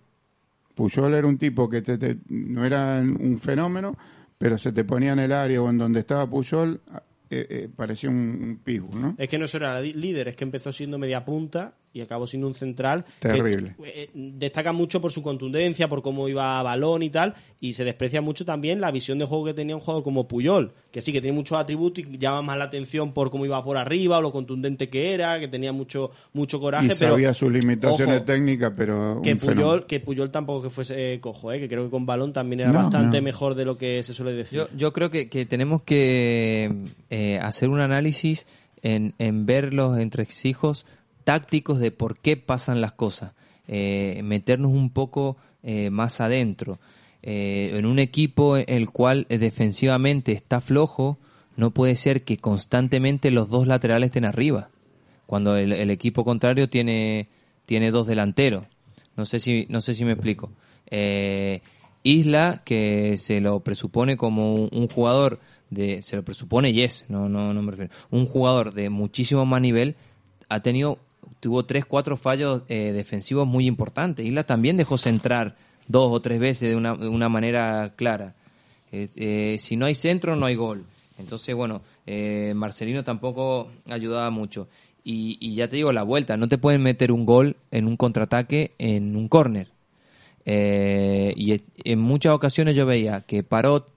Puyol 0.74 1.12
era 1.14 1.26
un 1.26 1.38
tipo 1.38 1.68
que 1.68 1.82
te- 1.82 1.98
te- 1.98 2.16
no 2.28 2.64
era 2.64 3.00
un 3.00 3.38
fenómeno, 3.38 3.96
pero 4.38 4.58
se 4.58 4.72
te 4.72 4.84
ponía 4.84 5.12
en 5.12 5.20
el 5.20 5.32
área 5.32 5.62
o 5.62 5.70
en 5.70 5.78
donde 5.78 6.00
estaba 6.00 6.28
Puyol, 6.28 6.80
eh, 7.30 7.46
eh, 7.48 7.68
parecía 7.74 8.10
un, 8.10 8.16
un 8.16 8.60
pibu, 8.62 8.96
¿no? 8.96 9.14
Es 9.18 9.28
que 9.28 9.38
no 9.38 9.46
solo 9.46 9.66
era 9.66 9.80
líder, 9.80 10.28
es 10.28 10.36
que 10.36 10.44
empezó 10.44 10.72
siendo 10.72 10.98
media 10.98 11.24
punta 11.24 11.74
y 11.94 12.00
acabó 12.02 12.26
siendo 12.26 12.48
un 12.48 12.54
central. 12.54 13.04
que, 13.20 13.28
Terrible. 13.28 13.74
eh, 13.86 14.10
destaca 14.12 14.72
mucho 14.72 15.00
por 15.00 15.12
su 15.12 15.22
contundencia, 15.22 15.88
por 15.88 16.02
cómo 16.02 16.28
iba 16.28 16.58
a 16.58 16.62
balón 16.62 17.02
y 17.02 17.08
tal, 17.08 17.34
y 17.60 17.72
se 17.72 17.84
desprecia 17.84 18.20
mucho 18.20 18.44
también 18.44 18.80
la 18.80 18.90
visión 18.90 19.18
de 19.18 19.24
juego 19.24 19.44
que 19.46 19.54
tenía 19.54 19.76
un 19.76 19.80
jugador 19.80 20.02
como 20.02 20.28
Puyol, 20.28 20.72
que 20.90 21.00
sí, 21.00 21.12
que 21.12 21.20
tiene 21.22 21.36
muchos 21.36 21.56
atributos 21.56 22.04
y 22.04 22.18
llama 22.18 22.42
más 22.42 22.58
la 22.58 22.64
atención 22.64 23.12
por 23.12 23.30
cómo 23.30 23.46
iba 23.46 23.62
por 23.64 23.76
arriba 23.76 24.18
o 24.18 24.20
lo 24.22 24.32
contundente 24.32 24.88
que 24.90 25.14
era, 25.14 25.38
que 25.40 25.46
tenía 25.48 25.72
mucho, 25.72 26.10
mucho 26.32 26.58
coraje. 26.60 26.86
Y 26.86 26.98
pero, 26.98 27.12
sabía 27.12 27.32
sus 27.32 27.50
limitaciones 27.52 28.16
ojo, 28.16 28.24
técnicas, 28.24 28.72
pero 28.76 29.20
que 29.22 29.36
fenómeno. 29.36 29.62
Puyol, 29.62 29.86
que 29.86 30.00
Puyol 30.00 30.30
tampoco 30.32 30.62
que 30.64 30.70
fuese 30.70 31.14
eh, 31.14 31.20
cojo, 31.20 31.52
eh, 31.52 31.60
que 31.60 31.68
creo 31.68 31.84
que 31.84 31.90
con 31.90 32.04
balón 32.06 32.32
también 32.32 32.60
era 32.60 32.72
No, 32.72 32.78
bastante 32.80 33.18
no. 33.18 33.22
mejor 33.22 33.54
de 33.54 33.64
lo 33.64 33.78
que 33.78 34.02
se 34.02 34.14
suele 34.14 34.32
decir. 34.32 34.58
Yo, 34.58 34.68
yo 34.76 34.92
creo 34.92 35.10
que, 35.10 35.28
que 35.28 35.46
tenemos 35.46 35.82
que 35.82 36.72
eh, 37.10 37.38
hacer 37.40 37.68
un 37.68 37.80
análisis 37.80 38.46
en, 38.82 39.14
en 39.18 39.46
ver 39.46 39.72
los 39.72 39.96
entresijos 39.98 40.86
tácticos 41.24 41.80
de 41.80 41.90
por 41.90 42.18
qué 42.18 42.36
pasan 42.36 42.80
las 42.80 42.92
cosas, 42.92 43.32
eh, 43.66 44.20
meternos 44.22 44.72
un 44.72 44.90
poco 44.90 45.36
eh, 45.62 45.90
más 45.90 46.20
adentro. 46.20 46.78
Eh, 47.22 47.72
en 47.74 47.86
un 47.86 47.98
equipo 47.98 48.56
el 48.58 48.90
cual 48.90 49.26
eh, 49.30 49.38
defensivamente 49.38 50.32
está 50.32 50.60
flojo, 50.60 51.18
no 51.56 51.70
puede 51.70 51.96
ser 51.96 52.22
que 52.22 52.36
constantemente 52.36 53.30
los 53.30 53.48
dos 53.48 53.66
laterales 53.66 54.08
estén 54.08 54.26
arriba, 54.26 54.68
cuando 55.26 55.56
el, 55.56 55.72
el 55.72 55.90
equipo 55.90 56.24
contrario 56.24 56.68
tiene, 56.68 57.28
tiene 57.64 57.90
dos 57.90 58.06
delanteros. 58.06 58.66
No 59.16 59.24
sé 59.24 59.40
si, 59.40 59.66
no 59.70 59.80
sé 59.80 59.94
si 59.94 60.04
me 60.04 60.12
explico. 60.12 60.50
Isla, 62.02 62.62
que 62.64 63.16
se 63.16 63.40
lo 63.40 63.60
presupone 63.60 64.16
como 64.18 64.54
un, 64.54 64.68
un 64.70 64.88
jugador 64.88 65.40
de, 65.70 66.02
se 66.02 66.16
lo 66.16 66.22
presupone 66.22 66.72
Yes, 66.72 67.06
no, 67.08 67.28
no, 67.28 67.54
no 67.54 67.62
me 67.62 67.70
refiero, 67.70 67.92
un 68.10 68.26
jugador 68.26 68.74
de 68.74 68.90
muchísimo 68.90 69.46
más 69.46 69.62
nivel, 69.62 69.96
ha 70.48 70.60
tenido, 70.60 70.98
tuvo 71.44 71.66
tres, 71.66 71.84
cuatro 71.84 72.16
fallos 72.16 72.62
eh, 72.70 72.92
defensivos 72.92 73.46
muy 73.46 73.66
importantes. 73.66 74.24
Isla 74.24 74.44
también 74.44 74.78
dejó 74.78 74.96
centrar 74.96 75.56
dos 75.88 76.10
o 76.10 76.20
tres 76.22 76.40
veces 76.40 76.70
de 76.70 76.74
una, 76.74 76.96
de 76.96 77.06
una 77.06 77.28
manera 77.28 77.92
clara. 77.96 78.34
Eh, 78.90 79.58
si 79.60 79.76
no 79.76 79.84
hay 79.84 79.94
centro, 79.94 80.36
no 80.36 80.46
hay 80.46 80.54
gol. 80.54 80.86
Entonces, 81.18 81.54
bueno, 81.54 81.82
eh, 82.06 82.54
Marcelino 82.56 83.04
tampoco 83.04 83.70
ayudaba 83.90 84.30
mucho. 84.30 84.68
Y, 85.04 85.54
ya 85.54 85.68
te 85.68 85.76
digo, 85.76 85.92
la 85.92 86.02
vuelta, 86.02 86.38
no 86.38 86.48
te 86.48 86.56
pueden 86.56 86.82
meter 86.82 87.12
un 87.12 87.26
gol 87.26 87.56
en 87.70 87.88
un 87.88 87.98
contraataque 87.98 88.72
en 88.78 89.14
un 89.14 89.28
córner. 89.28 89.68
Y 90.46 91.60
en 91.84 91.98
muchas 91.98 92.32
ocasiones 92.32 92.74
yo 92.74 92.86
veía 92.86 93.20
que 93.20 93.42
Parot 93.42 93.92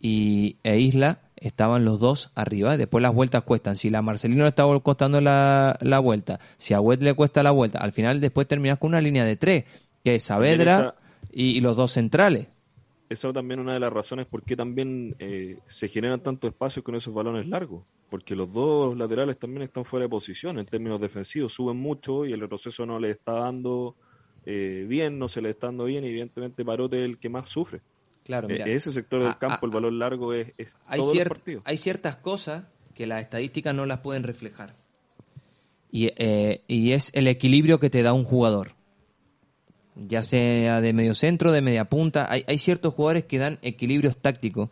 y, 0.00 0.58
e 0.62 0.78
Isla 0.78 1.18
estaban 1.46 1.84
los 1.84 2.00
dos 2.00 2.30
arriba, 2.34 2.76
después 2.76 3.02
las 3.02 3.14
vueltas 3.14 3.42
cuestan. 3.42 3.76
Si 3.76 3.90
la 3.90 4.02
Marcelino 4.02 4.42
le 4.42 4.48
estaba 4.50 4.78
costando 4.80 5.20
la, 5.20 5.78
la 5.80 5.98
vuelta, 5.98 6.40
si 6.56 6.74
a 6.74 6.80
Wet 6.80 7.02
le 7.02 7.14
cuesta 7.14 7.42
la 7.42 7.50
vuelta, 7.50 7.78
al 7.78 7.92
final 7.92 8.20
después 8.20 8.46
terminas 8.46 8.78
con 8.78 8.88
una 8.88 9.00
línea 9.00 9.24
de 9.24 9.36
tres, 9.36 9.64
que 10.02 10.16
es 10.16 10.24
Saavedra 10.24 10.94
y, 11.32 11.56
y 11.56 11.60
los 11.60 11.76
dos 11.76 11.92
centrales. 11.92 12.48
Eso 13.08 13.32
también 13.32 13.60
una 13.60 13.74
de 13.74 13.80
las 13.80 13.92
razones 13.92 14.26
por 14.26 14.42
qué 14.42 14.56
también 14.56 15.14
eh, 15.18 15.58
se 15.66 15.88
generan 15.88 16.20
tantos 16.20 16.50
espacios 16.50 16.84
con 16.84 16.94
esos 16.94 17.12
balones 17.12 17.46
largos. 17.46 17.84
Porque 18.10 18.34
los 18.34 18.52
dos 18.52 18.96
laterales 18.96 19.38
también 19.38 19.62
están 19.62 19.84
fuera 19.84 20.04
de 20.04 20.08
posición 20.08 20.58
en 20.58 20.66
términos 20.66 21.00
defensivos. 21.00 21.52
Suben 21.52 21.76
mucho 21.76 22.24
y 22.24 22.32
el 22.32 22.48
proceso 22.48 22.86
no 22.86 22.98
le 22.98 23.10
está 23.10 23.32
dando 23.32 23.96
eh, 24.46 24.86
bien, 24.88 25.18
no 25.18 25.28
se 25.28 25.42
le 25.42 25.50
está 25.50 25.66
dando 25.66 25.84
bien. 25.84 26.04
Y 26.04 26.08
evidentemente 26.08 26.64
Parote 26.64 26.98
es 26.98 27.04
el 27.04 27.18
que 27.18 27.28
más 27.28 27.48
sufre. 27.48 27.80
Claro, 28.24 28.48
Eh, 28.48 28.54
mira. 28.54 28.66
ese 28.66 28.92
sector 28.92 29.22
del 29.22 29.36
campo, 29.38 29.66
el 29.66 29.72
balón 29.72 29.98
largo, 29.98 30.32
es, 30.32 30.52
es 30.58 30.74
hay, 30.86 31.00
todos 31.00 31.14
cier- 31.14 31.18
los 31.20 31.28
partidos. 31.28 31.62
hay 31.66 31.76
ciertas 31.76 32.16
cosas 32.16 32.64
que 32.94 33.06
las 33.06 33.20
estadísticas 33.22 33.74
no 33.74 33.86
las 33.86 34.00
pueden 34.00 34.22
reflejar. 34.22 34.74
Y, 35.92 36.10
eh, 36.16 36.62
y 36.66 36.92
es 36.92 37.10
el 37.14 37.28
equilibrio 37.28 37.78
que 37.78 37.90
te 37.90 38.02
da 38.02 38.12
un 38.12 38.24
jugador. 38.24 38.72
Ya 39.96 40.22
sea 40.24 40.80
de 40.80 40.92
medio 40.92 41.14
centro, 41.14 41.52
de 41.52 41.60
media 41.62 41.84
punta. 41.84 42.26
Hay, 42.28 42.44
hay 42.48 42.58
ciertos 42.58 42.94
jugadores 42.94 43.24
que 43.26 43.38
dan 43.38 43.58
equilibrios 43.62 44.16
tácticos. 44.16 44.70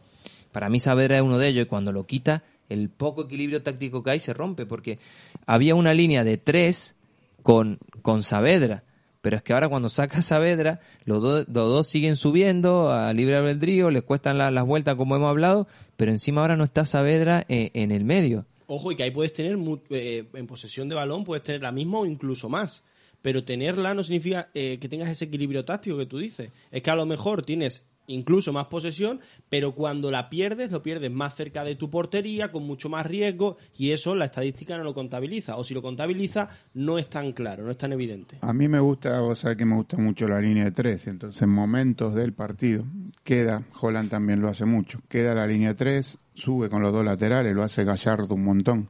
Para 0.51 0.69
mí 0.69 0.81
Saavedra 0.81 1.17
es 1.17 1.23
uno 1.23 1.39
de 1.39 1.49
ellos 1.49 1.67
y 1.67 1.69
cuando 1.69 1.93
lo 1.93 2.07
quita, 2.07 2.43
el 2.69 2.89
poco 2.91 3.23
equilibrio 3.25 3.63
táctico 3.63 4.03
que 4.03 4.11
hay 4.11 4.19
se 4.19 4.33
rompe. 4.35 4.67
Porque 4.67 4.99
había 5.47 5.75
una 5.77 5.95
línea 5.95 6.25
de 6.25 6.39
tres 6.39 6.97
con, 7.43 7.79
con 8.03 8.25
Saavedra. 8.25 8.83
Pero 9.23 9.37
es 9.37 9.43
que 9.43 9.55
ahora 9.55 9.69
cuando 9.71 9.89
saca 9.89 10.21
Saavedra, 10.21 10.81
los, 11.07 11.23
dos- 11.23 11.47
los 11.49 11.55
dos 11.71 11.87
siguen 11.87 12.17
subiendo 12.17 12.91
a 12.93 13.13
libre 13.15 13.37
albedrío, 13.37 13.91
les 13.91 14.03
cuestan 14.03 14.37
la- 14.37 14.51
las 14.51 14.65
vueltas 14.67 14.97
como 14.97 15.17
hemos 15.17 15.31
hablado, 15.31 15.67
pero 15.97 16.11
encima 16.11 16.43
ahora 16.43 16.57
no 16.57 16.65
está 16.65 16.85
Saavedra 16.85 17.45
eh, 17.49 17.71
en 17.75 17.91
el 17.93 18.05
medio. 18.05 18.45
Ojo, 18.67 18.91
y 18.93 18.97
que 18.97 19.05
ahí 19.05 19.11
puedes 19.11 19.33
tener, 19.33 19.57
eh, 19.91 20.25
en 20.35 20.47
posesión 20.47 20.89
de 20.89 20.95
balón, 20.97 21.25
puedes 21.25 21.43
tener 21.43 21.63
la 21.63 21.73
misma 21.73 22.01
o 22.01 22.07
incluso 22.07 22.49
más. 22.49 22.83
Pero 23.23 23.45
tenerla 23.45 23.95
no 23.95 24.03
significa 24.03 24.49
eh, 24.55 24.79
que 24.81 24.89
tengas 24.89 25.09
ese 25.09 25.27
equilibrio 25.27 25.65
táctico 25.65 25.97
que 25.97 26.07
tú 26.07 26.19
dices. 26.19 26.51
Es 26.73 26.83
que 26.83 26.91
a 26.91 26.97
lo 26.97 27.07
mejor 27.07 27.45
tienes 27.45 27.85
incluso 28.07 28.53
más 28.53 28.67
posesión, 28.67 29.21
pero 29.49 29.75
cuando 29.75 30.11
la 30.11 30.29
pierdes, 30.29 30.71
lo 30.71 30.83
pierdes 30.83 31.11
más 31.11 31.35
cerca 31.35 31.65
de 31.65 31.77
tu 31.77 31.91
portería, 31.91 32.51
con 32.51 32.65
mucho 32.65 32.89
más 32.89 33.07
riesgo, 33.07 33.57
y 33.79 33.91
eso 33.91 34.15
la 34.15 34.27
estadística 34.27 34.77
no 34.77 34.85
lo 34.85 34.95
contabiliza. 34.95 35.57
O 35.57 35.65
si 35.65 35.75
lo 35.75 35.83
contabiliza, 35.83 36.49
no 36.75 36.99
es 36.99 37.09
tan 37.09 37.33
claro, 37.33 37.65
no 37.65 37.71
es 37.71 37.79
tan 37.79 37.93
evidente. 37.93 38.39
A 38.41 38.53
mí 38.53 38.69
me 38.69 38.81
gusta, 38.81 39.21
vos 39.21 39.39
sabés 39.39 39.57
que 39.57 39.65
me 39.65 39.77
gusta 39.77 39.97
mucho 39.97 40.29
la 40.29 40.41
línea 40.41 40.65
de 40.65 40.73
tres, 40.73 41.07
entonces 41.07 41.41
en 41.43 41.51
momentos 41.51 42.15
del 42.15 42.33
partido 42.33 42.85
queda, 43.23 43.65
Holland 43.81 44.11
también 44.11 44.41
lo 44.41 44.49
hace 44.49 44.65
mucho, 44.65 45.01
queda 45.09 45.35
la 45.35 45.47
línea 45.47 45.69
de 45.69 45.75
tres, 45.75 46.19
sube 46.35 46.69
con 46.69 46.83
los 46.83 46.93
dos 46.93 47.05
laterales, 47.05 47.55
lo 47.55 47.63
hace 47.63 47.85
Gallardo 47.85 48.35
un 48.35 48.45
montón. 48.45 48.89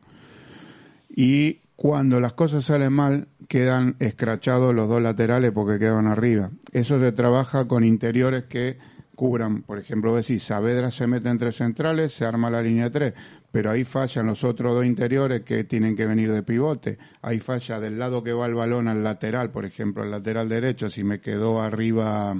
Y 1.15 1.61
cuando 1.77 2.21
las 2.21 2.33
cosas 2.33 2.65
salen 2.65 2.93
mal, 2.93 3.29
quedan 3.49 3.97
escrachados 3.99 4.75
los 4.75 4.89
dos 4.89 5.03
laterales 5.03 5.53
porque 5.53 5.79
quedan 5.79 6.07
arriba. 6.07 6.51
Eso 6.71 7.01
se 7.01 7.13
trabaja 7.13 7.67
con 7.67 7.85
interiores 7.85 8.45
que 8.45 8.79
cubran, 9.15 9.63
por 9.63 9.79
ejemplo, 9.79 10.15
decís, 10.17 10.43
Saavedra 10.43 10.91
se 10.91 11.07
mete 11.07 11.29
entre 11.29 11.53
centrales, 11.53 12.13
se 12.13 12.25
arma 12.25 12.51
la 12.51 12.63
línea 12.63 12.85
de 12.85 12.91
tres, 12.91 13.15
pero 13.51 13.71
ahí 13.71 13.85
fallan 13.85 14.27
los 14.27 14.45
otros 14.45 14.75
dos 14.75 14.87
interiores 14.87 15.43
que 15.43 15.65
tienen 15.65 15.95
que 15.97 16.07
venir 16.07 16.33
de 16.33 16.43
pivote. 16.43 16.99
Ahí 17.21 17.39
falla 17.39 17.79
del 17.81 17.99
lado 17.99 18.23
que 18.23 18.33
va 18.33 18.47
el 18.47 18.55
balón 18.55 18.89
al 18.89 19.05
lateral, 19.05 19.51
por 19.51 19.65
ejemplo, 19.65 20.03
al 20.03 20.11
lateral 20.11 20.49
derecho, 20.49 20.89
si 20.89 21.05
me 21.05 21.21
quedó 21.21 21.61
arriba... 21.61 22.35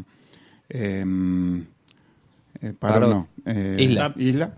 Eh, 0.69 1.05
eh, 2.63 2.73
Parot. 2.79 3.11
no, 3.11 3.29
eh, 3.45 3.77
Isla. 3.81 4.15
Isla. 4.17 4.55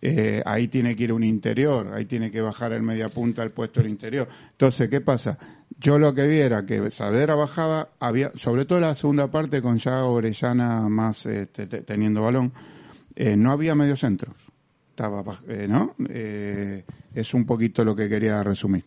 Eh, 0.00 0.42
ahí 0.44 0.66
tiene 0.66 0.96
que 0.96 1.04
ir 1.04 1.12
un 1.12 1.22
interior, 1.22 1.92
ahí 1.94 2.06
tiene 2.06 2.30
que 2.30 2.40
bajar 2.40 2.72
el 2.72 2.82
media 2.82 3.08
punta 3.08 3.42
al 3.42 3.52
puesto 3.52 3.80
del 3.80 3.90
interior. 3.90 4.28
Entonces, 4.50 4.88
¿qué 4.88 5.00
pasa? 5.00 5.38
Yo 5.78 5.98
lo 5.98 6.14
que 6.14 6.26
vi 6.26 6.38
era 6.38 6.64
que 6.66 6.90
Saavedra 6.90 7.34
bajaba, 7.34 7.88
había, 8.00 8.32
sobre 8.36 8.64
todo 8.64 8.80
la 8.80 8.94
segunda 8.94 9.30
parte 9.30 9.62
con 9.62 9.78
ya 9.78 10.04
Orellana 10.04 10.88
más 10.88 11.24
este, 11.26 11.66
te- 11.66 11.82
teniendo 11.82 12.22
balón, 12.22 12.52
eh, 13.16 13.36
no 13.36 13.50
había 13.52 13.74
medio 13.74 13.96
centro. 13.96 14.34
Estaba, 14.90 15.24
eh, 15.48 15.66
¿no? 15.68 15.94
Eh, 16.08 16.84
es 17.14 17.32
un 17.34 17.46
poquito 17.46 17.84
lo 17.84 17.96
que 17.96 18.08
quería 18.08 18.42
resumir. 18.42 18.84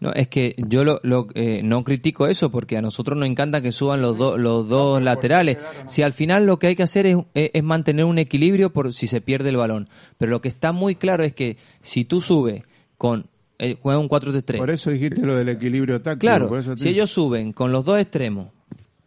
No, 0.00 0.12
es 0.12 0.28
que 0.28 0.54
yo 0.68 0.84
lo, 0.84 1.00
lo, 1.02 1.26
eh, 1.34 1.60
no 1.64 1.82
critico 1.82 2.28
eso 2.28 2.52
porque 2.52 2.76
a 2.78 2.82
nosotros 2.82 3.18
nos 3.18 3.26
encanta 3.28 3.60
que 3.60 3.72
suban 3.72 4.00
los, 4.00 4.16
dos 4.16 4.38
los 4.38 4.68
dos 4.68 5.02
laterales. 5.02 5.56
Si 5.86 6.02
al 6.02 6.12
final 6.12 6.46
lo 6.46 6.60
que 6.60 6.68
hay 6.68 6.76
que 6.76 6.84
hacer 6.84 7.06
es- 7.06 7.16
es 7.34 7.62
mantener 7.64 8.04
un 8.04 8.18
equilibrio 8.18 8.72
por 8.72 8.92
si 8.94 9.08
se 9.08 9.20
pierde 9.20 9.48
el 9.48 9.56
balón. 9.56 9.88
Pero 10.16 10.30
lo 10.30 10.40
que 10.40 10.46
está 10.48 10.70
muy 10.70 10.94
claro 10.94 11.24
es 11.24 11.32
que 11.32 11.56
si 11.82 12.04
tú 12.04 12.20
subes 12.20 12.62
con... 12.96 13.26
Eh, 13.58 13.76
juega 13.80 13.98
un 13.98 14.08
4-3-3. 14.08 14.56
Por 14.58 14.70
eso 14.70 14.90
dijiste 14.90 15.22
lo 15.22 15.34
del 15.34 15.48
equilibrio 15.48 16.00
táctico. 16.00 16.20
Claro, 16.20 16.48
por 16.48 16.60
eso 16.60 16.74
te- 16.76 16.82
si 16.82 16.88
ellos 16.90 17.10
suben 17.10 17.52
con 17.52 17.72
los 17.72 17.84
dos 17.84 17.98
extremos, 18.00 18.48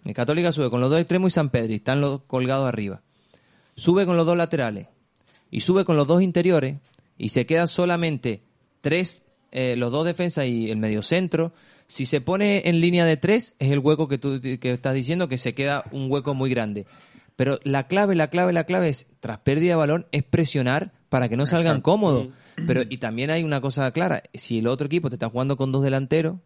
el 0.03 0.13
Católica 0.13 0.51
sube 0.51 0.69
con 0.69 0.81
los 0.81 0.89
dos 0.89 0.99
extremos 0.99 1.31
y 1.31 1.35
San 1.35 1.49
Pedro, 1.49 1.71
y 1.71 1.75
están 1.75 2.01
los 2.01 2.09
dos 2.11 2.21
colgados 2.27 2.67
arriba. 2.67 3.01
Sube 3.75 4.05
con 4.05 4.17
los 4.17 4.25
dos 4.25 4.35
laterales 4.35 4.87
y 5.49 5.61
sube 5.61 5.85
con 5.85 5.95
los 5.95 6.05
dos 6.07 6.21
interiores 6.21 6.75
y 7.17 7.29
se 7.29 7.45
quedan 7.45 7.67
solamente 7.69 8.41
tres, 8.81 9.23
eh, 9.51 9.75
los 9.77 9.91
dos 9.91 10.05
defensas 10.05 10.45
y 10.47 10.69
el 10.69 10.77
mediocentro. 10.77 11.53
Si 11.87 12.05
se 12.05 12.19
pone 12.21 12.63
en 12.69 12.81
línea 12.81 13.05
de 13.05 13.17
tres, 13.17 13.53
es 13.59 13.71
el 13.71 13.79
hueco 13.79 14.07
que 14.07 14.17
tú 14.17 14.39
que 14.41 14.59
estás 14.71 14.93
diciendo 14.93 15.27
que 15.27 15.37
se 15.37 15.53
queda 15.53 15.85
un 15.91 16.11
hueco 16.11 16.33
muy 16.33 16.49
grande. 16.49 16.85
Pero 17.37 17.59
la 17.63 17.87
clave, 17.87 18.15
la 18.15 18.27
clave, 18.29 18.53
la 18.53 18.65
clave 18.65 18.89
es, 18.89 19.07
tras 19.19 19.39
pérdida 19.39 19.71
de 19.71 19.75
balón, 19.77 20.05
es 20.11 20.23
presionar 20.23 20.91
para 21.11 21.27
que 21.27 21.35
no 21.35 21.45
salgan 21.45 21.81
cómodos. 21.81 22.27
Pero 22.65 22.83
y 22.89 22.97
también 22.97 23.31
hay 23.31 23.43
una 23.43 23.59
cosa 23.59 23.91
clara, 23.91 24.23
si 24.33 24.59
el 24.59 24.67
otro 24.67 24.87
equipo 24.87 25.09
te 25.09 25.15
está 25.15 25.29
jugando 25.29 25.57
con 25.57 25.71
dos 25.73 25.83
delanteros, 25.83 26.37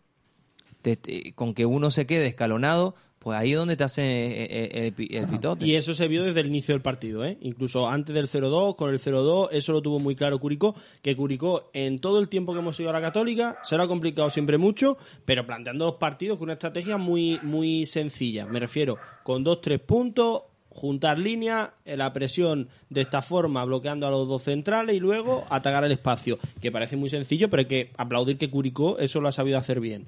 te- 0.81 0.97
te- 0.97 1.33
con 1.33 1.53
que 1.53 1.67
uno 1.67 1.91
se 1.91 2.07
quede 2.07 2.25
escalonado, 2.25 2.95
pues 3.19 3.37
ahí 3.37 3.51
es 3.51 3.57
donde 3.57 3.75
te 3.77 3.83
hace 3.83 4.01
eh, 4.03 4.47
eh, 4.49 4.69
el, 4.87 4.93
pi- 4.93 5.07
el 5.11 5.27
pitote. 5.27 5.65
Y 5.67 5.75
eso 5.75 5.93
se 5.93 6.07
vio 6.07 6.23
desde 6.23 6.39
el 6.39 6.47
inicio 6.47 6.73
del 6.73 6.81
partido, 6.81 7.23
¿eh? 7.25 7.37
Incluso 7.41 7.87
antes 7.87 8.13
del 8.15 8.27
0-2, 8.27 8.75
con 8.75 8.89
el 8.91 8.99
0-2, 8.99 9.49
eso 9.51 9.71
lo 9.71 9.81
tuvo 9.83 9.99
muy 9.99 10.15
claro 10.15 10.39
Curicó, 10.39 10.75
que 11.03 11.15
Curicó 11.15 11.69
en 11.73 11.99
todo 11.99 12.19
el 12.19 12.27
tiempo 12.27 12.53
que 12.53 12.59
hemos 12.59 12.79
ido 12.79 12.89
a 12.89 12.93
la 12.93 13.01
Católica 13.01 13.57
se 13.63 13.77
lo 13.77 13.83
ha 13.83 13.87
complicado 13.87 14.29
siempre 14.31 14.57
mucho, 14.57 14.97
pero 15.25 15.45
planteando 15.45 15.85
dos 15.85 15.95
partidos 15.95 16.37
con 16.39 16.45
una 16.45 16.53
estrategia 16.53 16.97
muy, 16.97 17.39
muy 17.43 17.85
sencilla. 17.85 18.45
Me 18.47 18.59
refiero, 18.59 18.97
con 19.23 19.43
dos, 19.43 19.61
tres 19.61 19.79
puntos, 19.79 20.41
juntar 20.75 21.17
líneas, 21.17 21.69
eh, 21.85 21.95
la 21.95 22.11
presión 22.11 22.67
de 22.89 23.01
esta 23.01 23.21
forma, 23.21 23.63
bloqueando 23.63 24.05
a 24.05 24.11
los 24.11 24.27
dos 24.27 24.43
centrales 24.43 24.95
y 24.95 24.99
luego 24.99 25.45
atacar 25.49 25.85
el 25.85 25.91
espacio, 25.93 26.37
que 26.61 26.71
parece 26.71 26.97
muy 26.97 27.09
sencillo, 27.09 27.49
pero 27.49 27.61
hay 27.61 27.65
que 27.65 27.91
aplaudir 27.97 28.37
que 28.37 28.49
Curicó 28.49 28.99
eso 28.99 29.21
lo 29.21 29.29
ha 29.29 29.31
sabido 29.31 29.57
hacer 29.57 29.79
bien. 29.79 30.07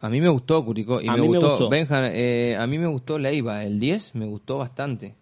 A 0.00 0.10
mí 0.10 0.20
me 0.20 0.28
gustó 0.28 0.62
Curicó 0.64 1.00
y 1.00 1.08
A 1.08 1.14
me, 1.14 1.22
mí 1.22 1.28
me 1.28 1.38
gustó, 1.38 1.50
gustó. 1.52 1.68
Benja, 1.70 2.14
eh, 2.14 2.54
a 2.56 2.66
mí 2.66 2.78
me 2.78 2.86
gustó 2.86 3.18
Leiva, 3.18 3.64
el 3.64 3.80
10 3.80 4.14
me 4.14 4.26
gustó 4.26 4.58
bastante. 4.58 5.14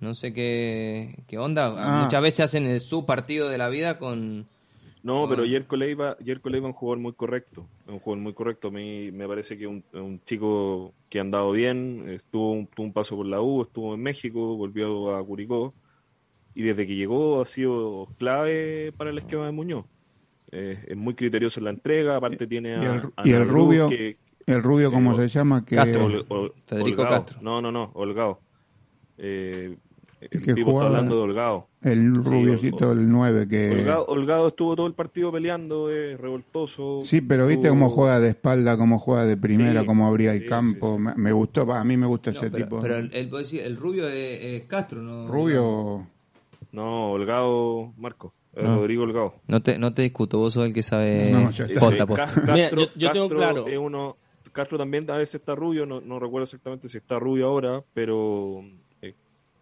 No 0.00 0.14
sé 0.14 0.32
qué, 0.32 1.14
qué 1.26 1.38
onda. 1.38 1.74
Ah. 1.76 2.02
Muchas 2.02 2.22
veces 2.22 2.40
hacen 2.46 2.66
el, 2.66 2.80
su 2.80 3.04
partido 3.04 3.48
de 3.48 3.58
la 3.58 3.68
vida 3.68 3.98
con... 3.98 4.46
No, 5.02 5.28
pero 5.28 5.44
Yerko 5.44 5.76
Leiva, 5.76 6.16
Yerko 6.18 6.48
Leiva 6.50 6.68
es 6.68 6.74
un 6.74 6.78
jugador 6.78 6.98
muy 6.98 7.12
correcto. 7.12 7.66
Es 7.86 7.92
un 7.92 7.98
jugador 8.00 8.22
muy 8.22 8.32
correcto. 8.34 8.68
A 8.68 8.70
mí 8.70 9.10
me 9.12 9.26
parece 9.28 9.56
que 9.56 9.64
es 9.64 9.70
un, 9.70 9.84
un 9.94 10.20
chico 10.24 10.92
que 11.08 11.18
ha 11.18 11.22
andado 11.22 11.52
bien. 11.52 12.04
Estuvo 12.08 12.52
un, 12.52 12.66
tuvo 12.66 12.86
un 12.86 12.92
paso 12.92 13.16
por 13.16 13.26
la 13.26 13.40
U, 13.40 13.62
estuvo 13.62 13.94
en 13.94 14.02
México, 14.02 14.56
volvió 14.56 15.14
a 15.16 15.24
Curicó. 15.24 15.72
Y 16.54 16.62
desde 16.62 16.86
que 16.86 16.96
llegó 16.96 17.40
ha 17.40 17.46
sido 17.46 18.08
clave 18.18 18.92
para 18.96 19.10
el 19.10 19.18
esquema 19.18 19.46
de 19.46 19.52
Muñoz. 19.52 19.84
Eh, 20.50 20.84
es 20.88 20.96
muy 20.96 21.14
criterioso 21.14 21.60
en 21.60 21.64
la 21.64 21.70
entrega. 21.70 22.16
Aparte 22.16 22.46
tiene 22.46 22.70
Y 22.70 22.74
a, 22.74 22.94
el, 22.96 23.02
a 23.16 23.28
y 23.28 23.32
el 23.32 23.48
rubio, 23.48 23.88
que- 23.88 24.16
el 24.46 24.62
rubio, 24.62 24.90
¿cómo 24.90 25.12
eh, 25.12 25.28
se 25.28 25.38
llama? 25.38 25.64
Que, 25.64 25.76
Castro. 25.76 26.06
Ol- 26.06 26.26
Ol- 26.28 26.52
Federico 26.66 27.02
Holgado. 27.02 27.24
Castro. 27.26 27.38
No, 27.42 27.60
no, 27.62 27.70
no, 27.70 27.90
Holgado. 27.94 28.40
Eh, 29.18 29.76
el 30.20 30.42
Que 30.42 30.54
tipo 30.54 30.70
jugaba- 30.70 30.86
está 30.88 30.98
hablando 30.98 31.16
de 31.16 31.22
Holgado. 31.22 31.66
El 31.82 31.98
Sí, 32.22 32.28
rubiocito, 32.30 32.92
el 32.92 33.08
9, 33.08 33.46
que... 33.48 33.70
Holgado, 33.70 34.06
Holgado 34.06 34.48
estuvo 34.48 34.74
todo 34.76 34.86
el 34.88 34.94
partido 34.94 35.30
peleando, 35.30 35.90
es 35.90 36.18
revoltoso. 36.20 37.00
Sí, 37.02 37.20
pero 37.20 37.46
viste 37.46 37.68
Estuvo- 37.68 37.70
cómo 37.84 37.90
juega 37.90 38.18
de 38.20 38.30
espalda, 38.30 38.76
cómo 38.76 38.98
juega 38.98 39.24
de 39.24 39.36
primera, 39.36 39.80
Sí, 39.82 39.86
cómo 39.86 40.06
abría 40.06 40.32
el 40.34 40.40
sí, 40.40 40.46
campo. 40.46 40.96
sí, 40.96 40.98
sí. 40.98 41.02
Me, 41.04 41.14
me 41.22 41.32
gustó, 41.32 41.72
a 41.72 41.84
mí 41.84 41.96
me 41.96 42.06
gusta 42.06 42.30
No, 42.32 42.36
ese 42.36 42.50
pero, 42.50 42.64
tipo. 42.64 42.80
pero 42.82 42.96
el, 42.96 43.10
el- 43.14 43.28
puedo 43.28 43.42
decir, 43.42 43.60
el 43.62 43.76
rubio 43.76 44.08
es, 44.08 44.44
es 44.44 44.62
Castro, 44.62 45.00
¿no? 45.02 45.28
Rubio, 45.28 46.06
No, 46.72 47.12
Holgado, 47.12 47.92
Marco. 47.96 48.34
es 48.54 48.64
Ah. 48.66 48.74
Rodrigo 48.74 49.04
Holgado. 49.04 49.34
No 49.46 49.62
te, 49.62 49.78
no 49.78 49.94
te 49.94 50.02
discuto, 50.02 50.38
vos 50.38 50.52
sos 50.54 50.66
el 50.66 50.74
que 50.74 50.82
sabe 50.82 51.30
No, 51.32 51.50
ya 51.50 51.64
está. 51.64 51.80
posta, 51.80 52.02
Eh, 52.02 52.06
posta. 52.06 52.24
Cas- 52.24 52.34
Castro, 52.34 52.54
Mira, 52.54 52.70
yo- 52.70 52.88
yo 52.96 53.10
tengo 53.12 53.28
claro. 53.28 53.66
es 53.68 53.78
uno, 53.78 54.16
Castro 54.52 54.76
también 54.78 55.08
a 55.10 55.16
veces 55.16 55.36
está 55.36 55.54
rubio, 55.54 55.86
no, 55.86 56.00
no 56.00 56.18
recuerdo 56.18 56.44
exactamente 56.44 56.88
si 56.88 56.98
está 56.98 57.18
rubio 57.20 57.46
ahora, 57.46 57.84
pero 57.94 58.60
eh, 58.62 58.78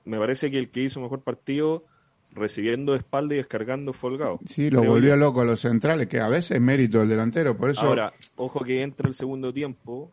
me 0.07 0.19
parece 0.19 0.51
que 0.51 0.59
el 0.59 0.71
que 0.71 0.83
hizo 0.83 1.01
mejor 1.01 1.21
partido 1.21 1.85
recibiendo 2.33 2.93
de 2.93 2.99
espalda 2.99 3.35
y 3.35 3.39
descargando 3.39 3.93
fue 3.93 4.11
Holgado. 4.11 4.39
sí, 4.47 4.71
lo 4.71 4.81
Creo 4.81 4.93
volvió 4.93 5.17
loco 5.17 5.41
a 5.41 5.45
los 5.45 5.61
centrales, 5.61 6.07
que 6.07 6.21
a 6.21 6.29
veces 6.29 6.53
es 6.53 6.61
mérito 6.61 6.99
del 7.01 7.09
delantero, 7.09 7.57
por 7.57 7.71
eso... 7.71 7.83
Ahora, 7.83 8.13
ojo 8.37 8.61
que 8.61 8.83
entra 8.83 9.09
el 9.09 9.15
segundo 9.15 9.53
tiempo, 9.53 10.11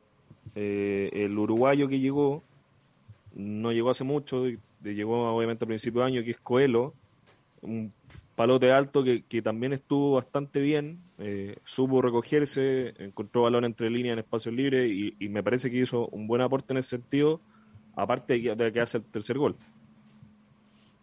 eh, 0.56 1.10
el 1.14 1.38
uruguayo 1.38 1.88
que 1.88 2.00
llegó, 2.00 2.41
no 3.36 3.72
llegó 3.72 3.91
hace 3.91 4.04
mucho, 4.04 4.46
llegó 4.84 5.36
obviamente 5.36 5.66
a 5.66 5.68
principio 5.68 6.02
de 6.02 6.08
año, 6.08 6.24
que 6.24 6.32
es 6.32 6.39
Coelho, 6.39 6.94
un 7.62 7.91
palote 8.36 8.72
alto 8.72 9.04
que, 9.04 9.24
que 9.24 9.41
también 9.41 9.74
estuvo 9.74 10.14
bastante 10.14 10.60
bien, 10.60 11.00
eh, 11.20 11.58
supo 11.66 12.02
recogerse, 12.02 12.94
encontró 13.00 13.44
balón 13.44 13.66
entre 13.66 13.89
líneas 13.89 14.14
en 14.14 14.20
espacios 14.20 14.56
libres 14.56 14.89
y, 14.91 15.16
y 15.20 15.30
me 15.30 15.44
parece 15.44 15.70
que 15.70 15.78
hizo 15.78 16.08
un 16.08 16.28
buen 16.28 16.41
aporte 16.41 16.74
en 16.74 16.78
ese 16.80 16.89
sentido, 16.89 17.41
aparte 17.96 18.34
de 18.34 18.41
que, 18.41 18.56
de 18.56 18.72
que 18.72 18.82
hace 18.82 18.98
el 18.98 19.04
tercer 19.04 19.38
gol. 19.38 19.56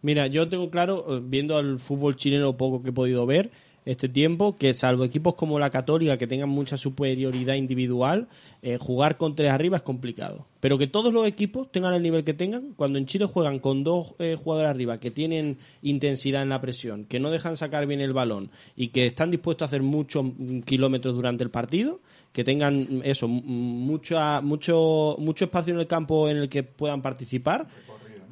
Mira, 0.01 0.27
yo 0.27 0.47
tengo 0.49 0.69
claro, 0.69 1.05
eh, 1.17 1.21
viendo 1.23 1.57
al 1.57 1.77
fútbol 1.79 2.15
chileno 2.15 2.57
poco 2.57 2.81
que 2.81 2.89
he 2.89 2.93
podido 2.93 3.25
ver 3.25 3.51
este 3.83 4.07
tiempo, 4.07 4.55
que 4.55 4.75
salvo 4.75 5.03
equipos 5.03 5.33
como 5.33 5.57
la 5.57 5.71
Católica 5.71 6.15
que 6.15 6.27
tengan 6.27 6.49
mucha 6.49 6.77
superioridad 6.77 7.55
individual, 7.55 8.27
eh, 8.61 8.77
jugar 8.77 9.17
con 9.17 9.35
tres 9.35 9.49
arriba 9.51 9.77
es 9.77 9.81
complicado. 9.83 10.45
Pero 10.59 10.77
que 10.77 10.85
todos 10.85 11.11
los 11.11 11.25
equipos 11.27 11.71
tengan 11.71 11.95
el 11.95 12.03
nivel 12.03 12.23
que 12.23 12.35
tengan, 12.35 12.73
cuando 12.75 12.99
en 12.99 13.07
Chile 13.07 13.25
juegan 13.25 13.57
con 13.57 13.83
dos 13.83 14.13
eh, 14.19 14.35
jugadores 14.35 14.69
arriba 14.69 14.99
que 14.99 15.09
tienen 15.09 15.57
intensidad 15.81 16.43
en 16.43 16.49
la 16.49 16.61
presión, 16.61 17.05
que 17.05 17.19
no 17.19 17.31
dejan 17.31 17.55
sacar 17.57 17.87
bien 17.87 18.01
el 18.01 18.13
balón 18.13 18.51
y 18.75 18.89
que 18.89 19.07
están 19.07 19.31
dispuestos 19.31 19.65
a 19.65 19.69
hacer 19.69 19.81
muchos 19.81 20.25
mm, 20.25 20.59
kilómetros 20.59 21.15
durante 21.15 21.43
el 21.43 21.49
partido, 21.49 22.01
que 22.33 22.43
tengan 22.43 22.81
mm, 22.81 23.01
eso, 23.03 23.25
m- 23.25 23.41
mucha, 23.45 24.41
mucho, 24.41 25.15
mucho 25.17 25.45
espacio 25.45 25.73
en 25.73 25.79
el 25.79 25.87
campo 25.87 26.29
en 26.29 26.37
el 26.37 26.49
que 26.49 26.61
puedan 26.61 27.01
participar, 27.01 27.67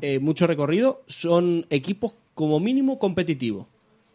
eh, 0.02 0.20
mucho 0.20 0.48
recorrido, 0.48 1.04
son 1.08 1.66
equipos 1.70 2.14
como 2.34 2.60
mínimo 2.60 3.00
competitivos. 3.00 3.68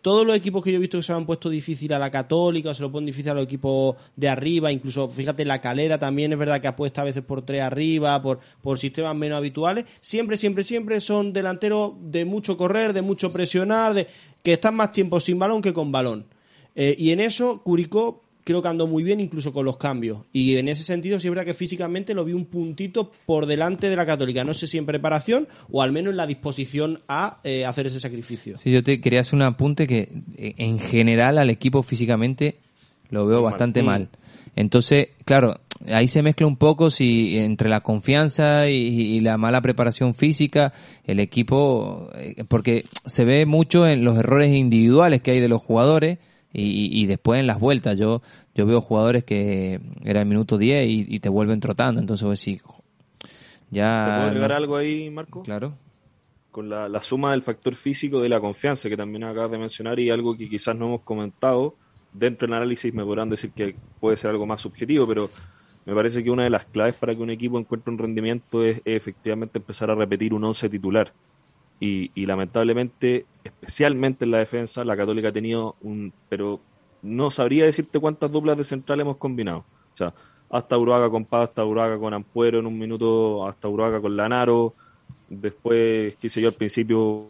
Todos 0.03 0.26
los 0.26 0.37
equipos 0.37 0.62
que 0.62 0.70
yo 0.70 0.76
he 0.76 0.80
visto 0.80 0.99
que 0.99 1.03
se 1.03 1.14
han 1.14 1.24
puesto 1.24 1.49
difícil 1.49 1.95
a 1.95 1.99
la 1.99 2.11
Católica, 2.11 2.70
o 2.70 2.74
se 2.74 2.82
lo 2.82 2.93
ponen 2.93 3.07
difícil 3.07 3.30
a 3.30 3.35
los 3.35 3.45
equipos 3.45 3.97
de 4.16 4.28
arriba, 4.28 4.70
incluso, 4.70 5.09
fíjate, 5.09 5.47
la 5.47 5.62
calera 5.62 5.99
también 5.99 6.30
es 6.30 6.39
verdad 6.39 6.61
que 6.61 6.68
apuesta 6.68 7.01
a 7.01 7.05
veces 7.05 7.22
por 7.24 7.41
tres 7.41 7.62
arriba, 7.62 8.20
por, 8.20 8.41
por 8.61 8.78
sistemas 8.78 9.16
menos 9.16 9.39
habituales. 9.39 9.87
Siempre, 10.03 10.37
siempre, 10.37 10.62
siempre 10.62 11.01
son 11.01 11.32
delanteros 11.32 11.93
de 12.01 12.26
mucho 12.26 12.59
correr, 12.59 12.93
de 12.93 13.01
mucho 13.01 13.32
presionar, 13.32 13.95
de 13.95 14.07
que 14.43 14.53
están 14.53 14.74
más 14.74 14.93
tiempo 14.93 15.20
sin 15.20 15.39
balón 15.39 15.62
que 15.62 15.72
con 15.72 15.91
balón. 15.91 16.26
Eh, 16.74 16.95
y 16.99 17.11
en 17.11 17.20
eso, 17.20 17.62
Curicó 17.62 18.24
creo 18.45 18.61
que 18.61 18.68
andó 18.68 18.86
muy 18.86 19.03
bien 19.03 19.20
incluso 19.20 19.53
con 19.53 19.64
los 19.64 19.78
cambios. 19.78 20.18
Y 20.32 20.57
en 20.57 20.68
ese 20.68 20.84
sentido, 20.84 21.18
sí 21.18 21.26
es 21.26 21.30
verdad 21.30 21.47
que 21.47 21.55
físicamente 21.55 22.14
lo 22.14 22.24
vi 22.24 22.34
un 22.34 22.45
puntito 22.45 23.11
por 23.26 23.47
delante 23.47 23.88
de 23.88 23.97
la 23.97 24.07
Católica. 24.07 24.45
No 24.45 24.55
sé 24.55 24.66
si 24.66 24.78
en 24.78 24.86
preparación 24.86 25.49
o 25.72 25.82
al 25.82 25.90
menos 25.92 26.12
en 26.12 26.18
la 26.18 26.26
disposición 26.26 27.01
a 27.09 27.40
eh, 27.42 27.64
hacer 27.64 27.86
ese 27.86 27.99
sacrificio. 27.99 28.57
Sí, 28.59 28.70
yo 28.70 28.82
te 28.82 29.01
quería 29.01 29.20
hacer 29.20 29.34
un 29.34 29.42
apunte 29.42 29.86
que 29.86 30.09
eh, 30.36 30.55
en 30.59 30.78
general 30.78 31.38
al 31.38 31.51
equipo 31.51 31.82
físicamente 31.82 32.59
lo 33.11 33.26
veo 33.26 33.40
Muy 33.40 33.51
bastante 33.51 33.82
mal. 33.82 34.09
Entonces, 34.57 35.09
claro, 35.24 35.59
ahí 35.88 36.07
se 36.07 36.22
mezcla 36.22 36.47
un 36.47 36.57
poco 36.57 36.90
si 36.90 37.38
entre 37.38 37.68
la 37.68 37.80
confianza 37.80 38.68
y, 38.68 38.76
y 38.76 39.20
la 39.20 39.36
mala 39.36 39.61
preparación 39.62 40.14
física, 40.14 40.72
el 41.05 41.18
equipo, 41.18 42.11
eh, 42.14 42.45
porque 42.47 42.84
se 43.07 43.24
ve 43.24 43.47
mucho 43.47 43.86
en 43.86 44.05
los 44.05 44.18
errores 44.18 44.55
individuales 44.55 45.22
que 45.22 45.32
hay 45.32 45.40
de 45.40 45.49
los 45.49 45.62
jugadores 45.62 46.18
y, 46.55 47.02
y 47.02 47.07
después 47.07 47.40
en 47.40 47.46
las 47.46 47.59
vueltas. 47.61 47.98
Yo 47.98 48.22
yo 48.55 48.64
veo 48.66 48.80
jugadores 48.80 49.24
que 49.24 49.80
era 50.05 50.20
el 50.20 50.26
minuto 50.26 50.57
10 50.57 50.86
y, 50.88 51.05
y 51.09 51.20
te 51.20 51.28
vuelven 51.28 51.61
trotando, 51.61 52.00
entonces 52.00 52.61
jo, 52.62 52.82
ya... 53.70 54.05
¿Te 54.05 54.11
puedo 54.11 54.26
agregar 54.28 54.50
no- 54.50 54.57
algo 54.57 54.76
ahí, 54.76 55.11
Marco? 55.11 55.42
Claro. 55.42 55.74
con 56.50 56.68
la, 56.68 56.88
la 56.88 57.02
suma 57.02 57.32
del 57.32 57.42
factor 57.42 57.74
físico 57.74 58.20
de 58.20 58.28
la 58.28 58.40
confianza 58.40 58.88
que 58.88 58.96
también 58.96 59.24
acabas 59.24 59.50
de 59.50 59.59
mencionar 59.59 59.98
y 59.98 60.11
algo 60.11 60.36
que 60.36 60.48
quizás 60.48 60.76
no 60.76 60.86
hemos 60.86 61.00
comentado 61.02 61.74
dentro 62.12 62.46
del 62.46 62.55
análisis 62.55 62.94
me 62.94 63.05
podrán 63.05 63.28
decir 63.28 63.50
que 63.50 63.74
puede 63.98 64.16
ser 64.16 64.30
algo 64.30 64.46
más 64.46 64.61
subjetivo 64.61 65.05
pero 65.09 65.30
me 65.84 65.94
parece 65.94 66.22
que 66.22 66.30
una 66.30 66.44
de 66.44 66.50
las 66.50 66.64
claves 66.66 66.94
para 66.94 67.12
que 67.14 67.20
un 67.20 67.30
equipo 67.30 67.59
encuentre 67.59 67.92
un 67.92 67.98
rendimiento 67.98 68.62
es, 68.64 68.76
es 68.84 68.96
efectivamente 68.96 69.59
empezar 69.59 69.90
a 69.90 69.96
repetir 69.96 70.32
un 70.32 70.44
once 70.44 70.68
titular 70.68 71.12
y, 71.81 72.11
y 72.14 72.27
lamentablemente 72.27 73.27
especialmente 73.43 74.25
en 74.25 74.31
la 74.31 74.39
defensa 74.39 74.85
la 74.85 74.97
católica 74.97 75.29
ha 75.29 75.33
tenido 75.33 75.77
un 75.83 76.12
pero 76.29 76.61
no 77.03 77.31
sabría 77.31 77.64
decirte 77.64 78.01
cuántas 78.01 78.31
duplas 78.31 78.57
de 78.57 78.64
central 78.64 79.01
hemos 79.01 79.16
combinado 79.16 79.64
o 79.95 79.97
sea 79.97 80.14
hasta 80.55 80.79
Uruaga 80.79 81.11
con 81.11 81.25
Paz, 81.25 81.49
hasta 81.49 81.64
Uruaga 81.64 81.99
con 81.99 82.14
Ampuero 82.14 82.61
en 82.61 82.66
un 82.66 82.79
minuto, 82.79 83.45
hasta 83.45 83.68
Uruaga 83.68 84.01
con 84.01 84.16
Lanaro, 84.16 84.75
después, 85.29 86.14
qué 86.16 86.29
sé 86.29 86.41
yo, 86.41 86.49
al 86.49 86.55
principio 86.55 87.27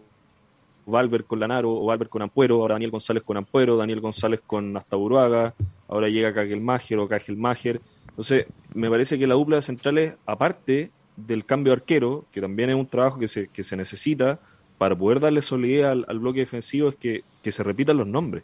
Valver 0.87 1.25
con 1.25 1.41
Lanaro 1.41 1.71
o 1.71 1.87
Valver 1.87 2.11
con 2.11 2.21
Ampuero, 2.21 2.61
ahora 2.61 2.75
Daniel 2.75 2.91
González 2.91 3.23
con 3.23 3.39
Ampuero, 3.39 3.79
Daniel 3.79 4.01
González 4.01 4.43
con 4.47 4.77
hasta 4.77 4.99
Uruaga, 4.99 5.55
ahora 5.89 6.09
llega 6.09 6.35
Cajelmacher 6.35 6.99
o 6.99 7.09
Cajelmacher. 7.09 7.81
Entonces, 8.11 8.47
me 8.75 8.91
parece 8.91 9.19
que 9.19 9.27
la 9.27 9.35
dupla 9.35 9.57
de 9.57 9.63
centrales, 9.63 10.15
aparte 10.27 10.91
del 11.17 11.45
cambio 11.45 11.73
de 11.73 11.81
arquero, 11.81 12.25
que 12.33 12.41
también 12.41 12.71
es 12.71 12.77
un 12.77 12.87
trabajo 12.87 13.19
que 13.19 13.29
se, 13.29 13.49
que 13.49 13.63
se 13.63 13.77
necesita 13.77 14.39
para 14.79 14.97
poder 14.97 15.21
darle 15.21 15.43
solidez 15.43 15.85
al, 15.85 16.05
al 16.09 16.19
bloque 16.19 16.41
defensivo, 16.41 16.89
es 16.89 16.97
que, 16.97 17.23
que 17.43 17.53
se 17.53 17.63
repitan 17.63 17.97
los 17.97 18.07
nombres. 18.07 18.43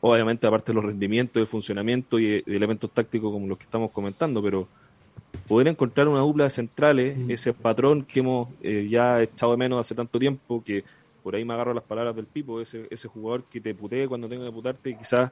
Obviamente, 0.00 0.46
aparte 0.46 0.72
de 0.72 0.76
los 0.76 0.84
rendimientos, 0.84 1.40
de 1.40 1.46
funcionamiento 1.46 2.18
y 2.18 2.26
de, 2.26 2.44
elementos 2.46 2.90
tácticos 2.90 3.32
como 3.32 3.46
los 3.46 3.58
que 3.58 3.64
estamos 3.64 3.90
comentando, 3.90 4.42
pero 4.42 4.66
poder 5.46 5.68
encontrar 5.68 6.08
una 6.08 6.20
dupla 6.20 6.44
de 6.44 6.50
centrales, 6.50 7.18
ese 7.28 7.52
patrón 7.52 8.04
que 8.04 8.20
hemos 8.20 8.48
eh, 8.62 8.88
ya 8.90 9.22
echado 9.22 9.52
de 9.52 9.58
menos 9.58 9.78
hace 9.78 9.94
tanto 9.94 10.18
tiempo, 10.18 10.62
que 10.64 10.84
por 11.22 11.34
ahí 11.34 11.44
me 11.44 11.54
agarro 11.54 11.74
las 11.74 11.84
palabras 11.84 12.16
del 12.16 12.26
Pipo, 12.26 12.60
ese, 12.60 12.86
ese 12.90 13.08
jugador 13.08 13.44
que 13.44 13.60
te 13.60 13.74
putee 13.74 14.08
cuando 14.08 14.28
tenga 14.28 14.46
que 14.46 14.52
putarte, 14.52 14.96
quizás 14.96 15.30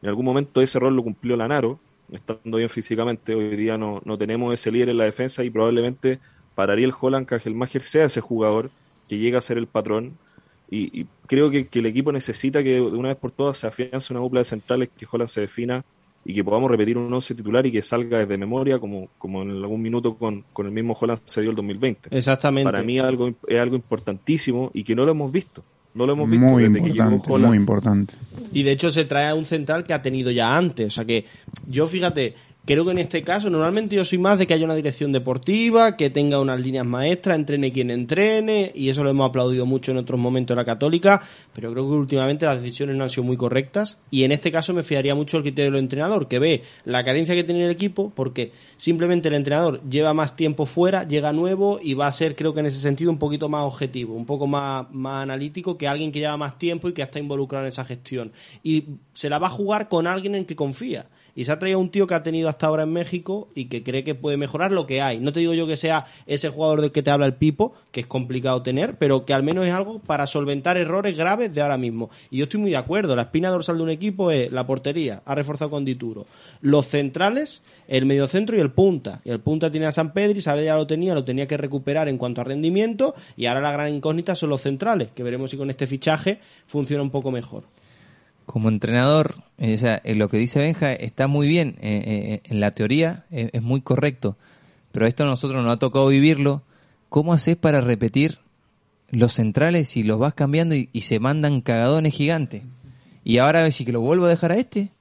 en 0.00 0.08
algún 0.08 0.24
momento 0.24 0.62
ese 0.62 0.78
rol 0.78 0.94
lo 0.94 1.02
cumplió 1.02 1.36
Lanaro, 1.36 1.78
estando 2.12 2.58
bien 2.58 2.68
físicamente, 2.68 3.34
hoy 3.34 3.56
día 3.56 3.76
no, 3.76 4.00
no 4.04 4.16
tenemos 4.16 4.54
ese 4.54 4.70
líder 4.70 4.90
en 4.90 4.98
la 4.98 5.04
defensa 5.04 5.44
y 5.44 5.50
probablemente 5.50 6.18
para 6.54 6.72
Ariel 6.72 6.92
Holland, 6.98 7.26
Cajelmacher 7.26 7.82
sea 7.82 8.06
ese 8.06 8.20
jugador 8.20 8.70
que 9.08 9.18
llega 9.18 9.38
a 9.38 9.42
ser 9.42 9.58
el 9.58 9.66
patrón 9.66 10.18
Y, 10.70 11.00
y 11.00 11.06
creo 11.26 11.50
que, 11.50 11.66
que 11.68 11.78
el 11.78 11.86
equipo 11.86 12.12
necesita 12.12 12.62
que 12.62 12.74
de 12.74 12.80
una 12.82 13.08
vez 13.08 13.16
por 13.16 13.30
todas 13.30 13.58
se 13.58 13.66
afiance 13.66 14.12
una 14.12 14.20
dupla 14.20 14.40
de 14.40 14.44
centrales, 14.44 14.90
que 14.96 15.06
Holland 15.10 15.30
se 15.30 15.42
defina 15.42 15.84
y 16.24 16.34
que 16.34 16.44
podamos 16.44 16.70
repetir 16.70 16.98
un 16.98 17.12
11 17.12 17.34
titular 17.34 17.64
y 17.64 17.72
que 17.72 17.80
salga 17.80 18.18
desde 18.18 18.36
memoria 18.36 18.78
como, 18.78 19.08
como 19.16 19.42
en 19.42 19.50
algún 19.50 19.80
minuto 19.80 20.14
con, 20.16 20.44
con 20.52 20.66
el 20.66 20.72
mismo 20.72 20.96
Holland 21.00 21.20
se 21.24 21.40
dio 21.40 21.50
el 21.50 21.56
2020. 21.56 22.14
Exactamente. 22.14 22.70
Para 22.70 22.82
mí 22.82 22.98
algo, 22.98 23.32
es 23.46 23.58
algo 23.58 23.76
importantísimo 23.76 24.70
y 24.74 24.84
que 24.84 24.94
no 24.94 25.06
lo 25.06 25.12
hemos 25.12 25.32
visto. 25.32 25.64
No 25.98 26.06
lo 26.06 26.12
hemos 26.12 26.30
visto 26.30 26.46
Muy 26.46 26.62
desde 26.62 26.80
que 26.80 26.92
llegó 26.92 27.10
importante, 27.10 27.46
muy 27.48 27.56
importante. 27.56 28.14
Y 28.52 28.62
de 28.62 28.70
hecho 28.70 28.92
se 28.92 29.04
trae 29.04 29.30
a 29.30 29.34
un 29.34 29.44
central 29.44 29.82
que 29.82 29.92
ha 29.92 30.00
tenido 30.00 30.30
ya 30.30 30.56
antes. 30.56 30.86
O 30.86 30.90
sea 30.92 31.04
que 31.04 31.24
yo, 31.66 31.88
fíjate, 31.88 32.36
creo 32.68 32.84
que 32.84 32.90
en 32.90 32.98
este 32.98 33.22
caso, 33.22 33.48
normalmente 33.48 33.96
yo 33.96 34.04
soy 34.04 34.18
más 34.18 34.38
de 34.38 34.46
que 34.46 34.52
haya 34.52 34.66
una 34.66 34.74
dirección 34.74 35.10
deportiva, 35.10 35.96
que 35.96 36.10
tenga 36.10 36.38
unas 36.38 36.60
líneas 36.60 36.84
maestras, 36.84 37.36
entrene 37.36 37.72
quien 37.72 37.90
entrene, 37.90 38.72
y 38.74 38.90
eso 38.90 39.02
lo 39.02 39.08
hemos 39.08 39.26
aplaudido 39.26 39.64
mucho 39.64 39.90
en 39.90 39.96
otros 39.96 40.20
momentos 40.20 40.54
de 40.54 40.60
la 40.60 40.66
Católica, 40.66 41.22
pero 41.54 41.72
creo 41.72 41.88
que 41.88 41.94
últimamente 41.94 42.44
las 42.44 42.60
decisiones 42.60 42.94
no 42.94 43.04
han 43.04 43.08
sido 43.08 43.24
muy 43.24 43.38
correctas. 43.38 44.02
Y 44.10 44.24
en 44.24 44.32
este 44.32 44.52
caso 44.52 44.74
me 44.74 44.82
fiaría 44.82 45.14
mucho 45.14 45.38
el 45.38 45.44
criterio 45.44 45.70
del 45.70 45.80
entrenador, 45.80 46.28
que 46.28 46.38
ve 46.38 46.62
la 46.84 47.02
carencia 47.02 47.34
que 47.34 47.42
tiene 47.42 47.64
el 47.64 47.70
equipo, 47.70 48.12
porque 48.14 48.52
simplemente 48.76 49.28
el 49.28 49.34
entrenador 49.34 49.80
lleva 49.88 50.12
más 50.12 50.36
tiempo 50.36 50.66
fuera, 50.66 51.08
llega 51.08 51.32
nuevo 51.32 51.80
y 51.82 51.94
va 51.94 52.06
a 52.06 52.12
ser, 52.12 52.36
creo 52.36 52.52
que 52.52 52.60
en 52.60 52.66
ese 52.66 52.80
sentido, 52.80 53.10
un 53.10 53.18
poquito 53.18 53.48
más 53.48 53.64
objetivo, 53.64 54.14
un 54.14 54.26
poco 54.26 54.46
más, 54.46 54.86
más 54.90 55.22
analítico 55.22 55.78
que 55.78 55.88
alguien 55.88 56.12
que 56.12 56.18
lleva 56.18 56.36
más 56.36 56.58
tiempo 56.58 56.86
y 56.90 56.92
que 56.92 57.00
está 57.00 57.18
involucrado 57.18 57.64
en 57.64 57.68
esa 57.68 57.86
gestión. 57.86 58.30
Y 58.62 58.84
se 59.14 59.30
la 59.30 59.38
va 59.38 59.46
a 59.46 59.50
jugar 59.50 59.88
con 59.88 60.06
alguien 60.06 60.34
en 60.34 60.44
que 60.44 60.54
confía. 60.54 61.06
Y 61.38 61.44
se 61.44 61.52
ha 61.52 61.58
traído 61.60 61.78
un 61.78 61.90
tío 61.90 62.08
que 62.08 62.14
ha 62.14 62.24
tenido 62.24 62.48
hasta 62.48 62.66
ahora 62.66 62.82
en 62.82 62.92
México 62.92 63.46
y 63.54 63.66
que 63.66 63.84
cree 63.84 64.02
que 64.02 64.16
puede 64.16 64.36
mejorar 64.36 64.72
lo 64.72 64.86
que 64.86 65.00
hay. 65.00 65.20
No 65.20 65.32
te 65.32 65.38
digo 65.38 65.54
yo 65.54 65.68
que 65.68 65.76
sea 65.76 66.04
ese 66.26 66.48
jugador 66.48 66.80
del 66.80 66.90
que 66.90 67.00
te 67.00 67.12
habla 67.12 67.26
el 67.26 67.34
Pipo, 67.34 67.74
que 67.92 68.00
es 68.00 68.08
complicado 68.08 68.60
tener, 68.62 68.96
pero 68.96 69.24
que 69.24 69.34
al 69.34 69.44
menos 69.44 69.64
es 69.64 69.72
algo 69.72 70.00
para 70.00 70.26
solventar 70.26 70.76
errores 70.76 71.16
graves 71.16 71.54
de 71.54 71.60
ahora 71.60 71.78
mismo. 71.78 72.10
Y 72.32 72.38
yo 72.38 72.42
estoy 72.42 72.58
muy 72.58 72.70
de 72.70 72.76
acuerdo. 72.76 73.14
La 73.14 73.22
espina 73.22 73.50
dorsal 73.50 73.76
de 73.76 73.84
un 73.84 73.90
equipo 73.90 74.32
es 74.32 74.50
la 74.50 74.66
portería, 74.66 75.22
ha 75.24 75.36
reforzado 75.36 75.70
con 75.70 75.84
Dituro. 75.84 76.26
Los 76.60 76.88
centrales, 76.88 77.62
el 77.86 78.04
mediocentro 78.04 78.56
y 78.56 78.60
el 78.60 78.72
punta. 78.72 79.20
Y 79.24 79.30
el 79.30 79.38
punta 79.38 79.70
tiene 79.70 79.86
a 79.86 79.92
San 79.92 80.12
Pedri, 80.12 80.40
sabe 80.40 80.64
ya 80.64 80.74
lo 80.74 80.88
tenía, 80.88 81.14
lo 81.14 81.22
tenía 81.22 81.46
que 81.46 81.56
recuperar 81.56 82.08
en 82.08 82.18
cuanto 82.18 82.40
a 82.40 82.44
rendimiento. 82.44 83.14
Y 83.36 83.46
ahora 83.46 83.60
la 83.60 83.70
gran 83.70 83.94
incógnita 83.94 84.34
son 84.34 84.50
los 84.50 84.62
centrales, 84.62 85.12
que 85.12 85.22
veremos 85.22 85.52
si 85.52 85.56
con 85.56 85.70
este 85.70 85.86
fichaje 85.86 86.40
funciona 86.66 87.00
un 87.00 87.10
poco 87.10 87.30
mejor. 87.30 87.62
Como 88.48 88.70
entrenador, 88.70 89.44
eh, 89.58 89.74
o 89.74 89.78
sea, 89.78 90.00
eh, 90.04 90.14
lo 90.14 90.30
que 90.30 90.38
dice 90.38 90.58
Benja 90.58 90.90
está 90.94 91.26
muy 91.28 91.46
bien, 91.46 91.76
eh, 91.82 92.40
en 92.44 92.60
la 92.60 92.70
teoría 92.70 93.26
es 93.30 93.62
muy 93.62 93.82
correcto, 93.82 94.38
pero 94.90 95.06
esto 95.06 95.24
a 95.24 95.26
nosotros 95.26 95.62
nos 95.62 95.72
ha 95.72 95.78
tocado 95.78 96.08
vivirlo. 96.08 96.62
¿Cómo 97.10 97.34
haces 97.34 97.56
para 97.56 97.82
repetir 97.82 98.38
los 99.10 99.34
centrales 99.34 99.90
si 99.90 100.02
los 100.02 100.18
vas 100.18 100.32
cambiando 100.32 100.74
y, 100.74 100.88
y 100.92 101.02
se 101.02 101.20
mandan 101.20 101.60
cagadones 101.60 102.14
gigantes? 102.14 102.62
Y 103.22 103.36
ahora 103.36 103.60
a 103.60 103.62
ver 103.64 103.72
si 103.72 103.84
que 103.84 103.92
lo 103.92 104.00
vuelvo 104.00 104.24
a 104.24 104.30
dejar 104.30 104.52
a 104.52 104.56
este. 104.56 104.92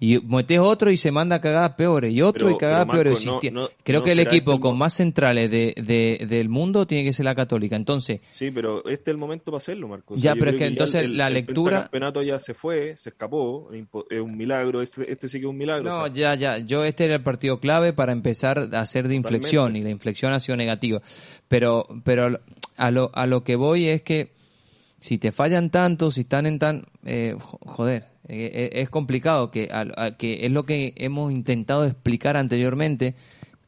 Y 0.00 0.18
metes 0.20 0.60
otro 0.60 0.92
y 0.92 0.96
se 0.96 1.10
manda 1.10 1.40
cagadas 1.40 1.72
peores, 1.72 2.12
y 2.14 2.22
otro 2.22 2.46
Pero- 2.46 2.56
y 2.56 2.58
cagadas 2.58 2.86
peores. 2.86 3.24
no- 3.26 3.40
Creo 3.82 3.98
no 4.00 4.04
que 4.04 4.12
el 4.12 4.20
equipo 4.20 4.52
este 4.52 4.56
el 4.56 4.60
con 4.60 4.78
más 4.78 4.94
centrales 4.94 5.50
de, 5.50 5.74
de- 5.76 6.24
del 6.28 6.48
mundo 6.48 6.86
tiene 6.86 7.02
que 7.04 7.12
ser 7.12 7.24
la 7.24 7.34
católica. 7.34 7.74
Entonces, 7.74 8.20
Sí, 8.34 8.52
pero 8.52 8.78
este 8.88 9.10
es 9.10 9.14
el 9.14 9.18
momento 9.18 9.46
para 9.46 9.56
hacerlo, 9.58 9.88
Marco. 9.88 10.14
O 10.14 10.16
sea, 10.16 10.34
Ya, 10.34 10.38
pero 10.38 10.52
es 10.52 10.56
que 10.56 10.66
entonces 10.66 11.02
el- 11.02 11.16
la 11.16 11.26
el 11.26 11.34
lectura- 11.34 11.80
campeonato 11.82 12.22
ya 12.22 12.38
se 12.38 12.54
fue, 12.54 12.96
se 12.96 13.08
escapó, 13.08 13.70
es 13.72 14.20
un 14.20 14.36
milagro, 14.36 14.82
este, 14.82 15.10
este 15.10 15.26
sí 15.26 15.38
que 15.40 15.46
es 15.46 15.50
un 15.50 15.58
milagro. 15.58 15.82
No, 15.90 16.02
o 16.04 16.06
sea, 16.06 16.14
ya, 16.14 16.34
ya. 16.36 16.58
Yo 16.58 16.84
este 16.84 17.04
era 17.06 17.14
el 17.16 17.22
partido 17.22 17.58
clave 17.58 17.92
para 17.92 18.12
empezar 18.12 18.68
a 18.72 18.80
hacer 18.80 19.08
de 19.08 19.16
inflexión 19.16 19.74
y 19.74 19.82
la 19.82 19.90
inflexión 19.90 20.32
ha 20.32 20.38
sido 20.38 20.56
negativa. 20.56 21.02
Pero, 21.48 21.86
pero 22.04 22.38
a 22.76 22.90
lo, 22.92 23.10
a 23.14 23.26
lo 23.26 23.42
que 23.42 23.56
voy 23.56 23.88
es 23.88 24.02
que 24.02 24.30
si 25.00 25.18
te 25.18 25.32
fallan 25.32 25.70
tanto, 25.70 26.10
si 26.12 26.20
están 26.20 26.46
en 26.46 26.58
tan, 26.60 26.82
eh, 27.04 27.34
jo- 27.40 27.58
joder, 27.66 28.06
eh, 28.28 28.50
eh, 28.52 28.70
es 28.82 28.90
complicado 28.90 29.50
que, 29.50 29.68
a- 29.72 29.86
a- 29.96 30.16
que 30.16 30.46
es 30.46 30.52
lo 30.52 30.64
que 30.64 30.92
hemos 30.96 31.32
intentado 31.32 31.84
explicar 31.86 32.36
anteriormente, 32.36 33.14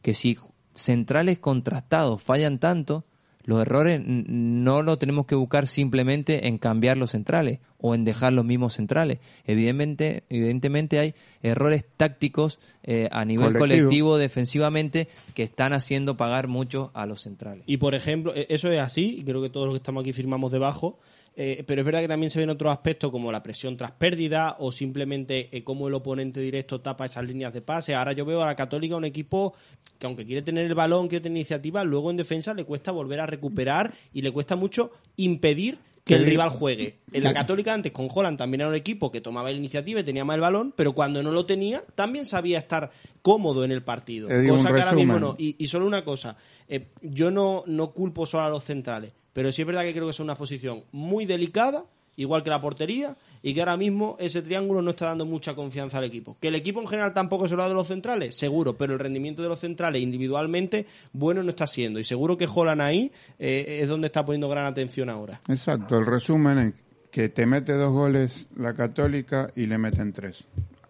que 0.03 0.15
si 0.15 0.37
centrales 0.75 1.39
contrastados 1.39 2.23
fallan 2.23 2.59
tanto, 2.59 3.05
los 3.45 3.63
errores 3.63 4.03
no 4.07 4.83
lo 4.83 4.99
tenemos 4.99 5.25
que 5.27 5.35
buscar 5.35 5.67
simplemente 5.67 6.47
en 6.47 6.59
cambiar 6.59 6.99
los 6.99 7.13
centrales 7.13 7.59
o 7.79 7.95
en 7.95 8.05
dejar 8.05 8.35
los 8.35 8.45
mismos 8.45 8.75
centrales. 8.75 9.19
Evidentemente, 9.47 10.25
evidentemente 10.29 10.99
hay 10.99 11.15
errores 11.43 11.85
tácticos 11.97 12.61
eh, 12.83 13.09
a 13.11 13.25
nivel 13.25 13.55
Colectivo. 13.55 13.61
colectivo 13.87 14.19
defensivamente 14.19 15.09
que 15.35 15.43
están 15.43 15.73
haciendo 15.73 16.17
pagar 16.19 16.49
mucho 16.49 16.91
a 16.95 17.07
los 17.07 17.23
centrales. 17.23 17.65
Y 17.67 17.79
por 17.79 17.95
ejemplo, 17.95 18.35
e- 18.37 18.47
eso 18.51 18.71
es 18.71 18.79
así, 18.79 19.17
y 19.19 19.25
creo 19.25 19.43
que 19.43 19.49
todos 19.51 19.67
los 19.67 19.75
que 19.75 19.79
estamos 19.79 20.03
aquí 20.03 20.13
firmamos 20.13 20.53
debajo, 20.53 20.99
eh, 21.43 21.65
pero 21.67 21.81
es 21.81 21.87
verdad 21.87 22.03
que 22.03 22.09
también 22.09 22.29
se 22.29 22.39
ven 22.39 22.51
otros 22.51 22.71
aspectos 22.71 23.11
como 23.11 23.33
la 23.33 23.43
presión 23.43 23.75
tras 23.75 23.93
pérdida 23.93 24.57
o 24.59 24.71
simplemente 24.71 25.49
eh, 25.57 25.65
cómo 25.65 25.89
el 25.89 25.95
oponente 25.95 26.39
directo 26.39 26.83
tapa 26.83 27.07
esas 27.07 27.25
líneas 27.25 27.55
de 27.55 27.63
pase. 27.63 27.95
Ahora 27.95 28.13
yo 28.13 28.27
veo 28.27 28.43
a 28.43 28.47
la 28.47 28.55
Católica 28.55 28.95
un 28.95 29.07
equipo 29.07 29.55
que 29.99 30.07
aunque 30.07 30.27
quiere 30.27 30.43
tener 30.43 30.67
el 30.67 30.75
balón, 30.75 31.09
quiere 31.09 31.23
tener 31.23 31.39
iniciativa, 31.39 31.83
luego 31.83 32.11
en 32.11 32.19
defensa 32.19 32.53
le 32.53 32.65
cuesta 32.65 32.93
volver 32.93 33.21
a 33.21 33.27
recuperar 33.27 33.95
y 34.13 34.21
le 34.21 34.31
cuesta 34.33 34.55
mucho 34.55 34.93
impedir 35.17 35.79
que 36.05 36.13
el 36.13 36.27
rival 36.27 36.51
juegue. 36.51 36.99
En 37.13 37.25
la 37.25 37.33
Católica 37.33 37.73
antes 37.73 37.91
con 37.91 38.09
Holland 38.15 38.37
también 38.37 38.61
era 38.61 38.69
un 38.69 38.77
equipo 38.77 39.11
que 39.11 39.23
tomaba 39.23 39.51
la 39.51 39.57
iniciativa 39.57 40.01
y 40.01 40.05
tenía 40.05 40.27
más 40.27 40.35
el 40.35 40.43
balón, 40.43 40.75
pero 40.77 40.93
cuando 40.93 41.23
no 41.23 41.33
lo 41.33 41.47
tenía 41.47 41.83
también 41.95 42.27
sabía 42.27 42.59
estar 42.59 42.91
cómodo 43.23 43.65
en 43.65 43.73
el 43.73 43.83
partido. 43.83 44.29
Cosa 44.29 44.75
que 44.75 44.81
ahora 44.83 44.93
mismo 44.93 45.19
no. 45.19 45.37
Y, 45.39 45.57
y 45.59 45.69
solo 45.69 45.87
una 45.87 46.05
cosa, 46.05 46.37
eh, 46.69 46.89
yo 47.01 47.31
no, 47.31 47.65
no 47.67 47.93
culpo 47.93 48.27
solo 48.27 48.45
a 48.45 48.51
los 48.51 48.63
centrales, 48.63 49.13
pero 49.33 49.53
sí 49.53 49.63
es 49.63 49.67
verdad 49.67 49.83
que 49.83 49.93
creo 49.93 50.07
que 50.07 50.11
es 50.11 50.21
una 50.21 50.35
posición 50.35 50.85
muy 50.93 51.25
delicada, 51.27 51.85
igual 52.17 52.43
que 52.43 52.51
la 52.51 52.61
portería, 52.61 53.17
y 53.43 53.55
que 53.55 53.61
ahora 53.61 53.77
mismo 53.77 54.17
ese 54.19 54.43
triángulo 54.43 54.83
no 54.83 54.91
está 54.91 55.07
dando 55.07 55.25
mucha 55.25 55.55
confianza 55.55 55.99
al 55.99 56.05
equipo. 56.05 56.37
Que 56.41 56.49
el 56.49 56.55
equipo 56.55 56.81
en 56.81 56.87
general 56.87 57.15
tampoco 57.15 57.49
se 57.49 57.55
lo 57.57 57.63
da 57.63 57.69
de 57.69 57.75
los 57.75 57.89
centrales, 57.89 58.37
seguro, 58.37 58.77
pero 58.77 58.93
el 58.93 58.99
rendimiento 58.99 59.43
de 59.43 59.49
los 59.49 59.61
centrales 59.61 60.03
individualmente 60.03 60.87
bueno 61.13 61.43
no 61.43 61.51
está 61.51 61.67
siendo. 61.67 61.99
Y 61.99 62.05
seguro 62.05 62.37
que 62.37 62.49
Holland 62.53 62.83
ahí 62.83 63.13
eh, 63.39 63.81
es 63.83 63.89
donde 63.89 64.09
está 64.09 64.25
poniendo 64.25 64.49
gran 64.49 64.67
atención 64.67 65.09
ahora. 65.09 65.41
Exacto, 65.49 65.99
el 65.99 66.07
resumen 66.07 66.59
es 66.59 66.75
que 67.11 67.29
te 67.29 67.47
mete 67.47 67.73
dos 67.73 67.93
goles 67.93 68.49
la 68.57 68.75
Católica 68.75 69.51
y 69.57 69.67
le 69.67 69.79
meten 69.79 70.13
tres. 70.13 70.45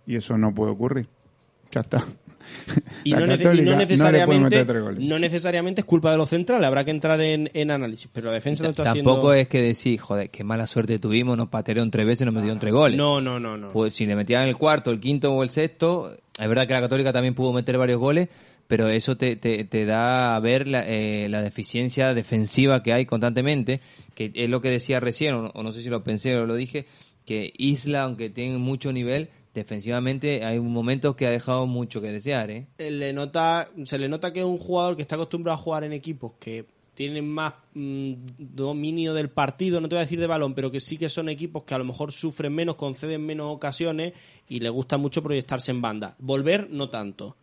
Y 0.06 0.16
eso 0.16 0.36
no 0.36 0.54
puede 0.54 0.72
ocurrir. 0.72 1.08
Ya 1.70 1.82
está. 1.82 2.04
Y 3.04 3.12
no, 3.12 3.20
nece- 3.20 3.56
y 3.58 3.62
necesariamente, 3.76 4.64
no 4.98 5.18
necesariamente 5.18 5.80
es 5.80 5.84
culpa 5.84 6.10
de 6.10 6.18
los 6.18 6.28
centrales, 6.28 6.66
habrá 6.66 6.84
que 6.84 6.90
entrar 6.90 7.20
en, 7.20 7.50
en 7.54 7.70
análisis, 7.70 8.10
pero 8.12 8.28
la 8.28 8.34
defensa 8.34 8.62
no 8.64 8.70
está 8.70 8.84
Tampoco 8.84 9.28
siendo... 9.28 9.34
es 9.34 9.48
que 9.48 9.62
decir, 9.62 9.98
joder, 9.98 10.30
qué 10.30 10.44
mala 10.44 10.66
suerte 10.66 10.98
tuvimos, 10.98 11.36
nos 11.36 11.48
patearon 11.48 11.90
tres 11.90 12.06
veces 12.06 12.22
y 12.22 12.24
nos 12.26 12.34
metieron 12.34 12.58
tres 12.58 12.72
goles. 12.74 12.98
No, 12.98 13.20
no, 13.20 13.40
no, 13.40 13.56
no. 13.56 13.70
Pues 13.70 13.94
si 13.94 14.04
le 14.06 14.14
metían 14.16 14.42
el 14.42 14.56
cuarto, 14.56 14.90
el 14.90 15.00
quinto 15.00 15.32
o 15.32 15.42
el 15.42 15.50
sexto, 15.50 16.14
es 16.38 16.48
verdad 16.48 16.66
que 16.66 16.74
la 16.74 16.80
Católica 16.82 17.12
también 17.12 17.34
pudo 17.34 17.52
meter 17.52 17.78
varios 17.78 17.98
goles, 17.98 18.28
pero 18.68 18.88
eso 18.88 19.16
te, 19.16 19.36
te, 19.36 19.64
te 19.64 19.84
da 19.86 20.36
a 20.36 20.40
ver 20.40 20.68
la, 20.68 20.84
eh, 20.86 21.28
la 21.30 21.40
deficiencia 21.42 22.12
defensiva 22.14 22.82
que 22.82 22.92
hay 22.92 23.06
constantemente, 23.06 23.80
que 24.14 24.30
es 24.34 24.50
lo 24.50 24.60
que 24.60 24.70
decía 24.70 25.00
recién, 25.00 25.34
o 25.34 25.42
no, 25.42 25.50
o 25.54 25.62
no 25.62 25.72
sé 25.72 25.82
si 25.82 25.88
lo 25.88 26.04
pensé 26.04 26.36
o 26.36 26.46
lo 26.46 26.54
dije, 26.54 26.84
que 27.24 27.52
Isla, 27.56 28.02
aunque 28.02 28.28
tiene 28.30 28.58
mucho 28.58 28.92
nivel, 28.92 29.28
defensivamente 29.54 30.44
hay 30.44 30.58
momentos 30.60 31.16
que 31.16 31.26
ha 31.26 31.30
dejado 31.30 31.66
mucho 31.66 32.00
que 32.00 32.12
desear, 32.12 32.50
¿eh? 32.50 32.66
Eh, 32.78 32.90
le 32.90 33.12
nota, 33.12 33.68
se 33.84 33.98
le 33.98 34.08
nota 34.08 34.32
que 34.32 34.40
es 34.40 34.46
un 34.46 34.58
jugador 34.58 34.96
que 34.96 35.02
está 35.02 35.16
acostumbrado 35.16 35.58
a 35.58 35.62
jugar 35.62 35.84
en 35.84 35.92
equipos 35.92 36.32
que 36.38 36.66
tienen 36.94 37.26
más 37.28 37.54
mm, 37.74 38.12
dominio 38.38 39.14
del 39.14 39.30
partido, 39.30 39.80
no 39.80 39.88
te 39.88 39.94
voy 39.94 40.00
a 40.00 40.04
decir 40.04 40.20
de 40.20 40.26
balón, 40.26 40.54
pero 40.54 40.70
que 40.70 40.80
sí 40.80 40.96
que 40.98 41.08
son 41.08 41.28
equipos 41.28 41.64
que 41.64 41.74
a 41.74 41.78
lo 41.78 41.84
mejor 41.84 42.12
sufren 42.12 42.54
menos, 42.54 42.74
conceden 42.76 43.24
menos 43.24 43.54
ocasiones 43.54 44.12
y 44.48 44.60
le 44.60 44.68
gusta 44.68 44.98
mucho 44.98 45.22
proyectarse 45.22 45.70
en 45.70 45.80
banda. 45.80 46.14
Volver, 46.18 46.68
no 46.70 46.90
tanto. 46.90 47.36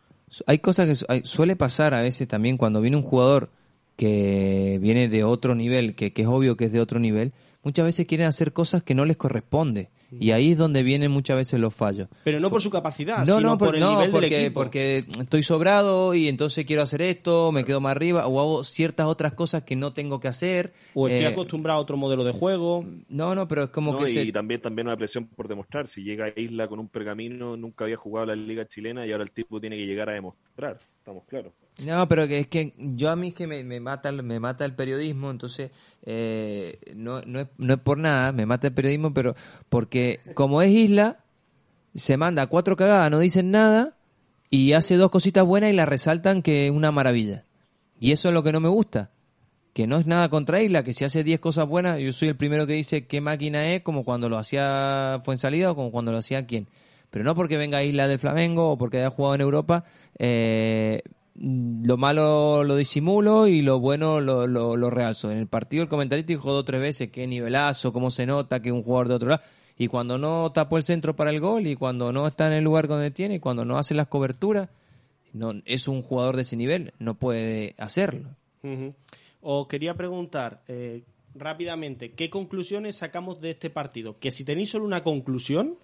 Hay 0.46 0.58
cosas 0.58 0.86
que 0.86 0.94
su- 0.94 1.06
hay- 1.08 1.22
suele 1.24 1.56
pasar 1.56 1.94
a 1.94 2.02
veces 2.02 2.28
también 2.28 2.56
cuando 2.56 2.80
viene 2.80 2.96
un 2.98 3.02
jugador 3.02 3.50
que 3.96 4.78
viene 4.80 5.08
de 5.08 5.24
otro 5.24 5.54
nivel, 5.54 5.94
que, 5.96 6.12
que 6.12 6.22
es 6.22 6.28
obvio 6.28 6.56
que 6.56 6.66
es 6.66 6.72
de 6.72 6.80
otro 6.80 7.00
nivel, 7.00 7.32
muchas 7.64 7.84
veces 7.84 8.06
quieren 8.06 8.28
hacer 8.28 8.52
cosas 8.52 8.82
que 8.84 8.94
no 8.94 9.04
les 9.04 9.16
corresponde. 9.16 9.88
Y 10.10 10.30
ahí 10.30 10.52
es 10.52 10.58
donde 10.58 10.82
vienen 10.82 11.10
muchas 11.10 11.36
veces 11.36 11.60
los 11.60 11.74
fallos. 11.74 12.08
Pero 12.24 12.40
no 12.40 12.48
por 12.50 12.62
su 12.62 12.70
capacidad, 12.70 13.18
No, 13.26 13.36
sino 13.36 13.40
no, 13.40 13.58
por 13.58 13.68
por- 13.68 13.74
el 13.74 13.80
no, 13.80 13.90
nivel 13.92 14.10
porque, 14.10 14.28
del 14.30 14.44
equipo. 14.46 14.60
porque 14.60 14.96
estoy 15.20 15.42
sobrado 15.42 16.14
y 16.14 16.28
entonces 16.28 16.64
quiero 16.64 16.82
hacer 16.82 17.02
esto, 17.02 17.52
me 17.52 17.64
quedo 17.64 17.80
más 17.80 17.92
arriba, 17.92 18.26
o 18.26 18.40
hago 18.40 18.64
ciertas 18.64 19.06
otras 19.06 19.34
cosas 19.34 19.64
que 19.64 19.76
no 19.76 19.92
tengo 19.92 20.18
que 20.20 20.28
hacer. 20.28 20.72
O 20.94 21.08
estoy 21.08 21.24
Eh, 21.24 21.28
acostumbrado 21.28 21.78
a 21.78 21.82
otro 21.82 21.96
modelo 21.96 22.24
de 22.24 22.32
juego. 22.32 22.84
No, 23.08 23.34
no, 23.34 23.46
pero 23.48 23.64
es 23.64 23.70
como 23.70 23.92
no, 23.92 23.98
que 24.04 24.10
y 24.10 24.14
se- 24.14 24.32
también, 24.32 24.60
también 24.62 24.86
una 24.86 24.96
presión 24.96 25.26
por 25.26 25.46
demostrar. 25.48 25.88
Si 25.88 26.02
llega 26.02 26.26
a 26.26 26.40
Isla 26.40 26.68
con 26.68 26.78
un 26.78 26.88
pergamino, 26.88 27.56
nunca 27.56 27.84
había 27.84 27.96
jugado 27.96 28.26
la 28.26 28.36
liga 28.36 28.66
chilena 28.66 29.06
y 29.06 29.12
ahora 29.12 29.24
el 29.24 29.30
tipo 29.30 29.60
tiene 29.60 29.76
que 29.76 29.84
llegar 29.86 30.08
a 30.08 30.14
demostrar. 30.14 30.78
Estamos 31.08 31.24
claros. 31.26 31.54
No, 31.82 32.06
pero 32.06 32.28
que 32.28 32.38
es 32.40 32.48
que 32.48 32.74
yo 32.76 33.08
a 33.08 33.16
mí 33.16 33.28
es 33.28 33.34
que 33.34 33.46
me, 33.46 33.64
me 33.64 33.80
mata 33.80 34.12
me 34.12 34.38
mata 34.40 34.66
el 34.66 34.74
periodismo, 34.74 35.30
entonces 35.30 35.70
eh, 36.04 36.78
no, 36.94 37.22
no, 37.22 37.40
es, 37.40 37.48
no 37.56 37.72
es 37.72 37.80
por 37.80 37.96
nada, 37.96 38.30
me 38.32 38.44
mata 38.44 38.66
el 38.66 38.74
periodismo, 38.74 39.14
pero 39.14 39.34
porque 39.70 40.20
como 40.34 40.60
es 40.60 40.70
isla, 40.70 41.24
se 41.94 42.18
manda 42.18 42.46
cuatro 42.48 42.76
cagadas, 42.76 43.10
no 43.10 43.20
dicen 43.20 43.50
nada 43.50 43.96
y 44.50 44.74
hace 44.74 44.96
dos 44.96 45.10
cositas 45.10 45.46
buenas 45.46 45.70
y 45.70 45.72
la 45.72 45.86
resaltan 45.86 46.42
que 46.42 46.66
es 46.66 46.72
una 46.72 46.92
maravilla. 46.92 47.46
Y 47.98 48.12
eso 48.12 48.28
es 48.28 48.34
lo 48.34 48.42
que 48.42 48.52
no 48.52 48.60
me 48.60 48.68
gusta. 48.68 49.10
que 49.72 49.86
no 49.86 49.96
es 49.96 50.04
nada 50.04 50.28
contra 50.28 50.60
Isla, 50.60 50.82
que 50.82 50.92
si 50.92 51.06
hace 51.06 51.24
10 51.24 51.40
cosas 51.40 51.66
buenas, 51.66 52.00
yo 52.00 52.12
soy 52.12 52.28
el 52.28 52.36
primero 52.36 52.66
que 52.66 52.74
dice 52.74 53.06
qué 53.06 53.22
máquina 53.22 53.72
es, 53.72 53.82
como 53.82 54.04
cuando 54.04 54.28
lo 54.28 54.36
hacía 54.36 55.22
Fuensalida 55.24 55.70
o 55.70 55.74
como 55.74 55.90
cuando 55.90 56.12
lo 56.12 56.18
hacía 56.18 56.44
quién. 56.46 56.68
Pero 57.10 57.24
no 57.24 57.34
porque 57.34 57.56
venga 57.56 57.82
Isla 57.82 58.06
del 58.06 58.18
Flamengo 58.18 58.70
o 58.70 58.78
porque 58.78 58.98
haya 58.98 59.10
jugado 59.10 59.34
en 59.36 59.40
Europa, 59.40 59.84
eh, 60.18 61.02
lo 61.40 61.96
malo 61.96 62.64
lo 62.64 62.74
disimulo 62.74 63.46
y 63.46 63.62
lo 63.62 63.78
bueno 63.78 64.20
lo, 64.20 64.46
lo, 64.46 64.90
realzo. 64.90 65.30
En 65.30 65.38
el 65.38 65.46
partido 65.46 65.82
el 65.82 65.88
comentarista 65.88 66.28
dijo 66.28 66.52
dos 66.52 66.62
o 66.62 66.64
tres 66.64 66.80
veces 66.80 67.10
qué 67.10 67.26
nivelazo, 67.26 67.92
cómo 67.92 68.10
se 68.10 68.26
nota 68.26 68.60
que 68.60 68.72
un 68.72 68.82
jugador 68.82 69.08
de 69.08 69.14
otro 69.14 69.28
lado. 69.30 69.42
Y 69.76 69.86
cuando 69.86 70.18
no 70.18 70.50
tapó 70.52 70.76
el 70.76 70.82
centro 70.82 71.14
para 71.14 71.30
el 71.30 71.40
gol 71.40 71.66
y 71.66 71.76
cuando 71.76 72.12
no 72.12 72.26
está 72.26 72.48
en 72.48 72.54
el 72.54 72.64
lugar 72.64 72.88
donde 72.88 73.12
tiene 73.12 73.36
y 73.36 73.38
cuando 73.38 73.64
no 73.64 73.78
hace 73.78 73.94
las 73.94 74.08
coberturas, 74.08 74.68
no 75.32 75.52
es 75.64 75.86
un 75.86 76.02
jugador 76.02 76.34
de 76.34 76.42
ese 76.42 76.56
nivel, 76.56 76.92
no 76.98 77.14
puede 77.14 77.74
hacerlo. 77.78 78.30
Ujú. 78.64 78.94
Os 79.40 79.68
quería 79.68 79.94
preguntar 79.94 80.62
eh, 80.66 81.04
rápidamente, 81.36 82.10
¿qué 82.10 82.28
conclusiones 82.28 82.96
sacamos 82.96 83.40
de 83.40 83.50
este 83.50 83.70
partido? 83.70 84.18
Que 84.18 84.32
si 84.32 84.44
tenéis 84.44 84.70
solo 84.70 84.84
una 84.84 85.04
conclusión, 85.04 85.76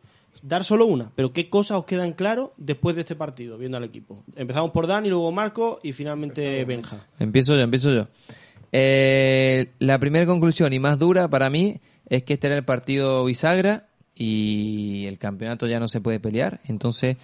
dar 0.42 0.64
solo 0.64 0.86
una, 0.86 1.10
pero 1.14 1.32
¿qué 1.32 1.48
cosas 1.48 1.78
os 1.78 1.84
quedan 1.84 2.12
claro 2.12 2.52
después 2.56 2.94
de 2.94 3.02
este 3.02 3.16
partido, 3.16 3.58
viendo 3.58 3.76
al 3.76 3.84
equipo? 3.84 4.24
Empezamos 4.36 4.70
por 4.70 4.86
Dani, 4.86 5.08
luego 5.08 5.30
Marco 5.32 5.78
y 5.82 5.92
finalmente 5.92 6.64
Benja. 6.64 7.06
Empiezo 7.18 7.54
yo, 7.54 7.62
empiezo 7.62 7.92
yo. 7.92 8.08
Eh, 8.72 9.70
la 9.78 9.98
primera 9.98 10.26
conclusión 10.26 10.72
y 10.72 10.80
más 10.80 10.98
dura 10.98 11.28
para 11.28 11.48
mí 11.48 11.80
es 12.08 12.24
que 12.24 12.34
este 12.34 12.48
era 12.48 12.56
el 12.56 12.64
partido 12.64 13.24
bisagra 13.24 13.86
y 14.14 15.06
el 15.06 15.18
campeonato 15.18 15.66
ya 15.66 15.80
no 15.80 15.88
se 15.88 16.00
puede 16.00 16.20
pelear. 16.20 16.60
Entonces, 16.64 17.16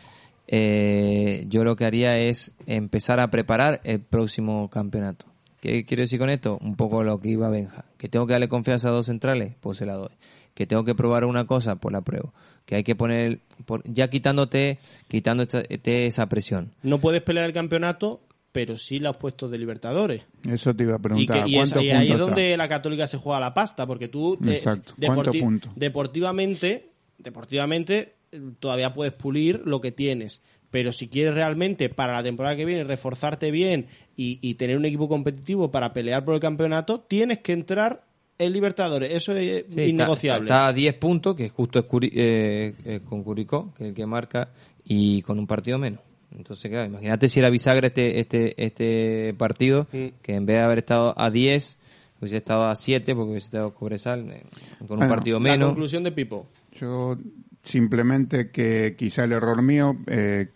eh, 0.46 1.44
yo 1.48 1.64
lo 1.64 1.76
que 1.76 1.84
haría 1.84 2.18
es 2.18 2.52
empezar 2.66 3.20
a 3.20 3.30
preparar 3.30 3.80
el 3.84 4.00
próximo 4.00 4.68
campeonato. 4.70 5.26
¿Qué 5.60 5.84
quiero 5.84 6.02
decir 6.02 6.18
con 6.18 6.30
esto? 6.30 6.58
Un 6.62 6.74
poco 6.74 7.02
lo 7.02 7.20
que 7.20 7.28
iba 7.28 7.48
Benja. 7.50 7.84
Que 7.98 8.08
tengo 8.08 8.26
que 8.26 8.32
darle 8.32 8.48
confianza 8.48 8.88
a 8.88 8.92
dos 8.92 9.06
centrales, 9.06 9.54
pues 9.60 9.78
se 9.78 9.86
la 9.86 9.94
doy. 9.94 10.10
Que 10.54 10.66
tengo 10.66 10.84
que 10.84 10.94
probar 10.94 11.24
una 11.24 11.44
cosa, 11.46 11.76
pues 11.76 11.92
la 11.92 12.00
pruebo. 12.00 12.32
Que 12.66 12.76
hay 12.76 12.82
que 12.84 12.94
poner, 12.94 13.40
por- 13.66 13.82
ya 13.90 14.08
quitándote, 14.10 14.78
quitándote 15.08 16.06
esa 16.06 16.28
presión. 16.28 16.72
No 16.82 16.98
puedes 16.98 17.22
pelear 17.22 17.46
el 17.46 17.52
campeonato, 17.52 18.20
pero 18.52 18.76
sí 18.76 18.98
los 18.98 19.16
puestos 19.16 19.50
de 19.50 19.58
Libertadores. 19.58 20.22
Eso 20.48 20.74
te 20.74 20.82
iba 20.84 20.94
a 20.94 20.98
Y, 20.98 21.02
preguntar. 21.02 21.44
que- 21.44 21.50
y 21.50 21.54
es- 21.54 21.58
¿Cuántos 21.70 21.82
y 21.84 21.90
ahí 21.90 22.12
es 22.12 22.18
donde 22.18 22.56
la 22.56 22.68
Católica 22.68 23.06
se 23.06 23.16
juega 23.16 23.40
la 23.40 23.54
pasta, 23.54 23.86
porque 23.86 24.08
tú 24.08 24.36
te- 24.36 24.52
Exacto. 24.52 24.94
¿Cuántos 25.04 25.36
puntos? 25.36 25.72
deportivamente, 25.76 26.90
deportivamente 27.18 28.14
todavía 28.60 28.92
puedes 28.94 29.12
pulir 29.12 29.62
lo 29.64 29.80
que 29.80 29.92
tienes. 29.92 30.42
Pero 30.70 30.92
si 30.92 31.08
quieres 31.08 31.34
realmente 31.34 31.88
para 31.88 32.12
la 32.12 32.22
temporada 32.22 32.54
que 32.54 32.64
viene 32.64 32.84
reforzarte 32.84 33.50
bien 33.50 33.86
y, 34.16 34.38
y 34.40 34.54
tener 34.54 34.76
un 34.76 34.84
equipo 34.84 35.08
competitivo 35.08 35.70
para 35.72 35.92
pelear 35.92 36.24
por 36.24 36.34
el 36.34 36.40
campeonato, 36.40 37.00
tienes 37.00 37.38
que 37.38 37.52
entrar 37.52 38.04
en 38.40 38.52
Libertadores. 38.52 39.12
Eso 39.12 39.36
es 39.36 39.64
Sí, 39.74 39.82
innegociable. 39.82 40.46
Está, 40.46 40.54
está 40.56 40.66
a 40.68 40.72
10 40.72 40.94
puntos, 40.94 41.34
que 41.36 41.48
justo 41.48 41.78
es 41.78 41.84
Curi- 41.86 42.10
eh, 42.12 42.74
eh, 42.84 43.00
con 43.04 43.22
Curicó, 43.22 43.72
que 43.76 43.84
es 43.84 43.88
el 43.90 43.94
que 43.94 44.06
marca, 44.06 44.48
y 44.84 45.22
con 45.22 45.38
un 45.38 45.46
partido 45.46 45.78
menos. 45.78 46.00
Entonces, 46.36 46.70
claro, 46.70 46.86
imagínate 46.86 47.28
si 47.28 47.40
era 47.40 47.50
bisagra 47.50 47.88
este, 47.88 48.20
este, 48.20 48.54
este 48.64 49.34
partido, 49.36 49.86
Mm. 49.92 50.06
que 50.22 50.34
en 50.34 50.46
vez 50.46 50.56
de 50.56 50.62
haber 50.62 50.78
estado 50.78 51.14
a 51.20 51.30
10, 51.30 51.76
hubiese 52.20 52.36
estado 52.36 52.66
a 52.66 52.74
7, 52.76 53.14
porque 53.14 53.30
hubiese 53.32 53.46
estado 53.46 53.74
Cobresal, 53.74 54.30
eh, 54.30 54.44
con 54.86 55.02
un 55.02 55.08
partido 55.08 55.38
la 55.38 55.50
menos. 55.50 55.68
conclusión 55.70 56.02
de 56.04 56.12
Pipo. 56.12 56.46
Yo 56.78 57.16
simplemente 57.62 58.50
que 58.50 58.94
quizá 58.96 59.24
el 59.24 59.32
error 59.32 59.60
mío 59.62 59.96
eh, 60.06 60.48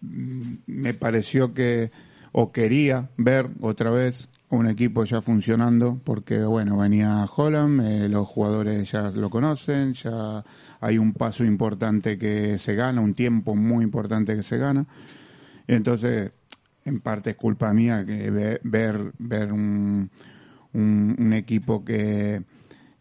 me 0.00 0.94
pareció 0.94 1.54
que 1.54 1.90
o 2.32 2.50
quería 2.50 3.10
ver 3.16 3.48
otra 3.60 3.90
vez 3.90 4.28
un 4.58 4.66
equipo 4.68 5.04
ya 5.04 5.20
funcionando 5.22 5.98
porque 6.04 6.42
bueno 6.44 6.76
venía 6.76 7.24
Holland 7.24 7.80
eh, 7.86 8.08
los 8.08 8.28
jugadores 8.28 8.90
ya 8.92 9.10
lo 9.10 9.30
conocen 9.30 9.94
ya 9.94 10.44
hay 10.80 10.98
un 10.98 11.14
paso 11.14 11.44
importante 11.44 12.18
que 12.18 12.58
se 12.58 12.74
gana 12.74 13.00
un 13.00 13.14
tiempo 13.14 13.54
muy 13.54 13.82
importante 13.84 14.34
que 14.36 14.42
se 14.42 14.58
gana. 14.58 14.84
Entonces 15.66 16.32
en 16.84 17.00
parte 17.00 17.30
es 17.30 17.36
culpa 17.36 17.72
mía 17.72 18.04
que 18.04 18.30
ve- 18.30 18.60
ver 18.62 19.12
ver 19.18 19.52
un, 19.52 20.10
un, 20.74 21.16
un 21.18 21.32
equipo 21.32 21.84
que 21.84 22.42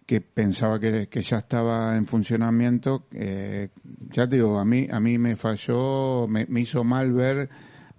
que 0.06 0.20
pensaba 0.22 0.80
que, 0.80 1.08
que 1.08 1.22
ya 1.22 1.38
estaba 1.38 1.96
en 1.96 2.06
funcionamiento, 2.06 3.08
eh, 3.14 3.70
ya 4.12 4.28
te 4.28 4.36
digo, 4.36 4.60
a 4.60 4.66
mí, 4.66 4.86
a 4.92 5.00
mí 5.00 5.18
me 5.18 5.38
falló, 5.38 6.28
me, 6.28 6.46
me 6.50 6.60
hizo 6.62 6.84
mal 6.84 7.14
ver 7.14 7.50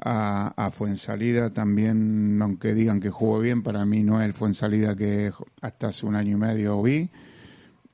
a, 0.04 0.52
a 0.56 0.70
Fuensalida 0.70 1.50
también, 1.50 2.38
aunque 2.42 2.74
digan 2.74 3.00
que 3.00 3.10
jugó 3.10 3.38
bien, 3.38 3.62
para 3.62 3.84
mí 3.86 4.02
no 4.02 4.20
es 4.20 4.26
el 4.26 4.34
Fuensalida 4.34 4.96
que 4.96 5.32
hasta 5.60 5.88
hace 5.88 6.06
un 6.06 6.16
año 6.16 6.32
y 6.32 6.40
medio 6.40 6.82
vi. 6.82 7.08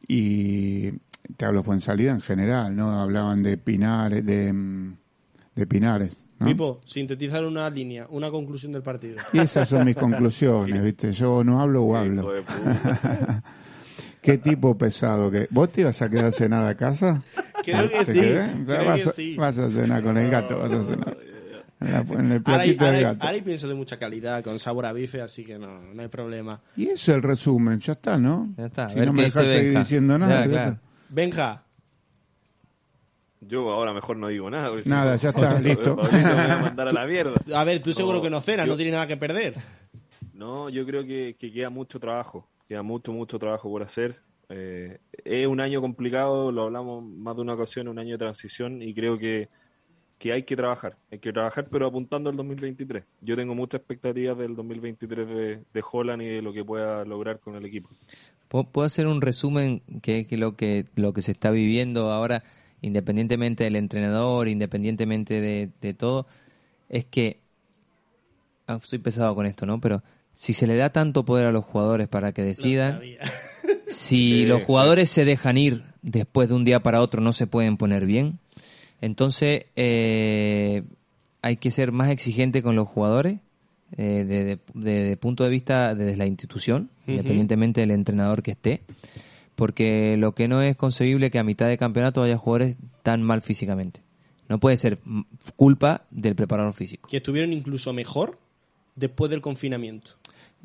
Y 0.07 0.93
te 1.37 1.45
hablo 1.45 1.63
Fuensalida 1.63 2.13
en 2.13 2.21
general, 2.21 2.75
¿no? 2.75 3.01
Hablaban 3.01 3.43
de 3.43 3.59
Pinares, 3.59 4.25
de, 4.25 4.55
de 5.55 5.67
Pinares. 5.67 6.19
¿no? 6.39 6.47
Pipo, 6.47 6.81
sintetizar 6.87 7.45
una 7.45 7.69
línea, 7.69 8.07
una 8.11 8.31
conclusión 8.31 8.73
del 8.73 8.83
partido. 8.83 9.19
Y 9.33 9.41
esas 9.41 9.69
son 9.69 9.85
mis 9.85 9.97
conclusiones, 9.97 10.83
¿viste? 10.83 11.13
Yo 11.13 11.45
no 11.45 11.61
hablo 11.61 11.85
o 11.85 11.97
hablo. 11.97 12.33
Qué 14.23 14.39
tipo 14.39 14.77
pesado 14.77 15.31
que. 15.31 15.47
¿Vos 15.51 15.71
te 15.71 15.83
ibas 15.83 16.01
a 16.03 16.09
quedar 16.09 16.27
a 16.27 16.33
cenar 16.33 16.65
a 16.65 16.75
casa? 16.75 17.23
Creo 17.65 17.89
que 17.89 18.05
¿Te 18.05 18.13
sí, 18.13 18.21
quedás? 18.21 18.57
O 18.63 18.67
sea, 18.67 18.77
creo 18.77 18.89
vas, 18.89 19.03
que 19.03 19.09
a, 19.09 19.13
sí. 19.13 19.37
vas 19.37 19.59
a 19.59 19.71
cenar 19.71 20.03
con 20.03 20.17
el 20.17 20.31
gato, 20.31 20.59
vas 20.59 20.73
a 20.73 20.85
cenar. 20.85 21.17
En, 21.81 21.93
la- 21.93 22.01
en 22.01 22.33
el 22.33 22.43
Ahora 22.45 22.63
hay, 22.63 22.73
platito 22.75 22.85
ahora 22.85 22.97
del 22.97 22.97
hay- 23.07 23.13
gato. 23.13 23.23
ahora 23.27 23.35
hay 23.37 23.43
pienso 23.43 23.69
de 23.69 23.75
mucha 23.75 23.99
calidad, 23.99 24.43
con 24.45 24.59
sabor 24.59 24.87
a 24.87 24.93
bife, 24.93 25.21
así 25.23 25.45
que 25.45 25.59
no, 25.59 25.81
no 25.95 26.03
hay 26.03 26.09
problema. 26.09 26.61
Y 26.77 26.89
eso 26.89 27.13
es 27.13 27.17
el 27.17 27.23
resumen, 27.23 27.79
ya 27.81 27.93
está, 27.95 28.19
¿no? 28.19 28.53
Ya 28.57 28.67
está, 28.67 28.85
a 28.87 28.89
Si 28.91 28.95
ver 28.99 29.07
no 29.07 29.13
qué 29.13 29.17
me 29.19 29.23
dejas 29.25 29.45
seguir 29.47 29.65
Benja. 29.65 29.79
diciendo 29.81 30.19
nada. 30.19 30.45
Ya, 30.45 30.51
claro. 30.51 30.79
Benja, 31.09 31.63
Yo 33.41 33.71
ahora 33.71 33.93
mejor 33.95 34.17
no 34.17 34.29
digo 34.29 34.51
nada. 34.51 34.81
si 34.83 34.89
Nada, 34.89 35.13
no, 35.15 35.21
ya 35.21 35.29
está, 35.31 35.61
listo. 35.61 35.97
Pablito 35.97 36.17
me 36.27 36.33
va 36.35 36.55
a 36.55 36.63
mandar 36.63 36.89
a 36.89 36.93
la 36.93 37.07
mierda. 37.07 37.35
a 37.55 37.65
ver, 37.65 37.81
tú 37.83 37.93
seguro 37.93 38.17
No, 38.19 38.23
que 38.23 38.31
no 38.31 38.41
cenas, 38.41 38.67
yo- 38.67 38.73
no 38.73 38.77
tienes 38.77 38.93
nada 38.95 39.07
que 39.07 39.17
perder. 39.17 39.55
No, 40.35 40.69
yo 40.69 40.85
creo 40.85 41.05
que, 41.05 41.37
que 41.39 41.53
queda 41.53 41.71
mucho 41.71 41.99
trabajo, 42.01 42.49
queda 42.69 42.83
mucho, 42.83 43.13
mucho 43.13 43.39
trabajo 43.39 43.69
por 43.71 43.83
hacer. 43.83 44.21
Eh, 44.51 44.99
es 45.25 45.47
un 45.47 45.61
año 45.61 45.81
complicado, 45.81 46.51
lo 46.51 46.63
hablamos 46.65 47.05
más 47.05 47.37
de 47.37 47.43
una 47.43 47.55
ocasión, 47.55 47.87
un 47.89 47.99
año 47.99 48.13
de 48.13 48.19
transición 48.19 48.81
y 48.83 48.95
creo 48.95 49.19
que, 49.19 49.49
que 50.19 50.33
hay 50.33 50.43
que 50.43 50.57
trabajar, 50.57 50.97
hay 51.13 51.19
que 51.21 51.33
trabajar 51.33 51.69
pero 51.71 51.87
apuntando 51.87 52.29
al 52.29 52.37
2023. 52.37 53.05
Yo 53.21 53.37
tengo 53.37 53.55
muchas 53.55 53.81
expectativas 53.81 54.37
del 54.37 54.57
2023 54.57 55.29
de, 55.29 55.61
de 55.73 55.85
Holland 55.91 56.23
y 56.23 56.27
de 56.27 56.43
lo 56.43 56.53
que 56.53 56.65
pueda 56.65 57.05
lograr 57.05 57.39
con 57.39 57.55
el 57.55 57.65
equipo. 57.65 57.89
¿Puedo 58.49 58.65
puedo 58.65 58.87
hacer 58.87 59.07
un 59.07 59.21
resumen 59.21 59.83
que 60.03 60.27
que 60.27 60.37
lo 60.37 60.57
que 60.57 60.87
lo 60.97 61.13
que 61.13 61.23
se 61.23 61.33
está 61.33 61.51
viviendo 61.51 62.11
ahora, 62.11 62.43
independientemente 62.81 63.65
del 63.65 63.77
entrenador, 63.77 64.49
independientemente 64.49 65.41
de, 65.41 65.71
de 65.81 65.95
todo, 65.95 66.27
es 66.89 67.05
que 67.05 67.39
ah, 68.67 68.81
soy 68.83 68.99
pesado 68.99 69.35
con 69.35 69.47
esto, 69.47 69.67
¿no? 69.67 69.81
Pero 69.81 70.03
si 70.35 70.53
se 70.53 70.67
le 70.69 70.77
da 70.77 70.91
tanto 70.91 71.25
poder 71.25 71.47
a 71.47 71.53
los 71.53 71.65
jugadores 71.65 72.07
para 72.07 72.33
que 72.33 72.43
decidan, 72.43 73.01
si 73.89 74.47
los 74.47 74.63
jugadores 74.63 75.11
se 75.11 75.25
dejan 75.25 75.59
ir 75.59 75.83
después 76.03 76.49
de 76.49 76.55
un 76.55 76.65
día 76.65 76.81
para 76.81 77.01
otro, 77.01 77.21
no 77.21 77.33
se 77.33 77.49
pueden 77.49 77.77
poner 77.77 78.07
bien. 78.07 78.39
Entonces, 79.01 79.67
eh, 79.77 80.83
hay 81.43 81.57
que 81.57 81.71
ser 81.71 81.93
más 81.93 82.11
exigente 82.11 82.63
con 82.63 82.77
los 82.77 82.89
jugadores 82.89 83.39
eh, 83.97 84.25
de, 84.27 84.45
de- 84.45 84.59
de- 84.75 85.05
de 85.05 85.17
punto 85.17 85.45
de 85.45 85.51
vista 85.51 85.95
desde 85.95 86.17
la 86.17 86.27
institución, 86.27 86.91
independientemente 87.07 87.81
del 87.81 87.91
entrenador 87.93 88.43
que 88.43 88.51
esté. 88.51 88.83
Porque 89.55 90.17
lo 90.17 90.35
que 90.35 90.47
no 90.47 90.63
es 90.63 90.77
concebible 90.77 91.31
que 91.31 91.39
a 91.39 91.45
mitad 91.45 91.67
de 91.69 91.79
campeonato 91.79 92.23
haya 92.23 92.37
jugadores 92.37 92.77
tan 93.03 93.23
mal 93.23 93.43
físicamente. 93.43 94.01
No 94.49 94.59
puede 94.61 94.77
ser 94.77 94.99
culpa 95.57 96.03
del 96.11 96.35
preparador 96.35 96.75
físico. 96.75 97.09
que 97.09 97.17
estuvieron 97.19 97.53
incluso 97.53 97.93
mejor 97.93 98.39
después 98.95 99.31
del 99.31 99.41
confinamiento. 99.41 100.13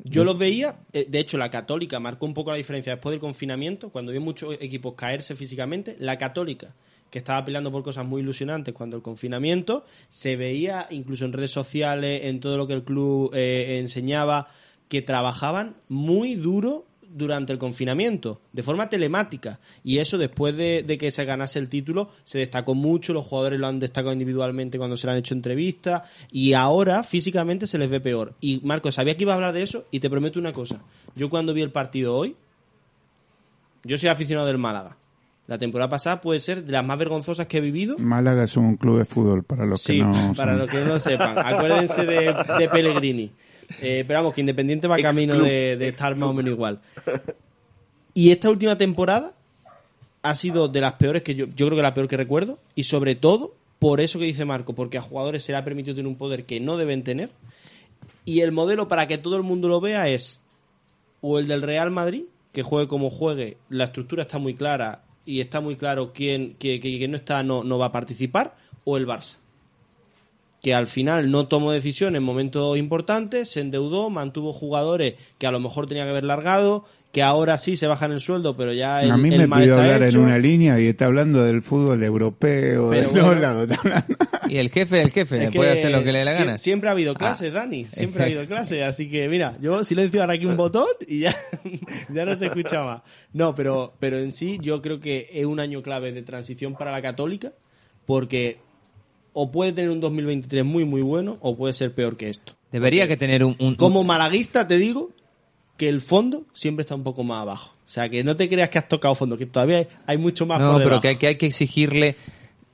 Yo 0.02 0.24
los 0.24 0.36
veía, 0.38 0.76
eh, 0.92 1.06
de 1.08 1.18
hecho 1.20 1.38
la 1.38 1.50
Católica 1.50 2.00
marcó 2.00 2.26
un 2.26 2.34
poco 2.34 2.50
la 2.50 2.56
diferencia 2.56 2.92
después 2.94 3.12
del 3.12 3.20
confinamiento, 3.20 3.90
cuando 3.90 4.10
vi 4.12 4.18
muchos 4.18 4.56
equipos 4.60 4.94
caerse 4.94 5.36
físicamente, 5.36 5.96
la 6.00 6.18
Católica, 6.18 6.74
que 7.14 7.18
estaba 7.18 7.44
peleando 7.44 7.70
por 7.70 7.84
cosas 7.84 8.04
muy 8.04 8.22
ilusionantes 8.22 8.74
cuando 8.74 8.96
el 8.96 9.02
confinamiento, 9.02 9.84
se 10.08 10.34
veía 10.34 10.88
incluso 10.90 11.24
en 11.24 11.32
redes 11.32 11.52
sociales, 11.52 12.22
en 12.24 12.40
todo 12.40 12.56
lo 12.56 12.66
que 12.66 12.72
el 12.72 12.82
club 12.82 13.30
eh, 13.32 13.78
enseñaba, 13.78 14.48
que 14.88 15.00
trabajaban 15.00 15.76
muy 15.88 16.34
duro 16.34 16.86
durante 17.08 17.52
el 17.52 17.60
confinamiento, 17.60 18.40
de 18.52 18.64
forma 18.64 18.88
telemática. 18.88 19.60
Y 19.84 19.98
eso, 19.98 20.18
después 20.18 20.56
de, 20.56 20.84
que 20.98 21.12
se 21.12 21.24
ganase 21.24 21.60
el 21.60 21.68
título, 21.68 22.10
se 22.24 22.38
destacó 22.38 22.74
mucho, 22.74 23.12
los 23.12 23.24
jugadores 23.24 23.60
lo 23.60 23.68
han 23.68 23.78
destacado 23.78 24.12
individualmente 24.12 24.76
cuando 24.76 24.96
se 24.96 25.06
le 25.06 25.12
han 25.12 25.18
hecho 25.18 25.34
entrevistas, 25.34 26.10
y 26.32 26.54
ahora 26.54 27.04
físicamente 27.04 27.68
se 27.68 27.78
les 27.78 27.90
ve 27.90 28.00
peor. 28.00 28.34
Y 28.40 28.58
Marcos, 28.64 28.96
sabía 28.96 29.16
que 29.16 29.22
iba 29.22 29.34
a 29.34 29.36
hablar 29.36 29.52
de 29.52 29.62
eso, 29.62 29.84
y 29.92 30.00
te 30.00 30.10
prometo 30.10 30.40
una 30.40 30.52
cosa. 30.52 30.82
Yo 31.14 31.30
cuando 31.30 31.54
vi 31.54 31.62
el 31.62 31.70
partido 31.70 32.16
hoy, 32.16 32.34
yo 33.84 33.96
soy 33.98 34.08
aficionado 34.08 34.48
del 34.48 34.58
Málaga. 34.58 34.96
La 35.46 35.58
temporada 35.58 35.90
pasada 35.90 36.20
puede 36.22 36.40
ser 36.40 36.64
de 36.64 36.72
las 36.72 36.84
más 36.84 36.98
vergonzosas 36.98 37.46
que 37.46 37.58
he 37.58 37.60
vivido. 37.60 37.98
Málaga 37.98 38.44
es 38.44 38.56
un 38.56 38.76
club 38.76 38.98
de 38.98 39.04
fútbol, 39.04 39.42
para 39.44 39.66
los 39.66 39.82
Sí, 39.82 39.98
que 39.98 40.02
no 40.04 40.32
para 40.34 40.52
son- 40.52 40.58
los 40.60 40.70
que 40.70 40.80
no 40.84 40.98
sepan. 40.98 41.38
Acuérdense 41.38 42.06
de, 42.06 42.34
de 42.58 42.68
Pellegrini. 42.68 43.30
Eh, 43.80 44.04
pero 44.06 44.20
vamos, 44.20 44.34
que 44.34 44.40
Independiente 44.40 44.88
va 44.88 44.98
camino 44.98 45.38
de, 45.38 45.88
estar 45.88 46.14
más 46.16 46.30
o 46.30 46.32
menos 46.32 46.52
igual. 46.52 46.80
Y 48.14 48.30
esta 48.30 48.48
última 48.50 48.78
temporada 48.78 49.32
ha 50.22 50.34
sido 50.34 50.68
de 50.68 50.80
las 50.80 50.94
peores 50.94 51.22
que 51.22 51.34
yo, 51.34 51.46
yo 51.46 51.66
creo 51.66 51.76
que 51.76 51.82
la 51.82 51.94
peor 51.94 52.08
que 52.08 52.16
recuerdo. 52.16 52.58
Y 52.74 52.84
sobre 52.84 53.14
todo, 53.14 53.54
por 53.78 54.00
eso 54.00 54.18
que 54.18 54.24
dice 54.24 54.44
Marco, 54.44 54.74
porque 54.74 54.96
a 54.98 55.02
jugadores 55.02 55.42
se 55.44 55.52
le 55.52 55.58
ha 55.58 55.64
permitido 55.64 55.94
tener 55.96 56.08
un 56.08 56.16
poder 56.16 56.44
que 56.44 56.60
no 56.60 56.76
deben 56.78 57.02
tener. 57.04 57.30
Y 58.24 58.40
el 58.40 58.52
modelo 58.52 58.88
para 58.88 59.06
que 59.06 59.18
todo 59.18 59.36
el 59.36 59.42
mundo 59.42 59.68
lo 59.68 59.80
vea 59.80 60.08
es 60.08 60.40
o 61.20 61.38
el 61.38 61.46
del 61.48 61.60
Real 61.62 61.90
Madrid, 61.90 62.22
que 62.52 62.62
juegue 62.62 62.88
como 62.88 63.10
juegue, 63.10 63.56
la 63.68 63.84
estructura 63.84 64.22
está 64.22 64.38
muy 64.38 64.54
clara 64.54 65.00
y 65.26 65.40
está 65.40 65.60
muy 65.60 65.76
claro 65.76 66.12
quién 66.12 66.54
que, 66.58 66.80
que- 66.80 66.98
que 66.98 67.08
no 67.08 67.16
está 67.16 67.42
no, 67.42 67.64
no 67.64 67.78
va 67.78 67.86
a 67.86 67.92
participar, 67.92 68.56
o 68.84 68.96
el 68.96 69.06
Barça. 69.06 69.36
Que 70.62 70.74
al 70.74 70.86
final 70.86 71.30
no 71.30 71.46
tomó 71.46 71.72
decisiones 71.72 72.18
en 72.18 72.24
momentos 72.24 72.78
importantes, 72.78 73.50
se 73.50 73.60
endeudó, 73.60 74.08
mantuvo 74.10 74.52
jugadores 74.52 75.14
que 75.38 75.46
a 75.46 75.50
lo 75.50 75.60
mejor 75.60 75.86
tenía 75.86 76.04
que 76.04 76.10
haber 76.10 76.24
largado, 76.24 76.84
que 77.14 77.22
ahora 77.22 77.56
sí 77.58 77.76
se 77.76 77.86
bajan 77.86 78.10
el 78.12 78.18
sueldo, 78.20 78.56
pero 78.56 78.72
ya 78.72 79.00
el, 79.00 79.10
a 79.10 79.16
mí 79.16 79.28
el 79.30 79.38
me 79.38 79.46
mal 79.46 79.60
pidió 79.62 79.74
está 79.74 79.84
hablar 79.84 80.02
hecho. 80.02 80.18
en 80.18 80.24
una 80.24 80.36
línea 80.38 80.78
y 80.80 80.86
está 80.88 81.06
hablando 81.06 81.42
del 81.44 81.62
fútbol 81.62 82.02
europeo, 82.02 82.90
de 82.90 83.02
todos 83.04 83.38
lados. 83.40 83.70
está 83.70 83.80
hablando. 83.80 84.16
Y 84.48 84.58
el 84.58 84.68
jefe, 84.70 85.00
el 85.00 85.10
jefe, 85.10 85.44
Es 85.44 85.54
puede 85.56 85.70
hacer 85.72 85.90
lo 85.90 86.04
que 86.04 86.12
le 86.12 86.18
dé 86.18 86.24
la 86.26 86.32
gana. 86.34 86.58
Siempre 86.58 86.88
ha 86.88 86.92
habido 86.92 87.12
Ah. 87.12 87.18
clases, 87.18 87.52
Dani. 87.52 87.86
Siempre 87.86 88.22
ha 88.22 88.26
habido 88.26 88.44
clases. 88.46 88.82
Así 88.82 89.08
que, 89.08 89.26
mira, 89.28 89.56
yo 89.60 89.82
silencio 89.84 90.20
ahora 90.20 90.34
aquí 90.34 90.44
un 90.44 90.56
botón 90.58 90.86
y 91.08 91.20
ya, 91.20 91.34
ya 92.12 92.24
no 92.26 92.36
se 92.36 92.46
escucha 92.46 92.84
más. 92.84 93.02
No, 93.32 93.54
pero, 93.54 93.94
pero 94.00 94.18
en 94.18 94.32
sí 94.32 94.58
yo 94.60 94.82
creo 94.82 95.00
que 95.00 95.28
es 95.32 95.46
un 95.46 95.60
año 95.60 95.82
clave 95.82 96.12
de 96.12 96.22
transición 96.22 96.74
para 96.74 96.92
la 96.92 97.00
Católica 97.00 97.52
porque 98.04 98.58
o 99.32 99.50
puede 99.50 99.72
tener 99.72 99.90
un 99.90 100.00
2023 100.00 100.64
muy, 100.64 100.84
muy 100.84 101.00
bueno 101.02 101.38
o 101.40 101.56
puede 101.56 101.72
ser 101.72 101.92
peor 101.94 102.16
que 102.16 102.28
esto. 102.28 102.52
Debería 102.70 103.08
que 103.08 103.16
tener 103.16 103.44
un... 103.44 103.56
un- 103.58 103.76
Como 103.76 104.04
malaguista 104.04 104.66
te 104.68 104.78
digo 104.78 105.10
que 105.76 105.88
el 105.88 106.00
fondo 106.00 106.44
siempre 106.52 106.82
está 106.82 106.94
un 106.94 107.02
poco 107.02 107.24
más 107.24 107.42
abajo. 107.42 107.74
O 107.84 107.88
sea, 107.88 108.08
que 108.08 108.24
no 108.24 108.36
te 108.36 108.48
creas 108.48 108.70
que 108.70 108.78
has 108.78 108.88
tocado 108.88 109.14
fondo, 109.14 109.36
que 109.36 109.46
todavía 109.46 109.86
hay, 110.06 110.16
mucho 110.16 110.46
más 110.46 110.60
No, 110.60 110.72
por 110.72 110.82
pero 110.82 111.00
que 111.00 111.08
hay, 111.08 111.16
que 111.16 111.26
hay 111.26 111.36
que 111.36 111.46
exigirle, 111.46 112.16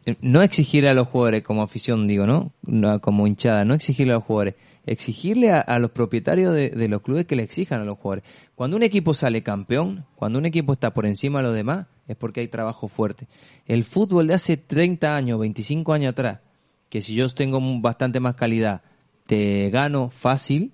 eh, 0.07 0.17
no 0.21 0.43
exigirle 0.43 0.91
a 0.91 0.95
los 0.95 1.09
jugadores 1.09 1.43
como 1.43 1.63
afición, 1.63 2.07
digo, 2.07 2.27
¿no? 2.27 2.53
No, 2.63 3.01
como 3.01 3.27
hinchada, 3.27 3.65
no 3.65 3.75
exigirle 3.75 4.13
a 4.13 4.17
los 4.17 4.25
jugadores, 4.25 4.55
exigirle 4.87 5.51
a, 5.51 5.61
a 5.61 5.79
los 5.79 5.91
propietarios 5.91 6.55
de, 6.55 6.71
de 6.71 6.89
los 6.89 7.03
clubes 7.03 7.27
que 7.27 7.37
le 7.37 7.43
exijan 7.43 7.81
a 7.81 7.85
los 7.85 7.99
jugadores. 7.99 8.25
Cuando 8.55 8.77
un 8.77 8.83
equipo 8.83 9.15
sale 9.15 9.43
campeón, 9.43 10.07
cuando 10.15 10.39
un 10.39 10.47
equipo 10.47 10.73
está 10.75 10.95
por 10.95 11.07
encima 11.07 11.41
de 11.41 11.47
los 11.47 11.55
demás, 11.55 11.87
es 12.07 12.17
porque 12.17 12.41
hay 12.41 12.49
trabajo 12.49 12.89
fuerte. 12.89 13.27
El 13.67 13.85
fútbol 13.85 14.27
de 14.27 14.35
hace 14.35 14.57
30 14.57 15.17
años, 15.17 15.41
25 15.41 15.93
años 15.93 16.13
atrás, 16.13 16.41
que 16.89 17.03
si 17.03 17.15
yo 17.15 17.29
tengo 17.29 17.61
bastante 17.81 18.21
más 18.21 18.35
calidad, 18.35 18.83
te 19.27 19.71
gano 19.71 20.11
fácil, 20.11 20.73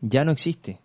ya 0.00 0.24
no 0.24 0.32
existe. 0.32 0.83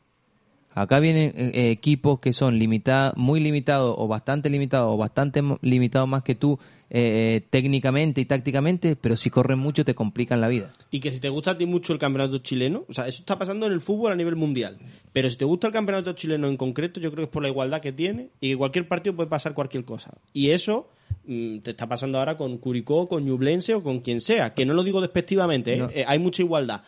Acá 0.73 0.99
vienen 0.99 1.31
eh, 1.35 1.51
eh, 1.53 1.71
equipos 1.71 2.19
que 2.19 2.31
son 2.31 2.57
limitados, 2.57 3.17
muy 3.17 3.39
limitados 3.39 3.95
o 3.97 4.07
bastante 4.07 4.49
limitados 4.49 4.93
o 4.93 4.97
bastante 4.97 5.41
limitados 5.61 6.07
más 6.07 6.23
que 6.23 6.35
tú 6.35 6.59
eh, 6.91 7.41
técnicamente 7.49 8.21
y 8.21 8.25
tácticamente, 8.25 8.95
pero 8.95 9.15
si 9.15 9.29
corren 9.29 9.59
mucho 9.59 9.83
te 9.83 9.93
complican 9.95 10.41
la 10.41 10.47
vida. 10.47 10.71
Y 10.91 10.99
que 10.99 11.11
si 11.11 11.19
te 11.19 11.29
gusta 11.29 11.51
a 11.51 11.57
ti 11.57 11.65
mucho 11.65 11.93
el 11.93 11.99
campeonato 11.99 12.39
chileno, 12.39 12.85
o 12.87 12.93
sea, 12.93 13.07
eso 13.07 13.19
está 13.19 13.37
pasando 13.37 13.65
en 13.65 13.73
el 13.73 13.81
fútbol 13.81 14.11
a 14.11 14.15
nivel 14.15 14.35
mundial. 14.35 14.77
Pero 15.11 15.29
si 15.29 15.37
te 15.37 15.45
gusta 15.45 15.67
el 15.67 15.73
campeonato 15.73 16.13
chileno 16.13 16.47
en 16.47 16.57
concreto, 16.57 16.99
yo 16.99 17.11
creo 17.11 17.23
que 17.23 17.29
es 17.29 17.33
por 17.33 17.43
la 17.43 17.49
igualdad 17.49 17.81
que 17.81 17.91
tiene 17.91 18.29
y 18.39 18.49
que 18.51 18.57
cualquier 18.57 18.87
partido 18.87 19.15
puede 19.15 19.29
pasar 19.29 19.53
cualquier 19.53 19.85
cosa. 19.85 20.11
Y 20.33 20.51
eso 20.51 20.89
mm, 21.25 21.59
te 21.59 21.71
está 21.71 21.87
pasando 21.87 22.19
ahora 22.19 22.37
con 22.37 22.57
Curicó, 22.57 23.07
con 23.07 23.25
Ñublense 23.25 23.73
o 23.73 23.83
con 23.83 23.99
quien 23.99 24.21
sea. 24.21 24.53
Que 24.53 24.65
no 24.65 24.73
lo 24.73 24.83
digo 24.83 25.01
despectivamente, 25.01 25.73
¿eh? 25.73 25.77
No. 25.77 25.89
Eh, 25.89 26.05
hay 26.07 26.19
mucha 26.19 26.41
igualdad. 26.41 26.83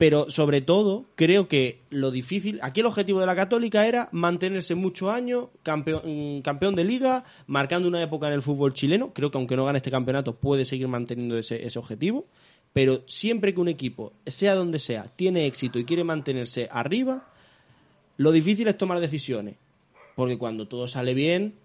Pero 0.00 0.30
sobre 0.30 0.62
todo, 0.62 1.04
creo 1.14 1.46
que 1.46 1.82
lo 1.90 2.10
difícil. 2.10 2.58
Aquí 2.62 2.80
el 2.80 2.86
objetivo 2.86 3.20
de 3.20 3.26
la 3.26 3.36
Católica 3.36 3.86
era 3.86 4.08
mantenerse 4.12 4.74
muchos 4.74 5.10
años 5.10 5.48
campeón, 5.62 6.38
mm, 6.38 6.40
campeón 6.40 6.74
de 6.74 6.84
liga, 6.84 7.24
marcando 7.46 7.86
una 7.86 8.02
época 8.02 8.26
en 8.28 8.32
el 8.32 8.40
fútbol 8.40 8.72
chileno. 8.72 9.12
Creo 9.12 9.30
que 9.30 9.36
aunque 9.36 9.56
no 9.56 9.66
gane 9.66 9.76
este 9.76 9.90
campeonato, 9.90 10.34
puede 10.34 10.64
seguir 10.64 10.88
manteniendo 10.88 11.36
ese, 11.36 11.66
ese 11.66 11.78
objetivo. 11.78 12.24
Pero 12.72 13.02
siempre 13.08 13.52
que 13.52 13.60
un 13.60 13.68
equipo, 13.68 14.14
sea 14.24 14.54
donde 14.54 14.78
sea, 14.78 15.04
tiene 15.16 15.44
éxito 15.44 15.78
y 15.78 15.84
quiere 15.84 16.02
mantenerse 16.02 16.66
arriba, 16.72 17.28
lo 18.16 18.32
difícil 18.32 18.68
es 18.68 18.78
tomar 18.78 19.00
decisiones. 19.00 19.56
Porque 20.16 20.38
cuando 20.38 20.66
todo 20.66 20.88
sale 20.88 21.12
bien, 21.12 21.56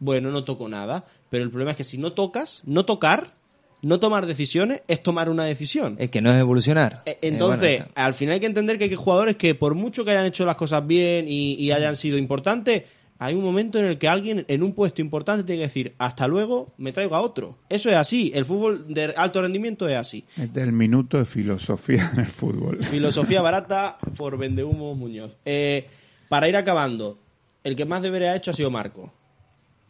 bueno, 0.00 0.30
no 0.30 0.44
toco 0.44 0.70
nada. 0.70 1.04
Pero 1.28 1.44
el 1.44 1.50
problema 1.50 1.72
es 1.72 1.76
que 1.76 1.84
si 1.84 1.98
no 1.98 2.14
tocas, 2.14 2.62
no 2.64 2.86
tocar, 2.86 3.34
no 3.82 4.00
tomar 4.00 4.26
decisiones, 4.26 4.82
es 4.88 5.02
tomar 5.02 5.28
una 5.28 5.44
decisión. 5.44 5.96
Es 5.98 6.10
que 6.10 6.20
no 6.20 6.30
es 6.30 6.38
evolucionar. 6.38 7.02
Eh, 7.06 7.10
Eh, 7.12 7.28
Entonces, 7.28 7.78
bueno, 7.80 7.92
al 7.94 8.14
final 8.14 8.34
hay 8.34 8.40
que 8.40 8.46
entender 8.46 8.78
que 8.78 8.84
hay 8.84 8.94
jugadores 8.94 9.36
que 9.36 9.54
por 9.54 9.74
mucho 9.74 10.04
que 10.04 10.10
hayan 10.12 10.26
hecho 10.26 10.44
las 10.44 10.56
cosas 10.56 10.86
bien 10.86 11.26
y, 11.28 11.54
y 11.54 11.72
hayan 11.72 11.96
sido 11.96 12.18
importantes, 12.18 12.82
hay 13.18 13.34
un 13.34 13.42
momento 13.42 13.78
en 13.78 13.86
el 13.86 13.98
que 13.98 14.08
alguien 14.08 14.44
en 14.48 14.62
un 14.62 14.72
puesto 14.74 15.00
importante 15.00 15.42
tiene 15.44 15.60
que 15.62 15.68
decir, 15.68 15.94
hasta 15.98 16.26
luego, 16.28 16.74
me 16.76 16.92
traigo 16.92 17.16
a 17.16 17.20
otro. 17.20 17.56
Eso 17.68 17.88
es 17.88 17.96
así, 17.96 18.30
el 18.34 18.44
fútbol 18.44 18.92
de 18.92 19.14
alto 19.16 19.40
rendimiento 19.40 19.88
es 19.88 19.96
así. 19.96 20.24
Este 20.36 20.60
es 20.60 20.66
el 20.66 20.72
minuto 20.72 21.16
de 21.18 21.24
filosofía 21.24 22.10
en 22.12 22.20
el 22.20 22.26
fútbol. 22.26 22.84
Filosofía 22.84 23.40
barata 23.42 23.98
por 24.16 24.36
Vendehumo 24.36 24.94
Muñoz. 24.94 25.36
Eh, 25.44 25.86
para 26.28 26.48
ir 26.48 26.56
acabando, 26.56 27.18
el 27.64 27.74
que 27.74 27.84
más 27.86 28.02
debería 28.02 28.32
ha 28.32 28.36
hecho 28.36 28.50
ha 28.50 28.54
sido 28.54 28.70
Marco. 28.70 29.12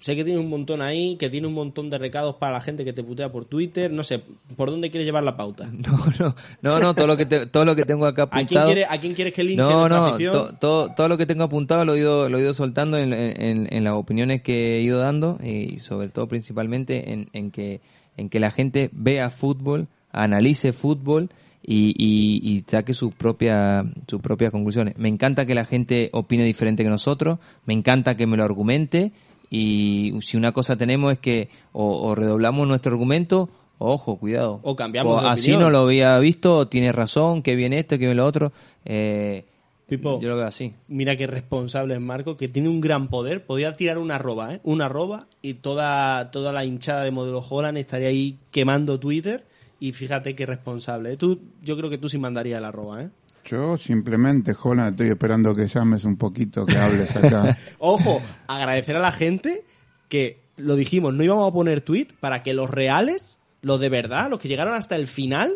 Sé 0.07 0.15
que 0.15 0.23
tiene 0.25 0.39
un 0.39 0.49
montón 0.49 0.83
ahí, 0.83 1.17
que 1.17 1.29
tiene 1.29 1.49
un 1.49 1.55
montón 1.55 1.91
de 1.91 1.99
recados 1.99 2.37
para 2.37 2.53
la 2.53 2.61
gente 2.61 2.85
que 2.85 2.93
te 2.93 3.03
putea 3.03 3.33
por 3.33 3.45
Twitter. 3.45 3.91
No 3.91 4.05
sé, 4.05 4.21
¿por 4.55 4.71
dónde 4.71 4.89
quieres 4.89 5.05
llevar 5.05 5.25
la 5.25 5.37
pauta? 5.37 5.69
No, 5.73 5.99
no, 6.21 6.37
no, 6.63 6.79
no, 6.81 6.95
todo 6.95 7.09
lo 7.09 7.17
que 7.17 7.27
te- 7.27 7.47
todo 7.47 7.65
lo 7.65 7.75
que 7.75 7.83
tengo 7.85 8.07
acá 8.07 8.23
¿A 8.23 8.29
quién, 8.31 8.45
apuntado. 8.45 8.67
quiere, 8.67 8.85
¿A 8.89 8.99
quién 8.99 9.15
quieres 9.15 9.35
que 9.35 9.43
linche 9.43 9.63
No, 9.65 9.89
no, 9.89 10.07
afición? 10.07 10.33
to- 10.33 10.55
todo, 10.61 10.91
todo 10.95 11.09
lo 11.09 11.19
que 11.19 11.27
tengo 11.27 11.43
apuntado 11.43 11.85
lo 11.85 11.95
he 11.97 11.99
ido, 11.99 12.29
lo 12.29 12.39
he 12.39 12.43
ido 12.43 12.55
soltando 12.55 12.99
en, 12.99 13.13
en- 13.13 13.67
en 13.69 13.83
las 13.85 13.95
opiniones 13.95 14.43
que 14.43 14.77
he 14.77 14.83
ido 14.83 15.01
dando 15.01 15.39
y 15.43 15.81
sobre 15.81 16.09
todo 16.09 16.29
principalmente 16.29 17.13
en, 17.13 17.29
en 17.33 17.51
que, 17.51 17.81
en 18.17 18.29
que 18.29 18.39
la 18.39 18.53
gente 18.53 18.91
vea 18.93 19.29
fútbol, 19.31 19.89
analice 20.13 20.73
fútbol 20.73 21.31
y, 21.69 21.89
y, 21.99 22.49
y 22.49 22.65
saque 22.69 22.95
sus 22.95 23.13
propias, 23.13 23.85
sus 24.07 24.21
propias 24.21 24.53
conclusiones. 24.53 24.97
Me 24.99 25.09
encanta 25.09 25.47
que 25.47 25.55
la 25.57 25.65
gente 25.65 26.11
opine 26.13 26.45
diferente 26.45 26.85
que 26.85 26.91
nosotros, 26.91 27.41
me 27.65 27.75
encanta 27.75 28.17
que 28.17 28.29
me 28.29 28.37
lo 28.37 28.45
argumente 28.45 29.11
y 29.51 30.15
si 30.21 30.37
una 30.37 30.53
cosa 30.53 30.77
tenemos 30.77 31.13
es 31.13 31.19
que 31.19 31.49
o, 31.73 32.09
o 32.09 32.15
redoblamos 32.15 32.67
nuestro 32.67 32.93
argumento 32.93 33.49
Ojo, 33.79 34.17
cuidado. 34.17 34.61
O 34.63 34.75
cambiamos 34.75 35.23
de 35.23 35.29
así 35.29 35.51
opinión. 35.51 35.61
no 35.61 35.71
lo 35.71 35.79
había 35.81 36.19
visto, 36.19 36.69
tiene 36.69 36.93
razón, 36.93 37.43
que 37.43 37.55
viene 37.57 37.79
esto, 37.79 37.97
que 37.97 38.07
viene 38.07 38.15
lo 38.15 38.25
otro. 38.25 38.53
Eh, 38.85 39.45
Pipo. 39.87 40.19
yo 40.21 40.29
lo 40.31 40.37
veo 40.37 40.47
así. 40.47 40.73
Mira 40.89 41.15
qué 41.17 41.27
responsable 41.27 41.95
es 41.95 42.01
Marco, 42.01 42.37
que 42.37 42.49
tiene 42.49 42.69
un 42.69 42.81
gran 42.81 43.09
poder. 43.09 43.45
Podía 43.45 43.75
tirar 43.75 43.99
una 43.99 44.17
arroba, 44.17 44.55
¿eh? 44.55 44.61
Una 44.65 44.87
arroba 44.87 45.27
y 45.43 45.55
toda, 45.55 46.31
toda 46.31 46.53
la 46.53 46.65
hinchada 46.65 47.05
de 47.05 47.11
modelo 47.11 47.41
Holland 47.41 47.77
estaría 47.77 48.09
ahí 48.09 48.39
quemando 48.51 48.99
Twitter. 48.99 49.45
Y 49.79 49.93
fíjate 49.93 50.35
qué 50.35 50.47
responsable. 50.47 51.13
¿eh? 51.13 51.17
Tú, 51.19 51.39
yo 51.63 51.77
creo 51.77 51.91
que 51.91 51.99
tú 51.99 52.09
sí 52.09 52.17
mandarías 52.17 52.63
la 52.63 52.69
arroba, 52.69 53.03
¿eh? 53.03 53.11
Yo 53.47 53.77
simplemente, 53.79 54.53
Holland, 54.61 54.91
estoy 54.93 55.09
esperando 55.09 55.55
que 55.55 55.67
llames 55.67 56.05
un 56.05 56.17
poquito, 56.17 56.67
que 56.67 56.77
hables 56.77 57.15
acá. 57.17 57.57
Ojo, 57.79 58.21
agradecer 58.49 58.97
a 58.97 59.01
la 59.01 59.13
gente 59.13 59.65
que 60.09 60.41
lo 60.57 60.75
dijimos, 60.77 61.15
no 61.15 61.23
íbamos 61.23 61.49
a 61.49 61.53
poner 61.53 61.81
tweet 61.81 62.09
para 62.21 62.43
que 62.43 62.55
los 62.55 62.71
reales, 62.71 63.39
los 63.63 63.79
de 63.81 63.89
verdad, 63.89 64.31
los 64.31 64.41
que 64.41 64.49
llegaron 64.49 64.75
hasta 64.75 64.97
el 64.97 65.07
final, 65.07 65.53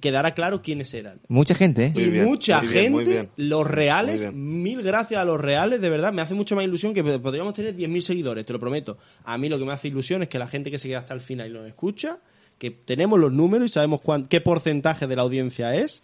quedara 0.00 0.32
claro 0.32 0.62
quiénes 0.62 0.92
eran. 0.94 1.20
Mucha 1.28 1.54
gente, 1.54 1.86
¿eh? 1.86 1.90
Muy 1.94 2.02
y 2.04 2.10
bien, 2.10 2.24
mucha 2.24 2.58
muy 2.62 2.68
bien, 2.72 2.92
muy 2.92 3.04
gente, 3.04 3.20
bien. 3.34 3.48
los 3.48 3.66
reales, 3.66 4.32
mil 4.32 4.82
gracias 4.82 5.20
a 5.20 5.24
los 5.24 5.40
reales, 5.40 5.80
de 5.80 5.90
verdad, 5.90 6.12
me 6.12 6.22
hace 6.22 6.34
mucho 6.34 6.56
más 6.56 6.64
ilusión 6.64 6.94
que 6.94 7.04
podríamos 7.04 7.52
tener 7.54 7.76
10.000 7.76 8.00
seguidores, 8.00 8.46
te 8.46 8.52
lo 8.52 8.58
prometo. 8.60 8.96
A 9.24 9.36
mí 9.38 9.48
lo 9.48 9.58
que 9.58 9.64
me 9.64 9.72
hace 9.72 9.88
ilusión 9.88 10.22
es 10.22 10.28
que 10.28 10.38
la 10.38 10.46
gente 10.48 10.70
que 10.70 10.78
se 10.78 10.88
queda 10.88 10.98
hasta 11.00 11.14
el 11.14 11.20
final 11.20 11.48
y 11.50 11.52
nos 11.52 11.66
escucha, 11.68 12.18
que 12.58 12.70
tenemos 12.70 13.20
los 13.20 13.32
números 13.32 13.66
y 13.70 13.72
sabemos 13.74 14.00
cuán- 14.00 14.24
qué 14.26 14.40
porcentaje 14.40 15.06
de 15.06 15.14
la 15.16 15.22
audiencia 15.22 15.74
es, 15.74 16.02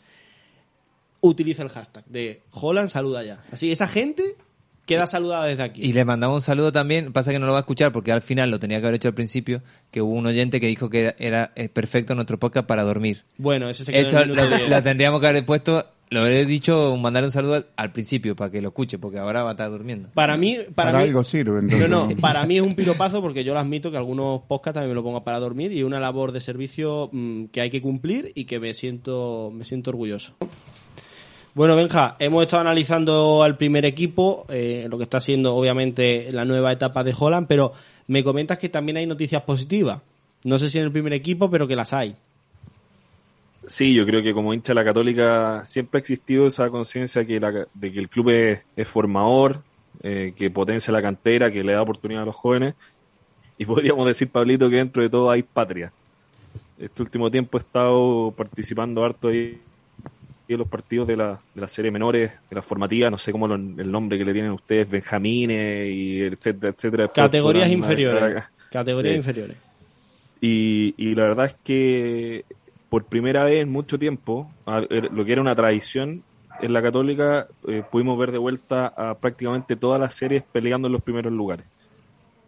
utiliza 1.24 1.62
el 1.62 1.70
hashtag 1.70 2.04
de 2.06 2.42
Holland 2.50 2.88
saluda 2.88 3.22
ya. 3.24 3.42
Así, 3.50 3.72
esa 3.72 3.88
gente 3.88 4.36
queda 4.86 5.06
saludada 5.06 5.46
desde 5.46 5.62
aquí. 5.62 5.82
Y 5.82 5.92
le 5.92 6.04
mandamos 6.04 6.36
un 6.36 6.42
saludo 6.42 6.72
también, 6.72 7.12
pasa 7.12 7.32
que 7.32 7.38
no 7.38 7.46
lo 7.46 7.52
va 7.52 7.58
a 7.58 7.62
escuchar 7.62 7.92
porque 7.92 8.12
al 8.12 8.20
final 8.20 8.50
lo 8.50 8.58
tenía 8.58 8.80
que 8.80 8.86
haber 8.86 8.96
hecho 8.96 9.08
al 9.08 9.14
principio, 9.14 9.62
que 9.90 10.02
hubo 10.02 10.12
un 10.12 10.26
oyente 10.26 10.60
que 10.60 10.66
dijo 10.66 10.90
que 10.90 11.00
era, 11.00 11.14
era, 11.18 11.52
eh, 11.56 11.68
perfecto 11.68 12.14
nuestro 12.14 12.38
podcast 12.38 12.66
para 12.66 12.82
dormir. 12.82 13.24
Bueno, 13.38 13.68
ese 13.68 13.84
se 13.84 13.92
quedó 13.92 14.06
Eso 14.06 14.16
en 14.16 14.22
el 14.22 14.28
minuto 14.30 14.48
lo, 14.50 14.56
10. 14.56 14.70
lo 14.70 14.82
tendríamos 14.82 15.20
que 15.20 15.26
haber 15.26 15.46
puesto, 15.46 15.86
lo 16.10 16.20
habré 16.20 16.44
dicho, 16.44 16.96
mandarle 16.98 17.28
un 17.28 17.32
saludo 17.32 17.54
al, 17.54 17.66
al 17.76 17.92
principio 17.92 18.36
para 18.36 18.50
que 18.50 18.60
lo 18.60 18.68
escuche, 18.68 18.98
porque 18.98 19.18
ahora 19.18 19.42
va 19.42 19.50
a 19.50 19.52
estar 19.52 19.70
durmiendo. 19.70 20.10
Para 20.12 20.36
mí, 20.36 20.58
para, 20.74 20.92
Para 20.92 20.98
mí, 20.98 21.08
algo 21.08 21.24
sirve, 21.24 21.60
entonces. 21.60 21.88
no, 21.88 22.08
para 22.20 22.44
mí 22.44 22.56
es 22.56 22.62
un 22.62 22.74
piropazo 22.74 23.22
porque 23.22 23.42
yo 23.42 23.54
lo 23.54 23.60
admito 23.60 23.90
que 23.90 23.96
algunos 23.96 24.42
podcasts 24.42 24.74
también 24.74 24.90
me 24.90 24.94
lo 24.94 25.02
pongo 25.02 25.24
para 25.24 25.40
dormir 25.40 25.72
y 25.72 25.78
es 25.78 25.84
una 25.84 26.00
labor 26.00 26.32
de 26.32 26.40
servicio 26.40 27.08
mm, 27.10 27.46
que 27.46 27.62
hay 27.62 27.70
que 27.70 27.80
cumplir 27.80 28.32
y 28.34 28.44
que 28.44 28.60
me 28.60 28.74
siento, 28.74 29.50
me 29.52 29.64
siento 29.64 29.90
orgulloso. 29.90 30.34
Bueno, 31.54 31.76
Benja, 31.76 32.16
hemos 32.18 32.42
estado 32.42 32.62
analizando 32.62 33.42
al 33.44 33.56
primer 33.56 33.84
equipo, 33.84 34.44
eh, 34.48 34.86
lo 34.90 34.98
que 34.98 35.04
está 35.04 35.20
siendo 35.20 35.54
obviamente 35.54 36.32
la 36.32 36.44
nueva 36.44 36.72
etapa 36.72 37.04
de 37.04 37.14
Holland, 37.16 37.46
pero 37.46 37.72
me 38.08 38.24
comentas 38.24 38.58
que 38.58 38.68
también 38.68 38.96
hay 38.96 39.06
noticias 39.06 39.42
positivas. 39.42 40.00
No 40.42 40.58
sé 40.58 40.68
si 40.68 40.78
en 40.78 40.84
el 40.84 40.92
primer 40.92 41.12
equipo, 41.12 41.48
pero 41.48 41.68
que 41.68 41.76
las 41.76 41.92
hay. 41.92 42.16
Sí, 43.66 43.94
yo 43.94 44.04
creo 44.04 44.20
que 44.22 44.34
como 44.34 44.52
hincha 44.52 44.72
de 44.72 44.74
la 44.74 44.84
Católica 44.84 45.62
siempre 45.64 45.98
ha 45.98 46.00
existido 46.00 46.46
esa 46.48 46.68
conciencia 46.70 47.24
que 47.24 47.38
la- 47.40 47.66
de 47.72 47.92
que 47.92 47.98
el 48.00 48.08
club 48.08 48.28
es, 48.30 48.88
formador, 48.88 49.62
eh, 50.02 50.34
que 50.36 50.50
potencia 50.50 50.92
la 50.92 51.00
cantera, 51.00 51.50
que 51.50 51.62
le 51.64 51.72
da 51.72 51.82
oportunidad 51.82 52.24
a 52.24 52.26
los 52.26 52.34
jóvenes. 52.36 52.74
Y 53.56 53.64
podríamos 53.96 54.06
decir, 54.06 54.28
Pablito, 54.28 54.68
que 54.68 54.76
dentro 54.76 55.02
de 55.02 55.08
todo 55.08 55.30
hay 55.30 55.42
patria. 55.44 55.92
Este 56.78 57.00
último 57.00 57.30
tiempo 57.30 57.56
he 57.56 57.60
estado 57.60 58.34
participando 58.36 59.04
harto 59.04 59.28
ahí 59.28 59.60
los 60.48 60.68
partidos 60.68 61.06
de 61.08 61.16
la, 61.16 61.40
de 61.54 61.60
la 61.60 61.68
serie 61.68 61.90
menores, 61.90 62.30
de 62.50 62.54
la 62.56 62.62
formativa, 62.62 63.10
no 63.10 63.18
sé 63.18 63.32
cómo 63.32 63.48
lo- 63.48 63.54
el 63.54 63.90
nombre 63.90 64.18
que 64.18 64.24
le 64.24 64.32
tienen 64.32 64.52
ustedes, 64.52 64.88
Benjamines 64.88 65.88
y 65.90 66.20
etcétera, 66.22 66.72
etcétera. 66.76 67.08
Categorías 67.08 67.70
inferiores. 67.70 68.44
Categorías 68.70 69.12
Sí. 69.12 69.16
inferiores. 69.16 69.56
Y, 70.40 70.94
y 70.98 71.14
la 71.14 71.22
verdad 71.24 71.46
es 71.46 71.56
que 71.64 72.44
por 72.90 73.04
primera 73.04 73.44
vez 73.44 73.62
en 73.62 73.70
mucho 73.72 73.98
tiempo, 73.98 74.50
er- 74.66 75.10
lo 75.10 75.24
que 75.24 75.32
era 75.32 75.40
una 75.40 75.54
tradición 75.54 76.22
en 76.60 76.72
la 76.72 76.82
Católica, 76.82 77.46
eh, 77.66 77.82
pudimos 77.90 78.18
ver 78.18 78.30
de 78.30 78.38
vuelta 78.38 78.86
a 78.88 79.14
prácticamente 79.14 79.74
todas 79.76 80.00
las 80.00 80.14
series 80.14 80.42
peleando 80.52 80.86
en 80.88 80.92
los 80.92 81.02
primeros 81.02 81.32
lugares. 81.32 81.66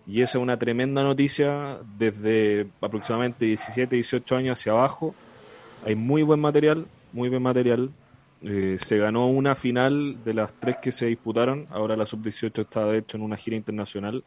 Y 0.07 0.21
esa 0.23 0.39
es 0.39 0.43
una 0.43 0.57
tremenda 0.57 1.03
noticia 1.03 1.79
desde 1.99 2.67
aproximadamente 2.81 3.47
17, 3.47 3.97
18 3.97 4.37
años 4.37 4.59
hacia 4.61 4.71
abajo. 4.73 5.15
Hay 5.85 5.97
muy 5.97 6.23
buen 6.23 6.39
material, 6.39 6.87
muy 7.17 7.29
buen 7.31 7.43
material. 7.43 7.91
Eh, 8.43 8.77
se 8.79 8.99
ganó 8.99 9.27
una 9.29 9.55
final 9.57 10.19
de 10.25 10.35
las 10.35 10.53
tres 10.61 10.77
que 10.83 10.93
se 10.93 11.07
disputaron. 11.07 11.67
Ahora 11.71 11.97
la 11.97 12.07
sub-18 12.07 12.61
está 12.63 12.85
de 12.87 12.99
hecho 12.99 13.17
en 13.17 13.23
una 13.25 13.37
gira 13.37 13.57
internacional. 13.57 14.23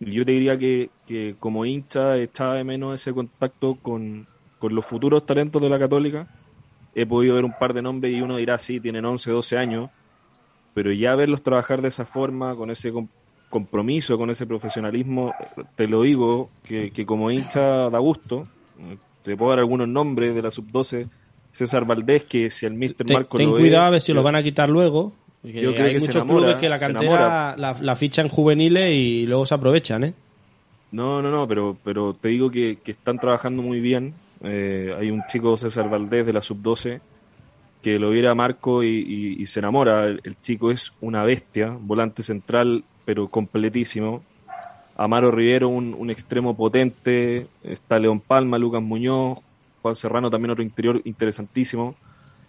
Yo 0.00 0.24
te 0.24 0.32
diría 0.32 0.58
que, 0.58 0.90
que 1.06 1.36
como 1.38 1.64
hincha 1.64 2.16
echaba 2.16 2.54
de 2.54 2.64
menos 2.64 2.94
ese 3.00 3.12
contacto 3.12 3.76
con, 3.76 4.26
con 4.58 4.74
los 4.74 4.84
futuros 4.84 5.24
talentos 5.24 5.62
de 5.62 5.68
la 5.68 5.78
Católica. 5.78 6.26
He 6.94 7.06
podido 7.06 7.34
ver 7.36 7.44
un 7.44 7.52
par 7.58 7.74
de 7.74 7.82
nombres 7.82 8.14
y 8.14 8.20
uno 8.20 8.36
dirá, 8.36 8.58
sí, 8.58 8.80
tienen 8.80 9.04
11, 9.04 9.30
12 9.30 9.56
años, 9.58 9.90
pero 10.74 10.92
ya 10.92 11.14
verlos 11.14 11.42
trabajar 11.42 11.82
de 11.82 11.88
esa 11.88 12.04
forma, 12.04 12.54
con 12.54 12.70
ese 12.70 12.92
com- 12.92 13.08
compromiso, 13.50 14.16
con 14.16 14.30
ese 14.30 14.46
profesionalismo, 14.46 15.32
te 15.76 15.86
lo 15.88 16.02
digo, 16.02 16.50
que, 16.64 16.90
que 16.90 17.04
como 17.06 17.30
hincha 17.30 17.90
da 17.90 17.98
gusto. 17.98 18.48
Te 19.22 19.36
puedo 19.36 19.50
dar 19.50 19.60
algunos 19.60 19.88
nombres 19.88 20.34
de 20.34 20.42
la 20.42 20.50
sub-12. 20.50 21.08
César 21.54 21.84
Valdés, 21.86 22.24
que 22.24 22.50
si 22.50 22.66
el 22.66 22.74
Mister 22.74 23.06
Ten, 23.06 23.14
Marco 23.14 23.36
ten 23.38 23.46
lo 23.48 23.54
ve, 23.54 23.60
cuidado 23.60 23.84
a 23.84 23.90
ver 23.90 24.00
si 24.00 24.08
yo- 24.08 24.14
lo 24.16 24.22
van 24.22 24.36
a 24.36 24.42
quitar 24.42 24.68
luego. 24.68 25.12
yo 25.42 25.50
creo 25.72 25.84
hay 25.86 25.92
que 25.94 26.00
muchos 26.00 26.16
enamora, 26.16 26.38
clubes 26.40 26.56
que 26.56 26.68
la 26.68 26.78
cantera 26.78 27.54
la, 27.56 27.76
la 27.80 27.96
fichan 27.96 28.28
juveniles 28.28 28.90
y 28.92 29.24
luego 29.26 29.46
se 29.46 29.54
aprovechan, 29.54 30.04
¿eh? 30.04 30.14
No, 30.90 31.22
no, 31.22 31.30
no, 31.30 31.46
pero, 31.48 31.76
pero 31.84 32.12
te 32.14 32.28
digo 32.28 32.50
que, 32.50 32.78
que 32.82 32.92
están 32.92 33.18
trabajando 33.18 33.62
muy 33.62 33.80
bien. 33.80 34.14
Eh, 34.42 34.94
hay 34.98 35.10
un 35.10 35.22
chico, 35.30 35.56
César 35.56 35.88
Valdés, 35.88 36.24
de 36.26 36.32
la 36.32 36.42
sub-12, 36.42 37.00
que 37.82 37.98
lo 37.98 38.10
viera 38.10 38.30
a 38.30 38.34
Marco 38.34 38.82
y, 38.82 38.88
y- 38.88 39.42
y 39.42 39.46
se 39.46 39.58
enamora. 39.60 40.04
El, 40.06 40.20
el 40.24 40.36
chico 40.40 40.70
es 40.70 40.92
una 41.00 41.24
bestia, 41.24 41.76
volante 41.80 42.22
central, 42.22 42.84
pero 43.04 43.28
completísimo. 43.28 44.22
Amaro 44.96 45.30
Rivero, 45.32 45.68
un, 45.68 45.94
un 45.98 46.10
extremo 46.10 46.56
potente. 46.56 47.48
Está 47.64 47.98
León 47.98 48.20
Palma, 48.20 48.58
Lucas 48.58 48.80
Muñoz, 48.82 49.38
Juan 49.84 49.94
Serrano, 49.94 50.30
también 50.30 50.50
otro 50.50 50.64
interior 50.64 50.98
interesantísimo. 51.04 51.94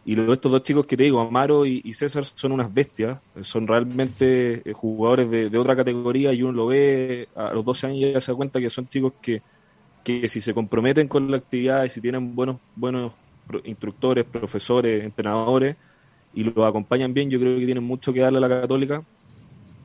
Y 0.05 0.15
luego 0.15 0.31
estos 0.31 0.49
dos 0.53 0.63
chicos 0.63 0.85
que 0.85 0.95
te 0.95 1.03
digo, 1.03 1.19
Amaro 1.19 1.65
y, 1.65 1.93
César, 1.93 2.23
son 2.23 2.53
unas 2.53 2.73
bestias, 2.73 3.19
son 3.41 3.67
realmente 3.67 4.61
eh, 4.63 4.71
jugadores 4.71 5.29
de, 5.29 5.49
de 5.49 5.57
otra 5.57 5.75
categoría 5.75 6.31
y 6.31 6.43
uno 6.43 6.53
lo 6.53 6.67
ve 6.67 7.27
a 7.35 7.51
los 7.53 7.65
12 7.65 7.87
años 7.87 7.97
y 7.99 8.13
ya 8.13 8.21
se 8.21 8.31
da 8.31 8.37
cuenta 8.37 8.61
que 8.61 8.69
son 8.69 8.87
chicos 8.87 9.13
que, 9.21 9.41
que 10.03 10.29
si 10.29 10.39
se 10.39 10.53
comprometen 10.53 11.09
con 11.09 11.29
la 11.29 11.35
actividad 11.37 11.83
y 11.83 11.89
si 11.89 11.99
tienen 11.99 12.35
buenos, 12.35 12.57
buenos 12.73 13.11
instructores, 13.65 14.23
profesores, 14.25 15.03
entrenadores 15.03 15.75
y 16.33 16.43
los 16.45 16.65
acompañan 16.65 17.13
bien, 17.13 17.29
yo 17.29 17.37
creo 17.39 17.59
que 17.59 17.65
tienen 17.65 17.83
mucho 17.83 18.13
que 18.13 18.21
darle 18.21 18.37
a 18.37 18.41
la 18.47 18.61
católica. 18.61 19.03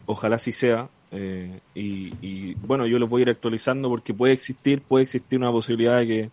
Ojalá 0.07 0.37
así 0.37 0.53
sea. 0.53 0.89
eh, 1.13 1.59
y, 1.75 2.13
y, 2.21 2.55
bueno, 2.67 2.87
yo 2.87 2.99
los 3.01 3.09
voy 3.11 3.23
a 3.23 3.25
ir 3.25 3.31
actualizando 3.31 3.89
porque 3.89 4.15
puede 4.15 4.35
existir, 4.35 4.83
puede 4.83 5.05
existir 5.05 5.39
una 5.39 5.51
posibilidad 5.51 5.99
de 5.99 6.07
que, 6.07 6.31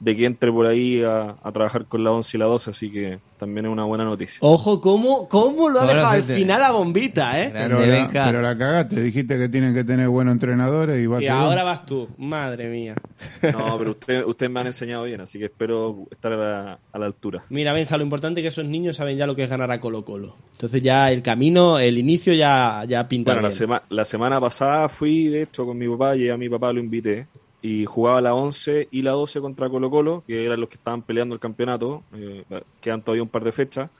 de 0.00 0.16
que 0.16 0.24
entre 0.24 0.50
por 0.50 0.66
ahí 0.66 1.02
a, 1.04 1.36
a 1.42 1.52
trabajar 1.52 1.84
con 1.84 2.02
la 2.02 2.10
11 2.10 2.36
y 2.36 2.40
la 2.40 2.46
12, 2.46 2.70
así 2.70 2.90
que 2.90 3.18
también 3.38 3.66
es 3.66 3.72
una 3.72 3.84
buena 3.84 4.04
noticia. 4.04 4.38
Ojo, 4.40 4.80
¿cómo, 4.80 5.28
cómo 5.28 5.68
lo 5.68 5.80
ha 5.80 5.86
dejado 5.86 6.06
al 6.08 6.22
final 6.22 6.62
a 6.62 6.70
bombita, 6.72 7.40
eh? 7.42 7.50
Pero 7.52 7.84
la, 7.84 8.10
pero 8.26 8.40
la 8.42 8.56
cagaste, 8.56 9.02
dijiste 9.02 9.36
que 9.38 9.48
tienen 9.50 9.74
que 9.74 9.84
tener 9.84 10.08
buenos 10.08 10.32
entrenadores 10.32 10.98
y 11.02 11.06
va 11.06 11.22
Y 11.22 11.26
ahora 11.26 11.64
vas 11.64 11.84
tú, 11.84 12.08
madre 12.18 12.68
mía. 12.70 12.94
No, 13.42 13.76
pero 13.78 13.90
usted- 13.92 14.24
ustedes 14.24 14.50
me 14.50 14.60
han 14.60 14.66
enseñado 14.68 15.04
bien, 15.04 15.20
así 15.20 15.38
que 15.38 15.44
espero 15.46 16.06
estar 16.10 16.32
a 16.32 16.36
la, 16.36 16.78
a 16.92 16.98
la 16.98 17.06
altura. 17.06 17.42
Mira, 17.50 17.72
Benja, 17.74 17.96
lo 17.98 18.02
importante 18.02 18.40
es 18.40 18.44
que 18.44 18.48
esos 18.48 18.64
niños 18.64 18.96
saben 18.96 19.16
ya 19.18 19.26
lo 19.26 19.36
que 19.36 19.44
es 19.44 19.50
ganar 19.50 19.70
a 19.70 19.80
Colo 19.80 20.04
Colo. 20.04 20.34
Entonces 20.52 20.82
ya 20.82 21.10
el 21.12 21.20
camino, 21.22 21.78
el 21.78 21.98
inicio 21.98 22.32
ya, 22.32 22.84
ya 22.88 23.06
pinta 23.06 23.32
Bueno, 23.32 23.48
la, 23.48 23.52
sema- 23.54 23.82
la 23.90 24.04
semana 24.06 24.40
pasada 24.40 24.88
fui, 24.88 25.28
de 25.28 25.42
hecho, 25.42 25.66
con 25.66 25.76
mi 25.76 25.88
papá 25.88 26.16
y 26.16 26.28
a 26.30 26.36
mi 26.38 26.48
papá 26.48 26.72
lo 26.72 26.80
invité. 26.80 27.26
Y 27.62 27.84
jugaba 27.84 28.20
la 28.22 28.34
11 28.34 28.88
y 28.90 29.02
la 29.02 29.10
12 29.12 29.40
contra 29.40 29.68
Colo 29.68 29.90
Colo, 29.90 30.24
que 30.26 30.44
eran 30.46 30.60
los 30.60 30.68
que 30.68 30.76
estaban 30.76 31.02
peleando 31.02 31.34
el 31.34 31.40
campeonato. 31.40 32.02
eh, 32.14 32.44
quedan 32.80 33.02
todavía 33.02 33.22
un 33.22 33.28
par 33.28 33.44
de 33.44 33.52
fechas. 33.52 33.90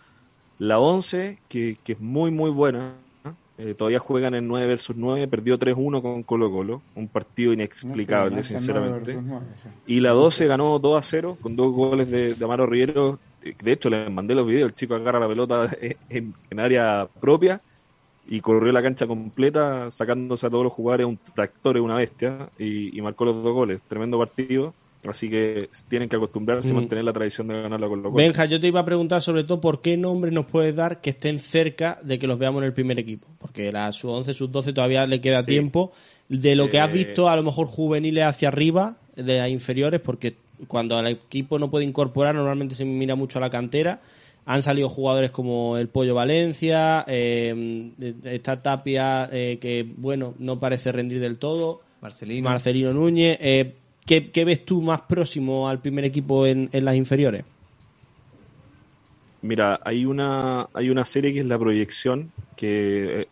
La 0.59 0.79
11, 0.79 1.39
que, 1.49 1.77
que 1.85 1.93
es 1.93 2.01
muy, 2.01 2.31
muy 2.31 2.51
buena. 2.51 2.95
eh, 3.59 3.75
todavía 3.75 3.99
juegan 3.99 4.35
en 4.35 4.49
9 4.49 4.67
versus 4.67 4.97
9. 4.97 5.29
Perdió 5.29 5.59
3-1 5.59 6.01
con 6.01 6.23
Colo 6.23 6.51
Colo. 6.51 6.81
Un 6.95 7.09
partido 7.09 7.53
inexplicable, 7.53 8.43
sinceramente. 8.43 9.13
Y 9.87 10.01
la 10.01 10.11
12 10.11 10.47
ganó 10.47 10.79
2 10.79 10.99
a 10.99 11.03
0 11.03 11.37
con 11.43 11.55
dos 11.57 11.73
goles 11.73 12.11
de, 12.11 12.35
de 12.35 12.45
Amaro 12.45 12.67
Rivero. 12.67 13.19
De 13.63 13.73
hecho, 13.73 13.91
les 13.91 14.11
mandé 14.11 14.35
los 14.35 14.47
videos. 14.47 14.71
El 14.71 14.75
chico 14.75 14.95
agarra 14.95 15.21
la 15.21 15.29
pelota 15.29 15.71
en, 16.09 16.35
en 16.51 16.61
área 16.61 17.07
propia 17.21 17.61
y 18.31 18.41
corrió 18.41 18.73
la 18.73 18.83
cancha 18.83 19.07
completa 19.07 19.91
sacándose 19.91 20.47
a 20.47 20.51
todos 20.51 20.65
los 20.65 20.73
jugadores. 20.73 21.07
Un 21.07 21.19
tractor, 21.35 21.77
es 21.77 21.83
una 21.83 21.97
bestia. 21.97 22.49
Y, 22.59 22.97
y 22.97 23.03
marcó 23.03 23.27
los 23.27 23.43
dos 23.43 23.53
goles. 23.53 23.81
Tremendo 23.89 24.19
partido. 24.19 24.73
Así 25.07 25.29
que 25.31 25.69
tienen 25.89 26.09
que 26.09 26.17
acostumbrarse 26.17 26.69
y 26.69 26.73
Mm. 26.73 26.77
mantener 26.77 27.05
la 27.05 27.13
tradición 27.13 27.49
de 27.49 27.61
ganarla 27.63 27.89
con 27.89 28.03
los 28.03 28.13
Benja, 28.15 28.45
yo 28.45 28.61
te 28.61 28.67
iba 28.69 28.81
a 28.81 28.85
preguntar 28.85 29.21
sobre 29.23 29.45
todo 29.45 29.61
por 29.61 29.81
qué 29.81 29.97
nombres 29.97 30.33
nos 30.33 30.45
puedes 30.47 30.77
dar 30.77 31.01
que 31.01 31.11
estén 31.11 31.39
cerca 31.39 31.99
de 32.03 32.19
que 32.19 32.27
los 32.27 32.39
veamos 32.39 32.61
en 32.63 32.67
el 32.67 32.73
primer 32.75 32.99
equipo. 32.99 33.27
Porque 33.39 33.73
la 33.73 33.91
sub-11, 33.93 34.33
sub-12 34.35 34.73
todavía 34.75 35.07
le 35.07 35.21
queda 35.21 35.41
Sí. 35.41 35.49
tiempo. 35.49 35.93
De 36.29 36.55
lo 36.55 36.69
que 36.69 36.79
has 36.79 36.91
Eh, 36.91 36.93
visto, 36.93 37.29
a 37.29 37.35
lo 37.37 37.43
mejor 37.43 37.67
juveniles 37.67 38.25
hacia 38.25 38.49
arriba, 38.49 38.97
de 39.17 39.39
las 39.39 39.49
inferiores, 39.49 40.01
porque 40.01 40.35
cuando 40.69 41.01
el 41.01 41.07
equipo 41.09 41.59
no 41.59 41.71
puede 41.71 41.85
incorporar, 41.87 42.35
normalmente 42.35 42.75
se 42.75 42.85
mira 42.85 43.15
mucho 43.17 43.39
a 43.39 43.41
la 43.41 43.51
cantera. 43.51 44.01
Han 44.47 44.63
salido 44.63 44.89
jugadores 44.89 45.31
como 45.31 45.77
el 45.77 45.89
Pollo 45.89 46.15
Valencia, 46.15 47.05
eh, 47.07 47.93
esta 48.25 48.63
Tapia, 48.63 49.29
eh, 49.31 49.59
que 49.61 49.87
bueno, 49.97 50.35
no 50.39 50.59
parece 50.59 50.93
rendir 50.93 51.21
del 51.21 51.39
todo. 51.39 51.81
Marcelino. 52.01 52.49
Marcelino 52.49 52.93
Núñez. 52.93 53.39
Eh, 53.41 53.75
¿qué, 54.07 54.31
qué 54.31 54.45
ves 54.45 54.65
tú 54.65 54.83
más 54.83 55.03
próximo 55.03 55.69
al 55.69 55.81
primer 55.81 56.05
equipo 56.05 56.47
en, 56.47 56.69
en 56.73 56.85
las 56.85 56.97
inferiores? 56.97 57.45
Mira, 59.43 59.81
hay 59.85 60.05
una, 60.05 60.69
hay 60.75 60.91
una 60.91 61.05
serie 61.05 61.33
que 61.33 61.41
es 61.41 61.47
La 61.47 61.59
Proyección, 61.59 62.33
que 62.57 63.29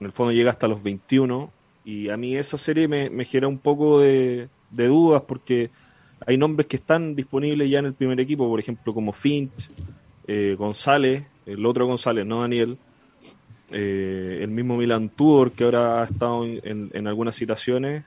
en 0.00 0.06
el 0.06 0.12
fondo 0.12 0.32
llega 0.32 0.50
hasta 0.50 0.66
los 0.66 0.82
21, 0.82 1.50
y 1.84 2.08
a 2.08 2.16
mí 2.16 2.36
esa 2.36 2.58
serie 2.58 2.88
me, 2.88 3.10
me 3.10 3.24
genera 3.24 3.48
un 3.48 3.58
poco 3.58 4.00
de, 4.00 4.48
de 4.70 4.86
dudas 4.86 5.22
porque 5.26 5.70
hay 6.26 6.36
nombres 6.36 6.66
que 6.66 6.76
están 6.76 7.14
disponibles 7.14 7.70
ya 7.70 7.80
en 7.80 7.86
el 7.86 7.94
primer 7.94 8.18
equipo, 8.20 8.48
por 8.48 8.58
ejemplo, 8.58 8.94
como 8.94 9.12
Finch, 9.12 9.70
eh, 10.26 10.56
González, 10.58 11.24
el 11.46 11.64
otro 11.66 11.86
González, 11.86 12.26
no 12.26 12.42
Daniel, 12.42 12.78
eh, 13.70 14.40
el 14.42 14.50
mismo 14.50 14.76
Milan 14.76 15.08
Tudor, 15.08 15.52
que 15.52 15.64
ahora 15.64 16.02
ha 16.02 16.04
estado 16.04 16.44
en, 16.44 16.90
en 16.92 17.06
algunas 17.06 17.36
citaciones, 17.36 18.04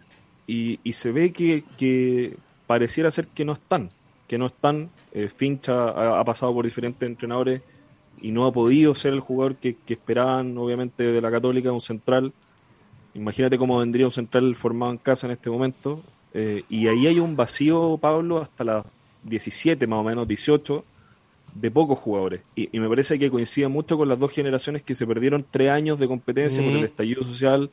y, 0.48 0.80
y 0.84 0.94
se 0.94 1.12
ve 1.12 1.34
que, 1.34 1.64
que 1.78 2.38
pareciera 2.66 3.12
ser 3.12 3.28
que 3.28 3.46
no 3.46 3.54
están, 3.54 3.90
que 4.28 4.38
no 4.38 4.48
están. 4.48 4.90
Eh, 5.12 5.30
Finch 5.30 5.70
ha, 5.70 6.20
ha 6.20 6.24
pasado 6.24 6.54
por 6.54 6.66
diferentes 6.66 7.08
entrenadores 7.08 7.62
y 8.22 8.32
no 8.32 8.46
ha 8.46 8.52
podido 8.52 8.96
ser 8.96 9.14
el 9.14 9.20
jugador 9.20 9.56
que, 9.56 9.76
que 9.86 9.94
esperaban, 9.94 10.58
obviamente, 10.58 11.04
de 11.04 11.22
la 11.22 11.30
Católica, 11.30 11.72
un 11.72 11.82
central. 11.82 12.34
Imagínate 13.14 13.58
cómo 13.58 13.80
vendría 13.80 14.06
un 14.06 14.12
central 14.12 14.56
formado 14.56 14.92
en 14.92 14.98
casa 14.98 15.28
en 15.28 15.34
este 15.34 15.50
momento. 15.50 16.02
Eh, 16.34 16.64
y 16.70 16.88
ahí 16.88 17.08
hay 17.08 17.20
un 17.20 17.36
vacío, 17.36 17.98
Pablo, 17.98 18.40
hasta 18.40 18.64
las 18.64 18.86
17, 19.24 19.86
más 19.88 20.00
o 20.00 20.04
menos, 20.04 20.28
18, 20.28 20.84
de 21.60 21.72
pocos 21.72 21.98
jugadores. 22.00 22.42
Y, 22.56 22.70
y 22.76 22.80
me 22.80 22.88
parece 22.90 23.18
que 23.18 23.30
coincide 23.32 23.68
mucho 23.68 23.98
con 23.98 24.08
las 24.10 24.20
dos 24.20 24.32
generaciones 24.32 24.84
que 24.84 24.96
se 24.96 25.06
perdieron 25.08 25.46
tres 25.50 25.70
años 25.72 26.00
de 26.00 26.08
competencia 26.08 26.62
por 26.62 26.72
Mm. 26.74 26.78
el 26.78 26.84
estallido 26.84 27.24
social, 27.24 27.70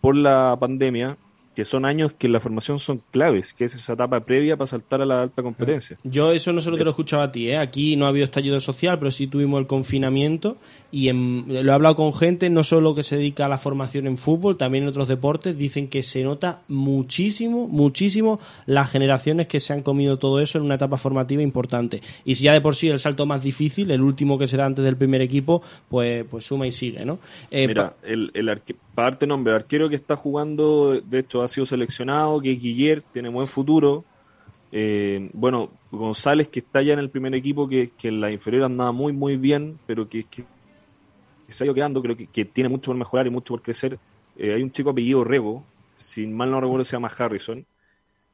por 0.00 0.16
la 0.16 0.56
pandemia. 0.58 1.16
Que 1.58 1.64
son 1.64 1.84
años 1.84 2.12
que 2.12 2.28
en 2.28 2.32
la 2.34 2.38
formación 2.38 2.78
son 2.78 3.02
claves, 3.10 3.52
que 3.52 3.64
es 3.64 3.74
esa 3.74 3.94
etapa 3.94 4.20
previa 4.20 4.56
para 4.56 4.68
saltar 4.68 5.02
a 5.02 5.04
la 5.04 5.22
alta 5.22 5.42
competencia. 5.42 5.98
Yo 6.04 6.30
eso 6.30 6.52
no 6.52 6.60
solo 6.60 6.76
te 6.76 6.84
lo 6.84 6.90
escuchaba 6.90 7.24
a 7.24 7.32
ti, 7.32 7.48
¿eh? 7.48 7.56
aquí 7.56 7.96
no 7.96 8.04
ha 8.04 8.10
habido 8.10 8.22
estallido 8.22 8.60
social, 8.60 8.96
pero 9.00 9.10
sí 9.10 9.26
tuvimos 9.26 9.58
el 9.60 9.66
confinamiento 9.66 10.56
y 10.92 11.08
en- 11.08 11.46
lo 11.48 11.72
he 11.72 11.74
hablado 11.74 11.96
con 11.96 12.14
gente, 12.14 12.48
no 12.48 12.62
solo 12.62 12.94
que 12.94 13.02
se 13.02 13.16
dedica 13.16 13.46
a 13.46 13.48
la 13.48 13.58
formación 13.58 14.06
en 14.06 14.18
fútbol, 14.18 14.56
también 14.56 14.84
en 14.84 14.90
otros 14.90 15.08
deportes, 15.08 15.58
dicen 15.58 15.88
que 15.88 16.04
se 16.04 16.22
nota 16.22 16.62
muchísimo, 16.68 17.66
muchísimo 17.66 18.38
las 18.66 18.88
generaciones 18.90 19.48
que 19.48 19.58
se 19.58 19.72
han 19.72 19.82
comido 19.82 20.16
todo 20.18 20.40
eso 20.40 20.58
en 20.58 20.64
una 20.64 20.76
etapa 20.76 20.96
formativa 20.96 21.42
importante. 21.42 22.02
Y 22.24 22.36
si 22.36 22.44
ya 22.44 22.52
de 22.52 22.60
por 22.60 22.76
sí 22.76 22.88
el 22.88 23.00
salto 23.00 23.26
más 23.26 23.42
difícil, 23.42 23.90
el 23.90 24.00
último 24.02 24.38
que 24.38 24.46
se 24.46 24.56
da 24.56 24.64
antes 24.66 24.84
del 24.84 24.96
primer 24.96 25.22
equipo, 25.22 25.60
pues, 25.88 26.24
pues 26.30 26.44
suma 26.44 26.66
y 26.68 26.70
sigue, 26.70 27.04
¿no? 27.04 27.18
Eh, 27.50 27.66
Mira, 27.66 27.94
el, 28.04 28.30
el 28.34 28.48
arque- 28.48 28.76
para 28.94 29.10
darte 29.10 29.26
nombre, 29.26 29.52
el 29.52 29.56
arquero 29.60 29.88
que 29.88 29.94
está 29.96 30.16
jugando, 30.16 31.00
de 31.00 31.18
hecho 31.20 31.42
ha 31.48 31.54
sido 31.54 31.66
seleccionado, 31.66 32.40
que 32.40 32.52
es 32.52 33.02
tiene 33.12 33.28
buen 33.28 33.48
futuro. 33.48 34.04
Eh, 34.70 35.30
bueno, 35.32 35.70
González 35.90 36.48
que 36.48 36.60
está 36.60 36.82
ya 36.82 36.92
en 36.92 36.98
el 36.98 37.10
primer 37.10 37.34
equipo, 37.34 37.68
que, 37.68 37.90
que 37.98 38.08
en 38.08 38.20
la 38.20 38.30
inferior 38.30 38.64
andaba 38.64 38.92
muy 38.92 39.12
muy 39.12 39.36
bien, 39.36 39.78
pero 39.86 40.08
que, 40.08 40.24
que, 40.24 40.44
se 41.48 41.64
ha 41.64 41.66
ido 41.66 41.74
quedando, 41.74 42.02
creo 42.02 42.16
que, 42.16 42.26
que 42.26 42.44
tiene 42.44 42.68
mucho 42.68 42.90
por 42.90 42.96
mejorar 42.96 43.26
y 43.26 43.30
mucho 43.30 43.54
por 43.54 43.62
crecer. 43.62 43.98
Eh, 44.36 44.54
hay 44.54 44.62
un 44.62 44.70
chico 44.70 44.90
apellido 44.90 45.24
Rego, 45.24 45.64
si 45.96 46.26
mal 46.26 46.50
no 46.50 46.60
recuerdo 46.60 46.84
se 46.84 46.92
llama 46.92 47.10
Harrison, 47.16 47.64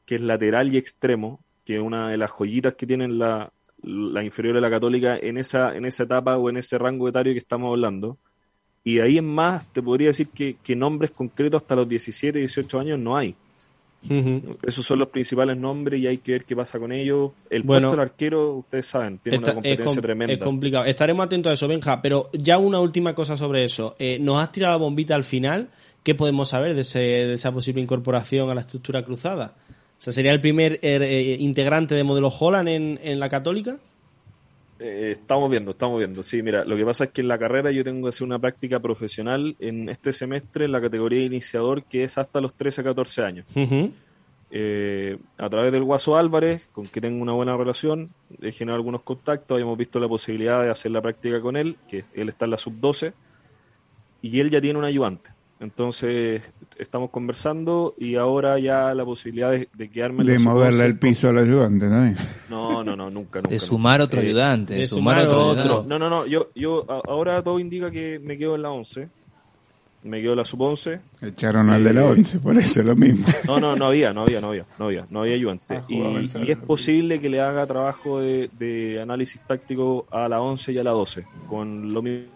que 0.04 0.16
es 0.16 0.20
lateral 0.20 0.74
y 0.74 0.76
extremo, 0.76 1.40
que 1.64 1.76
es 1.76 1.82
una 1.82 2.10
de 2.10 2.16
las 2.16 2.30
joyitas 2.30 2.74
que 2.74 2.86
tienen 2.86 3.18
la, 3.18 3.52
la 3.82 4.24
inferior 4.24 4.54
de 4.54 4.60
la 4.60 4.70
católica 4.70 5.16
en 5.16 5.38
esa, 5.38 5.74
en 5.74 5.84
esa 5.84 6.02
etapa 6.04 6.36
o 6.36 6.50
en 6.50 6.56
ese 6.56 6.78
rango 6.78 7.08
etario 7.08 7.32
que 7.32 7.38
estamos 7.38 7.70
hablando. 7.70 8.18
Y 8.84 8.96
de 8.96 9.02
ahí 9.02 9.18
en 9.18 9.24
más, 9.26 9.64
te 9.72 9.82
podría 9.82 10.08
decir 10.08 10.28
que, 10.28 10.56
que 10.62 10.76
nombres 10.76 11.10
concretos 11.10 11.62
hasta 11.62 11.74
los 11.74 11.88
17, 11.88 12.38
18 12.38 12.78
años 12.80 12.98
no 12.98 13.16
hay. 13.16 13.34
Esos 14.62 14.84
son 14.84 14.98
los 14.98 15.08
principales 15.08 15.56
nombres 15.56 15.98
y 15.98 16.06
hay 16.06 16.18
que 16.18 16.32
ver 16.32 16.44
qué 16.44 16.54
pasa 16.54 16.78
con 16.78 16.92
ellos. 16.92 17.32
El 17.48 17.62
Bueno. 17.62 17.88
puesto 17.88 18.00
del 18.02 18.10
arquero, 18.10 18.52
ustedes 18.56 18.84
saben, 18.86 19.16
tiene 19.16 19.36
Esta- 19.38 19.52
una 19.52 19.54
competencia 19.54 19.86
com- 19.86 20.02
tremenda. 20.02 20.34
es 20.34 20.38
complicado. 20.40 20.84
Estaremos 20.84 21.24
atentos 21.24 21.50
a 21.50 21.54
eso, 21.54 21.66
Benja. 21.68 22.02
Pero 22.02 22.28
ya 22.34 22.58
una 22.58 22.80
última 22.80 23.14
cosa 23.14 23.38
sobre 23.38 23.64
eso. 23.64 23.96
Eh, 23.98 24.18
¿Nos 24.20 24.42
has 24.42 24.52
tirado 24.52 24.72
la 24.74 24.76
bombita 24.84 25.14
al 25.14 25.24
final? 25.24 25.70
¿Qué 26.02 26.14
podemos 26.14 26.50
saber 26.50 26.74
de, 26.74 26.82
ese- 26.82 26.98
de 26.98 27.32
esa 27.34 27.50
posible 27.50 27.80
incorporación 27.80 28.50
a 28.50 28.54
la 28.54 28.60
estructura 28.60 29.02
cruzada? 29.06 29.54
O 29.98 30.02
sea, 30.04 30.12
¿sería 30.12 30.32
el 30.32 30.40
primer 30.42 30.74
eh, 30.82 30.98
eh, 31.00 31.36
integrante 31.40 31.94
de 31.94 32.04
modelo 32.04 32.28
Holland 32.28 32.68
en, 32.68 33.00
en 33.02 33.18
la 33.18 33.30
Católica? 33.30 33.78
Eh, 34.78 35.12
estamos 35.12 35.50
viendo, 35.50 35.72
estamos 35.72 35.98
viendo. 35.98 36.22
Sí, 36.22 36.42
mira, 36.42 36.64
lo 36.64 36.76
que 36.76 36.84
pasa 36.84 37.04
es 37.04 37.10
que 37.10 37.20
en 37.20 37.28
la 37.28 37.38
carrera 37.38 37.70
yo 37.70 37.84
tengo 37.84 38.02
que 38.02 38.08
hacer 38.08 38.26
una 38.26 38.38
práctica 38.38 38.80
profesional 38.80 39.56
en 39.60 39.88
este 39.88 40.12
semestre 40.12 40.64
en 40.64 40.72
la 40.72 40.80
categoría 40.80 41.20
de 41.20 41.26
iniciador 41.26 41.84
que 41.84 42.04
es 42.04 42.18
hasta 42.18 42.40
los 42.40 42.54
13, 42.54 42.82
14 42.82 43.22
años. 43.22 43.46
Eh, 44.56 45.18
a 45.38 45.48
través 45.48 45.72
del 45.72 45.82
Guaso 45.82 46.16
Álvarez, 46.16 46.68
con 46.72 46.86
que 46.86 47.00
tengo 47.00 47.20
una 47.22 47.32
buena 47.32 47.56
relación, 47.56 48.10
he 48.40 48.52
generado 48.52 48.76
algunos 48.76 49.02
contactos, 49.02 49.56
habíamos 49.56 49.76
visto 49.76 49.98
la 49.98 50.08
posibilidad 50.08 50.62
de 50.62 50.70
hacer 50.70 50.92
la 50.92 51.02
práctica 51.02 51.40
con 51.40 51.56
él, 51.56 51.76
que 51.88 52.04
él 52.14 52.28
está 52.28 52.44
en 52.44 52.52
la 52.52 52.58
sub-12, 52.58 53.12
y 54.22 54.40
él 54.40 54.50
ya 54.50 54.60
tiene 54.60 54.78
un 54.78 54.84
ayudante. 54.84 55.30
Entonces, 55.60 56.42
estamos 56.78 57.10
conversando 57.10 57.94
y 57.96 58.16
ahora 58.16 58.58
ya 58.58 58.92
la 58.92 59.04
posibilidad 59.04 59.50
de, 59.52 59.68
de 59.72 59.88
quedarme 59.90 60.24
De 60.24 60.32
la 60.34 60.38
sub-11 60.38 60.42
moverle 60.44 60.86
el 60.86 60.98
piso 60.98 61.28
al 61.28 61.38
ayudante 61.38 61.88
también. 61.88 62.16
No, 62.50 62.84
no, 62.84 62.96
no, 62.96 63.08
nunca, 63.10 63.38
nunca. 63.38 63.48
De 63.48 63.54
nunca. 63.54 63.58
sumar 63.60 64.00
otro 64.00 64.20
Eh, 64.20 64.26
ayudante. 64.26 64.74
de 64.74 64.80
De 64.80 64.88
sumar 64.88 65.22
sumar 65.22 65.28
otro 65.28 65.46
otro. 65.48 65.84
No, 65.88 65.98
no, 65.98 66.10
no, 66.10 66.26
yo, 66.26 66.50
yo 66.54 66.84
ahora 67.08 67.42
todo 67.42 67.58
indica 67.58 67.90
que 67.90 68.18
me 68.18 68.36
quedo 68.36 68.56
en 68.56 68.62
la 68.62 68.70
11, 68.72 69.08
me 70.02 70.20
quedo 70.20 70.32
en 70.32 70.38
la 70.38 70.44
sub-11, 70.44 71.00
Echaron 71.22 71.70
al 71.70 71.82
de 71.84 71.94
la 71.94 72.04
11, 72.04 72.40
por 72.40 72.58
eso 72.58 72.80
es 72.80 72.86
lo 72.86 72.96
mismo. 72.96 73.24
No, 73.46 73.58
no, 73.60 73.74
no 73.76 73.86
había, 73.86 74.12
no 74.12 74.22
había, 74.22 74.40
no 74.40 74.48
había, 74.48 74.66
no 74.78 74.86
había, 74.86 75.06
no 75.08 75.20
había 75.22 75.34
ayudante. 75.34 75.76
Ah, 75.76 75.82
Y, 75.88 75.96
y 76.46 76.50
es 76.50 76.58
posible 76.58 77.20
que 77.20 77.30
le 77.30 77.40
haga 77.40 77.64
trabajo 77.66 78.18
de, 78.20 78.50
de 78.58 79.00
análisis 79.00 79.40
táctico 79.46 80.06
a 80.10 80.28
la 80.28 80.40
11 80.42 80.72
y 80.72 80.78
a 80.78 80.84
la 80.84 80.90
12, 80.90 81.24
con 81.48 81.94
lo 81.94 82.02
mismo 82.02 82.26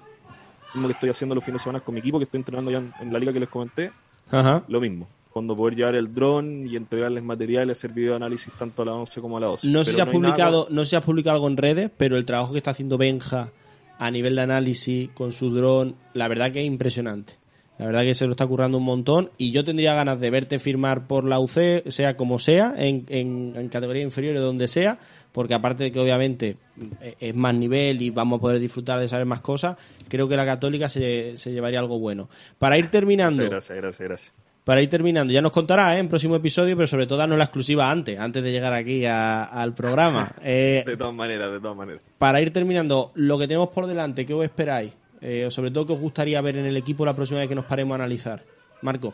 que 0.72 0.92
estoy 0.92 1.10
haciendo 1.10 1.34
los 1.34 1.44
fines 1.44 1.60
de 1.60 1.64
semana 1.64 1.80
con 1.80 1.94
mi 1.94 2.00
equipo, 2.00 2.18
que 2.18 2.24
estoy 2.24 2.38
entrenando 2.38 2.70
ya 2.70 2.78
en, 2.78 2.92
en 3.00 3.12
la 3.12 3.18
liga 3.18 3.32
que 3.32 3.40
les 3.40 3.48
comenté, 3.48 3.90
Ajá. 4.30 4.64
lo 4.68 4.80
mismo. 4.80 5.06
Cuando 5.32 5.54
poder 5.54 5.76
llevar 5.76 5.94
el 5.94 6.12
dron 6.12 6.66
y 6.66 6.74
entregarles 6.76 7.22
material 7.22 7.68
y 7.68 7.72
hacer 7.72 7.92
video 7.92 8.10
de 8.12 8.16
análisis 8.16 8.52
tanto 8.58 8.82
a 8.82 8.84
la 8.86 8.92
11 8.94 9.20
como 9.20 9.36
a 9.36 9.40
la 9.40 9.46
12. 9.46 9.68
No 9.68 9.84
sé, 9.84 9.92
si 9.92 10.00
has 10.00 10.06
nada- 10.06 10.12
publicado, 10.12 10.66
no 10.70 10.84
sé 10.84 10.90
si 10.90 10.96
has 10.96 11.04
publicado 11.04 11.36
algo 11.36 11.48
en 11.48 11.56
redes, 11.56 11.90
pero 11.96 12.16
el 12.16 12.24
trabajo 12.24 12.52
que 12.52 12.58
está 12.58 12.70
haciendo 12.72 12.98
Benja 12.98 13.50
a 13.98 14.10
nivel 14.10 14.36
de 14.36 14.42
análisis 14.42 15.10
con 15.14 15.32
su 15.32 15.50
dron, 15.50 15.94
la 16.14 16.28
verdad 16.28 16.50
que 16.52 16.60
es 16.60 16.66
impresionante. 16.66 17.34
La 17.78 17.86
verdad 17.86 18.02
que 18.02 18.14
se 18.14 18.24
lo 18.26 18.32
está 18.32 18.44
currando 18.46 18.78
un 18.78 18.84
montón 18.84 19.30
y 19.38 19.52
yo 19.52 19.62
tendría 19.64 19.94
ganas 19.94 20.18
de 20.18 20.30
verte 20.30 20.58
firmar 20.58 21.06
por 21.06 21.24
la 21.24 21.38
UC, 21.38 21.88
sea 21.88 22.16
como 22.16 22.38
sea, 22.40 22.74
en, 22.76 23.04
en, 23.08 23.52
en 23.56 23.68
categoría 23.68 24.02
inferior 24.02 24.36
o 24.36 24.40
donde 24.40 24.66
sea, 24.66 24.98
porque 25.30 25.54
aparte 25.54 25.84
de 25.84 25.92
que 25.92 26.00
obviamente 26.00 26.56
eh, 27.00 27.14
es 27.20 27.34
más 27.36 27.54
nivel 27.54 28.02
y 28.02 28.10
vamos 28.10 28.38
a 28.38 28.40
poder 28.40 28.58
disfrutar 28.58 28.98
de 28.98 29.06
saber 29.06 29.26
más 29.26 29.40
cosas, 29.42 29.76
creo 30.08 30.28
que 30.28 30.36
la 30.36 30.44
católica 30.44 30.88
se, 30.88 31.36
se 31.36 31.52
llevaría 31.52 31.78
algo 31.78 32.00
bueno. 32.00 32.28
Para 32.58 32.76
ir 32.78 32.88
terminando, 32.90 33.44
Gracias, 33.48 33.76
gracias, 33.78 34.08
gracias. 34.08 34.32
para 34.64 34.82
ir 34.82 34.88
terminando, 34.90 35.32
ya 35.32 35.40
nos 35.40 35.52
contará 35.52 35.94
¿eh? 35.96 36.00
en 36.00 36.08
próximo 36.08 36.34
episodio, 36.34 36.74
pero 36.74 36.88
sobre 36.88 37.06
todo 37.06 37.18
darnos 37.18 37.38
la 37.38 37.44
exclusiva 37.44 37.88
antes, 37.90 38.18
antes 38.18 38.42
de 38.42 38.50
llegar 38.50 38.74
aquí 38.74 39.04
a- 39.06 39.44
al 39.44 39.72
programa. 39.74 40.32
Eh, 40.42 40.82
De 40.84 40.96
todas 40.96 41.14
maneras, 41.14 41.52
de 41.52 41.60
todas 41.60 41.76
maneras. 41.76 42.02
para 42.18 42.40
ir 42.40 42.52
terminando, 42.52 43.12
lo 43.14 43.38
que 43.38 43.46
tenemos 43.46 43.68
por 43.68 43.86
delante, 43.86 44.26
¿qué 44.26 44.34
os 44.34 44.42
esperáis? 44.42 44.92
Eh, 45.20 45.44
o 45.46 45.50
sobre 45.50 45.70
todo, 45.70 45.86
¿qué 45.86 45.92
os 45.94 46.00
gustaría 46.00 46.40
ver 46.40 46.56
en 46.56 46.66
el 46.66 46.76
equipo 46.76 47.04
la 47.04 47.14
próxima 47.14 47.40
vez 47.40 47.48
que 47.48 47.54
nos 47.54 47.64
paremos 47.64 47.92
a 47.92 47.96
analizar? 47.96 48.42
Marco. 48.82 49.12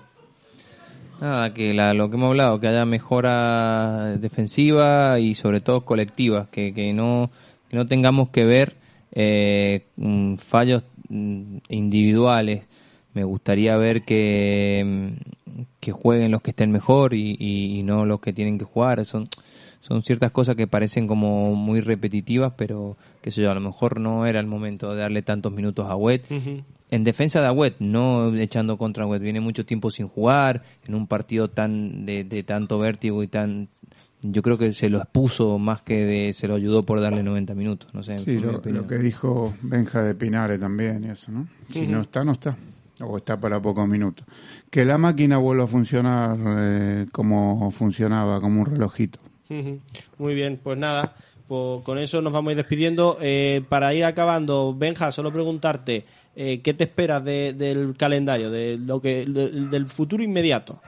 Nada, 1.20 1.54
que 1.54 1.72
la- 1.72 1.94
lo 1.94 2.10
que 2.10 2.16
hemos 2.16 2.30
hablado, 2.30 2.58
que 2.60 2.68
haya 2.68 2.84
mejora 2.84 4.16
defensiva 4.18 5.18
y 5.20 5.34
sobre 5.34 5.60
todo 5.60 5.82
colectiva, 5.82 6.48
que, 6.50 6.74
que 6.74 6.92
no, 6.92 7.30
que 7.70 7.76
no 7.76 7.86
tengamos 7.86 8.28
que 8.30 8.44
ver 8.44 8.74
eh, 9.12 9.86
mm, 9.96 10.34
fallos 10.36 10.82
mm, 11.08 11.58
individuales. 11.68 12.66
Me 13.14 13.22
gustaría 13.22 13.76
ver 13.76 14.02
que, 14.02 14.82
mm, 14.84 15.60
que 15.80 15.92
jueguen 15.92 16.32
los 16.32 16.42
que 16.42 16.50
estén 16.50 16.72
mejor 16.72 17.14
y, 17.14 17.36
y- 17.38 17.78
y 17.78 17.82
no 17.84 18.04
los 18.04 18.20
que 18.20 18.32
tienen 18.32 18.58
que 18.58 18.64
jugar. 18.64 19.04
Son, 19.04 19.28
son 19.86 20.02
ciertas 20.02 20.30
cosas 20.30 20.56
que 20.56 20.66
parecen 20.66 21.06
como 21.06 21.54
muy 21.54 21.82
repetitivas, 21.82 22.54
pero 22.56 22.96
que 23.20 23.30
sé 23.30 23.42
yo, 23.42 23.50
a 23.50 23.54
lo 23.54 23.60
mejor 23.60 24.00
no 24.00 24.26
era 24.26 24.40
el 24.40 24.46
momento 24.46 24.94
de 24.94 25.02
darle 25.02 25.20
tantos 25.20 25.52
minutos 25.52 25.90
a 25.90 25.94
Wet 25.94 26.24
en 26.94 27.02
defensa 27.02 27.40
de 27.40 27.48
Agüet, 27.48 27.74
no 27.80 28.32
echando 28.36 28.78
contra 28.78 29.02
Agüet. 29.02 29.20
Viene 29.20 29.40
mucho 29.40 29.66
tiempo 29.66 29.90
sin 29.90 30.08
jugar, 30.08 30.62
en 30.86 30.94
un 30.94 31.08
partido 31.08 31.48
tan 31.50 32.06
de, 32.06 32.22
de 32.24 32.42
tanto 32.44 32.78
vértigo 32.78 33.22
y 33.22 33.26
tan... 33.26 33.68
Yo 34.22 34.42
creo 34.42 34.56
que 34.56 34.72
se 34.72 34.88
lo 34.88 34.98
expuso 34.98 35.58
más 35.58 35.82
que 35.82 36.04
de, 36.04 36.32
se 36.32 36.48
lo 36.48 36.54
ayudó 36.54 36.84
por 36.84 37.00
darle 37.00 37.22
90 37.22 37.54
minutos. 37.54 37.92
No 37.92 38.02
sé, 38.02 38.18
Sí, 38.20 38.38
lo, 38.38 38.62
que 38.86 38.98
dijo 38.98 39.54
Benja 39.60 40.02
de 40.02 40.14
Pinares 40.14 40.60
también 40.60 41.04
y 41.04 41.08
eso, 41.08 41.30
¿no? 41.30 41.46
Si 41.68 41.86
no 41.86 42.00
está, 42.00 42.24
no 42.24 42.32
está. 42.32 42.56
O 43.02 43.18
está 43.18 43.38
para 43.38 43.60
pocos 43.60 43.86
minutos. 43.86 44.24
Que 44.70 44.84
la 44.84 44.96
máquina 44.96 45.36
vuelva 45.36 45.64
a 45.64 45.66
funcionar 45.66 46.38
eh, 46.40 47.06
como 47.12 47.70
funcionaba, 47.72 48.40
como 48.40 48.60
un 48.60 48.66
relojito. 48.66 49.18
Muy 50.18 50.34
bien, 50.34 50.58
pues 50.62 50.78
nada, 50.78 51.14
pues 51.48 51.82
con 51.82 51.98
eso 51.98 52.20
nos 52.22 52.32
vamos 52.32 52.50
a 52.50 52.52
ir 52.52 52.56
despidiendo. 52.56 53.18
Eh, 53.20 53.62
para 53.68 53.92
ir 53.94 54.04
acabando, 54.04 54.74
Benja, 54.76 55.10
solo 55.12 55.32
preguntarte, 55.32 56.04
eh, 56.36 56.60
¿qué 56.62 56.74
te 56.74 56.84
esperas 56.84 57.24
de- 57.24 57.52
del 57.52 57.94
calendario, 57.96 58.50
de 58.50 58.76
lo 58.78 59.00
que, 59.00 59.24
de- 59.26 59.50
del 59.68 59.86
futuro 59.86 60.22
inmediato? 60.22 60.80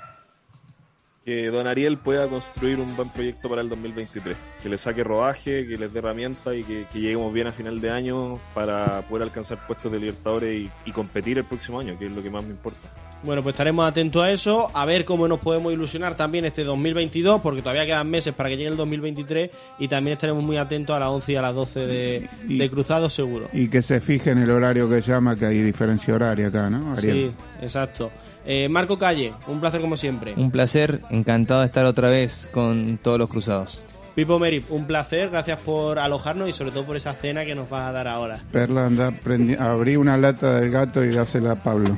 que 1.25 1.49
Don 1.49 1.67
Ariel 1.67 1.99
pueda 1.99 2.29
construir 2.29 2.79
un 2.79 2.95
buen 2.95 3.09
proyecto 3.09 3.49
para 3.49 3.61
el 3.61 3.69
2023, 3.69 4.37
que 4.63 4.69
le 4.69 4.79
saque 4.79 5.03
rodaje, 5.03 5.67
que 5.67 5.77
les 5.77 5.93
dé 5.93 5.99
herramientas 5.99 6.55
y 6.55 6.63
que, 6.63 6.87
que 6.93 7.01
lleguemos 7.01 7.35
bien 7.35 7.49
a 7.49 7.53
final 7.53 7.81
de 7.81 7.91
año 7.91 8.39
para 8.55 9.03
poder 9.03 9.25
alcanzar 9.25 9.67
puestos 9.67 9.91
de 9.91 9.99
Libertadores 9.99 10.57
y, 10.57 10.71
y 10.89 10.93
competir 10.93 11.39
el 11.39 11.45
próximo 11.45 11.81
año, 11.81 11.99
que 11.99 12.07
es 12.07 12.13
lo 12.15 12.23
que 12.23 12.31
más 12.31 12.45
me 12.45 12.51
importa. 12.51 12.89
Bueno, 13.27 13.43
pues 13.43 13.55
estaremos 13.55 13.87
atentos 13.89 14.23
a 14.23 14.31
eso, 14.31 14.71
a 14.73 14.85
ver 14.87 15.05
cómo 15.05 15.27
nos 15.27 15.41
podemos 15.41 15.73
ilusionar 15.73 16.17
también 16.17 16.45
este 16.45 16.63
2022, 16.63 17.41
porque 17.41 17.61
todavía 17.61 17.85
quedan 17.85 18.09
meses 18.09 18.33
para 18.33 18.49
que 18.49 18.57
llegue 18.57 18.69
el 18.71 18.77
2023 18.77 19.51
y 19.81 19.89
también 19.89 20.13
estaremos 20.15 20.45
muy 20.45 20.57
atentos 20.59 20.95
a 20.95 21.01
las 21.01 21.09
11 21.09 21.33
y 21.33 21.37
a 21.37 21.43
las 21.43 21.55
12 21.55 21.87
de, 21.87 22.29
Y- 22.49 22.57
de 22.57 22.71
Cruzados 22.71 23.13
seguro. 23.13 23.49
Y 23.53 23.67
que 23.69 23.83
se 23.83 24.01
fije 24.01 24.31
en 24.31 24.39
el 24.39 24.51
horario 24.53 24.89
que 24.89 25.01
llama, 25.01 25.35
que 25.35 25.45
hay 25.47 25.61
diferencia 25.61 26.15
horaria 26.15 26.47
acá, 26.47 26.71
¿no? 26.71 26.93
Ariel? 26.97 27.33
Sí, 27.37 27.65
exacto. 27.65 28.13
Eh, 28.47 28.69
Marco 28.69 28.97
Calle, 28.97 29.33
un 29.49 29.61
placer 29.61 29.81
como 29.81 29.97
siempre. 29.97 30.33
Un 30.37 30.53
placer, 30.53 31.01
encantado 31.11 31.61
de 31.61 31.67
estar 31.67 31.85
otra 31.85 32.09
vez 32.09 32.49
con 32.53 32.97
todos 33.03 33.19
los 33.19 33.29
cruzados. 33.29 33.83
Pipo 34.15 34.39
Merip, 34.39 34.71
un 34.71 34.87
placer, 34.87 35.29
gracias 35.29 35.61
por 35.61 35.99
alojarnos 35.99 36.49
y 36.49 36.53
sobre 36.53 36.71
todo 36.71 36.85
por 36.87 36.97
esa 36.97 37.13
cena 37.13 37.45
que 37.45 37.55
nos 37.55 37.69
vas 37.69 37.89
a 37.89 37.93
dar 37.93 38.09
ahora. 38.09 38.41
Perla, 38.51 38.87
anda, 38.87 39.11
prendi- 39.11 39.59
abrí 39.61 39.97
una 39.97 40.17
lata 40.17 40.59
del 40.61 40.71
gato 40.71 41.05
y 41.05 41.11
dásela 41.11 41.51
a 41.53 41.63
Pablo. 41.63 41.97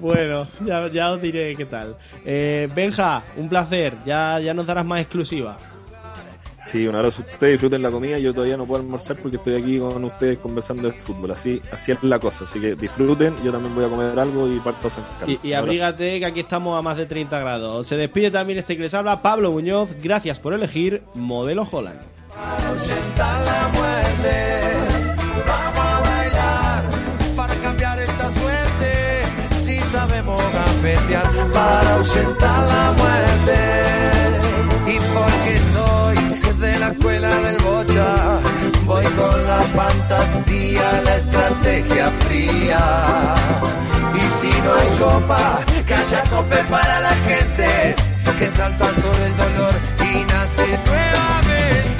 Bueno, 0.00 0.48
ya, 0.64 0.88
ya 0.88 1.12
os 1.12 1.20
diré 1.20 1.54
qué 1.56 1.66
tal. 1.66 1.96
Eh, 2.24 2.68
Benja, 2.74 3.22
un 3.36 3.48
placer, 3.48 3.94
ya, 4.04 4.38
ya 4.40 4.54
nos 4.54 4.66
darás 4.66 4.84
más 4.84 5.00
exclusiva. 5.00 5.58
Sí, 6.66 6.86
un 6.86 6.94
abrazo. 6.94 7.22
Ustedes 7.22 7.54
disfruten 7.54 7.82
la 7.82 7.90
comida. 7.90 8.18
Yo 8.18 8.32
todavía 8.32 8.56
no 8.56 8.64
puedo 8.64 8.80
almorzar 8.80 9.16
porque 9.16 9.38
estoy 9.38 9.56
aquí 9.56 9.78
con 9.80 10.04
ustedes 10.04 10.38
conversando 10.38 10.88
de 10.88 11.00
fútbol. 11.00 11.32
Así, 11.32 11.60
así 11.72 11.90
es 11.90 12.02
la 12.04 12.20
cosa. 12.20 12.44
Así 12.44 12.60
que 12.60 12.76
disfruten. 12.76 13.34
Yo 13.42 13.50
también 13.50 13.74
voy 13.74 13.84
a 13.84 13.88
comer 13.88 14.16
algo 14.16 14.46
y 14.48 14.60
parto 14.60 14.86
a 14.86 14.90
San 14.90 15.04
Carlos. 15.18 15.38
Y, 15.42 15.48
y 15.48 15.52
abrígate 15.52 16.20
que 16.20 16.26
aquí 16.26 16.40
estamos 16.40 16.78
a 16.78 16.82
más 16.82 16.96
de 16.96 17.06
30 17.06 17.40
grados. 17.40 17.88
Se 17.88 17.96
despide 17.96 18.30
también 18.30 18.58
este 18.60 18.76
que 18.76 18.82
les 18.82 18.94
habla, 18.94 19.20
Pablo 19.20 19.50
Muñoz. 19.50 19.90
Gracias 20.00 20.38
por 20.38 20.52
elegir 20.54 21.02
Modelo 21.14 21.66
Holland. 21.68 21.98
Gambetear 30.80 31.52
para 31.52 31.94
ausentar 31.94 32.66
la 32.66 32.92
muerte. 32.92 33.58
Y 34.86 34.98
porque 35.14 35.60
soy 35.72 36.58
de 36.58 36.78
la 36.78 36.88
escuela 36.88 37.28
del 37.28 37.56
bocha, 37.58 38.40
voy 38.84 39.04
con 39.04 39.46
la 39.46 39.62
fantasía, 39.76 41.02
la 41.04 41.16
estrategia 41.16 42.10
fría. 42.20 43.34
Y 44.14 44.20
si 44.40 44.60
no 44.62 44.74
hay 44.74 44.88
copa, 44.98 45.64
que 45.86 45.94
haya 45.94 46.24
para 46.70 47.00
la 47.00 47.14
gente 47.28 47.96
que 48.38 48.50
salta 48.50 48.86
sobre 48.86 49.26
el 49.26 49.36
dolor 49.36 49.74
y 50.00 50.24
nace 50.24 50.78
nuevamente. 50.86 51.99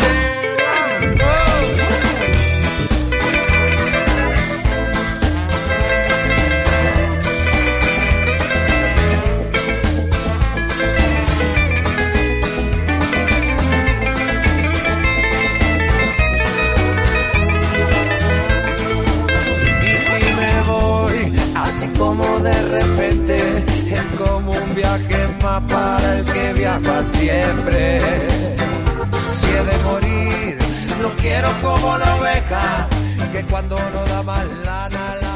Viaje 24.81 25.29
más 25.43 25.63
para 25.73 26.19
el 26.19 26.25
que 26.25 26.53
viaja 26.55 27.05
siempre. 27.05 28.01
Si 29.37 29.47
he 29.47 29.63
de 29.71 29.79
morir, 29.89 30.59
no 31.03 31.09
quiero 31.17 31.49
como 31.63 31.99
la 31.99 32.15
oveja, 32.17 32.89
que 33.33 33.43
cuando 33.45 33.77
no 33.95 34.03
da 34.13 34.23
más 34.23 34.47
lana 34.65 35.17
la 35.23 35.30